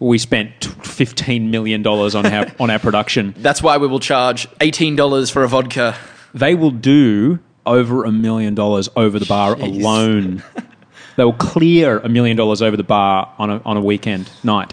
we 0.00 0.18
spent 0.18 0.64
fifteen 0.84 1.50
million 1.50 1.82
dollars 1.82 2.14
on 2.14 2.26
our 2.26 2.46
on 2.60 2.68
our 2.70 2.78
production. 2.78 3.34
That's 3.38 3.62
why 3.62 3.78
we 3.78 3.86
will 3.86 4.00
charge 4.00 4.46
eighteen 4.60 4.96
dollars 4.96 5.30
for 5.30 5.42
a 5.44 5.48
vodka. 5.48 5.96
They 6.34 6.54
will 6.54 6.72
do 6.72 7.38
over 7.66 8.04
a 8.04 8.12
million 8.12 8.54
dollars 8.54 8.88
over 8.96 9.18
the 9.18 9.26
bar 9.26 9.54
alone. 9.54 10.42
they 11.16 11.24
will 11.24 11.32
clear 11.32 11.98
a 11.98 12.08
million 12.08 12.36
dollars 12.36 12.62
over 12.62 12.76
the 12.76 12.84
bar 12.84 13.32
on 13.38 13.50
a 13.50 13.62
on 13.64 13.76
a 13.76 13.80
weekend 13.80 14.30
night. 14.42 14.72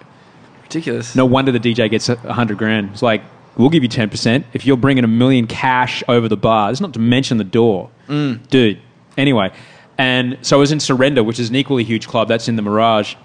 Ridiculous. 0.63 1.15
No 1.15 1.25
wonder 1.25 1.51
the 1.51 1.59
DJ 1.59 1.89
gets 1.89 2.09
a 2.09 2.15
hundred 2.33 2.57
grand. 2.57 2.91
It's 2.91 3.01
like 3.01 3.21
we'll 3.57 3.69
give 3.69 3.83
you 3.83 3.89
ten 3.89 4.09
percent 4.09 4.45
if 4.53 4.65
you're 4.65 4.77
bringing 4.77 5.03
a 5.03 5.07
million 5.09 5.47
cash 5.47 6.03
over 6.07 6.27
the 6.27 6.37
bar. 6.37 6.71
It's 6.71 6.81
not 6.81 6.93
to 6.93 6.99
mention 6.99 7.37
the 7.37 7.43
door, 7.43 7.89
dude. 8.07 8.79
Anyway, 9.17 9.51
and 9.97 10.37
so 10.41 10.57
I 10.57 10.59
was 10.59 10.71
in 10.71 10.79
Surrender, 10.79 11.23
which 11.23 11.39
is 11.39 11.49
an 11.49 11.55
equally 11.55 11.83
huge 11.83 12.07
club. 12.07 12.27
That's 12.27 12.47
in 12.47 12.55
the 12.55 12.61
Mirage. 12.61 13.15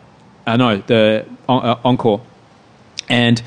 I 0.47 0.57
know 0.57 0.79
the 0.79 1.27
uh, 1.49 1.77
Encore, 1.85 2.23
and 3.09 3.43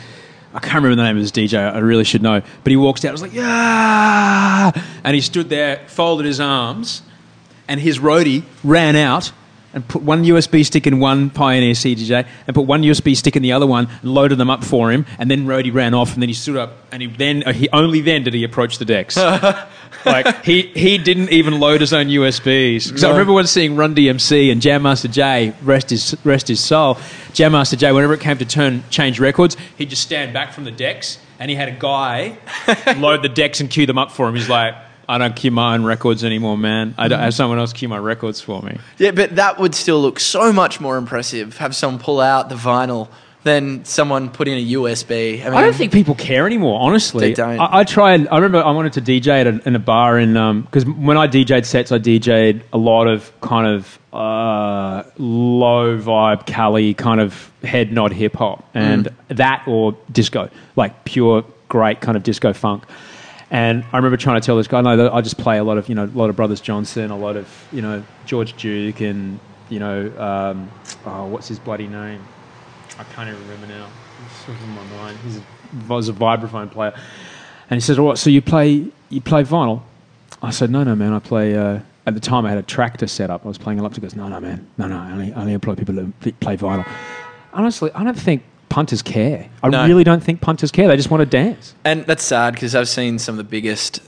I 0.54 0.60
can't 0.60 0.76
remember 0.76 0.95
the 0.95 1.04
name 1.04 1.18
of 1.18 1.22
this 1.22 1.32
DJ. 1.32 1.60
I 1.60 1.78
really 1.80 2.04
should 2.04 2.24
know. 2.24 2.41
But 2.64 2.72
he 2.72 2.76
walks 2.76 3.06
out. 3.06 3.10
I 3.10 3.12
was 3.12 3.22
like, 3.22 3.34
yeah, 3.34 4.72
and 5.04 5.16
he 5.16 5.22
stood 5.22 5.50
there, 5.50 5.86
folded 5.88 6.26
his 6.26 6.39
arms, 6.39 7.04
and 7.68 7.80
his 7.80 8.00
roadie 8.00 8.43
ran 8.64 8.95
out 8.95 9.32
and 9.74 9.88
put 9.88 10.01
one 10.01 10.24
USB 10.24 10.65
stick 10.65 10.88
in 10.88 10.99
one 10.99 11.30
Pioneer 11.30 11.74
CDJ 11.74 12.28
and 12.47 12.55
put 12.55 12.65
one 12.65 12.82
USB 12.82 13.15
stick 13.15 13.36
in 13.36 13.41
the 13.41 13.51
other 13.51 13.67
one 13.67 13.88
and 14.01 14.13
loaded 14.13 14.38
them 14.38 14.49
up 14.49 14.63
for 14.63 14.91
him. 14.91 15.05
And 15.17 15.30
then 15.30 15.45
roadie 15.45 15.74
ran 15.74 15.93
off 15.93 16.13
and 16.13 16.22
then 16.22 16.30
he 16.30 16.34
stood 16.34 16.57
up 16.57 16.74
and 16.91 17.01
he 17.01 17.07
then 17.07 17.43
uh, 17.45 17.53
he 17.53 17.70
only 17.70 18.01
then 18.01 18.24
did 18.24 18.34
he 18.34 18.43
approach 18.43 18.78
the 18.78 18.86
decks. 18.86 19.17
like 20.05 20.43
he 20.43 20.63
he 20.63 20.97
didn't 20.97 21.30
even 21.32 21.59
load 21.59 21.82
his 21.82 21.93
own 21.93 22.07
USBs. 22.07 22.88
Because 22.88 23.03
I 23.03 23.11
remember 23.11 23.34
once 23.34 23.51
seeing 23.51 23.76
Run 23.76 23.95
DMC 23.95 24.51
and 24.51 24.61
Jam 24.61 24.84
Master 24.84 25.07
Jay 25.07 25.53
rest 25.61 25.89
his 25.89 26.15
rest 26.24 26.47
his 26.47 26.63
soul. 26.63 26.97
Jam 27.34 27.51
Master 27.51 27.76
Jay, 27.76 27.91
whenever 27.91 28.13
it 28.13 28.22
came 28.22 28.38
to 28.38 28.45
turn 28.45 28.84
change 28.89 29.20
records, 29.20 29.55
he'd 29.78 29.89
just 29.89 30.01
stand 30.01 30.34
back 30.34 30.53
from 30.53 30.63
the 30.63 30.72
decks 30.72 31.20
and 31.39 31.49
he 31.49 31.55
had 31.55 31.70
a 31.70 31.78
guy 31.78 32.38
load 32.97 33.22
the 33.24 33.30
decks 33.30 33.59
and 33.59 33.70
cue 33.70 33.86
them 33.86 33.97
up 33.97 34.11
for 34.11 34.28
him. 34.28 34.36
He's 34.36 34.49
like. 34.49 34.76
I 35.10 35.18
don't 35.18 35.36
keep 35.36 35.51
my 35.53 35.74
own 35.74 35.84
records 35.84 36.24
anymore, 36.24 36.55
man. 36.55 36.93
I 36.97 37.07
don't 37.07 37.20
have 37.20 37.34
someone 37.34 37.57
else 37.57 37.74
keep 37.74 37.89
my 37.89 37.97
records 37.97 38.39
for 38.41 38.62
me. 38.62 38.78
Yeah, 38.99 39.10
but 39.10 39.36
that 39.38 39.57
would 39.57 39.74
still 39.74 39.99
look 39.99 40.20
so 40.20 40.53
much 40.53 40.80
more 40.80 40.97
impressive. 40.97 41.57
Have 41.57 41.76
someone 41.76 41.99
pull 41.99 42.22
out 42.22 42.49
the 42.49 42.55
vinyl 42.55 43.10
than 43.43 43.86
someone 43.86 44.30
put 44.30 44.47
in 44.47 44.57
a 44.57 44.72
USB. 44.74 45.41
I, 45.41 45.45
mean, 45.45 45.53
I 45.53 45.62
don't 45.62 45.74
think 45.74 45.93
people 45.93 46.14
care 46.14 46.45
anymore. 46.45 46.80
Honestly, 46.82 47.30
They 47.30 47.34
don't. 47.34 47.60
I, 47.60 47.80
I 47.80 47.84
tried. 47.86 48.28
I 48.28 48.36
remember 48.36 48.64
I 48.64 48.72
wanted 48.72 48.93
to 48.93 49.01
DJ 49.01 49.28
at 49.41 49.47
a, 49.47 49.68
in 49.68 49.76
a 49.76 49.80
bar 49.80 50.20
in 50.20 50.34
because 50.62 50.86
when 50.86 51.18
I 51.18 51.28
DJ'd 51.28 51.66
sets, 51.66 51.91
I 51.91 51.99
DJ'd 51.99 52.64
a 52.72 52.78
lot 52.78 53.07
of 53.07 53.32
kind 53.41 53.66
of 53.66 53.97
uh, 54.14 55.03
low 55.18 55.97
vibe 55.97 56.45
Cali 56.45 56.93
kind 56.93 57.22
of 57.22 57.51
head 57.64 57.91
nod 57.91 58.14
hip 58.14 58.36
hop 58.36 58.70
and 58.74 59.07
that 59.30 59.64
or 59.68 59.97
disco, 60.12 60.49
like 60.76 61.05
pure 61.05 61.45
great 61.70 62.01
kind 62.01 62.18
of 62.18 62.24
disco 62.24 62.53
funk. 62.53 62.84
And 63.52 63.84
I 63.91 63.97
remember 63.97 64.18
trying 64.18 64.39
to 64.39 64.45
tell 64.45 64.58
this 64.58 64.68
guy, 64.68 64.82
no, 64.82 65.12
I 65.12 65.22
just 65.22 65.38
play 65.38 65.58
a 65.58 65.64
lot 65.64 65.78
of, 65.78 65.89
you 65.89 65.95
know, 65.95 66.06
a 66.06 66.18
lot 66.18 66.30
of 66.30 66.36
Brothers 66.36 66.62
Johnson, 66.62 67.10
a 67.10 67.18
lot 67.18 67.36
of, 67.36 67.68
you 67.72 67.82
know, 67.82 68.04
George 68.26 68.56
Duke, 68.56 69.02
and 69.02 69.39
you 69.70 69.80
know, 69.80 70.12
um, 70.18 70.72
oh, 71.06 71.26
what's 71.26 71.47
his 71.47 71.60
bloody 71.60 71.88
name? 71.88 72.24
I 72.97 73.04
can't 73.04 73.30
even 73.30 73.41
remember 73.41 73.68
now. 73.68 73.88
It's 74.26 74.36
slipping 74.45 74.70
my 74.70 74.84
mind. 74.84 75.18
He's 75.24 75.38
a, 75.38 75.43
was 75.88 76.10
a 76.10 76.14
vibraphone 76.14 76.70
player, 76.70 76.93
and 77.70 77.78
he 77.78 77.82
says, 77.82 77.97
"All 77.97 78.10
right, 78.10 78.18
so 78.18 78.30
you 78.30 78.41
play 78.41 78.88
you 79.10 79.22
play 79.22 79.43
vinyl?" 79.43 79.84
I 80.41 80.52
said, 80.52 80.70
"No, 80.70 80.84
no, 80.84 80.95
man. 80.95 81.14
I 81.14 81.20
play." 81.20 81.56
Uh, 81.56 81.80
at 82.06 82.16
the 82.16 82.20
time, 82.20 82.45
I 82.45 82.50
had 82.50 82.58
a 82.58 82.64
Traktor 82.64 83.08
set 83.08 83.30
up. 83.30 83.45
I 83.45 83.47
was 83.47 83.60
playing 83.60 83.80
a 83.80 83.84
lot. 83.84 83.93
He 83.93 84.02
goes, 84.02 84.16
"No, 84.16 84.28
no, 84.28 84.39
man. 84.39 84.68
No, 84.78 84.88
no. 84.88 84.97
I 84.97 85.12
only, 85.12 85.34
I 85.34 85.41
only 85.41 85.54
employ 85.54 85.76
people 85.76 85.95
who 85.95 86.12
play 86.34 86.58
vinyl." 86.58 86.86
Honestly, 87.54 87.91
I 87.93 88.04
don't 88.04 88.20
think 88.20 88.43
punters 88.70 89.01
care. 89.01 89.49
I 89.63 89.70
No. 89.70 89.86
really 89.88 90.03
don't 90.03 90.24
think 90.24 90.41
punters 90.41 90.72
care. 90.72 90.88
They 90.88 90.95
just 90.95 91.11
want 91.11 91.22
to 91.22 91.26
dance. 91.26 91.74
And 91.84 92.05
that's 92.05 92.24
sad 92.24 92.53
because 92.53 92.76
I've 92.76 92.89
seen 92.89 93.20
some 93.20 93.34
of 93.34 93.38
the 93.38 93.43
biggest 93.49 93.99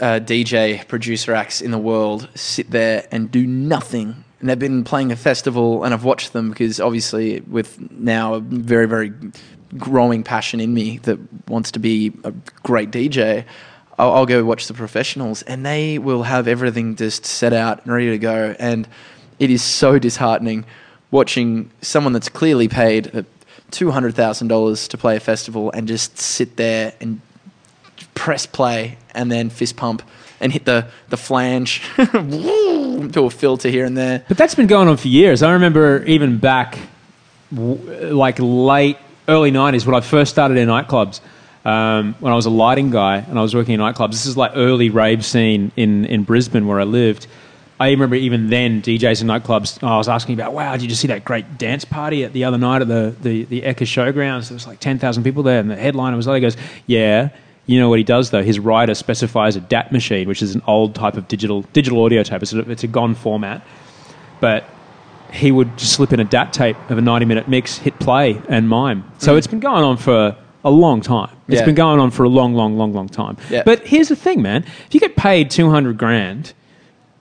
uh, 0.00 0.20
DJ 0.20 0.86
producer 0.88 1.34
acts 1.34 1.60
in 1.60 1.70
the 1.70 1.78
world 1.78 2.28
sit 2.34 2.70
there 2.70 3.06
and 3.10 3.30
do 3.30 3.46
nothing. 3.46 4.24
And 4.40 4.48
they've 4.48 4.58
been 4.58 4.84
playing 4.84 5.10
a 5.10 5.16
festival, 5.16 5.82
and 5.82 5.92
I've 5.92 6.04
watched 6.04 6.32
them 6.32 6.50
because 6.50 6.78
obviously, 6.78 7.40
with 7.40 7.78
now 7.90 8.34
a 8.34 8.40
very, 8.40 8.86
very 8.86 9.12
growing 9.76 10.22
passion 10.22 10.60
in 10.60 10.72
me 10.72 10.98
that 10.98 11.18
wants 11.48 11.72
to 11.72 11.78
be 11.80 12.12
a 12.24 12.32
great 12.62 12.90
DJ, 12.92 13.44
I'll, 13.98 14.12
I'll 14.12 14.26
go 14.26 14.44
watch 14.44 14.68
the 14.68 14.74
professionals, 14.74 15.42
and 15.42 15.66
they 15.66 15.98
will 15.98 16.22
have 16.22 16.46
everything 16.46 16.94
just 16.94 17.26
set 17.26 17.52
out 17.52 17.84
and 17.84 17.92
ready 17.92 18.10
to 18.10 18.18
go. 18.18 18.54
And 18.60 18.86
it 19.40 19.50
is 19.50 19.62
so 19.62 19.98
disheartening 19.98 20.64
watching 21.10 21.70
someone 21.82 22.12
that's 22.12 22.28
clearly 22.28 22.68
paid 22.68 23.26
$200,000 23.70 24.88
to 24.88 24.98
play 24.98 25.16
a 25.16 25.20
festival 25.20 25.70
and 25.72 25.86
just 25.88 26.18
sit 26.18 26.56
there 26.56 26.94
and 27.00 27.20
press 28.14 28.46
play 28.46 28.98
and 29.12 29.30
then 29.30 29.50
fist 29.50 29.76
pump 29.76 30.02
and 30.40 30.52
hit 30.52 30.64
the, 30.64 30.86
the 31.08 31.16
flange 31.16 31.82
to 31.96 33.24
a 33.24 33.30
filter 33.30 33.68
here 33.68 33.84
and 33.84 33.96
there. 33.96 34.24
But 34.28 34.36
that's 34.36 34.54
been 34.54 34.66
going 34.66 34.88
on 34.88 34.96
for 34.96 35.08
years. 35.08 35.42
I 35.42 35.52
remember 35.52 36.04
even 36.04 36.38
back, 36.38 36.78
like 37.50 38.36
late, 38.38 38.98
early 39.28 39.52
90s, 39.52 39.84
when 39.84 39.94
I 39.94 40.00
first 40.00 40.30
started 40.30 40.56
in 40.56 40.68
nightclubs, 40.68 41.20
um, 41.64 42.14
when 42.20 42.32
I 42.32 42.36
was 42.36 42.46
a 42.46 42.50
lighting 42.50 42.90
guy 42.90 43.18
and 43.18 43.38
I 43.38 43.42
was 43.42 43.54
working 43.54 43.74
in 43.74 43.80
nightclubs. 43.80 44.12
This 44.12 44.26
is 44.26 44.36
like 44.36 44.52
early 44.54 44.90
rave 44.90 45.24
scene 45.24 45.72
in, 45.76 46.06
in 46.06 46.22
Brisbane 46.22 46.66
where 46.66 46.80
I 46.80 46.84
lived. 46.84 47.26
I 47.80 47.90
remember 47.90 48.16
even 48.16 48.50
then 48.50 48.82
DJs 48.82 49.20
and 49.20 49.30
nightclubs. 49.30 49.82
I 49.86 49.96
was 49.96 50.08
asking 50.08 50.34
about, 50.34 50.52
wow, 50.52 50.76
did 50.76 50.90
you 50.90 50.96
see 50.96 51.08
that 51.08 51.24
great 51.24 51.58
dance 51.58 51.84
party 51.84 52.24
at 52.24 52.32
the 52.32 52.44
other 52.44 52.58
night 52.58 52.82
at 52.82 52.88
the 52.88 53.14
the, 53.20 53.44
the 53.44 53.62
Ekka 53.62 53.86
Showgrounds? 53.86 54.48
There 54.48 54.54
was 54.54 54.66
like 54.66 54.80
ten 54.80 54.98
thousand 54.98 55.22
people 55.24 55.42
there, 55.42 55.60
and 55.60 55.70
the 55.70 55.76
headliner 55.76 56.16
was 56.16 56.26
there. 56.26 56.34
He 56.34 56.40
goes, 56.40 56.56
yeah. 56.86 57.30
You 57.66 57.78
know 57.78 57.90
what 57.90 57.98
he 57.98 58.04
does 58.04 58.30
though? 58.30 58.42
His 58.42 58.58
writer 58.58 58.94
specifies 58.94 59.54
a 59.54 59.60
DAT 59.60 59.92
machine, 59.92 60.26
which 60.26 60.40
is 60.40 60.54
an 60.54 60.62
old 60.66 60.94
type 60.94 61.18
of 61.18 61.28
digital 61.28 61.62
digital 61.74 62.02
audio 62.02 62.22
tape. 62.22 62.42
It's 62.42 62.54
a, 62.54 62.60
it's 62.70 62.82
a 62.82 62.86
gone 62.86 63.14
format, 63.14 63.62
but 64.40 64.64
he 65.30 65.52
would 65.52 65.76
just 65.76 65.92
slip 65.92 66.12
in 66.12 66.20
a 66.20 66.24
DAT 66.24 66.52
tape 66.54 66.76
of 66.88 66.96
a 66.96 67.02
90 67.02 67.26
minute 67.26 67.46
mix, 67.46 67.76
hit 67.76 67.98
play, 67.98 68.40
and 68.48 68.68
mime. 68.68 69.04
So 69.18 69.34
mm. 69.34 69.38
it's 69.38 69.46
been 69.46 69.60
going 69.60 69.84
on 69.84 69.98
for 69.98 70.34
a 70.64 70.70
long 70.70 71.00
time. 71.00 71.30
It's 71.46 71.60
Yeah. 71.60 71.66
been 71.66 71.74
going 71.74 72.00
on 72.00 72.10
for 72.10 72.24
a 72.24 72.28
long, 72.28 72.54
long, 72.54 72.76
long, 72.76 72.92
long 72.92 73.08
time. 73.08 73.36
Yeah. 73.50 73.62
But 73.64 73.86
here's 73.86 74.08
the 74.08 74.16
thing, 74.16 74.42
man. 74.42 74.64
If 74.86 74.94
you 74.94 75.00
get 75.00 75.16
paid 75.16 75.50
200 75.50 75.96
grand, 75.98 76.52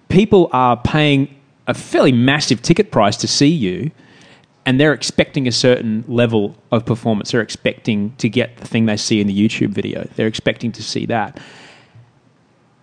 people 0.09 0.49
are 0.53 0.77
paying 0.77 1.35
a 1.67 1.73
fairly 1.73 2.11
massive 2.11 2.61
ticket 2.61 2.91
price 2.91 3.17
to 3.17 3.27
see 3.27 3.47
you, 3.47 3.91
and 4.65 4.79
they're 4.79 4.93
expecting 4.93 5.47
a 5.47 5.51
certain 5.51 6.03
level 6.07 6.55
of 6.71 6.85
performance. 6.85 7.31
They're 7.31 7.41
expecting 7.41 8.13
to 8.17 8.29
get 8.29 8.57
the 8.57 8.67
thing 8.67 8.85
they 8.85 8.97
see 8.97 9.21
in 9.21 9.27
the 9.27 9.37
YouTube 9.49 9.69
video. 9.69 10.07
They're 10.15 10.27
expecting 10.27 10.71
to 10.73 10.83
see 10.83 11.05
that. 11.07 11.39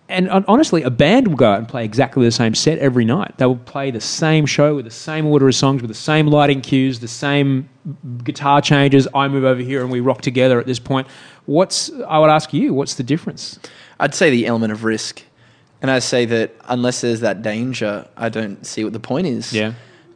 And 0.07 0.29
honestly, 0.29 0.83
a 0.83 0.91
band 0.91 1.27
will 1.29 1.35
go 1.35 1.51
out 1.51 1.57
and 1.57 1.67
play 1.67 1.83
exactly 1.83 2.25
the 2.25 2.31
same 2.31 2.53
set 2.53 2.77
every 2.77 3.05
night. 3.05 3.39
They 3.39 3.45
will 3.47 3.55
play 3.55 3.89
the 3.89 4.01
same 4.01 4.45
show 4.45 4.75
with 4.75 4.85
the 4.85 4.91
same 4.91 5.25
order 5.25 5.47
of 5.47 5.55
songs, 5.55 5.81
with 5.81 5.89
the 5.89 5.95
same 5.95 6.27
lighting 6.27 6.61
cues, 6.61 6.99
the 6.99 7.07
same 7.07 7.67
guitar 8.23 8.61
changes. 8.61 9.07
I 9.15 9.27
move 9.27 9.45
over 9.45 9.61
here 9.61 9.81
and 9.81 9.89
we 9.89 10.01
rock 10.01 10.21
together 10.21 10.59
at 10.59 10.67
this 10.67 10.77
point. 10.77 11.07
What's, 11.47 11.89
I 12.07 12.19
would 12.19 12.29
ask 12.29 12.53
you, 12.53 12.71
what's 12.71 12.93
the 12.93 13.03
difference? 13.03 13.57
I'd 13.99 14.13
say 14.13 14.29
the 14.29 14.45
element 14.45 14.71
of 14.71 14.83
risk. 14.83 15.23
And 15.85 15.91
I 15.91 15.99
say 15.99 16.25
that 16.25 16.51
unless 16.67 17.01
there's 17.01 17.19
that 17.19 17.43
danger, 17.43 18.07
I 18.17 18.29
don't 18.29 18.65
see 18.65 18.83
what 18.83 18.91
the 18.91 18.99
point 18.99 19.27
is. 19.27 19.53
Yeah. 19.53 19.73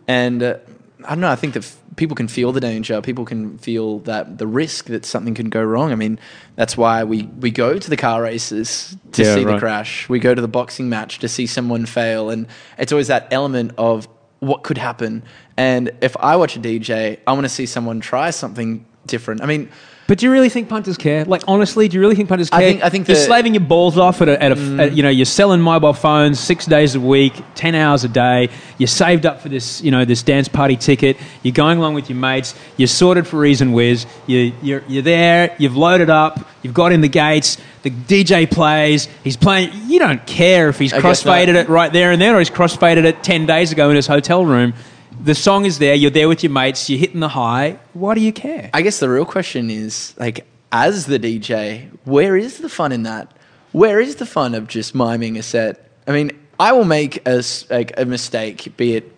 And 0.07 0.41
uh, 0.41 0.57
I 1.03 1.09
don't 1.09 1.19
know. 1.19 1.29
I 1.29 1.35
think 1.35 1.53
that 1.53 1.63
f- 1.63 1.77
people 1.95 2.15
can 2.15 2.27
feel 2.27 2.51
the 2.51 2.59
danger. 2.59 2.99
People 3.03 3.23
can 3.23 3.59
feel 3.59 3.99
that 3.99 4.39
the 4.39 4.47
risk 4.47 4.85
that 4.85 5.05
something 5.05 5.35
can 5.35 5.49
go 5.49 5.61
wrong. 5.61 5.91
I 5.91 5.95
mean, 5.95 6.19
that's 6.55 6.75
why 6.75 7.03
we, 7.03 7.21
we 7.39 7.51
go 7.51 7.77
to 7.77 7.87
the 7.87 7.97
car 7.97 8.19
races 8.23 8.97
to 9.11 9.21
Yeah, 9.21 9.35
see 9.35 9.43
the 9.43 9.59
crash. 9.59 10.09
We 10.09 10.17
go 10.17 10.33
to 10.33 10.41
the 10.41 10.47
boxing 10.47 10.89
match 10.89 11.19
to 11.19 11.27
see 11.27 11.45
someone 11.45 11.85
fail. 11.85 12.31
And 12.31 12.47
it's 12.79 12.91
always 12.91 13.09
that 13.09 13.27
element 13.29 13.73
of 13.77 14.07
what 14.39 14.63
could 14.63 14.79
happen. 14.79 15.21
And 15.55 15.91
if 16.01 16.17
I 16.17 16.35
watch 16.35 16.55
a 16.55 16.59
DJ, 16.59 17.19
I 17.27 17.33
want 17.33 17.45
to 17.45 17.49
see 17.49 17.67
someone 17.67 17.99
try 17.99 18.31
something 18.31 18.87
different. 19.05 19.43
I 19.43 19.45
mean, 19.45 19.69
But 20.09 20.17
do 20.17 20.25
you 20.25 20.31
really 20.31 20.49
think 20.49 20.67
punters 20.69 20.97
care? 20.97 21.23
Like 21.23 21.43
honestly, 21.47 21.87
do 21.87 21.93
you 21.95 22.01
really 22.01 22.15
think 22.15 22.29
punters 22.29 22.49
care? 22.49 22.59
I 22.59 22.63
think- 22.63 22.83
I 22.83 22.89
think 22.89 23.07
you're 23.07 23.15
the- 23.15 23.21
Mm. 23.21 23.27
slaving 23.27 23.53
your 23.53 23.61
balls 23.63 23.95
off 23.95 24.23
at 24.23 24.27
a, 24.27 24.43
at 24.43 24.51
a 24.57 24.75
at, 24.79 24.93
you 24.97 25.03
know 25.03 25.09
you're 25.09 25.23
selling 25.25 25.61
mobile 25.61 25.93
phones 25.93 26.39
six 26.39 26.65
days 26.65 26.95
a 26.95 26.99
week, 26.99 27.33
ten 27.53 27.75
hours 27.75 28.03
a 28.03 28.07
day. 28.07 28.49
You're 28.79 28.87
saved 28.87 29.27
up 29.27 29.39
for 29.39 29.49
this 29.49 29.83
you 29.83 29.91
know 29.91 30.05
this 30.05 30.23
dance 30.23 30.47
party 30.47 30.75
ticket. 30.75 31.15
You're 31.43 31.53
going 31.53 31.77
along 31.77 31.93
with 31.93 32.09
your 32.09 32.17
mates. 32.17 32.55
You're 32.75 32.87
sorted 32.87 33.27
for 33.27 33.45
Ease 33.45 33.61
and 33.61 33.71
Whiz. 33.71 34.07
You, 34.25 34.51
you're 34.63 34.81
you're 34.87 35.03
there. 35.03 35.55
You've 35.59 35.77
loaded 35.77 36.09
up. 36.09 36.39
You've 36.63 36.73
got 36.73 36.91
in 36.91 37.01
the 37.01 37.07
gates. 37.07 37.57
The 37.83 37.91
DJ 37.91 38.49
plays. 38.49 39.07
He's 39.23 39.37
playing. 39.37 39.69
You 39.87 39.99
don't 39.99 40.25
care 40.25 40.69
if 40.69 40.79
he's 40.79 40.91
I 40.91 41.01
guess 41.01 41.23
not. 41.23 41.37
crossfaded 41.37 41.53
it 41.53 41.69
right 41.69 41.93
there 41.93 42.11
and 42.11 42.19
then, 42.19 42.33
or 42.33 42.39
he's 42.39 42.49
crossfaded 42.49 43.05
it 43.05 43.21
ten 43.21 43.45
days 43.45 43.71
ago 43.71 43.91
in 43.91 43.95
his 43.95 44.07
hotel 44.07 44.43
room. 44.43 44.73
The 45.21 45.35
song 45.35 45.65
is 45.65 45.79
there. 45.79 45.95
You're 45.95 46.11
there 46.11 46.29
with 46.29 46.43
your 46.43 46.51
mates. 46.51 46.89
You're 46.89 46.99
hitting 46.99 47.19
the 47.19 47.27
high. 47.27 47.77
Why 47.91 48.15
do 48.15 48.21
you 48.21 48.31
care? 48.31 48.69
I 48.73 48.81
guess 48.81 49.01
the 49.01 49.09
real 49.09 49.25
question 49.25 49.69
is 49.69 50.13
like, 50.17 50.45
as 50.71 51.07
the 51.07 51.19
DJ, 51.19 51.89
where 52.05 52.37
is 52.37 52.59
the 52.59 52.69
fun 52.69 52.93
in 52.93 53.03
that? 53.03 53.29
Where 53.73 53.99
is 53.99 54.15
the 54.15 54.25
fun 54.25 54.55
of 54.55 54.67
just 54.67 54.95
miming 54.95 55.37
a 55.37 55.43
set? 55.43 55.91
I 56.07 56.11
mean, 56.11 56.31
I 56.57 56.71
will 56.71 56.85
make 56.85 57.21
a, 57.27 57.43
like 57.69 57.91
a 57.97 58.05
mistake, 58.05 58.75
be 58.77 58.95
it 58.95 59.13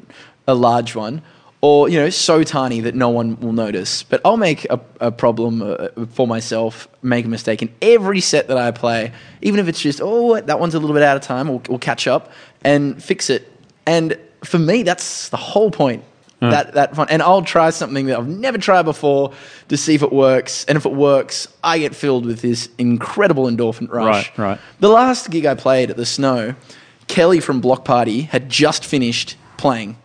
a 0.47 0.55
large 0.55 0.95
one 0.95 1.21
or 1.61 1.87
you 1.87 1.99
know 1.99 2.09
so 2.09 2.43
tiny 2.43 2.81
that 2.81 2.95
no 2.95 3.09
one 3.09 3.39
will 3.39 3.53
notice. 3.53 4.01
But 4.01 4.21
I'll 4.25 4.37
make 4.37 4.65
a, 4.71 4.79
a 4.99 5.11
problem 5.11 5.61
uh, 5.61 5.89
for 6.09 6.27
myself, 6.27 6.87
make 7.03 7.25
a 7.25 7.29
mistake 7.29 7.61
in 7.61 7.71
every 7.81 8.19
set 8.19 8.47
that 8.47 8.57
I 8.57 8.71
play, 8.71 9.13
even 9.41 9.59
if 9.59 9.67
it's 9.67 9.79
just 9.79 10.01
oh 10.01 10.41
that 10.41 10.59
one's 10.59 10.73
a 10.73 10.79
little 10.79 10.95
bit 10.95 11.03
out 11.03 11.15
of 11.15 11.21
time. 11.21 11.47
We'll, 11.47 11.61
we'll 11.69 11.79
catch 11.79 12.07
up 12.07 12.31
and 12.63 13.01
fix 13.01 13.29
it. 13.29 13.47
And 13.85 14.17
for 14.43 14.59
me, 14.59 14.83
that's 14.83 15.29
the 15.29 15.37
whole 15.37 15.71
point. 15.71 16.03
That 16.39 16.73
that 16.73 16.95
fun, 16.95 17.05
and 17.11 17.21
I'll 17.21 17.43
try 17.43 17.69
something 17.69 18.07
that 18.07 18.17
I've 18.17 18.27
never 18.27 18.57
tried 18.57 18.81
before 18.81 19.31
to 19.67 19.77
see 19.77 19.93
if 19.93 20.01
it 20.01 20.11
works. 20.11 20.65
And 20.65 20.75
if 20.75 20.87
it 20.87 20.91
works, 20.91 21.47
I 21.63 21.77
get 21.77 21.93
filled 21.93 22.25
with 22.25 22.41
this 22.41 22.67
incredible 22.79 23.45
endorphin 23.45 23.87
rush. 23.91 24.29
Right, 24.29 24.37
right. 24.39 24.59
The 24.79 24.89
last 24.89 25.29
gig 25.29 25.45
I 25.45 25.53
played 25.53 25.91
at 25.91 25.97
the 25.97 26.05
Snow, 26.05 26.55
Kele 27.05 27.41
from 27.41 27.61
Bloc 27.61 27.85
Party 27.85 28.21
had 28.21 28.49
just 28.49 28.83
finished 28.83 29.37
playing. 29.57 29.97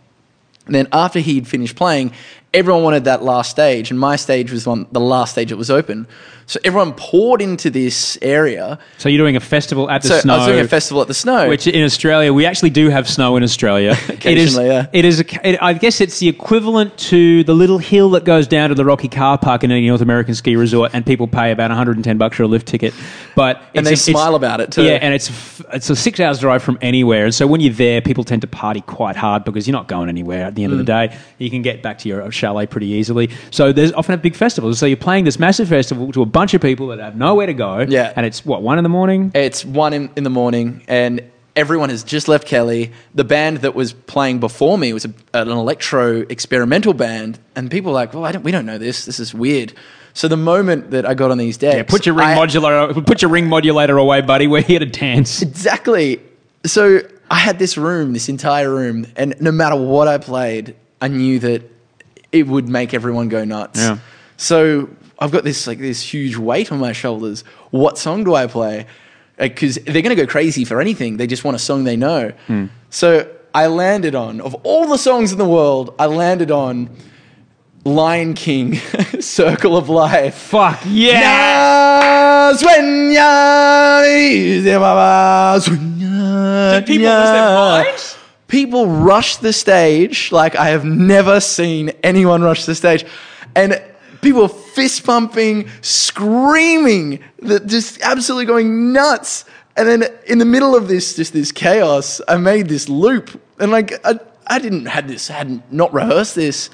And 0.67 0.75
then 0.75 0.89
after 0.93 1.21
he'd 1.21 1.49
finished 1.49 1.75
playing, 1.75 2.13
everyone 2.53 2.83
wanted 2.83 3.05
that 3.05 3.23
last 3.23 3.51
stage, 3.51 3.91
and 3.91 3.99
my 3.99 4.17
stage 4.17 4.53
was 4.53 4.67
one 4.67 4.87
the 4.93 5.01
last 5.01 5.33
stage 5.33 5.49
that 5.49 5.57
was 5.57 5.71
open. 5.71 6.07
So 6.49 6.61
everyone 6.63 6.93
poured 6.95 7.43
into 7.43 7.71
this 7.71 8.17
area. 8.23 8.79
So 8.99 9.09
you're 9.09 9.19
doing 9.19 9.35
a 9.35 9.41
festival 9.41 9.91
at 9.91 10.03
the 10.03 10.09
so 10.09 10.19
snow. 10.21 10.35
I 10.35 10.37
was 10.39 10.47
doing 10.47 10.61
a 10.65 10.69
festival 10.69 11.03
at 11.03 11.09
the 11.09 11.15
Snow. 11.15 11.49
Which 11.49 11.67
in 11.67 11.83
Australia, 11.83 12.33
we 12.33 12.47
actually 12.47 12.71
do 12.71 12.89
have 12.89 13.09
snow 13.09 13.37
in 13.37 13.43
Australia. 13.43 13.91
it 14.09 14.11
is, 14.39 14.55
Occasionally, 14.57 14.67
yeah. 14.69 14.87
it 14.93 15.05
is. 15.05 15.21
A, 15.21 15.49
it, 15.49 15.59
I 15.61 15.73
guess 15.73 16.01
it's 16.01 16.21
the 16.21 16.29
equivalent 16.29 16.97
to 16.99 17.43
the 17.43 17.53
little 17.53 17.79
hill 17.79 18.11
that 18.11 18.25
goes 18.25 18.47
down 18.47 18.69
to 18.69 18.77
the 18.77 18.85
Rocky 18.85 19.09
Car 19.09 19.39
Park 19.39 19.65
in 19.65 19.73
any 19.73 19.89
North 19.89 20.03
American 20.03 20.37
ski 20.37 20.55
resort, 20.55 20.93
and 20.95 21.05
people 21.05 21.27
pay 21.27 21.51
about 21.51 21.71
110 21.71 22.17
bucks 22.17 22.37
for 22.37 22.45
a 22.45 22.47
lift 22.47 22.69
ticket. 22.69 22.95
But 23.35 23.61
And 23.75 23.85
they 23.85 23.95
it's- 23.95 24.05
smile 24.05 24.37
about 24.37 24.61
it, 24.61 24.71
too. 24.71 24.85
Yeah, 24.85 24.99
and 25.03 25.13
it's 25.15 25.61
it's 25.73 25.91
a 25.91 25.97
six 25.97 26.21
hours 26.21 26.39
drive 26.39 26.63
from 26.63 26.79
anywhere, 26.81 27.25
and 27.25 27.35
so 27.35 27.49
when 27.49 27.61
you're 27.61 27.75
there, 27.75 28.01
people 28.01 28.23
tend 28.23 28.43
to 28.43 28.47
party 28.47 28.83
quite 28.83 29.17
hard 29.17 29.43
because 29.45 29.67
you're 29.67 29.73
not 29.77 29.89
going 29.89 30.09
anywhere. 30.09 30.45
At 30.45 30.55
the 30.55 30.63
end 30.63 30.73
of 30.73 30.79
the 30.79 30.85
Mm. 30.85 31.09
day, 31.11 31.19
you 31.39 31.51
can 31.51 31.63
get 31.63 31.83
back 31.83 31.99
to 31.99 32.09
your 32.09 32.31
chalet 32.31 32.67
pretty 32.67 32.87
easily. 32.87 33.31
So 33.51 33.73
there's 33.73 33.93
often 33.95 34.13
have 34.13 34.23
big 34.23 34.37
festivals. 34.37 34.79
So 34.79 34.87
you're 34.87 34.97
playing 34.97 35.25
this 35.25 35.41
massive 35.41 35.69
festival 35.69 36.13
to 36.13 36.23
a 36.23 36.27
bunch 36.37 36.55
of 36.55 36.61
people 36.61 36.89
that 36.89 36.99
have 36.99 37.17
nowhere 37.17 37.47
to 37.47 37.55
go. 37.55 37.79
Yeah. 37.81 38.13
and 38.15 38.27
it's 38.27 38.45
what 38.45 38.63
one 38.63 38.79
in 38.79 38.83
the 38.85 38.91
morning. 38.91 39.33
It's 39.35 39.65
one 39.65 39.93
in, 39.93 40.11
in 40.17 40.25
the 40.25 40.31
morning, 40.31 40.83
and 40.87 41.23
everyone 41.55 41.89
has 41.89 42.05
just 42.05 42.29
left 42.29 42.47
Kele. 42.47 42.91
The 43.15 43.25
band 43.25 43.59
that 43.59 43.75
was 43.75 43.95
playing 43.95 44.41
before 44.41 44.77
me 44.77 44.93
was 44.93 45.05
a, 45.07 45.13
an 45.35 45.49
electro 45.49 46.21
experimental 46.29 46.93
band, 46.93 47.39
and 47.57 47.71
people 47.71 47.91
were 47.93 47.97
like, 48.03 48.13
"Well, 48.15 48.25
I 48.25 48.33
don't, 48.33 48.43
we 48.43 48.53
don't 48.53 48.67
know 48.67 48.79
this. 48.79 49.05
This 49.07 49.19
is 49.19 49.33
weird." 49.35 49.73
So 50.13 50.29
the 50.29 50.37
moment 50.37 50.91
that 50.93 51.05
I 51.05 51.13
got 51.15 51.31
on 51.31 51.39
these 51.39 51.59
decks, 51.59 51.77
Yeah, 51.77 51.83
put 51.83 52.07
your 52.07 52.15
ring 52.15 52.29
I- 52.29 52.35
modulator. 52.35 53.01
Put 53.03 53.23
your 53.23 53.31
ring 53.31 53.47
modulator 53.49 53.97
away, 53.99 54.21
buddy. 54.23 54.47
We're 54.47 54.63
here 54.63 54.79
to 54.79 54.87
dance. 54.87 55.43
Exactly. 55.43 56.21
So 56.65 57.01
I 57.31 57.39
had 57.39 57.59
this 57.59 57.77
room, 57.77 58.13
this 58.13 58.29
entire 58.29 58.71
room, 58.71 59.07
and 59.17 59.35
no 59.41 59.53
matter 59.53 59.77
what 59.77 60.09
I 60.09 60.19
played, 60.19 60.75
I 61.01 61.09
knew 61.09 61.39
that 61.41 61.63
it 62.33 62.47
would 62.47 62.69
make 62.69 62.95
everyone 62.95 63.29
go 63.29 63.45
nuts. 63.45 63.79
Yeah. 63.81 63.99
So 64.37 64.89
I've 65.19 65.31
got 65.31 65.45
this 65.45 65.67
like 65.67 65.79
this 65.79 66.03
huge 66.03 66.37
weight 66.37 66.71
on 66.71 66.79
my 66.79 66.93
shoulders. 66.93 67.43
What 67.71 67.99
song 67.99 68.25
do 68.25 68.35
I 68.35 68.47
play? 68.47 68.87
Because 69.39 69.77
they're 69.77 70.03
going 70.03 70.17
to 70.17 70.23
go 70.23 70.27
crazy 70.27 70.65
for 70.65 70.81
anything. 70.81 71.17
They 71.17 71.27
just 71.27 71.45
want 71.45 71.57
a 71.57 71.59
song 71.59 71.85
they 71.85 71.97
know. 71.97 72.33
Hmm. 72.47 72.67
So 72.91 73.31
I 73.55 73.67
landed 73.67 74.15
on 74.15 74.41
of 74.41 74.55
all 74.65 74.87
the 74.89 74.99
songs 74.99 75.33
in 75.33 75.39
the 75.39 75.49
world, 75.49 75.95
I 75.99 76.07
landed 76.07 76.51
on 76.51 76.91
Lion 77.85 78.35
King, 78.35 78.75
Circle 79.21 79.77
of 79.77 79.89
Life. 79.89 80.35
Fuck 80.35 80.81
yeah! 80.87 82.51
Na 82.51 82.59
sueña, 82.59 84.03
dice 84.03 84.79
mamá, 84.79 85.57
sueña, 85.61 86.75
Did 86.75 86.87
people 86.87 87.07
lose 87.07 87.31
their 87.31 87.85
minds? 87.85 88.19
People 88.49 88.87
rush 88.87 89.37
the 89.37 89.53
stage 89.53 90.33
like 90.33 90.55
I 90.57 90.71
have 90.71 90.85
never 90.85 91.41
seen 91.41 91.91
anyone 92.03 92.43
rush 92.43 92.65
the 92.65 92.75
stage. 92.75 93.05
And 93.55 93.81
people 94.27 94.49
fist 94.49 95.05
pumping, 95.05 95.69
screaming, 95.83 97.21
just 97.67 98.01
absolutely 98.03 98.45
going 98.45 98.93
nuts. 98.93 99.45
And 99.77 99.89
then 99.89 100.05
in 100.27 100.39
the 100.39 100.45
middle 100.45 100.75
of 100.75 100.89
this, 100.89 101.15
just 101.15 101.33
this 101.33 101.53
chaos, 101.53 102.21
I 102.27 102.37
made 102.37 102.69
this 102.69 102.89
loop. 102.89 103.41
And 103.61 103.71
like 103.71 103.93
I, 104.05 104.19
I 104.47 104.59
didn't 104.59 104.87
had 104.87 105.07
this, 105.07 105.29
hadn't 105.29 105.63
not 105.73 105.93
rehearsed 105.93 106.35
this. 106.35 106.71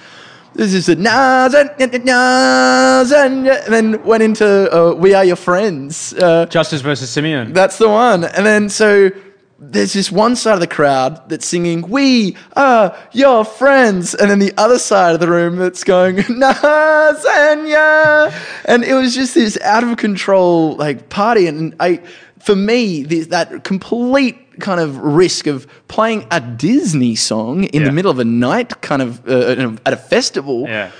This 0.55 0.75
is 0.75 0.89
a 0.89 0.97
na 0.97 1.49
zan- 1.49 1.71
na- 1.79 1.99
na- 2.05 3.25
and 3.25 3.47
then 3.75 4.03
went 4.05 4.23
into 4.23 4.47
uh, 4.47 4.93
"We 4.95 5.15
Are 5.15 5.25
Your 5.25 5.37
Friends." 5.37 6.13
Uh, 6.13 6.45
Justice 6.47 6.83
versus 6.83 7.09
Simian. 7.09 7.53
that's 7.55 7.79
the 7.79 7.89
one. 7.89 8.25
And 8.25 8.45
then 8.45 8.69
so 8.69 9.11
there's 9.65 9.93
this 9.93 10.11
one 10.11 10.35
side 10.35 10.55
of 10.55 10.61
the 10.61 10.67
crowd 10.67 11.29
that's 11.29 11.47
singing, 11.47 11.83
We 11.83 12.37
are 12.57 12.97
your 13.13 13.45
friends. 13.45 14.13
And 14.15 14.29
then 14.31 14.41
the 14.41 14.53
other 14.59 14.79
side 14.79 15.15
of 15.15 15.21
the 15.21 15.29
room 15.31 15.57
that's 15.57 15.85
going, 15.85 16.17
Nazanya. 17.03 18.33
And 18.65 18.85
it 18.85 18.95
was 18.95 19.15
just 19.15 19.35
this 19.35 19.59
out 19.63 19.85
of 19.85 19.97
control 19.97 20.77
like 20.77 21.09
party. 21.09 21.47
And 21.47 21.75
I, 21.81 22.01
for 22.39 22.57
me, 22.57 23.03
this, 23.05 23.29
that 23.29 23.65
complete 23.65 24.39
kind 24.61 24.81
of 24.81 24.97
risk 24.99 25.47
of 25.47 25.67
playing 25.89 26.27
a 26.31 26.41
Disney 26.41 27.15
song 27.15 27.65
in 27.65 27.83
Yeah. 27.83 27.87
the 27.89 27.93
middle 27.93 28.11
of 28.11 28.19
a 28.19 28.25
night, 28.25 28.81
kind 28.83 29.01
of 29.03 29.27
uh, 29.29 29.77
at 29.87 29.93
a 29.93 29.97
festival. 29.97 30.65
Yeah. 30.69 30.91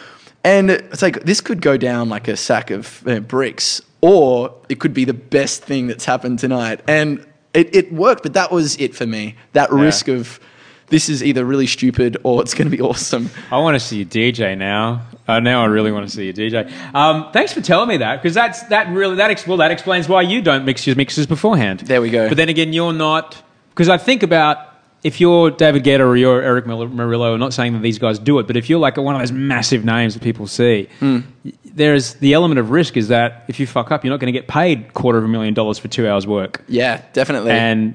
And 0.45 0.71
it's 0.71 1.03
like 1.03 1.23
this 1.25 1.41
could 1.41 1.61
go 1.63 1.77
down 1.77 2.09
like 2.09 2.27
a 2.29 2.37
sack 2.37 2.71
of 2.71 3.07
uh, 3.07 3.21
bricks, 3.21 3.81
or 4.01 4.53
it 4.69 4.81
could 4.81 4.93
be 4.95 5.05
the 5.05 5.15
best 5.15 5.63
thing 5.63 5.87
that's 5.87 6.05
happened 6.05 6.41
tonight. 6.41 6.81
And 6.89 7.25
it, 7.55 7.75
it 7.75 7.93
worked, 7.93 8.23
but 8.23 8.35
that 8.35 8.51
was 8.51 8.77
it 8.79 8.95
for 8.95 9.07
me. 9.07 9.37
That 9.53 9.71
risk 9.71 10.09
of 10.09 10.41
this 10.89 11.09
is 11.09 11.23
either 11.23 11.45
really 11.45 11.67
stupid 11.67 12.19
or 12.23 12.43
it's 12.43 12.55
going 12.55 12.71
to 12.71 12.77
be 12.77 12.83
awesome. 12.83 13.31
I 13.51 13.59
want 13.59 13.75
to 13.75 13.81
see 13.81 13.99
you 13.99 14.07
DJ 14.07 14.57
now. 14.57 15.07
Uh, 15.27 15.41
now 15.41 15.63
I 15.63 15.67
really 15.67 15.93
want 15.93 16.09
to 16.09 16.15
see 16.15 16.27
you 16.27 16.33
DJ. 16.33 16.71
Um, 16.95 17.33
thanks 17.33 17.53
for 17.53 17.61
telling 17.61 17.89
me 17.89 17.99
that 17.99 18.17
because 18.21 18.35
that's 18.35 18.63
that 18.65 18.93
really 18.93 19.17
that 19.17 19.31
ex- 19.31 19.47
well 19.47 19.59
that 19.59 19.71
explains 19.71 20.09
why 20.09 20.23
you 20.23 20.43
don't 20.43 20.65
mix 20.65 20.87
your 20.87 20.97
mixes 20.97 21.27
beforehand. 21.27 21.81
There 21.81 22.03
we 22.03 22.11
go. 22.11 22.29
But 22.29 22.37
then 22.37 22.49
again, 22.49 22.73
you're 22.73 22.93
not 22.93 23.43
because 23.71 23.89
I 23.89 23.99
think 23.99 24.23
about 24.23 24.72
if 25.03 25.21
you're 25.21 25.51
David 25.51 25.83
Guetta 25.85 26.01
or 26.07 26.17
you're 26.17 26.41
Erick 26.43 26.65
Morillo. 26.67 27.35
I'm 27.35 27.41
not 27.41 27.53
saying 27.53 27.73
that 27.73 27.81
these 27.83 27.99
guys 27.99 28.19
do 28.19 28.39
it, 28.39 28.47
but 28.47 28.57
if 28.57 28.71
you're 28.71 28.79
like 28.79 28.97
one 28.97 29.15
of 29.15 29.21
those 29.21 29.33
massive 29.33 29.85
names 29.85 30.15
that 30.15 30.23
people 30.23 30.47
see, 30.47 30.89
Hmm. 31.01 31.21
y- 31.45 31.53
there's 31.75 32.15
the 32.15 32.35
element 32.35 32.61
of 32.61 32.71
risk 32.71 32.97
is 32.97 33.09
that 33.09 33.45
if 33.49 33.59
you 33.59 33.67
fuck 33.67 33.91
up, 33.91 34.05
you're 34.05 34.13
not 34.13 34.21
going 34.21 34.33
to 34.33 34.39
get 34.39 34.47
paid 34.47 34.93
quarter 34.95 35.19
of 35.19 35.25
a 35.25 35.29
million 35.29 35.55
dollars 35.55 35.79
for 35.79 35.89
two 35.89 36.09
hours 36.09 36.27
work. 36.27 36.63
Yeah, 36.69 37.01
definitely. 37.15 37.51
And 37.53 37.95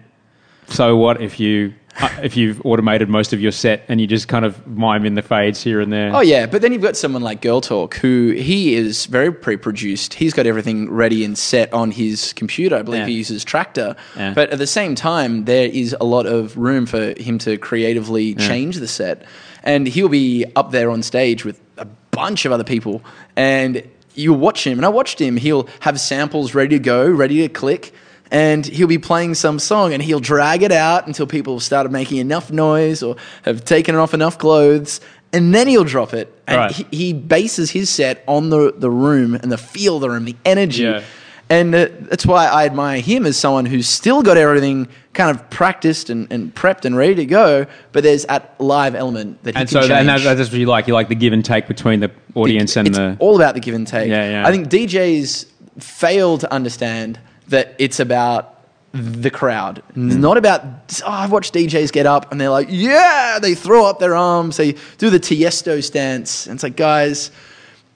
so 0.67 0.97
what 0.97 1.21
if 1.21 1.39
you 1.39 1.73
Uh, 1.99 2.09
if 2.21 2.37
you've 2.37 2.63
automated 2.65 3.09
most 3.09 3.33
of 3.33 3.41
your 3.41 3.51
set 3.51 3.83
and 3.87 3.99
you 3.99 4.05
just 4.05 4.27
kind 4.27 4.45
of 4.45 4.67
mime 4.67 5.03
in 5.05 5.15
the 5.15 5.21
fades 5.21 5.63
here 5.63 5.81
and 5.81 5.91
there? 5.91 6.15
Oh 6.15 6.19
yeah, 6.21 6.45
but 6.45 6.61
then 6.61 6.71
you've 6.71 6.81
got 6.81 6.95
someone 6.95 7.23
like 7.23 7.41
Girl 7.41 7.59
Talk, 7.59 7.95
who 7.95 8.31
he 8.31 8.75
is 8.75 9.07
very 9.07 9.31
pre-produced. 9.33 10.13
He's 10.13 10.33
got 10.33 10.45
everything 10.45 10.91
ready 10.91 11.25
and 11.25 11.37
set 11.37 11.73
on 11.73 11.89
his 11.91 12.33
computer. 12.33 12.75
I 12.75 12.83
believe 12.83 13.01
Yeah. 13.01 13.07
he 13.07 13.13
uses 13.13 13.43
Traktor. 13.43 13.95
Yeah. 14.15 14.33
But 14.33 14.51
at 14.51 14.59
the 14.59 14.67
same 14.67 14.93
time, 14.93 15.45
there 15.45 15.67
is 15.67 15.95
a 15.99 16.05
lot 16.05 16.27
of 16.27 16.55
room 16.55 16.85
for 16.85 17.19
him 17.19 17.39
to 17.39 17.57
creatively 17.57 18.35
change 18.35 18.75
the 18.77 18.87
set, 18.87 19.23
and 19.63 19.87
he'll 19.87 20.07
be 20.09 20.45
up 20.55 20.71
there 20.71 20.91
on 20.91 21.01
stage 21.01 21.45
with 21.45 21.59
a 21.77 21.85
bunch 22.11 22.45
of 22.45 22.51
other 22.51 22.63
people, 22.63 23.01
and 23.35 23.81
you 24.13 24.33
watch 24.33 24.65
him. 24.65 24.77
And 24.79 24.85
I 24.85 24.89
watched 24.89 25.19
him. 25.19 25.37
He'll 25.37 25.67
have 25.81 25.99
samples 25.99 26.53
ready 26.55 26.77
to 26.77 26.79
go, 26.83 27.07
ready 27.09 27.41
to 27.41 27.49
click. 27.49 27.93
And 28.31 28.65
he'll 28.65 28.87
be 28.87 28.97
playing 28.97 29.35
some 29.35 29.57
song 29.59 29.93
and 29.93 30.03
he'll 30.03 30.19
drag 30.19 30.61
it 30.63 30.71
out 30.71 31.07
until 31.07 31.25
people 31.27 31.53
have 31.55 31.63
started 31.63 31.91
making 31.91 32.17
enough 32.17 32.51
noise 32.51 33.01
or 33.01 33.15
have 33.43 33.63
taken 33.63 33.95
off 33.95 34.13
enough 34.13 34.37
clothes. 34.37 34.99
And 35.33 35.53
then 35.55 35.67
he'll 35.67 35.83
drop 35.83 36.13
it. 36.13 36.33
And 36.47 36.57
Right. 36.57 36.71
he, 36.71 36.85
he 36.91 37.13
bases 37.13 37.71
his 37.71 37.89
set 37.89 38.23
on 38.27 38.49
the, 38.49 38.73
the 38.75 38.89
room 38.89 39.35
and 39.35 39.51
the 39.51 39.57
feel 39.57 39.95
of 39.95 40.01
the 40.01 40.09
room, 40.09 40.25
the 40.25 40.35
energy. 40.45 40.83
Yeah. 40.83 41.03
And 41.49 41.73
uh, 41.73 41.87
that's 42.01 42.25
why 42.25 42.45
I 42.47 42.65
admire 42.65 42.99
him 42.99 43.25
as 43.25 43.37
someone 43.37 43.65
who's 43.65 43.87
still 43.87 44.21
got 44.21 44.35
everything 44.35 44.89
kind 45.13 45.33
of 45.33 45.49
practiced 45.49 46.09
and, 46.09 46.29
and 46.31 46.53
prepped 46.53 46.83
and 46.83 46.97
ready 46.97 47.15
to 47.15 47.25
go, 47.25 47.65
but 47.93 48.03
there's 48.03 48.25
that 48.25 48.53
live 48.59 48.95
element 48.95 49.41
that 49.43 49.55
he 49.55 49.61
And 49.61 49.69
can 49.69 49.73
so, 49.73 49.87
change. 49.87 49.91
and 49.91 50.09
that, 50.09 50.35
that's 50.35 50.51
what 50.51 50.59
you 50.59 50.65
like. 50.65 50.87
You 50.87 50.93
like 50.93 51.07
the 51.07 51.15
give 51.15 51.31
and 51.31 51.45
take 51.45 51.67
between 51.67 52.01
the 52.01 52.11
audience 52.35 52.75
and 52.75 52.89
it's 52.89 52.97
the. 52.97 53.15
all 53.19 53.37
about 53.37 53.53
the 53.53 53.61
give 53.61 53.75
and 53.75 53.87
take. 53.87 54.09
Yeah, 54.09 54.29
yeah. 54.29 54.47
I 54.47 54.51
think 54.51 54.67
DJs 54.67 55.45
fail 55.79 56.37
to 56.39 56.51
understand 56.51 57.17
that 57.47 57.75
it's 57.79 57.99
about 57.99 58.53
the 58.93 59.29
crowd, 59.29 59.83
Hmm. 59.93 60.19
not 60.19 60.37
about. 60.37 60.63
Oh, 61.05 61.11
I've 61.11 61.31
watched 61.31 61.53
DJs 61.53 61.91
get 61.91 62.05
up 62.05 62.31
and 62.31 62.41
they're 62.41 62.49
like, 62.49 62.67
yeah, 62.71 63.37
they 63.39 63.53
throw 63.53 63.85
up 63.85 63.99
their 63.99 64.15
arms, 64.15 64.57
they 64.57 64.75
do 64.97 65.09
the 65.09 65.19
Tiesto 65.19 65.83
stance, 65.83 66.47
and 66.47 66.55
it's 66.55 66.63
like, 66.63 66.75
guys, 66.77 67.29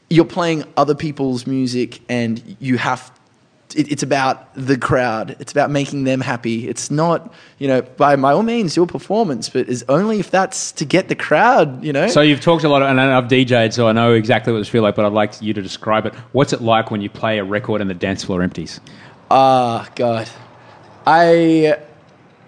you're 0.09 0.25
playing 0.25 0.63
other 0.77 0.93
people's 0.93 1.47
music, 1.47 2.01
and 2.09 2.57
you 2.59 2.77
have. 2.77 3.11
It, 3.73 3.89
it's 3.89 4.03
about 4.03 4.53
the 4.53 4.77
crowd. 4.77 5.37
It's 5.39 5.53
about 5.53 5.71
making 5.71 6.03
them 6.03 6.19
happy. 6.19 6.67
It's 6.67 6.91
not, 6.91 7.33
you 7.57 7.69
know, 7.69 7.81
by 7.81 8.17
by 8.17 8.33
all 8.33 8.43
means, 8.43 8.75
your 8.75 8.85
performance, 8.85 9.47
but 9.47 9.69
is 9.69 9.85
only 9.87 10.19
if 10.19 10.29
that's 10.29 10.73
to 10.73 10.83
get 10.83 11.07
the 11.07 11.15
crowd, 11.15 11.81
you 11.81 11.93
know. 11.93 12.09
So 12.09 12.19
you've 12.19 12.41
talked 12.41 12.65
a 12.65 12.69
lot, 12.69 12.83
and 12.83 12.99
I've 12.99 13.29
DJed, 13.29 13.71
so 13.71 13.87
I 13.87 13.93
know 13.93 14.11
exactly 14.13 14.51
what 14.51 14.61
it 14.61 14.67
feels 14.67 14.83
like. 14.83 14.95
But 14.95 15.05
I'd 15.05 15.13
like 15.13 15.41
you 15.41 15.53
to 15.53 15.61
describe 15.61 16.05
it. 16.05 16.13
What's 16.33 16.51
it 16.51 16.59
like 16.61 16.91
when 16.91 16.99
you 16.99 17.09
play 17.09 17.37
a 17.39 17.45
record 17.45 17.79
and 17.79 17.89
the 17.89 17.93
dance 17.95 18.25
floor 18.25 18.41
empties? 18.41 18.81
Ah, 19.33 19.87
God, 19.95 20.29
I 21.07 21.77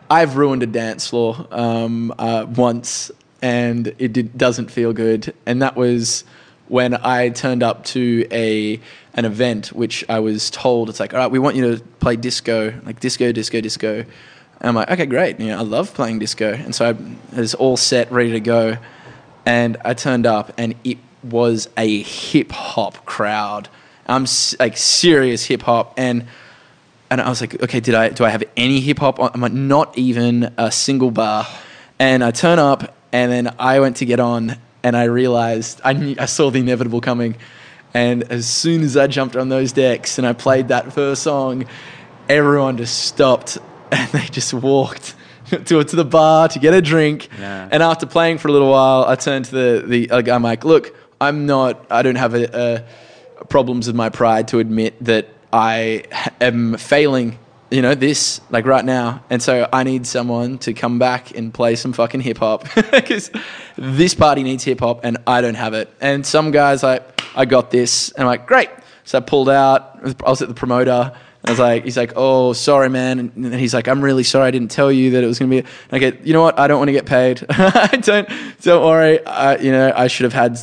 I've 0.09 0.35
ruined 0.35 0.63
a 0.63 0.67
dance 0.67 1.07
floor 1.07 1.47
um, 1.49 2.13
uh, 2.19 2.45
once, 2.45 3.09
and 3.41 3.95
it 3.99 4.11
did, 4.11 4.37
doesn't 4.37 4.69
feel 4.69 4.91
good. 4.91 5.33
And 5.45 5.61
that 5.61 5.77
was 5.77 6.25
when 6.67 6.93
I 6.95 7.29
turned 7.29 7.63
up 7.63 7.85
to 7.85 8.27
a 8.33 8.81
an 9.13 9.23
event, 9.23 9.67
which 9.67 10.03
I 10.09 10.19
was 10.19 10.49
told 10.49 10.89
it's 10.89 10.99
like, 10.99 11.13
all 11.13 11.21
right, 11.21 11.31
we 11.31 11.39
want 11.39 11.55
you 11.55 11.73
to 11.73 11.81
play 12.01 12.17
disco, 12.17 12.77
like 12.83 12.99
disco, 12.99 13.31
disco, 13.31 13.61
disco. 13.61 13.99
And 13.99 14.07
I'm 14.63 14.75
like, 14.75 14.91
okay, 14.91 15.05
great. 15.05 15.39
You 15.39 15.47
know, 15.47 15.59
I 15.59 15.61
love 15.61 15.93
playing 15.93 16.19
disco, 16.19 16.51
and 16.51 16.75
so 16.75 16.89
I 16.89 17.39
was 17.39 17.53
all 17.53 17.77
set, 17.77 18.11
ready 18.11 18.31
to 18.31 18.41
go. 18.41 18.75
And 19.45 19.77
I 19.85 19.93
turned 19.93 20.25
up, 20.25 20.51
and 20.57 20.75
it 20.83 20.97
was 21.23 21.69
a 21.77 22.01
hip 22.01 22.51
hop 22.51 23.05
crowd. 23.05 23.69
I'm 24.05 24.25
like 24.59 24.75
serious 24.75 25.45
hip 25.45 25.61
hop, 25.61 25.93
and 25.95 26.27
and 27.13 27.21
I 27.21 27.29
was 27.29 27.41
like, 27.41 27.61
okay, 27.61 27.79
did 27.79 27.93
I 27.93 28.09
do 28.09 28.25
I 28.25 28.29
have 28.29 28.43
any 28.57 28.79
hip 28.79 28.97
hop? 28.97 29.19
I'm 29.19 29.39
like, 29.39 29.53
not 29.53 29.95
even 29.97 30.51
a 30.57 30.71
single 30.71 31.11
bar. 31.11 31.45
And 31.99 32.23
I 32.23 32.31
turn 32.31 32.57
up, 32.57 32.97
and 33.11 33.31
then 33.31 33.55
I 33.59 33.79
went 33.79 33.97
to 33.97 34.05
get 34.05 34.19
on, 34.19 34.57
and 34.81 34.97
I 34.97 35.03
realized 35.03 35.79
I 35.83 35.93
knew, 35.93 36.15
I 36.17 36.25
saw 36.25 36.49
the 36.49 36.59
inevitable 36.59 37.01
coming. 37.01 37.35
And 37.93 38.23
as 38.31 38.47
soon 38.47 38.81
as 38.81 38.97
I 38.97 39.05
jumped 39.05 39.35
on 39.35 39.49
those 39.49 39.71
decks 39.71 40.17
and 40.17 40.25
I 40.25 40.33
played 40.33 40.69
that 40.69 40.91
first 40.91 41.21
song, 41.21 41.65
everyone 42.27 42.77
just 42.77 43.03
stopped 43.05 43.59
and 43.91 44.09
they 44.11 44.25
just 44.25 44.51
walked 44.51 45.13
to 45.49 45.83
to 45.83 45.95
the 45.95 46.03
bar 46.03 46.47
to 46.47 46.57
get 46.57 46.73
a 46.73 46.81
drink. 46.81 47.29
Yeah. 47.39 47.69
And 47.71 47.83
after 47.83 48.07
playing 48.07 48.39
for 48.39 48.47
a 48.47 48.51
little 48.51 48.71
while, 48.71 49.05
I 49.05 49.15
turned 49.15 49.45
to 49.45 49.51
the 49.51 49.83
the 49.85 50.07
like, 50.07 50.27
I'm 50.27 50.41
like, 50.41 50.65
look, 50.65 50.95
I'm 51.21 51.45
not, 51.45 51.85
I 51.91 52.01
don't 52.01 52.15
have 52.15 52.33
a, 52.33 52.83
a 53.39 53.45
problems 53.45 53.85
with 53.85 53.95
my 53.95 54.09
pride 54.09 54.47
to 54.47 54.57
admit 54.57 54.95
that 55.05 55.27
I 55.53 56.05
am 56.41 56.77
failing, 56.77 57.37
you 57.69 57.83
know, 57.83 57.93
this 57.93 58.41
like 58.49 58.65
right 58.65 58.83
now, 58.83 59.23
and 59.29 59.41
so 59.41 59.69
I 59.71 59.83
need 59.83 60.07
someone 60.07 60.57
to 60.59 60.73
come 60.73 60.97
back 60.97 61.37
and 61.37 61.53
play 61.53 61.75
some 61.75 61.93
fucking 61.93 62.21
hip 62.21 62.39
hop 62.39 62.65
because 62.91 63.29
this 63.77 64.15
party 64.15 64.41
needs 64.41 64.63
hip 64.63 64.79
hop 64.79 65.01
and 65.05 65.19
I 65.27 65.41
don't 65.41 65.53
have 65.53 65.75
it. 65.75 65.93
And 66.01 66.25
some 66.25 66.49
guys 66.49 66.81
like, 66.81 67.21
I 67.35 67.45
got 67.45 67.69
this, 67.69 68.11
and 68.13 68.21
I'm 68.21 68.27
like, 68.27 68.47
great. 68.47 68.69
So 69.03 69.19
I 69.19 69.21
pulled 69.21 69.49
out. 69.49 69.99
I 70.25 70.29
was 70.29 70.41
at 70.41 70.47
the 70.47 70.55
promoter. 70.55 71.13
I 71.45 71.49
was 71.49 71.59
like, 71.59 71.83
he's 71.83 71.97
like, 71.97 72.13
oh, 72.15 72.53
sorry, 72.53 72.89
man. 72.89 73.19
And 73.19 73.31
then 73.35 73.59
he's 73.59 73.73
like, 73.73 73.89
I'm 73.89 74.01
really 74.01 74.23
sorry. 74.23 74.47
I 74.47 74.51
didn't 74.51 74.71
tell 74.71 74.89
you 74.89 75.11
that 75.11 75.23
it 75.23 75.27
was 75.27 75.39
going 75.39 75.51
to 75.51 75.61
be. 75.63 75.67
I 75.91 75.99
go, 75.99 76.11
you 76.23 76.31
know 76.31 76.41
what? 76.41 76.57
I 76.57 76.67
don't 76.67 76.77
want 76.77 76.87
to 76.87 76.93
get 76.93 77.05
paid. 77.05 77.43
I 77.49 77.87
don't, 78.01 78.29
don't 78.61 78.83
worry. 78.85 79.25
I, 79.25 79.57
you 79.57 79.71
know, 79.73 79.91
I 79.93 80.07
should 80.07 80.23
have 80.23 80.31
had, 80.33 80.57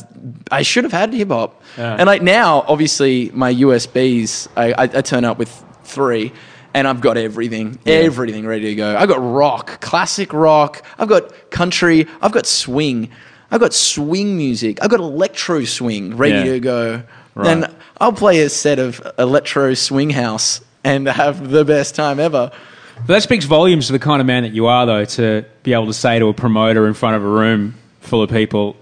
I 0.49 0.63
should 0.63 0.83
have 0.83 0.91
had 0.91 1.13
hip 1.13 1.27
hop. 1.27 1.61
Yeah. 1.77 1.97
And 1.99 2.07
like 2.07 2.23
now, 2.23 2.65
obviously, 2.67 3.29
my 3.31 3.53
USBs, 3.53 4.47
I, 4.55 4.71
I, 4.71 4.83
I 4.83 5.01
turn 5.01 5.23
up 5.23 5.37
with 5.37 5.49
three. 5.83 6.33
And 6.73 6.87
I've 6.87 7.01
got 7.01 7.17
everything, 7.17 7.77
everything 7.85 8.47
ready 8.47 8.67
to 8.69 8.75
go. 8.75 8.95
I've 8.97 9.09
got 9.09 9.17
rock, 9.21 9.81
classic 9.81 10.31
rock. 10.31 10.83
I've 10.97 11.09
got 11.09 11.51
country. 11.51 12.07
I've 12.21 12.31
got 12.31 12.45
swing. 12.45 13.09
I've 13.51 13.59
got 13.59 13.73
swing 13.73 14.37
music. 14.37 14.81
I've 14.81 14.89
got 14.89 15.01
electro 15.01 15.65
swing 15.65 16.15
ready 16.15 16.35
Yeah. 16.35 16.53
to 16.53 16.59
go. 16.61 17.03
Right. 17.35 17.47
And 17.47 17.75
I'll 17.99 18.13
play 18.13 18.39
a 18.41 18.49
set 18.49 18.79
of 18.79 19.05
electro 19.19 19.73
swing 19.73 20.11
house 20.11 20.61
and 20.83 21.07
have 21.07 21.49
the 21.49 21.65
best 21.65 21.95
time 21.95 22.19
ever. 22.19 22.51
But 22.97 23.07
that 23.07 23.23
speaks 23.23 23.45
volumes 23.45 23.87
to 23.87 23.93
the 23.93 23.99
kind 23.99 24.21
of 24.21 24.27
man 24.27 24.43
that 24.43 24.53
you 24.53 24.67
are, 24.67 24.85
though, 24.85 25.05
to 25.05 25.45
be 25.63 25.73
able 25.73 25.87
to 25.87 25.93
say 25.93 26.19
to 26.19 26.27
a 26.27 26.33
promoter 26.33 26.87
in 26.87 26.93
front 26.93 27.15
of 27.15 27.23
a 27.23 27.27
room 27.27 27.75
full 28.01 28.21
of 28.21 28.29
people, 28.29 28.75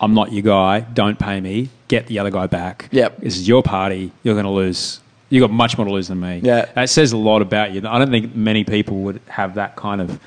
I'm 0.00 0.14
not 0.14 0.32
your 0.32 0.42
guy, 0.42 0.80
don't 0.80 1.18
pay 1.18 1.40
me, 1.40 1.70
get 1.88 2.06
the 2.06 2.18
other 2.18 2.30
guy 2.30 2.46
back. 2.46 2.88
Yep. 2.90 3.18
This 3.18 3.36
is 3.36 3.48
your 3.48 3.62
party, 3.62 4.12
you're 4.22 4.34
going 4.34 4.44
to 4.44 4.50
lose. 4.50 5.00
You've 5.30 5.40
got 5.40 5.50
much 5.50 5.78
more 5.78 5.86
to 5.86 5.92
lose 5.92 6.08
than 6.08 6.20
me. 6.20 6.40
Yeah. 6.42 6.66
That 6.74 6.90
says 6.90 7.12
a 7.12 7.16
lot 7.16 7.40
about 7.40 7.72
you. 7.72 7.80
I 7.86 7.98
don't 7.98 8.10
think 8.10 8.34
many 8.34 8.64
people 8.64 8.98
would 9.02 9.20
have 9.28 9.54
that 9.54 9.76
kind 9.76 10.02
of. 10.02 10.20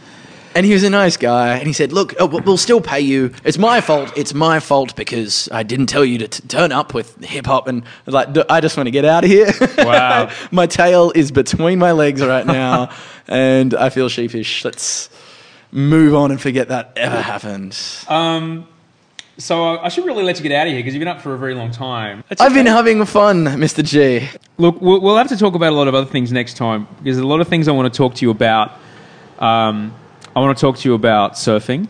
And 0.56 0.66
he 0.66 0.72
was 0.72 0.84
a 0.84 0.90
nice 0.90 1.18
guy, 1.18 1.58
and 1.58 1.68
he 1.68 1.74
said, 1.74 1.92
"Look, 1.92 2.14
oh, 2.18 2.28
we'll- 2.28 2.56
still 2.56 2.80
pay 2.80 3.02
you. 3.02 3.32
It's 3.44 3.58
my 3.58 3.82
fault. 3.82 4.14
It's 4.16 4.34
my 4.34 4.62
fault 4.62 4.96
because 4.96 5.50
I 5.52 5.64
didn't 5.64 5.88
tell 5.88 6.06
you 6.06 6.18
to 6.20 6.30
t- 6.30 6.48
turn 6.48 6.72
up 6.72 6.94
with 6.94 7.22
hip 7.26 7.46
hop." 7.46 7.68
And 7.68 7.84
like, 8.06 8.30
I 8.50 8.62
just 8.62 8.78
want 8.78 8.88
to 8.88 8.92
get 8.92 9.04
out 9.04 9.26
of 9.26 9.30
here. 9.30 9.52
Wow. 9.78 10.32
my 10.52 10.66
tail 10.66 11.12
is 11.14 11.30
between 11.32 11.78
my 11.78 11.92
legs 11.92 12.24
right 12.24 12.46
now, 12.46 12.90
and 13.28 13.74
I 13.74 13.90
feel 13.90 14.08
sheepish. 14.08 14.64
Let's 14.64 15.10
move 15.74 16.16
on 16.16 16.32
and 16.32 16.40
forget 16.40 16.70
that 16.70 16.94
ever 16.96 17.20
happened. 17.20 17.78
Um, 18.08 18.66
so 19.38 19.76
I 19.76 19.88
I 19.88 19.90
should 19.90 20.06
really 20.06 20.24
let 20.24 20.38
you 20.38 20.44
get 20.44 20.54
out 20.54 20.68
of 20.68 20.72
here 20.72 20.80
because 20.80 20.94
you've 20.94 21.02
been 21.02 21.10
up 21.10 21.20
for 21.20 21.34
a 21.34 21.38
very 21.38 21.54
long 21.54 21.72
time. 21.72 22.24
It's 22.30 22.40
I've 22.42 22.54
been 22.54 22.66
having 22.66 23.04
fun, 23.04 23.44
Mr. 23.44 23.84
G. 23.84 24.30
Look, 24.58 24.80
we'll, 24.80 25.02
we'll 25.02 25.18
have 25.18 25.28
to 25.28 25.38
talk 25.38 25.54
about 25.54 25.74
a 25.74 25.76
lot 25.76 25.90
of 25.90 25.96
other 25.96 26.10
things 26.10 26.32
next 26.32 26.56
time 26.56 26.86
because 27.00 27.18
there's 27.18 27.26
a 27.26 27.28
lot 27.28 27.42
of 27.42 27.50
things 27.50 27.68
I 27.68 27.72
want 27.74 27.94
to 27.94 27.98
talk 27.98 28.16
to 28.16 28.26
you 28.26 28.32
about. 28.32 28.72
Um, 29.40 29.94
I 30.36 30.40
want 30.40 30.58
to 30.58 30.62
talk 30.62 30.78
to 30.78 30.90
you 30.90 30.96
about 30.96 31.34
surfing. 31.34 31.88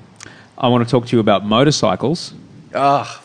I 0.57 0.67
want 0.67 0.87
to 0.87 0.89
talk 0.91 1.07
to 1.07 1.15
you 1.15 1.19
about 1.19 1.45
motorcycles. 1.45 2.33
Ah, 2.73 3.21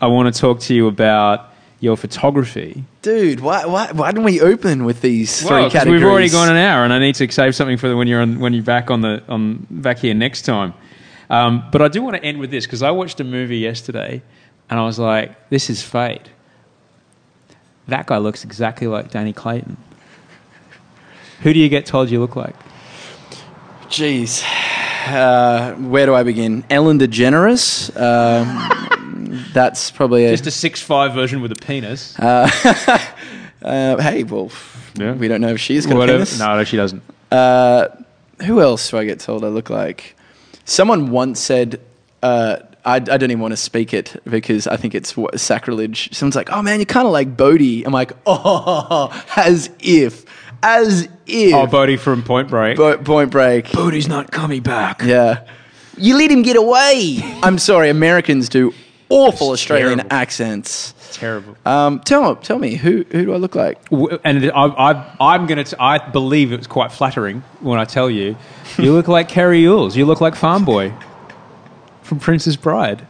I 0.00 0.06
want 0.08 0.34
to 0.34 0.38
talk 0.40 0.60
to 0.60 0.74
you 0.74 0.86
about 0.88 1.50
your 1.80 1.96
photography. 1.96 2.84
dude, 3.02 3.40
why, 3.40 3.66
why, 3.66 3.92
why 3.92 4.10
didn't 4.10 4.24
we 4.24 4.40
open 4.40 4.84
with 4.84 5.00
these 5.02 5.40
three 5.40 5.50
Well, 5.50 5.70
categories? 5.70 6.00
we've 6.02 6.10
already 6.10 6.28
gone 6.30 6.48
an 6.48 6.56
hour, 6.56 6.82
and 6.84 6.92
I 6.92 6.98
need 6.98 7.14
to 7.16 7.30
save 7.30 7.54
something 7.54 7.76
for 7.76 7.94
when 7.96 8.08
you're 8.08 8.20
on, 8.22 8.38
when 8.40 8.52
you're 8.54 8.62
back 8.62 8.90
on 8.90 9.02
the 9.02 9.22
on 9.28 9.66
back 9.70 9.98
here 9.98 10.14
next 10.14 10.42
time. 10.42 10.74
Um, 11.30 11.64
but 11.70 11.80
I 11.82 11.88
do 11.88 12.02
want 12.02 12.16
to 12.16 12.24
end 12.24 12.38
with 12.38 12.50
this 12.50 12.64
because 12.66 12.82
I 12.82 12.90
watched 12.90 13.20
a 13.20 13.24
movie 13.24 13.58
yesterday, 13.58 14.22
and 14.70 14.80
I 14.80 14.84
was 14.84 14.98
like, 14.98 15.48
"This 15.50 15.68
is 15.70 15.82
fate." 15.82 16.28
That 17.88 18.06
guy 18.06 18.16
looks 18.18 18.44
exactly 18.44 18.86
like 18.86 19.10
Danny 19.10 19.32
Clayton. 19.34 19.76
Who 21.42 21.52
do 21.52 21.58
you 21.58 21.68
get 21.68 21.84
told 21.86 22.10
you 22.10 22.18
look 22.20 22.34
like? 22.36 22.54
Jeez. 23.94 24.42
Uh, 25.06 25.74
where 25.74 26.06
do 26.06 26.14
I 26.14 26.24
begin? 26.24 26.64
Ellen 26.68 26.98
DeGeneres. 26.98 27.94
Um, 27.96 29.44
that's 29.52 29.92
probably 29.92 30.24
a. 30.26 30.30
Just 30.32 30.46
a 30.48 30.50
six 30.50 30.82
five 30.82 31.14
version 31.14 31.40
with 31.40 31.52
a 31.52 31.54
penis. 31.54 32.18
uh, 32.18 32.48
hey, 33.62 34.24
well, 34.24 34.50
Yeah. 34.96 35.12
we 35.12 35.28
don't 35.28 35.40
know 35.40 35.50
if 35.54 35.60
she's 35.60 35.86
got 35.86 35.94
a 35.94 35.98
Whatever. 35.98 36.18
penis. 36.24 36.38
No, 36.40 36.56
no, 36.56 36.64
she 36.64 36.76
doesn't. 36.76 37.02
Uh, 37.30 37.88
who 38.44 38.60
else 38.60 38.90
do 38.90 38.98
I 38.98 39.04
get 39.04 39.20
told 39.20 39.44
I 39.44 39.48
look 39.48 39.70
like? 39.70 40.16
Someone 40.64 41.10
once 41.12 41.38
said, 41.38 41.80
uh, 42.22 42.56
I, 42.84 42.96
I 42.96 42.98
don't 42.98 43.24
even 43.30 43.38
want 43.40 43.52
to 43.52 43.56
speak 43.56 43.94
it 43.94 44.20
because 44.28 44.66
I 44.66 44.76
think 44.76 44.94
it's 44.96 45.14
sacrilege. 45.36 46.12
Someone's 46.12 46.34
like, 46.36 46.50
oh 46.50 46.62
man, 46.62 46.80
you're 46.80 46.86
kind 46.86 47.06
of 47.06 47.12
like 47.12 47.36
Bodhi. 47.36 47.84
I'm 47.84 47.92
like, 47.92 48.12
oh, 48.26 49.24
as 49.36 49.70
if. 49.78 50.23
As 50.66 51.08
if. 51.26 51.54
Oh, 51.54 51.66
Bodhi 51.66 51.96
from 51.98 52.22
Point 52.22 52.48
Break. 52.48 52.78
Bo- 52.78 52.96
point 52.98 53.30
break. 53.30 53.70
Bodhi's 53.70 54.08
not 54.08 54.32
coming 54.32 54.62
back. 54.62 55.02
Yeah. 55.04 55.46
You 55.98 56.16
let 56.16 56.30
him 56.30 56.42
get 56.42 56.56
away. 56.56 57.18
I'm 57.42 57.58
sorry, 57.58 57.90
Americans 57.90 58.48
do 58.48 58.72
awful 59.10 59.50
Australian 59.50 59.98
terrible. 59.98 60.12
accents. 60.16 60.94
Terrible. 61.12 61.56
Um, 61.64 62.00
tell, 62.00 62.34
tell 62.36 62.58
me, 62.58 62.74
who, 62.76 63.04
who 63.12 63.26
do 63.26 63.32
I 63.34 63.36
look 63.36 63.54
like? 63.54 63.88
W- 63.90 64.18
and 64.24 64.50
I, 64.50 64.64
I, 64.66 65.16
I'm 65.20 65.46
going 65.46 65.62
to. 65.62 65.76
I 65.80 65.98
believe 66.10 66.50
it's 66.50 66.66
quite 66.66 66.90
flattering 66.90 67.42
when 67.60 67.78
I 67.78 67.84
tell 67.84 68.10
you, 68.10 68.34
you 68.78 68.92
look 68.92 69.06
like 69.06 69.28
Cary 69.28 69.64
Elwes. 69.66 69.96
You 69.96 70.06
look 70.06 70.20
like 70.20 70.34
Farm 70.34 70.64
Boy 70.64 70.92
from 72.02 72.18
Princess 72.18 72.56
Bride. 72.56 73.06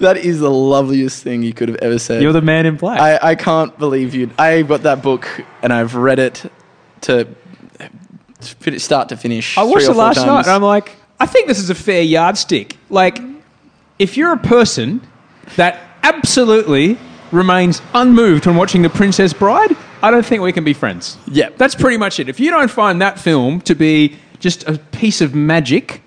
That 0.00 0.16
is 0.16 0.40
the 0.40 0.50
loveliest 0.50 1.22
thing 1.22 1.42
you 1.42 1.52
could 1.54 1.68
have 1.68 1.78
ever 1.78 1.98
said. 1.98 2.20
You're 2.22 2.32
the 2.32 2.42
man 2.42 2.66
in 2.66 2.76
black. 2.76 2.98
I, 2.98 3.30
I 3.30 3.34
can't 3.36 3.78
believe 3.78 4.14
you. 4.14 4.30
I 4.38 4.62
got 4.62 4.82
that 4.82 5.02
book 5.02 5.28
and 5.62 5.72
I've 5.72 5.94
read 5.94 6.18
it 6.18 6.50
to 7.04 7.26
start 8.78 9.08
to 9.08 9.16
finish. 9.16 9.56
I 9.56 9.62
watched 9.62 9.88
it 9.88 9.94
last 9.94 10.24
night, 10.24 10.46
and 10.46 10.50
I'm 10.50 10.62
like, 10.62 10.92
I 11.20 11.26
think 11.26 11.48
this 11.48 11.58
is 11.58 11.70
a 11.70 11.74
fair 11.74 12.02
yardstick. 12.02 12.76
Like, 12.90 13.18
if 13.98 14.16
you're 14.16 14.32
a 14.32 14.38
person 14.38 15.00
that 15.56 15.80
absolutely 16.02 16.98
remains 17.32 17.80
unmoved 17.94 18.46
when 18.46 18.56
watching 18.56 18.82
The 18.82 18.90
Princess 18.90 19.32
Bride, 19.32 19.76
I 20.02 20.10
don't 20.10 20.24
think 20.24 20.42
we 20.42 20.52
can 20.52 20.64
be 20.64 20.74
friends. 20.74 21.16
Yeah. 21.30 21.50
That's 21.56 21.74
pretty 21.74 21.96
much 21.96 22.20
it. 22.20 22.28
If 22.28 22.38
you 22.38 22.50
don't 22.50 22.70
find 22.70 23.00
that 23.00 23.18
film 23.18 23.60
to 23.62 23.74
be 23.74 24.16
just 24.38 24.68
a 24.68 24.78
piece 24.78 25.20
of 25.20 25.34
magic, 25.34 26.02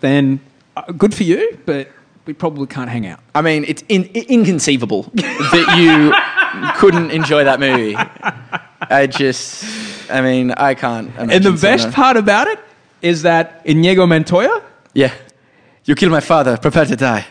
then 0.00 0.40
uh, 0.76 0.92
good 0.92 1.14
for 1.14 1.24
you, 1.24 1.58
but 1.66 1.88
we 2.26 2.32
probably 2.32 2.66
can't 2.66 2.90
hang 2.90 3.06
out. 3.06 3.20
I 3.34 3.42
mean, 3.42 3.64
it's 3.66 3.82
in, 3.88 4.04
inconceivable 4.04 5.02
that 5.14 5.76
you 5.78 6.12
couldn't 6.78 7.10
enjoy 7.10 7.44
that 7.44 7.58
movie. 7.58 7.96
I 8.80 9.06
just, 9.06 9.64
I 10.10 10.20
mean, 10.22 10.50
I 10.52 10.74
can't. 10.74 11.10
And 11.16 11.44
the 11.44 11.52
best 11.52 11.90
part 11.92 12.16
about 12.16 12.48
it 12.48 12.58
is 13.02 13.22
that 13.22 13.62
Inigo 13.64 14.06
Montoya 14.06 14.62
yeah, 14.94 15.14
you 15.84 15.94
killed 15.94 16.12
my 16.12 16.20
father. 16.20 16.56
Prepare 16.56 16.86
to 16.86 16.96
die. 16.96 17.26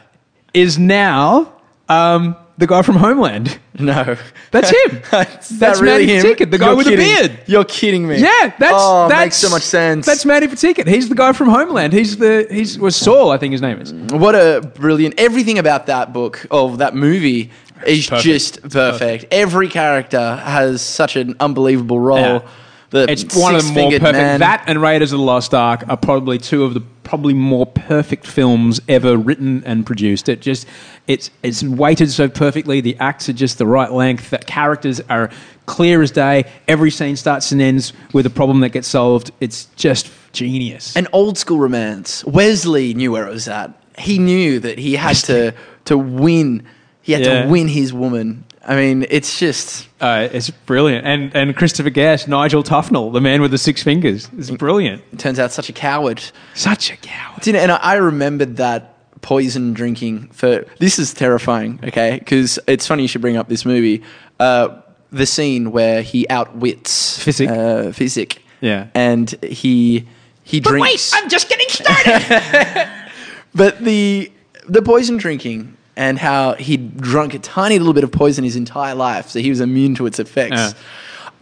is 0.53 0.79
now 0.79 1.53
um, 1.89 2.35
the 2.57 2.65
guy 2.65 2.81
from 2.81 2.95
Homeland. 2.95 3.59
No, 3.79 4.15
That's 4.51 4.69
him. 4.69 5.01
That's, 5.11 5.49
That's 5.49 5.81
Mandy 5.81 6.07
Patinkin, 6.07 6.49
the 6.49 6.57
guy 6.57 6.73
with 6.73 6.87
the 6.87 6.95
beard. 6.95 7.39
You're 7.45 7.65
kidding 7.65 8.07
me. 8.07 8.17
Yeah, 8.19 8.53
that's 8.57 8.73
oh, 8.75 9.07
that's 9.07 9.25
makes 9.25 9.35
so 9.37 9.49
much 9.49 9.61
sense. 9.61 10.05
That's 10.05 10.25
Mandy 10.25 10.47
Patinkin. 10.47 10.87
He's 10.87 11.09
the 11.09 11.15
guy 11.15 11.33
from 11.33 11.49
Homeland. 11.49 11.93
He's 11.93 12.17
the 12.17 12.47
he's 12.49 12.79
was 12.79 12.95
Saul, 12.95 13.31
I 13.31 13.37
think 13.37 13.51
his 13.51 13.61
name 13.61 13.79
is. 13.79 13.93
What 13.93 14.33
a 14.33 14.61
brilliant! 14.75 15.19
Everything 15.19 15.59
about 15.59 15.87
that 15.87 16.13
book, 16.13 16.47
of 16.49 16.77
that 16.77 16.95
movie, 16.95 17.51
is 17.85 18.07
perfect. 18.07 18.23
just 18.23 18.69
perfect. 18.69 19.25
Every 19.31 19.67
character 19.67 20.37
has 20.37 20.81
such 20.81 21.17
an 21.17 21.35
unbelievable 21.39 21.99
role. 21.99 22.17
Yeah. 22.17 22.47
It's 22.93 23.35
one 23.35 23.55
of 23.55 23.65
the 23.65 23.73
more 23.73 23.91
perfect. 23.91 24.13
man- 24.13 24.39
That 24.39 24.63
and 24.67 24.81
Raiders 24.81 25.11
of 25.11 25.19
the 25.19 25.25
Lost 25.25 25.53
Ark 25.53 25.83
are 25.89 25.97
probably 25.97 26.37
two 26.37 26.63
of 26.63 26.73
the 26.73 26.81
probably 27.03 27.33
more 27.33 27.65
perfect 27.65 28.27
films 28.27 28.81
ever 28.89 29.15
written 29.17 29.63
and 29.65 29.85
produced. 29.85 30.27
It 30.29 30.41
just 30.41 30.67
it's 31.07 31.29
it's 31.43 31.63
weighted 31.63 32.11
so 32.11 32.27
perfectly. 32.29 32.81
The 32.81 32.95
acts 32.99 33.27
are 33.29 33.33
just 33.33 33.57
the 33.57 33.65
right 33.65 33.91
length. 33.91 34.29
The 34.29 34.37
characters 34.39 35.01
are 35.09 35.29
clear 35.65 36.01
as 36.01 36.11
day. 36.11 36.45
Every 36.67 36.91
scene 36.91 37.15
starts 37.17 37.51
and 37.51 37.61
ends 37.61 37.91
with 38.13 38.25
a 38.25 38.29
problem 38.29 38.61
that 38.61 38.69
gets 38.69 38.87
solved. 38.87 39.31
It's 39.41 39.65
just 39.75 40.09
genius. 40.33 40.95
an 40.95 41.07
old 41.13 41.37
school 41.37 41.59
romance. 41.59 42.23
Westley 42.25 42.93
knew 42.93 43.11
where 43.11 43.27
it 43.27 43.31
was 43.33 43.47
at. 43.47 43.71
He 43.97 44.19
knew 44.19 44.59
that 44.59 44.77
he 44.79 44.95
had 44.95 45.15
to 45.25 45.53
to 45.85 45.97
win. 45.97 46.63
He 47.01 47.13
had 47.13 47.21
Yeah. 47.25 47.43
to 47.43 47.49
win 47.49 47.67
his 47.69 47.93
woman. 47.93 48.43
I 48.67 48.75
mean, 48.75 49.05
it's 49.09 49.39
just 49.39 49.87
Uh, 50.01 50.27
it's 50.31 50.49
brilliant. 50.49 51.05
And 51.07 51.33
and 51.35 51.55
Christopher 51.55 51.89
Guest, 51.89 52.27
Nigel 52.27 52.63
Tufnel, 52.63 53.13
the 53.13 53.21
man 53.21 53.41
with 53.41 53.51
the 53.51 53.57
six 53.57 53.81
fingers, 53.81 54.29
is 54.37 54.51
brilliant. 54.51 55.01
it 55.13 55.19
turns 55.19 55.39
out 55.39 55.51
such 55.53 55.69
a 55.69 55.73
coward. 55.73 56.21
Such 56.53 56.91
a 56.91 56.97
coward. 56.97 57.47
You 57.47 57.53
know, 57.53 57.59
and 57.59 57.71
I 57.71 57.77
I 57.77 57.93
remembered 57.95 58.57
that 58.57 58.93
poison 59.21 59.73
drinking 59.73 60.29
for 60.33 60.65
this 60.79 60.99
is 60.99 61.13
terrifying. 61.13 61.79
Okay, 61.83 62.17
because 62.19 62.59
it's 62.67 62.85
funny 62.85 63.03
you 63.03 63.07
should 63.07 63.21
bring 63.21 63.37
up 63.37 63.47
this 63.47 63.65
movie. 63.65 64.03
Uh, 64.39 64.81
the 65.11 65.25
scene 65.25 65.71
where 65.71 66.01
he 66.01 66.27
outwits 66.29 67.23
Physic. 67.23 67.49
uh, 67.49 67.91
Physic. 67.93 68.41
Yeah. 68.59 68.87
and 68.93 69.29
he 69.43 70.05
he 70.43 70.59
drinks. 70.59 71.11
But 71.11 71.17
wait, 71.19 71.23
I'm 71.23 71.29
just 71.29 71.47
getting 71.47 71.69
started. 71.69 72.89
But 73.55 73.79
the 73.79 74.31
the 74.67 74.81
poison 74.81 75.15
drinking 75.17 75.76
and 75.97 76.19
how 76.19 76.53
he'd 76.53 77.01
drunk 77.01 77.33
a 77.33 77.39
tiny 77.39 77.79
little 77.79 77.93
bit 77.93 78.03
of 78.03 78.11
poison 78.11 78.43
his 78.43 78.55
entire 78.55 78.95
life, 78.95 79.29
so 79.29 79.39
he 79.39 79.49
was 79.49 79.59
immune 79.59 79.95
to 79.95 80.05
its 80.05 80.19
effects. 80.19 80.55
Yeah. 80.55 80.71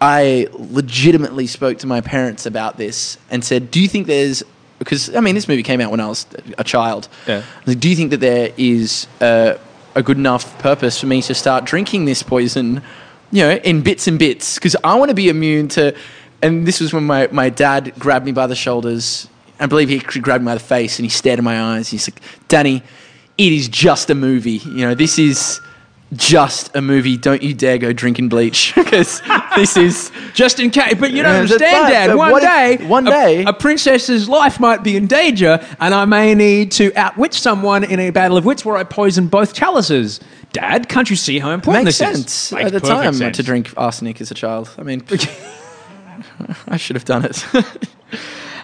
I 0.01 0.47
legitimately 0.53 1.45
spoke 1.47 1.79
to 1.79 1.87
my 1.87 2.01
parents 2.01 2.45
about 2.45 2.77
this 2.77 3.17
and 3.29 3.43
said, 3.43 3.69
"Do 3.69 3.81
you 3.81 3.87
think 3.87 4.07
there's 4.07 4.43
because 4.79 5.13
I 5.13 5.19
mean 5.19 5.35
this 5.35 5.47
movie 5.47 5.63
came 5.63 5.81
out 5.81 5.91
when 5.91 5.99
I 5.99 6.07
was 6.07 6.25
a 6.57 6.63
child. 6.63 7.07
Yeah. 7.27 7.35
I 7.35 7.59
was 7.65 7.75
like, 7.75 7.79
Do 7.79 7.89
you 7.89 7.95
think 7.95 8.11
that 8.11 8.19
there 8.21 8.51
is 8.57 9.07
uh, 9.21 9.55
a 9.93 10.01
good 10.01 10.17
enough 10.17 10.57
purpose 10.59 10.99
for 10.99 11.05
me 11.07 11.21
to 11.23 11.33
start 11.33 11.65
drinking 11.65 12.05
this 12.05 12.23
poison, 12.23 12.81
you 13.31 13.43
know, 13.43 13.51
in 13.51 13.81
bits 13.81 14.07
and 14.07 14.17
bits? 14.17 14.55
Because 14.55 14.75
I 14.83 14.95
want 14.95 15.09
to 15.09 15.15
be 15.15 15.29
immune 15.29 15.67
to." 15.69 15.95
And 16.41 16.67
this 16.67 16.79
was 16.79 16.93
when 16.93 17.05
my, 17.05 17.27
my 17.31 17.49
dad 17.49 17.93
grabbed 17.97 18.25
me 18.25 18.31
by 18.31 18.45
the 18.45 18.55
shoulders. 18.55 19.27
I 19.59 19.65
believe 19.65 19.89
he 19.89 19.99
grabbed 19.99 20.43
me 20.43 20.47
by 20.47 20.55
the 20.55 20.59
face 20.59 20.99
and 20.99 21.05
he 21.05 21.09
stared 21.09 21.39
in 21.39 21.45
my 21.45 21.59
eyes. 21.59 21.87
He's 21.89 22.07
like, 22.07 22.21
Danny, 22.49 22.83
it 23.37 23.51
is 23.51 23.67
just 23.67 24.09
a 24.09 24.15
movie. 24.15 24.61
You 24.65 24.87
know, 24.87 24.95
this 24.95 25.19
is 25.19 25.61
just 26.13 26.73
a 26.75 26.81
movie. 26.81 27.17
Don't 27.17 27.41
you 27.41 27.53
dare 27.53 27.77
go 27.77 27.91
drinking 27.91 28.29
bleach 28.29 28.73
because 28.75 29.21
this 29.55 29.75
is 29.75 30.11
Just 30.33 30.59
in 30.59 30.69
case, 30.69 30.93
but 30.99 31.11
you 31.11 31.23
don't 31.23 31.33
Yeah, 31.33 31.39
understand, 31.41 31.83
right, 31.83 31.89
Dad. 31.91 32.07
but 32.09 32.17
One 32.17 32.31
what 32.31 32.43
if- 32.43 32.79
day, 32.79 32.85
one 32.87 33.03
day- 33.05 33.43
a, 33.43 33.51
princess's 33.53 34.29
life 34.29 34.59
might 34.59 34.83
be 34.83 34.95
in 34.95 35.07
danger, 35.07 35.59
and 35.79 35.93
I 35.93 36.05
may 36.05 36.33
need 36.35 36.71
to 36.73 36.93
outwit 36.95 37.33
someone 37.33 37.83
in 37.83 37.99
a 37.99 38.11
battle 38.11 38.37
of 38.37 38.45
wits 38.45 38.63
where 38.63 38.77
I 38.77 38.83
poison 38.83 39.27
both 39.27 39.53
chalices. 39.53 40.19
Dad, 40.53 40.87
can't 40.87 41.09
you 41.09 41.15
see 41.17 41.39
how 41.39 41.51
important 41.51 41.85
makes 41.85 41.97
this 41.97 42.09
is? 42.09 42.15
sense 42.17 42.51
Makes 42.53 42.65
at 42.67 42.71
the 42.73 42.79
time 42.79 43.13
sense. 43.13 43.35
to 43.37 43.43
drink 43.43 43.73
arsenic 43.75 44.21
as 44.21 44.31
a 44.31 44.35
child. 44.35 44.69
I 44.77 44.83
mean, 44.83 45.03
I 46.67 46.77
should 46.77 46.95
have 46.95 47.03
done 47.05 47.25
it. 47.25 47.45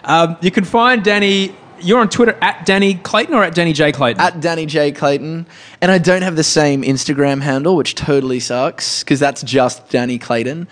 Um, 0.04 0.36
you 0.40 0.50
can 0.50 0.64
find 0.64 1.02
Danny. 1.04 1.54
You're 1.82 2.00
on 2.00 2.08
Twitter 2.08 2.36
at 2.40 2.64
Danny 2.66 2.94
Clayton 2.94 3.34
or 3.34 3.42
at 3.44 3.54
Danny 3.54 3.72
J 3.72 3.92
Clayton. 3.92 4.20
at 4.20 4.40
Danny 4.40 4.66
J 4.66 4.92
Clayton, 4.92 5.46
and 5.80 5.90
I 5.90 5.98
don't 5.98 6.22
have 6.22 6.36
the 6.36 6.44
same 6.44 6.82
Instagram 6.82 7.40
handle, 7.42 7.76
which 7.76 7.94
totally 7.94 8.40
sucks 8.40 9.02
because 9.02 9.20
that's 9.20 9.42
just 9.42 9.88
Danny 9.90 10.18
Clayton. 10.18 10.68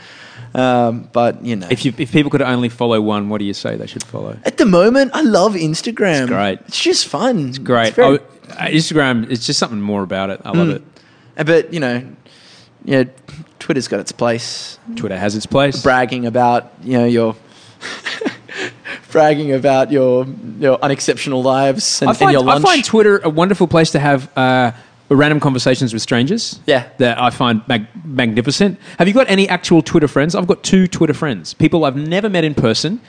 Um, 0.54 1.08
but 1.12 1.44
you 1.44 1.54
know, 1.56 1.68
if 1.70 1.84
you, 1.84 1.92
if 1.98 2.10
people 2.10 2.30
could 2.30 2.42
only 2.42 2.68
follow 2.68 3.00
one, 3.00 3.28
what 3.28 3.38
do 3.38 3.44
you 3.44 3.54
say 3.54 3.76
they 3.76 3.86
should 3.86 4.02
follow? 4.04 4.36
at 4.44 4.56
the 4.56 4.66
moment, 4.66 5.12
I 5.14 5.22
love 5.22 5.54
Instagram. 5.54 6.22
It's 6.22 6.30
great. 6.30 6.58
It's 6.66 6.82
just 6.82 7.06
fun. 7.06 7.48
It's 7.50 7.58
Great. 7.58 7.94
very- 7.94 8.18
oh, 8.18 8.52
uh, 8.52 8.66
Instagram 8.66 9.30
is 9.30 9.46
just 9.46 9.60
something 9.60 9.80
more 9.80 10.02
about 10.02 10.30
it. 10.30 10.40
I 10.44 10.50
love 10.50 10.70
it. 10.70 10.82
Uh, 11.36 11.44
But 11.44 11.72
you 11.72 11.78
know, 11.78 12.02
yeah, 12.84 13.04
Twitter's 13.60 13.86
got 13.86 14.00
its 14.00 14.10
place. 14.12 14.78
Twitter 14.96 15.16
has 15.16 15.36
its 15.36 15.46
place. 15.46 15.82
Bragging 15.82 16.26
about 16.26 16.72
you 16.82 16.98
know 16.98 17.04
your. 17.06 17.36
Bragging 19.10 19.52
about 19.52 19.90
your 19.90 20.26
your 20.58 20.78
unexceptional 20.82 21.42
lives 21.42 22.00
and, 22.02 22.08
I 22.08 22.12
and 22.12 22.18
find, 22.18 22.32
your 22.32 22.48
I 22.48 22.58
find 22.60 22.84
Twitter 22.84 23.18
a 23.18 23.30
wonderful 23.30 23.66
place 23.66 23.90
to 23.92 23.98
have 23.98 24.30
uh, 24.36 24.72
random 25.08 25.40
conversations 25.40 25.92
with 25.92 26.02
strangers. 26.02 26.60
Yeah. 26.66 26.88
That 26.98 27.20
I 27.20 27.30
find 27.30 27.62
mag- 27.68 27.88
magnificent. 28.04 28.78
Have 28.98 29.08
you 29.08 29.14
got 29.14 29.28
any 29.28 29.48
actual 29.48 29.82
Twitter 29.82 30.08
friends? 30.08 30.34
I've 30.34 30.46
got 30.46 30.62
two 30.62 30.86
Twitter 30.86 31.14
friends, 31.14 31.54
people 31.54 31.84
I've 31.84 31.96
never 31.96 32.28
met 32.30 32.44
in 32.44 32.54
person, 32.54 33.00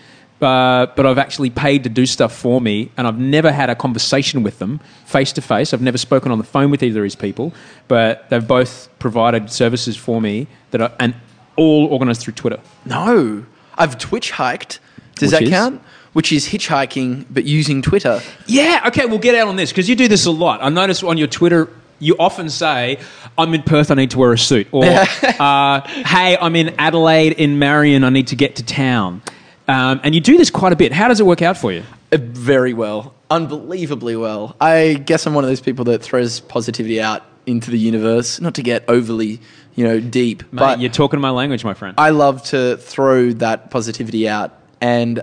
uh, 0.41 0.87
but 0.95 1.05
I've 1.05 1.19
actually 1.19 1.51
paid 1.51 1.83
to 1.83 1.89
do 1.89 2.05
stuff 2.05 2.35
for 2.35 2.59
me, 2.59 2.91
and 2.97 3.07
I've 3.07 3.19
never 3.19 3.51
had 3.51 3.69
a 3.69 3.75
conversation 3.75 4.43
with 4.43 4.59
them 4.59 4.79
face 5.05 5.31
to 5.33 5.41
face. 5.41 5.73
I've 5.73 5.81
never 5.81 5.97
spoken 5.97 6.31
on 6.31 6.39
the 6.39 6.43
phone 6.43 6.71
with 6.71 6.81
either 6.81 7.01
of 7.01 7.03
these 7.03 7.15
people, 7.15 7.53
but 7.87 8.29
they've 8.29 8.47
both 8.47 8.89
provided 8.99 9.51
services 9.51 9.95
for 9.95 10.19
me 10.19 10.47
that 10.71 10.81
are, 10.81 10.91
and 10.99 11.13
all 11.55 11.85
organized 11.87 12.21
through 12.21 12.33
Twitter. 12.33 12.59
No, 12.85 13.45
I've 13.75 13.97
Twitch 13.97 14.31
hiked. 14.31 14.79
Does 15.15 15.31
Which 15.31 15.39
that 15.39 15.43
is? 15.43 15.49
count? 15.49 15.81
Which 16.13 16.33
is 16.33 16.47
hitchhiking, 16.47 17.25
but 17.29 17.45
using 17.45 17.81
Twitter. 17.81 18.21
Yeah, 18.45 18.83
okay, 18.87 19.05
we'll 19.05 19.19
get 19.19 19.33
out 19.35 19.47
on 19.47 19.55
this 19.55 19.71
because 19.71 19.87
you 19.87 19.95
do 19.95 20.09
this 20.09 20.25
a 20.25 20.31
lot. 20.31 20.61
I 20.61 20.67
notice 20.67 21.03
on 21.03 21.17
your 21.17 21.27
Twitter, 21.27 21.69
you 21.99 22.15
often 22.19 22.49
say, 22.49 22.99
I'm 23.37 23.53
in 23.53 23.63
Perth, 23.63 23.91
I 23.91 23.95
need 23.95 24.11
to 24.11 24.17
wear 24.19 24.33
a 24.33 24.37
suit. 24.37 24.67
Or, 24.71 24.83
uh, 24.85 25.81
hey, 25.87 26.37
I'm 26.37 26.55
in 26.55 26.75
Adelaide, 26.77 27.33
in 27.33 27.59
Marion, 27.59 28.03
I 28.03 28.09
need 28.09 28.27
to 28.27 28.35
get 28.35 28.57
to 28.57 28.63
town. 28.63 29.21
Um, 29.67 30.01
and 30.03 30.13
you 30.13 30.19
do 30.19 30.37
this 30.37 30.49
quite 30.49 30.73
a 30.73 30.75
bit. 30.75 30.91
How 30.91 31.07
does 31.07 31.19
it 31.19 31.25
work 31.25 31.41
out 31.41 31.57
for 31.57 31.71
you? 31.71 31.83
Uh, 32.11 32.17
Very 32.19 32.73
well, 32.73 33.13
unbelievably 33.29 34.17
well. 34.17 34.55
I 34.59 34.95
guess 35.05 35.25
I'm 35.25 35.33
one 35.33 35.45
of 35.45 35.49
those 35.49 35.61
people 35.61 35.85
that 35.85 35.99
throws 36.01 36.41
positivity 36.41 36.99
out 36.99 37.23
into 37.45 37.71
the 37.71 37.79
universe, 37.79 38.41
not 38.41 38.55
to 38.55 38.63
get 38.63 38.83
overly, 38.87 39.39
you 39.75 39.85
know, 39.85 39.99
deep, 39.99 40.43
Mate, 40.51 40.59
but 40.59 40.79
you're 40.79 40.91
talking 40.91 41.19
my 41.21 41.29
language, 41.29 41.63
my 41.63 41.73
friend. 41.73 41.95
I 41.97 42.09
love 42.09 42.43
to 42.45 42.77
throw 42.77 43.31
that 43.33 43.71
positivity 43.71 44.27
out, 44.27 44.57
and 44.81 45.21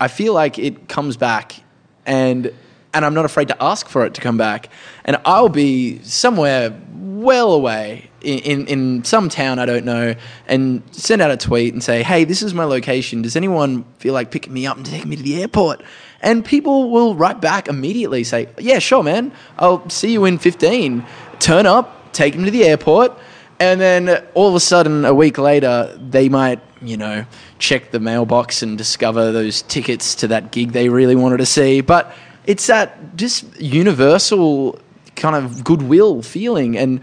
I 0.00 0.08
feel 0.08 0.32
like 0.32 0.58
it 0.58 0.88
comes 0.88 1.16
back, 1.16 1.62
and 2.06 2.52
and 2.92 3.04
I'm 3.04 3.14
not 3.14 3.24
afraid 3.24 3.48
to 3.48 3.62
ask 3.62 3.88
for 3.88 4.04
it 4.04 4.14
to 4.14 4.20
come 4.20 4.36
back, 4.36 4.70
and 5.04 5.18
I'll 5.24 5.48
be 5.48 6.02
somewhere 6.02 6.74
well 6.92 7.52
away 7.52 8.10
in, 8.22 8.38
in, 8.38 8.66
in 8.66 9.04
some 9.04 9.28
town 9.28 9.58
I 9.58 9.66
don't 9.66 9.84
know, 9.84 10.14
and 10.48 10.82
send 10.90 11.22
out 11.22 11.30
a 11.30 11.36
tweet 11.36 11.72
and 11.72 11.82
say, 11.82 12.02
hey, 12.02 12.24
this 12.24 12.42
is 12.42 12.54
my 12.54 12.64
location. 12.64 13.22
Does 13.22 13.36
anyone 13.36 13.84
feel 13.98 14.14
like 14.14 14.30
picking 14.30 14.52
me 14.52 14.66
up 14.66 14.76
and 14.76 14.86
taking 14.86 15.08
me 15.08 15.16
to 15.16 15.22
the 15.22 15.40
airport? 15.42 15.82
And 16.22 16.44
people 16.44 16.90
will 16.90 17.14
write 17.14 17.40
back 17.40 17.68
immediately, 17.68 18.24
say, 18.24 18.48
yeah, 18.58 18.78
sure, 18.78 19.02
man. 19.02 19.32
I'll 19.58 19.88
see 19.88 20.12
you 20.12 20.24
in 20.24 20.38
15. 20.38 21.04
Turn 21.38 21.66
up, 21.66 22.12
take 22.12 22.34
him 22.34 22.44
to 22.44 22.50
the 22.50 22.64
airport. 22.64 23.16
And 23.60 23.78
then 23.78 24.24
all 24.32 24.48
of 24.48 24.54
a 24.54 24.60
sudden, 24.60 25.04
a 25.04 25.12
week 25.12 25.36
later, 25.36 25.94
they 26.00 26.30
might, 26.30 26.60
you 26.80 26.96
know, 26.96 27.26
check 27.58 27.90
the 27.90 28.00
mailbox 28.00 28.62
and 28.62 28.78
discover 28.78 29.32
those 29.32 29.60
tickets 29.62 30.14
to 30.16 30.28
that 30.28 30.50
gig 30.50 30.72
they 30.72 30.88
really 30.88 31.14
wanted 31.14 31.36
to 31.36 31.46
see. 31.46 31.82
But 31.82 32.10
it's 32.46 32.66
that 32.68 33.16
just 33.16 33.60
universal 33.60 34.80
kind 35.14 35.36
of 35.36 35.62
goodwill 35.62 36.22
feeling. 36.22 36.78
And 36.78 37.02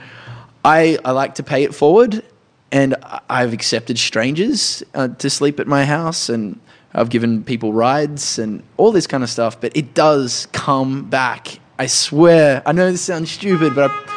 I, 0.65 0.97
I 1.05 1.11
like 1.11 1.35
to 1.35 1.43
pay 1.43 1.63
it 1.63 1.75
forward. 1.75 2.23
And 2.71 2.95
I've 3.29 3.53
accepted 3.53 3.99
strangers 3.99 4.83
uh, 4.95 5.09
to 5.09 5.29
sleep 5.29 5.59
at 5.59 5.67
my 5.67 5.85
house. 5.85 6.27
And 6.27 6.59
I've 6.91 7.09
given 7.09 7.43
people 7.43 7.71
rides 7.71 8.39
and 8.39 8.63
all 8.77 8.91
this 8.91 9.05
kind 9.05 9.23
of 9.23 9.29
stuff. 9.29 9.61
But 9.61 9.77
it 9.77 9.93
does 9.93 10.47
come 10.53 11.07
back. 11.07 11.59
I 11.77 11.85
swear. 11.85 12.63
I 12.65 12.71
know 12.71 12.91
this 12.91 13.03
sounds 13.03 13.29
stupid, 13.29 13.75
but 13.75 13.91
I, 13.91 14.16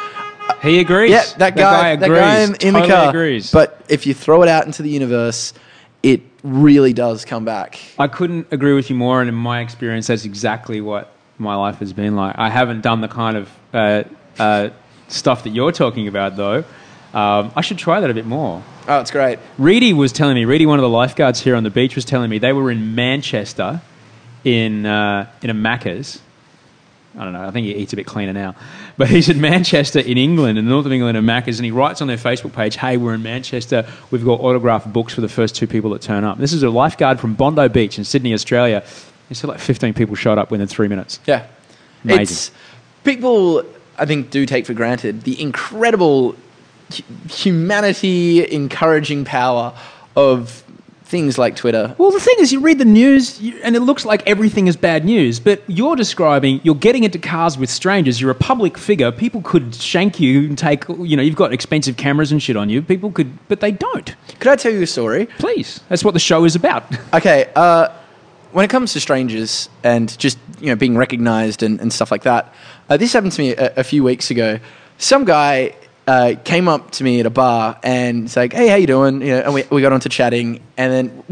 He 0.61 0.79
agrees. 0.79 1.11
Yeah, 1.11 1.23
that 1.37 1.55
guy, 1.55 1.95
that 1.95 2.05
agrees. 2.05 2.19
guy 2.19 2.39
in, 2.41 2.49
in 2.49 2.57
Totally 2.73 2.81
the 2.81 2.93
car. 2.93 3.09
agrees. 3.09 3.51
But 3.51 3.83
if 3.89 4.05
you 4.05 4.13
throw 4.13 4.43
it 4.43 4.49
out 4.49 4.65
into 4.65 4.81
the 4.81 4.89
universe, 4.89 5.53
it 6.03 6.21
really 6.43 6.93
does 6.93 7.25
come 7.25 7.45
back. 7.45 7.79
I 7.99 8.07
couldn't 8.07 8.47
agree 8.51 8.73
with 8.73 8.89
you 8.89 8.95
more, 8.95 9.21
and 9.21 9.29
in 9.29 9.35
my 9.35 9.61
experience, 9.61 10.07
that's 10.07 10.25
exactly 10.25 10.81
what 10.81 11.13
my 11.37 11.55
life 11.55 11.77
has 11.79 11.93
been 11.93 12.15
like. 12.15 12.37
I 12.37 12.49
haven't 12.49 12.81
done 12.81 13.01
the 13.01 13.07
kind 13.07 13.37
of 13.37 13.49
uh, 13.73 14.03
uh, 14.39 14.69
stuff 15.07 15.43
that 15.43 15.49
you're 15.51 15.71
talking 15.71 16.07
about, 16.07 16.35
though. 16.35 16.63
Um, 17.13 17.51
I 17.55 17.61
should 17.61 17.77
try 17.77 17.99
that 17.99 18.09
a 18.09 18.13
bit 18.13 18.25
more. 18.25 18.63
Oh, 18.87 18.99
it's 18.99 19.11
great. 19.11 19.37
Reedy 19.57 19.93
was 19.93 20.11
telling 20.11 20.35
me, 20.35 20.45
Reedy, 20.45 20.65
one 20.65 20.79
of 20.79 20.83
the 20.83 20.89
lifeguards 20.89 21.41
here 21.41 21.55
on 21.55 21.63
the 21.63 21.69
beach, 21.69 21.95
was 21.95 22.05
telling 22.05 22.29
me 22.29 22.39
they 22.39 22.53
were 22.53 22.71
in 22.71 22.95
Manchester 22.95 23.81
in, 24.43 24.85
uh, 24.85 25.29
in 25.41 25.49
a 25.49 25.53
Macca's. 25.53 26.21
I 27.17 27.25
don't 27.25 27.33
know, 27.33 27.45
I 27.45 27.51
think 27.51 27.65
he 27.65 27.75
eats 27.75 27.91
a 27.91 27.97
bit 27.97 28.07
cleaner 28.07 28.31
now. 28.31 28.55
But 28.97 29.09
he's 29.09 29.29
in 29.29 29.41
Manchester 29.41 29.99
in 29.99 30.17
England, 30.17 30.57
in 30.57 30.65
the 30.65 30.71
north 30.71 30.85
of 30.85 30.91
England, 30.91 31.17
in 31.17 31.25
Macca's, 31.25 31.59
and 31.59 31.65
he 31.65 31.71
writes 31.71 32.01
on 32.01 32.07
their 32.07 32.17
Facebook 32.17 32.53
page, 32.53 32.75
hey, 32.75 32.97
we're 32.97 33.13
in 33.13 33.23
Manchester. 33.23 33.87
We've 34.11 34.25
got 34.25 34.39
autographed 34.39 34.91
books 34.91 35.13
for 35.13 35.21
the 35.21 35.29
first 35.29 35.55
two 35.55 35.67
people 35.67 35.91
that 35.91 36.01
turn 36.01 36.23
up. 36.23 36.37
This 36.37 36.53
is 36.53 36.63
a 36.63 36.69
lifeguard 36.69 37.19
from 37.19 37.33
Bondi 37.33 37.67
Beach 37.69 37.97
in 37.97 38.03
Sydney, 38.03 38.33
Australia. 38.33 38.83
He 39.29 39.35
said 39.35 39.49
like 39.49 39.59
15 39.59 39.93
people 39.93 40.15
showed 40.15 40.37
up 40.37 40.51
within 40.51 40.67
three 40.67 40.87
minutes. 40.87 41.19
Yeah. 41.25 41.47
Amazing. 42.03 42.21
It's 42.21 42.51
people 43.03 43.63
I 43.97 44.05
think 44.05 44.29
do 44.29 44.45
take 44.45 44.65
for 44.65 44.73
granted 44.73 45.23
the 45.23 45.39
incredible 45.41 46.35
humanity 47.29 48.51
encouraging 48.51 49.23
power 49.23 49.73
of 50.15 50.63
things 51.11 51.37
like 51.37 51.57
Twitter. 51.57 51.93
Well, 51.97 52.09
the 52.09 52.21
thing 52.21 52.35
is, 52.39 52.53
you 52.53 52.61
read 52.61 52.79
the 52.79 52.85
news 52.85 53.39
you, 53.41 53.59
and 53.63 53.75
it 53.75 53.81
looks 53.81 54.05
like 54.05 54.25
everything 54.25 54.67
is 54.67 54.77
bad 54.77 55.03
news, 55.03 55.41
but 55.41 55.61
you're 55.67 55.97
describing 55.97 56.61
you're 56.63 56.73
getting 56.73 57.03
into 57.03 57.19
cars 57.19 57.57
with 57.57 57.69
strangers. 57.69 58.19
You're 58.21 58.31
a 58.31 58.35
public 58.35 58.77
figure. 58.77 59.11
People 59.11 59.41
could 59.41 59.75
shank 59.75 60.19
you 60.21 60.39
and 60.47 60.57
take, 60.57 60.87
you 60.87 61.17
know, 61.17 61.21
you've 61.21 61.35
got 61.35 61.51
expensive 61.53 61.97
cameras 61.97 62.31
and 62.31 62.41
shit 62.41 62.55
on 62.55 62.69
you. 62.69 62.81
People 62.81 63.11
could, 63.11 63.29
but 63.49 63.59
they 63.59 63.71
don't. 63.71 64.15
Could 64.39 64.51
I 64.53 64.55
tell 64.55 64.71
you 64.71 64.81
a 64.81 64.87
story? 64.87 65.25
Please. 65.37 65.81
That's 65.89 66.03
what 66.03 66.13
the 66.13 66.19
show 66.19 66.45
is 66.45 66.55
about. 66.55 66.83
Okay, 67.13 67.51
uh, 67.57 67.89
when 68.53 68.63
it 68.63 68.69
comes 68.69 68.93
to 68.93 68.99
strangers 69.01 69.67
and 69.83 70.17
just 70.17 70.37
you 70.61 70.67
know 70.67 70.75
being 70.75 70.97
recognized 70.97 71.61
and, 71.61 71.81
and 71.81 71.91
stuff 71.91 72.09
like 72.09 72.23
that, 72.23 72.53
uh, 72.89 72.95
this 72.95 73.11
happened 73.11 73.33
to 73.33 73.41
me 73.41 73.53
a, 73.55 73.73
a 73.77 73.83
few 73.83 74.01
weeks 74.01 74.31
ago. 74.31 74.59
Some 74.97 75.25
guy 75.25 75.75
uh, 76.07 76.35
came 76.43 76.67
up 76.67 76.91
to 76.91 77.03
me 77.03 77.19
at 77.19 77.25
a 77.25 77.29
bar 77.29 77.79
and 77.83 78.25
it's 78.25 78.35
like, 78.35 78.53
"Hey, 78.53 78.67
how 78.67 78.75
you 78.75 78.87
doing?" 78.87 79.21
You 79.21 79.29
know, 79.29 79.41
and 79.41 79.53
we, 79.53 79.63
we 79.69 79.81
got 79.81 79.93
onto 79.93 80.09
chatting, 80.09 80.61
and 80.77 80.91
then 80.91 81.23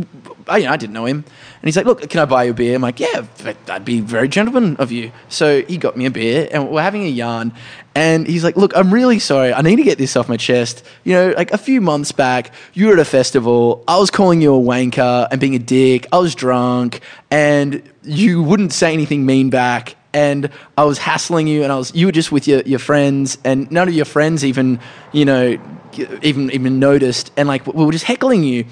I, 0.47 0.57
you 0.57 0.65
know, 0.65 0.71
I 0.71 0.77
didn't 0.77 0.93
know 0.93 1.05
him, 1.05 1.17
and 1.17 1.63
he's 1.63 1.75
like, 1.75 1.85
"Look, 1.85 2.07
can 2.09 2.19
I 2.19 2.25
buy 2.25 2.45
you 2.45 2.51
a 2.51 2.53
beer?" 2.53 2.75
I'm 2.75 2.81
like, 2.81 2.99
"Yeah, 2.99 3.25
that'd 3.65 3.85
be 3.85 3.99
very 4.01 4.27
gentleman 4.27 4.75
of 4.77 4.91
you." 4.91 5.11
So 5.27 5.61
he 5.63 5.77
got 5.77 5.97
me 5.97 6.05
a 6.05 6.11
beer, 6.11 6.47
and 6.51 6.69
we're 6.69 6.81
having 6.81 7.03
a 7.03 7.09
yarn, 7.09 7.53
and 7.95 8.27
he's 8.27 8.43
like, 8.43 8.57
"Look, 8.57 8.75
I'm 8.75 8.93
really 8.93 9.19
sorry. 9.19 9.53
I 9.53 9.61
need 9.61 9.77
to 9.77 9.83
get 9.83 9.97
this 9.97 10.15
off 10.15 10.29
my 10.29 10.37
chest. 10.37 10.83
You 11.03 11.13
know, 11.13 11.33
like 11.35 11.51
a 11.51 11.57
few 11.57 11.81
months 11.81 12.11
back, 12.11 12.51
you 12.73 12.87
were 12.87 12.93
at 12.93 12.99
a 12.99 13.05
festival. 13.05 13.83
I 13.87 13.97
was 13.97 14.09
calling 14.09 14.41
you 14.41 14.55
a 14.55 14.59
wanker 14.59 15.27
and 15.31 15.39
being 15.39 15.55
a 15.55 15.59
dick. 15.59 16.07
I 16.11 16.19
was 16.19 16.35
drunk, 16.35 17.01
and 17.31 17.81
you 18.03 18.43
wouldn't 18.43 18.73
say 18.73 18.93
anything 18.93 19.25
mean 19.25 19.49
back." 19.49 19.95
And 20.13 20.49
I 20.77 20.85
was 20.85 20.97
hassling 20.97 21.47
you, 21.47 21.63
and 21.63 21.71
I 21.71 21.77
was 21.77 21.93
you 21.93 22.07
were 22.07 22.11
just 22.11 22.31
with 22.31 22.47
your, 22.47 22.61
your 22.61 22.79
friends, 22.79 23.37
and 23.43 23.69
none 23.71 23.87
of 23.87 23.93
your 23.93 24.05
friends 24.05 24.43
even, 24.43 24.79
you 25.11 25.25
know, 25.25 25.57
even 26.21 26.49
even 26.51 26.79
noticed, 26.79 27.31
and 27.37 27.47
like 27.47 27.67
we 27.67 27.85
were 27.85 27.91
just 27.91 28.05
heckling 28.05 28.43
you, 28.43 28.65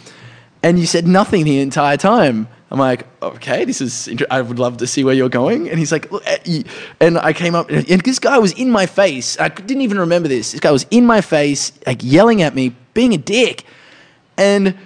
and 0.64 0.80
you 0.80 0.86
said 0.86 1.08
nothing 1.08 1.46
the 1.46 1.60
entire 1.60 1.98
time. 1.98 2.48
I'm 2.70 2.80
like, 2.80 3.08
okay, 3.22 3.64
this 3.64 3.80
is. 3.80 4.08
Inter- 4.08 4.26
I 4.30 4.42
would 4.42 4.60
love 4.60 4.78
to 4.78 4.88
see 4.88 5.04
where 5.04 5.14
you're 5.14 5.30
going. 5.30 5.70
And 5.70 5.80
he's 5.80 5.92
like, 5.92 6.12
"Look, 6.12 6.24
eh, 6.26 6.38
you-" 6.44 6.64
and 7.00 7.18
I 7.18 7.32
came 7.32 7.56
up, 7.56 7.70
and 7.70 7.86
this 7.86 8.20
guy 8.20 8.38
was 8.40 8.52
in 8.54 8.70
my 8.72 8.86
face. 8.86 9.40
I 9.40 9.48
didn't 9.48 9.82
even 9.82 10.00
remember 10.00 10.28
this. 10.28 10.52
This 10.52 10.60
guy 10.60 10.72
was 10.72 10.86
in 10.92 11.06
my 11.06 11.22
face, 11.22 11.72
like 11.86 12.00
yelling 12.04 12.42
at 12.42 12.56
me, 12.56 12.76
being 12.94 13.14
a 13.14 13.18
dick, 13.18 13.64
and 14.38 14.78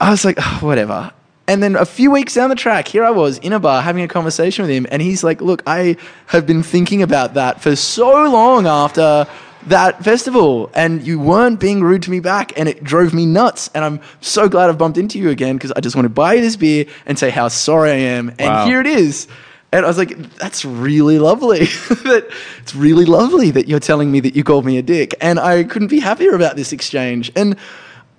I 0.00 0.10
was 0.10 0.24
like, 0.24 0.36
"Oh, 0.38 0.58
whatever. 0.60 1.12
And 1.46 1.62
then 1.62 1.76
a 1.76 1.84
few 1.84 2.10
weeks 2.10 2.34
down 2.34 2.48
the 2.48 2.54
track, 2.56 2.88
here 2.88 3.04
I 3.04 3.10
was 3.10 3.36
in 3.38 3.52
a 3.52 3.60
bar 3.60 3.82
having 3.82 4.02
a 4.02 4.08
conversation 4.08 4.62
with 4.62 4.70
him, 4.70 4.86
and 4.90 5.02
he's 5.02 5.22
like, 5.22 5.42
"Look, 5.42 5.62
I 5.66 5.96
have 6.26 6.46
been 6.46 6.62
thinking 6.62 7.02
about 7.02 7.34
that 7.34 7.60
for 7.60 7.76
so 7.76 8.10
long 8.30 8.66
after." 8.66 9.26
That 9.68 10.04
festival, 10.04 10.70
and 10.74 11.02
you 11.06 11.18
weren't 11.18 11.58
being 11.58 11.82
rude 11.82 12.02
to 12.02 12.10
me 12.10 12.20
back, 12.20 12.52
and 12.58 12.68
it 12.68 12.84
drove 12.84 13.14
me 13.14 13.24
nuts. 13.24 13.70
And 13.74 13.82
I'm 13.82 14.00
so 14.20 14.46
glad 14.46 14.68
I've 14.68 14.76
bumped 14.76 14.98
into 14.98 15.18
you 15.18 15.30
again 15.30 15.56
because 15.56 15.72
I 15.72 15.80
just 15.80 15.96
want 15.96 16.04
to 16.04 16.10
buy 16.10 16.34
you 16.34 16.42
this 16.42 16.54
beer 16.54 16.84
and 17.06 17.18
say 17.18 17.30
how 17.30 17.48
sorry 17.48 17.90
I 17.92 17.94
am. 17.94 18.28
And 18.38 18.40
Wow. 18.52 18.66
here 18.66 18.80
it 18.82 18.86
is. 18.86 19.26
And 19.72 19.86
I 19.86 19.88
was 19.88 19.96
like, 19.96 20.18
that's 20.34 20.66
really 20.66 21.18
lovely. 21.18 21.60
that 22.04 22.28
it's 22.60 22.74
really 22.74 23.06
lovely 23.06 23.50
that 23.52 23.66
you're 23.66 23.80
telling 23.80 24.12
me 24.12 24.20
that 24.20 24.36
you 24.36 24.44
called 24.44 24.66
me 24.66 24.76
a 24.76 24.82
dick. 24.82 25.14
And 25.22 25.40
I 25.40 25.64
couldn't 25.64 25.88
be 25.88 25.98
happier 26.00 26.34
about 26.34 26.56
this 26.56 26.70
exchange. 26.74 27.32
And 27.34 27.56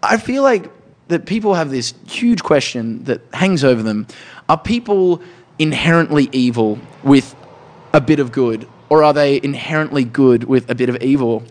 I 0.02 0.18
feel 0.18 0.42
like 0.42 0.72
that 1.08 1.26
people 1.26 1.54
have 1.54 1.70
this 1.70 1.94
huge 2.08 2.44
question 2.44 3.04
that 3.06 3.22
hangs 3.34 3.64
over 3.64 3.84
them. 3.84 4.08
Are 4.50 4.58
people 4.58 5.22
inherently 5.60 6.30
evil 6.32 6.80
with 7.04 7.36
a 7.94 8.02
bit 8.02 8.20
of 8.20 8.32
good? 8.32 8.68
Or 8.90 9.04
are 9.04 9.14
they 9.14 9.40
inherently 9.42 10.04
good 10.04 10.44
with 10.44 10.70
a 10.70 10.76
bit 10.76 10.90
of 10.90 11.02
evil? 11.02 11.44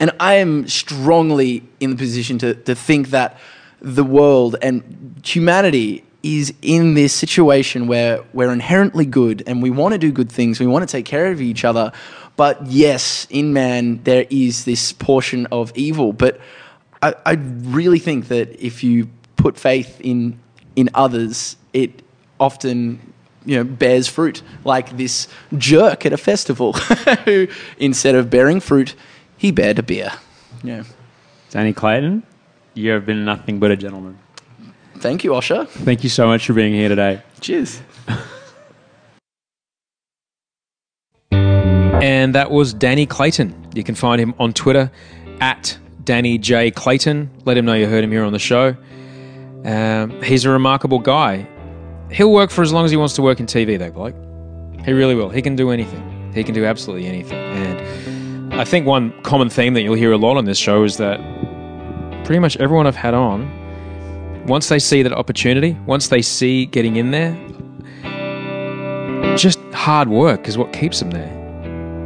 And 0.00 0.10
I 0.18 0.34
am 0.34 0.66
strongly 0.68 1.62
in 1.80 1.90
the 1.90 1.96
position 1.96 2.38
to, 2.38 2.54
to 2.54 2.74
think 2.74 3.08
that 3.10 3.38
the 3.80 4.04
world 4.04 4.56
and 4.62 5.20
humanity 5.24 6.04
is 6.22 6.54
in 6.62 6.94
this 6.94 7.12
situation 7.12 7.86
where 7.86 8.24
we're 8.32 8.50
inherently 8.50 9.04
good 9.04 9.42
and 9.46 9.62
we 9.62 9.70
want 9.70 9.92
to 9.92 9.98
do 9.98 10.10
good 10.10 10.32
things, 10.32 10.58
we 10.58 10.66
want 10.66 10.86
to 10.88 10.90
take 10.90 11.04
care 11.04 11.30
of 11.30 11.40
each 11.40 11.64
other. 11.64 11.92
But 12.36 12.66
yes, 12.66 13.26
in 13.30 13.52
man, 13.52 14.02
there 14.04 14.26
is 14.30 14.64
this 14.64 14.92
portion 14.92 15.46
of 15.52 15.70
evil. 15.76 16.12
But 16.12 16.40
I, 17.04 17.14
I 17.26 17.32
really 17.32 17.98
think 17.98 18.28
that 18.28 18.58
if 18.64 18.82
you 18.82 19.10
put 19.36 19.58
faith 19.58 20.00
in, 20.00 20.38
in 20.74 20.88
others, 20.94 21.56
it 21.74 22.02
often 22.40 23.12
you 23.44 23.58
know, 23.58 23.64
bears 23.64 24.08
fruit, 24.08 24.42
like 24.64 24.96
this 24.96 25.28
jerk 25.58 26.06
at 26.06 26.14
a 26.14 26.16
festival 26.16 26.72
who, 27.26 27.46
instead 27.76 28.14
of 28.14 28.30
bearing 28.30 28.58
fruit, 28.58 28.94
he 29.36 29.50
bared 29.50 29.78
a 29.78 29.82
beer. 29.82 30.12
Yeah. 30.62 30.84
Danny 31.50 31.74
Clayton, 31.74 32.22
you 32.72 32.90
have 32.92 33.04
been 33.04 33.26
nothing 33.26 33.58
but 33.58 33.70
a 33.70 33.76
gentleman. 33.76 34.18
Thank 34.96 35.24
you, 35.24 35.32
Osher. 35.32 35.68
Thank 35.68 36.04
you 36.04 36.08
so 36.08 36.26
much 36.26 36.46
for 36.46 36.54
being 36.54 36.72
here 36.72 36.88
today. 36.88 37.20
Cheers. 37.40 37.82
And 42.02 42.34
that 42.34 42.50
was 42.50 42.74
Danny 42.74 43.06
Clayton. 43.06 43.70
You 43.74 43.82
can 43.82 43.94
find 43.94 44.20
him 44.20 44.34
on 44.38 44.52
Twitter 44.52 44.90
at 45.40 45.78
Danny 46.04 46.38
J. 46.38 46.70
Clayton. 46.70 47.30
Let 47.44 47.56
him 47.56 47.64
know 47.64 47.74
you 47.74 47.86
heard 47.86 48.04
him 48.04 48.10
here 48.10 48.24
on 48.24 48.32
the 48.32 48.38
show. 48.38 48.76
Um, 49.64 50.22
he's 50.22 50.44
a 50.44 50.50
remarkable 50.50 50.98
guy. 50.98 51.48
He'll 52.10 52.32
work 52.32 52.50
for 52.50 52.62
as 52.62 52.72
long 52.72 52.84
as 52.84 52.90
he 52.90 52.96
wants 52.96 53.14
to 53.14 53.22
work 53.22 53.40
in 53.40 53.46
TV, 53.46 53.78
that 53.78 53.94
bloke. 53.94 54.14
He 54.84 54.92
really 54.92 55.14
will. 55.14 55.30
He 55.30 55.40
can 55.40 55.56
do 55.56 55.70
anything. 55.70 56.32
He 56.34 56.44
can 56.44 56.54
do 56.54 56.64
absolutely 56.66 57.06
anything. 57.06 57.38
And 57.38 58.54
I 58.54 58.64
think 58.64 58.86
one 58.86 59.12
common 59.22 59.48
theme 59.48 59.74
that 59.74 59.82
you'll 59.82 59.94
hear 59.94 60.12
a 60.12 60.18
lot 60.18 60.36
on 60.36 60.44
this 60.44 60.58
show 60.58 60.84
is 60.84 60.98
that 60.98 61.18
pretty 62.24 62.38
much 62.38 62.56
everyone 62.58 62.86
I've 62.86 62.96
had 62.96 63.14
on, 63.14 63.50
once 64.46 64.68
they 64.68 64.78
see 64.78 65.02
that 65.02 65.12
opportunity, 65.12 65.76
once 65.86 66.08
they 66.08 66.20
see 66.20 66.66
getting 66.66 66.96
in 66.96 67.10
there, 67.10 67.34
just 69.36 69.58
hard 69.72 70.08
work 70.08 70.46
is 70.46 70.58
what 70.58 70.72
keeps 70.72 71.00
them 71.00 71.10
there. 71.10 71.32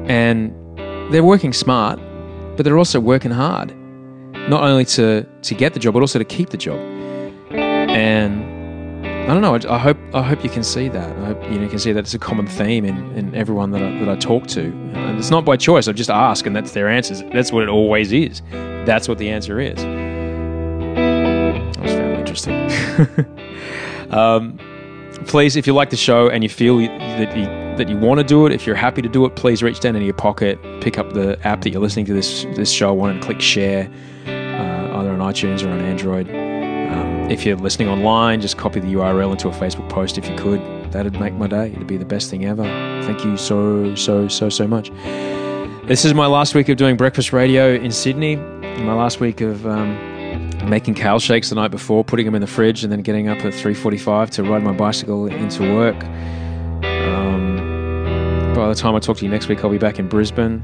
And 0.08 0.54
they're 1.12 1.24
working 1.24 1.52
smart, 1.52 1.98
but 2.56 2.62
they're 2.62 2.78
also 2.78 3.00
working 3.00 3.30
hard. 3.30 3.74
Not 4.48 4.62
only 4.62 4.84
to, 4.86 5.24
to 5.24 5.54
get 5.54 5.74
the 5.74 5.80
job, 5.80 5.94
but 5.94 6.00
also 6.00 6.18
to 6.18 6.24
keep 6.24 6.50
the 6.50 6.56
job. 6.56 6.78
And 7.50 8.48
I 9.28 9.34
don't 9.34 9.42
know. 9.42 9.54
I, 9.54 9.74
I 9.74 9.78
hope 9.78 9.98
I 10.14 10.22
hope 10.22 10.42
you 10.42 10.48
can 10.48 10.64
see 10.64 10.88
that. 10.88 11.16
I 11.18 11.24
hope 11.26 11.44
you, 11.44 11.56
know, 11.56 11.64
you 11.64 11.68
can 11.68 11.78
see 11.78 11.92
that 11.92 12.00
it's 12.00 12.14
a 12.14 12.18
common 12.18 12.46
theme 12.46 12.86
in, 12.86 13.12
in 13.12 13.34
everyone 13.34 13.72
that 13.72 13.82
I, 13.82 13.98
that 13.98 14.08
I 14.08 14.16
talk 14.16 14.46
to. 14.48 14.62
And 14.62 15.18
it's 15.18 15.30
not 15.30 15.44
by 15.44 15.58
choice. 15.58 15.86
I 15.86 15.92
just 15.92 16.08
ask, 16.08 16.46
and 16.46 16.56
that's 16.56 16.72
their 16.72 16.88
answers. 16.88 17.22
That's 17.32 17.52
what 17.52 17.62
it 17.62 17.68
always 17.68 18.10
is. 18.10 18.40
That's 18.50 19.06
what 19.06 19.18
the 19.18 19.28
answer 19.28 19.60
is. 19.60 19.76
That 21.74 21.82
was 21.82 21.92
fairly 21.92 22.18
interesting. 22.18 22.70
um, 24.10 24.58
please, 25.26 25.56
if 25.56 25.66
you 25.66 25.74
like 25.74 25.90
the 25.90 25.96
show 25.96 26.30
and 26.30 26.42
you 26.42 26.48
feel 26.48 26.78
that 26.78 27.36
you 27.36 27.44
that 27.76 27.88
you 27.88 27.98
want 27.98 28.18
to 28.18 28.24
do 28.24 28.46
it, 28.46 28.52
if 28.52 28.66
you're 28.66 28.76
happy 28.76 29.02
to 29.02 29.08
do 29.10 29.24
it, 29.24 29.36
please 29.36 29.62
reach 29.62 29.78
down 29.80 29.94
into 29.94 30.06
your 30.06 30.14
pocket, 30.14 30.58
pick 30.80 30.98
up 30.98 31.12
the 31.12 31.38
app 31.46 31.60
that 31.60 31.70
you're 31.70 31.82
listening 31.82 32.06
to 32.06 32.14
this 32.14 32.44
this 32.56 32.72
show 32.72 32.98
on, 33.00 33.10
and 33.10 33.22
click 33.22 33.42
share, 33.42 33.90
either 34.98 35.12
on 35.12 35.20
iTunes 35.20 35.64
or 35.64 35.70
on 35.70 35.80
Android. 35.80 36.28
Um, 36.28 37.30
if 37.30 37.44
you're 37.46 37.56
listening 37.56 37.88
online, 37.88 38.40
just 38.40 38.56
copy 38.56 38.80
the 38.80 38.94
URL 38.94 39.30
into 39.32 39.48
a 39.48 39.52
Facebook 39.52 39.88
post 39.88 40.18
if 40.18 40.28
you 40.28 40.36
could. 40.36 40.60
That'd 40.90 41.20
make 41.20 41.34
my 41.34 41.46
day. 41.46 41.70
It'd 41.70 41.86
be 41.86 41.96
the 41.96 42.04
best 42.04 42.30
thing 42.30 42.46
ever. 42.46 42.64
Thank 43.04 43.24
you 43.24 43.36
so 43.36 43.94
so 43.94 44.26
so 44.28 44.48
so 44.48 44.66
much. 44.66 44.90
This 45.86 46.04
is 46.04 46.14
my 46.14 46.26
last 46.26 46.54
week 46.54 46.68
of 46.68 46.76
doing 46.76 46.96
breakfast 46.96 47.32
radio 47.32 47.74
in 47.74 47.92
Sydney. 47.92 48.36
My 48.36 48.94
last 48.94 49.20
week 49.20 49.40
of 49.40 49.66
um, 49.66 49.96
making 50.68 50.94
kale 50.94 51.18
shakes 51.18 51.50
the 51.50 51.54
night 51.54 51.70
before, 51.70 52.04
putting 52.04 52.26
them 52.26 52.34
in 52.34 52.40
the 52.40 52.46
fridge, 52.46 52.82
and 52.82 52.92
then 52.92 53.02
getting 53.02 53.28
up 53.28 53.38
at 53.44 53.52
3:45 53.52 54.30
to 54.30 54.42
ride 54.42 54.62
my 54.62 54.72
bicycle 54.72 55.26
into 55.26 55.74
work. 55.74 56.02
Um, 56.84 58.52
by 58.54 58.68
the 58.68 58.74
time 58.74 58.94
I 58.94 58.98
talk 58.98 59.18
to 59.18 59.24
you 59.24 59.30
next 59.30 59.48
week, 59.48 59.62
I'll 59.62 59.70
be 59.70 59.78
back 59.78 59.98
in 59.98 60.08
Brisbane. 60.08 60.62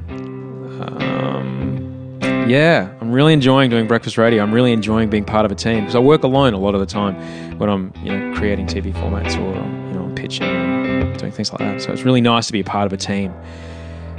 Yeah, 2.49 2.93
I'm 3.01 3.11
really 3.11 3.33
enjoying 3.33 3.71
doing 3.71 3.87
breakfast 3.87 4.19
radio. 4.19 4.43
I'm 4.43 4.53
really 4.53 4.73
enjoying 4.73 5.09
being 5.09 5.25
part 5.25 5.47
of 5.47 5.53
a 5.53 5.55
team 5.55 5.81
because 5.81 5.95
I 5.95 5.99
work 5.99 6.25
alone 6.25 6.53
a 6.53 6.59
lot 6.59 6.75
of 6.75 6.81
the 6.81 6.87
time 6.87 7.15
when 7.59 7.71
I'm, 7.71 7.93
you 8.03 8.15
know, 8.15 8.37
creating 8.37 8.67
TV 8.67 8.93
formats 8.93 9.39
or 9.39 9.57
um, 9.57 9.89
you 9.89 9.99
know, 9.99 10.15
pitching 10.15 11.15
doing 11.17 11.33
things 11.33 11.51
like 11.51 11.61
that. 11.61 11.81
So 11.81 11.91
it's 11.91 12.03
really 12.03 12.21
nice 12.21 12.47
to 12.49 12.53
be 12.53 12.61
a 12.61 12.65
part 12.65 12.87
of 12.87 12.93
a 12.93 12.99
team. 12.99 13.33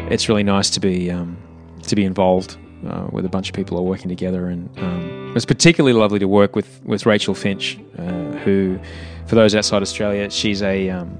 It's 0.09 0.27
really 0.27 0.43
nice 0.43 0.71
to 0.71 0.79
be 0.79 1.11
um, 1.11 1.37
to 1.83 1.95
be 1.95 2.03
involved 2.03 2.57
uh, 2.87 3.07
with 3.11 3.25
a 3.25 3.29
bunch 3.29 3.49
of 3.49 3.55
people 3.55 3.77
are 3.77 3.83
working 3.83 4.09
together, 4.09 4.47
and 4.47 4.75
um, 4.79 5.33
it's 5.35 5.45
particularly 5.45 5.93
lovely 5.93 6.19
to 6.19 6.27
work 6.27 6.55
with 6.55 6.81
with 6.83 7.05
Rachel 7.05 7.35
Finch, 7.35 7.79
uh, 7.99 8.03
who, 8.43 8.79
for 9.27 9.35
those 9.35 9.53
outside 9.53 9.83
Australia, 9.83 10.29
she's 10.31 10.63
a 10.63 10.89
um, 10.89 11.15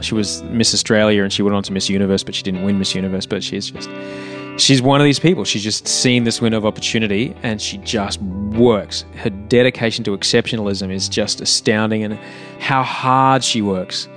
she 0.00 0.14
was 0.14 0.42
Miss 0.44 0.72
Australia 0.74 1.22
and 1.22 1.32
she 1.32 1.42
went 1.42 1.56
on 1.56 1.62
to 1.64 1.72
Miss 1.72 1.88
Universe, 1.88 2.22
but 2.22 2.34
she 2.34 2.42
didn't 2.42 2.62
win 2.62 2.78
Miss 2.78 2.94
Universe. 2.94 3.26
But 3.26 3.42
she's 3.42 3.70
just 3.70 3.88
she's 4.58 4.82
one 4.82 5.00
of 5.00 5.04
these 5.04 5.18
people. 5.18 5.44
She's 5.44 5.62
just 5.62 5.86
seen 5.88 6.24
this 6.24 6.40
window 6.40 6.58
of 6.58 6.66
opportunity 6.66 7.34
and 7.42 7.62
she 7.62 7.78
just 7.78 8.20
works. 8.20 9.04
Her 9.14 9.30
dedication 9.30 10.04
to 10.04 10.16
exceptionalism 10.16 10.92
is 10.92 11.08
just 11.08 11.40
astounding, 11.40 12.02
and 12.02 12.14
how 12.60 12.82
hard 12.82 13.44
she 13.44 13.62
works, 13.62 14.08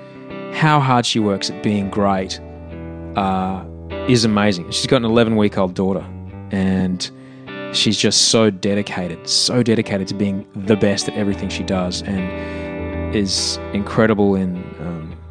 how 0.53 0.79
hard 0.79 1.05
she 1.05 1.19
works 1.19 1.49
at 1.49 1.63
being 1.63 1.89
great, 1.89 2.39
uh, 3.15 3.63
is 4.07 4.25
amazing. 4.25 4.71
She's 4.71 4.87
got 4.87 4.97
an 4.97 5.05
11 5.05 5.35
week 5.35 5.57
old 5.57 5.73
daughter, 5.73 6.05
and 6.51 7.09
she's 7.73 7.97
just 7.97 8.29
so 8.29 8.49
dedicated, 8.49 9.29
so 9.29 9.63
dedicated 9.63 10.07
to 10.09 10.13
being 10.15 10.45
the 10.55 10.75
best 10.75 11.07
at 11.07 11.15
everything 11.15 11.49
she 11.49 11.63
does, 11.63 12.01
and 12.03 13.15
is 13.15 13.57
incredible 13.73 14.35
in 14.35 14.55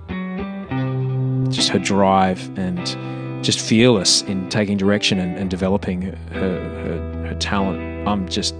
um, 0.09 1.47
just 1.51 1.71
her 1.71 1.79
drive 1.79 2.51
and 2.59 2.97
just 3.43 3.61
fearless 3.61 4.23
in 4.23 4.49
taking 4.49 4.77
direction 4.77 5.19
and, 5.19 5.37
and 5.37 5.51
developing 5.51 6.03
her, 6.03 6.17
her, 6.33 7.27
her 7.29 7.35
talent. 7.41 8.09
I'm 8.09 8.29
just 8.29 8.55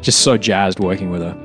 just 0.00 0.20
so 0.20 0.36
jazzed 0.36 0.80
working 0.80 1.10
with 1.10 1.22
her, 1.22 1.36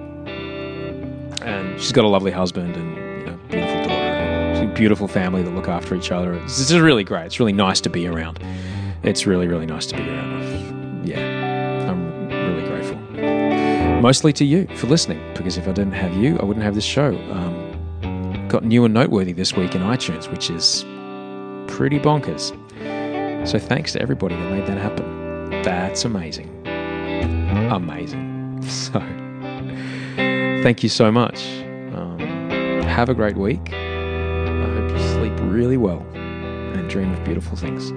and 1.44 1.80
she's 1.80 1.92
got 1.92 2.06
a 2.06 2.08
lovely 2.08 2.32
husband 2.32 2.76
and 2.76 2.96
you 2.96 3.26
beautiful 3.50 3.84
daughter, 3.84 4.74
beautiful 4.74 5.08
family 5.08 5.44
that 5.44 5.52
look 5.52 5.68
after 5.68 5.94
each 5.96 6.12
other. 6.12 6.34
It's, 6.34 6.60
it's 6.60 6.70
just 6.70 6.82
really 6.82 7.04
great. 7.04 7.26
It's 7.26 7.40
really 7.40 7.54
nice 7.54 7.82
to 7.82 7.90
be 7.90 8.08
around. 8.08 8.40
It's 9.04 9.26
really 9.28 9.48
really 9.48 9.66
nice 9.66 9.86
to 9.88 9.96
be 9.96 10.04
around. 10.04 11.08
Yeah, 11.08 11.90
I'm 11.90 12.30
really 12.30 12.68
grateful. 12.68 12.98
Mostly 14.02 14.34
to 14.34 14.46
you 14.46 14.68
for 14.76 14.88
listening, 14.88 15.22
because 15.36 15.58
if 15.58 15.68
I 15.68 15.72
didn't 15.72 15.94
have 15.94 16.14
you, 16.16 16.38
I 16.40 16.46
wouldn't 16.46 16.64
have 16.64 16.76
this 16.76 16.84
show. 16.86 17.18
Um, 17.32 18.48
got 18.48 18.64
new 18.64 18.86
and 18.86 18.94
noteworthy 18.94 19.34
this 19.34 19.54
week 19.54 19.76
in 19.76 19.82
iTunes, 19.82 20.32
which 20.32 20.50
is 20.50 20.86
pretty 21.68 22.00
bonkers. 22.00 22.54
So 23.48 23.60
thanks 23.60 23.94
to 23.94 24.02
everybody 24.02 24.36
that 24.36 24.52
made 24.52 24.66
that 24.68 24.78
happen. 24.78 25.62
That's 25.64 26.06
amazing. 26.06 26.50
Amazing. 27.72 28.26
So 28.68 29.00
thank 30.64 30.84
you 30.84 30.90
so 30.90 31.10
much. 31.10 31.46
Um, 31.94 32.20
have 32.84 33.08
a 33.08 33.14
great 33.14 33.38
week. 33.38 33.72
I 33.72 34.70
hope 34.74 34.92
you 34.92 35.00
sleep 35.14 35.34
really 35.44 35.78
well 35.78 36.06
and 36.16 36.90
dream 36.90 37.14
of 37.14 37.24
beautiful 37.24 37.56
things. 37.56 37.92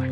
Bye. 0.00 0.11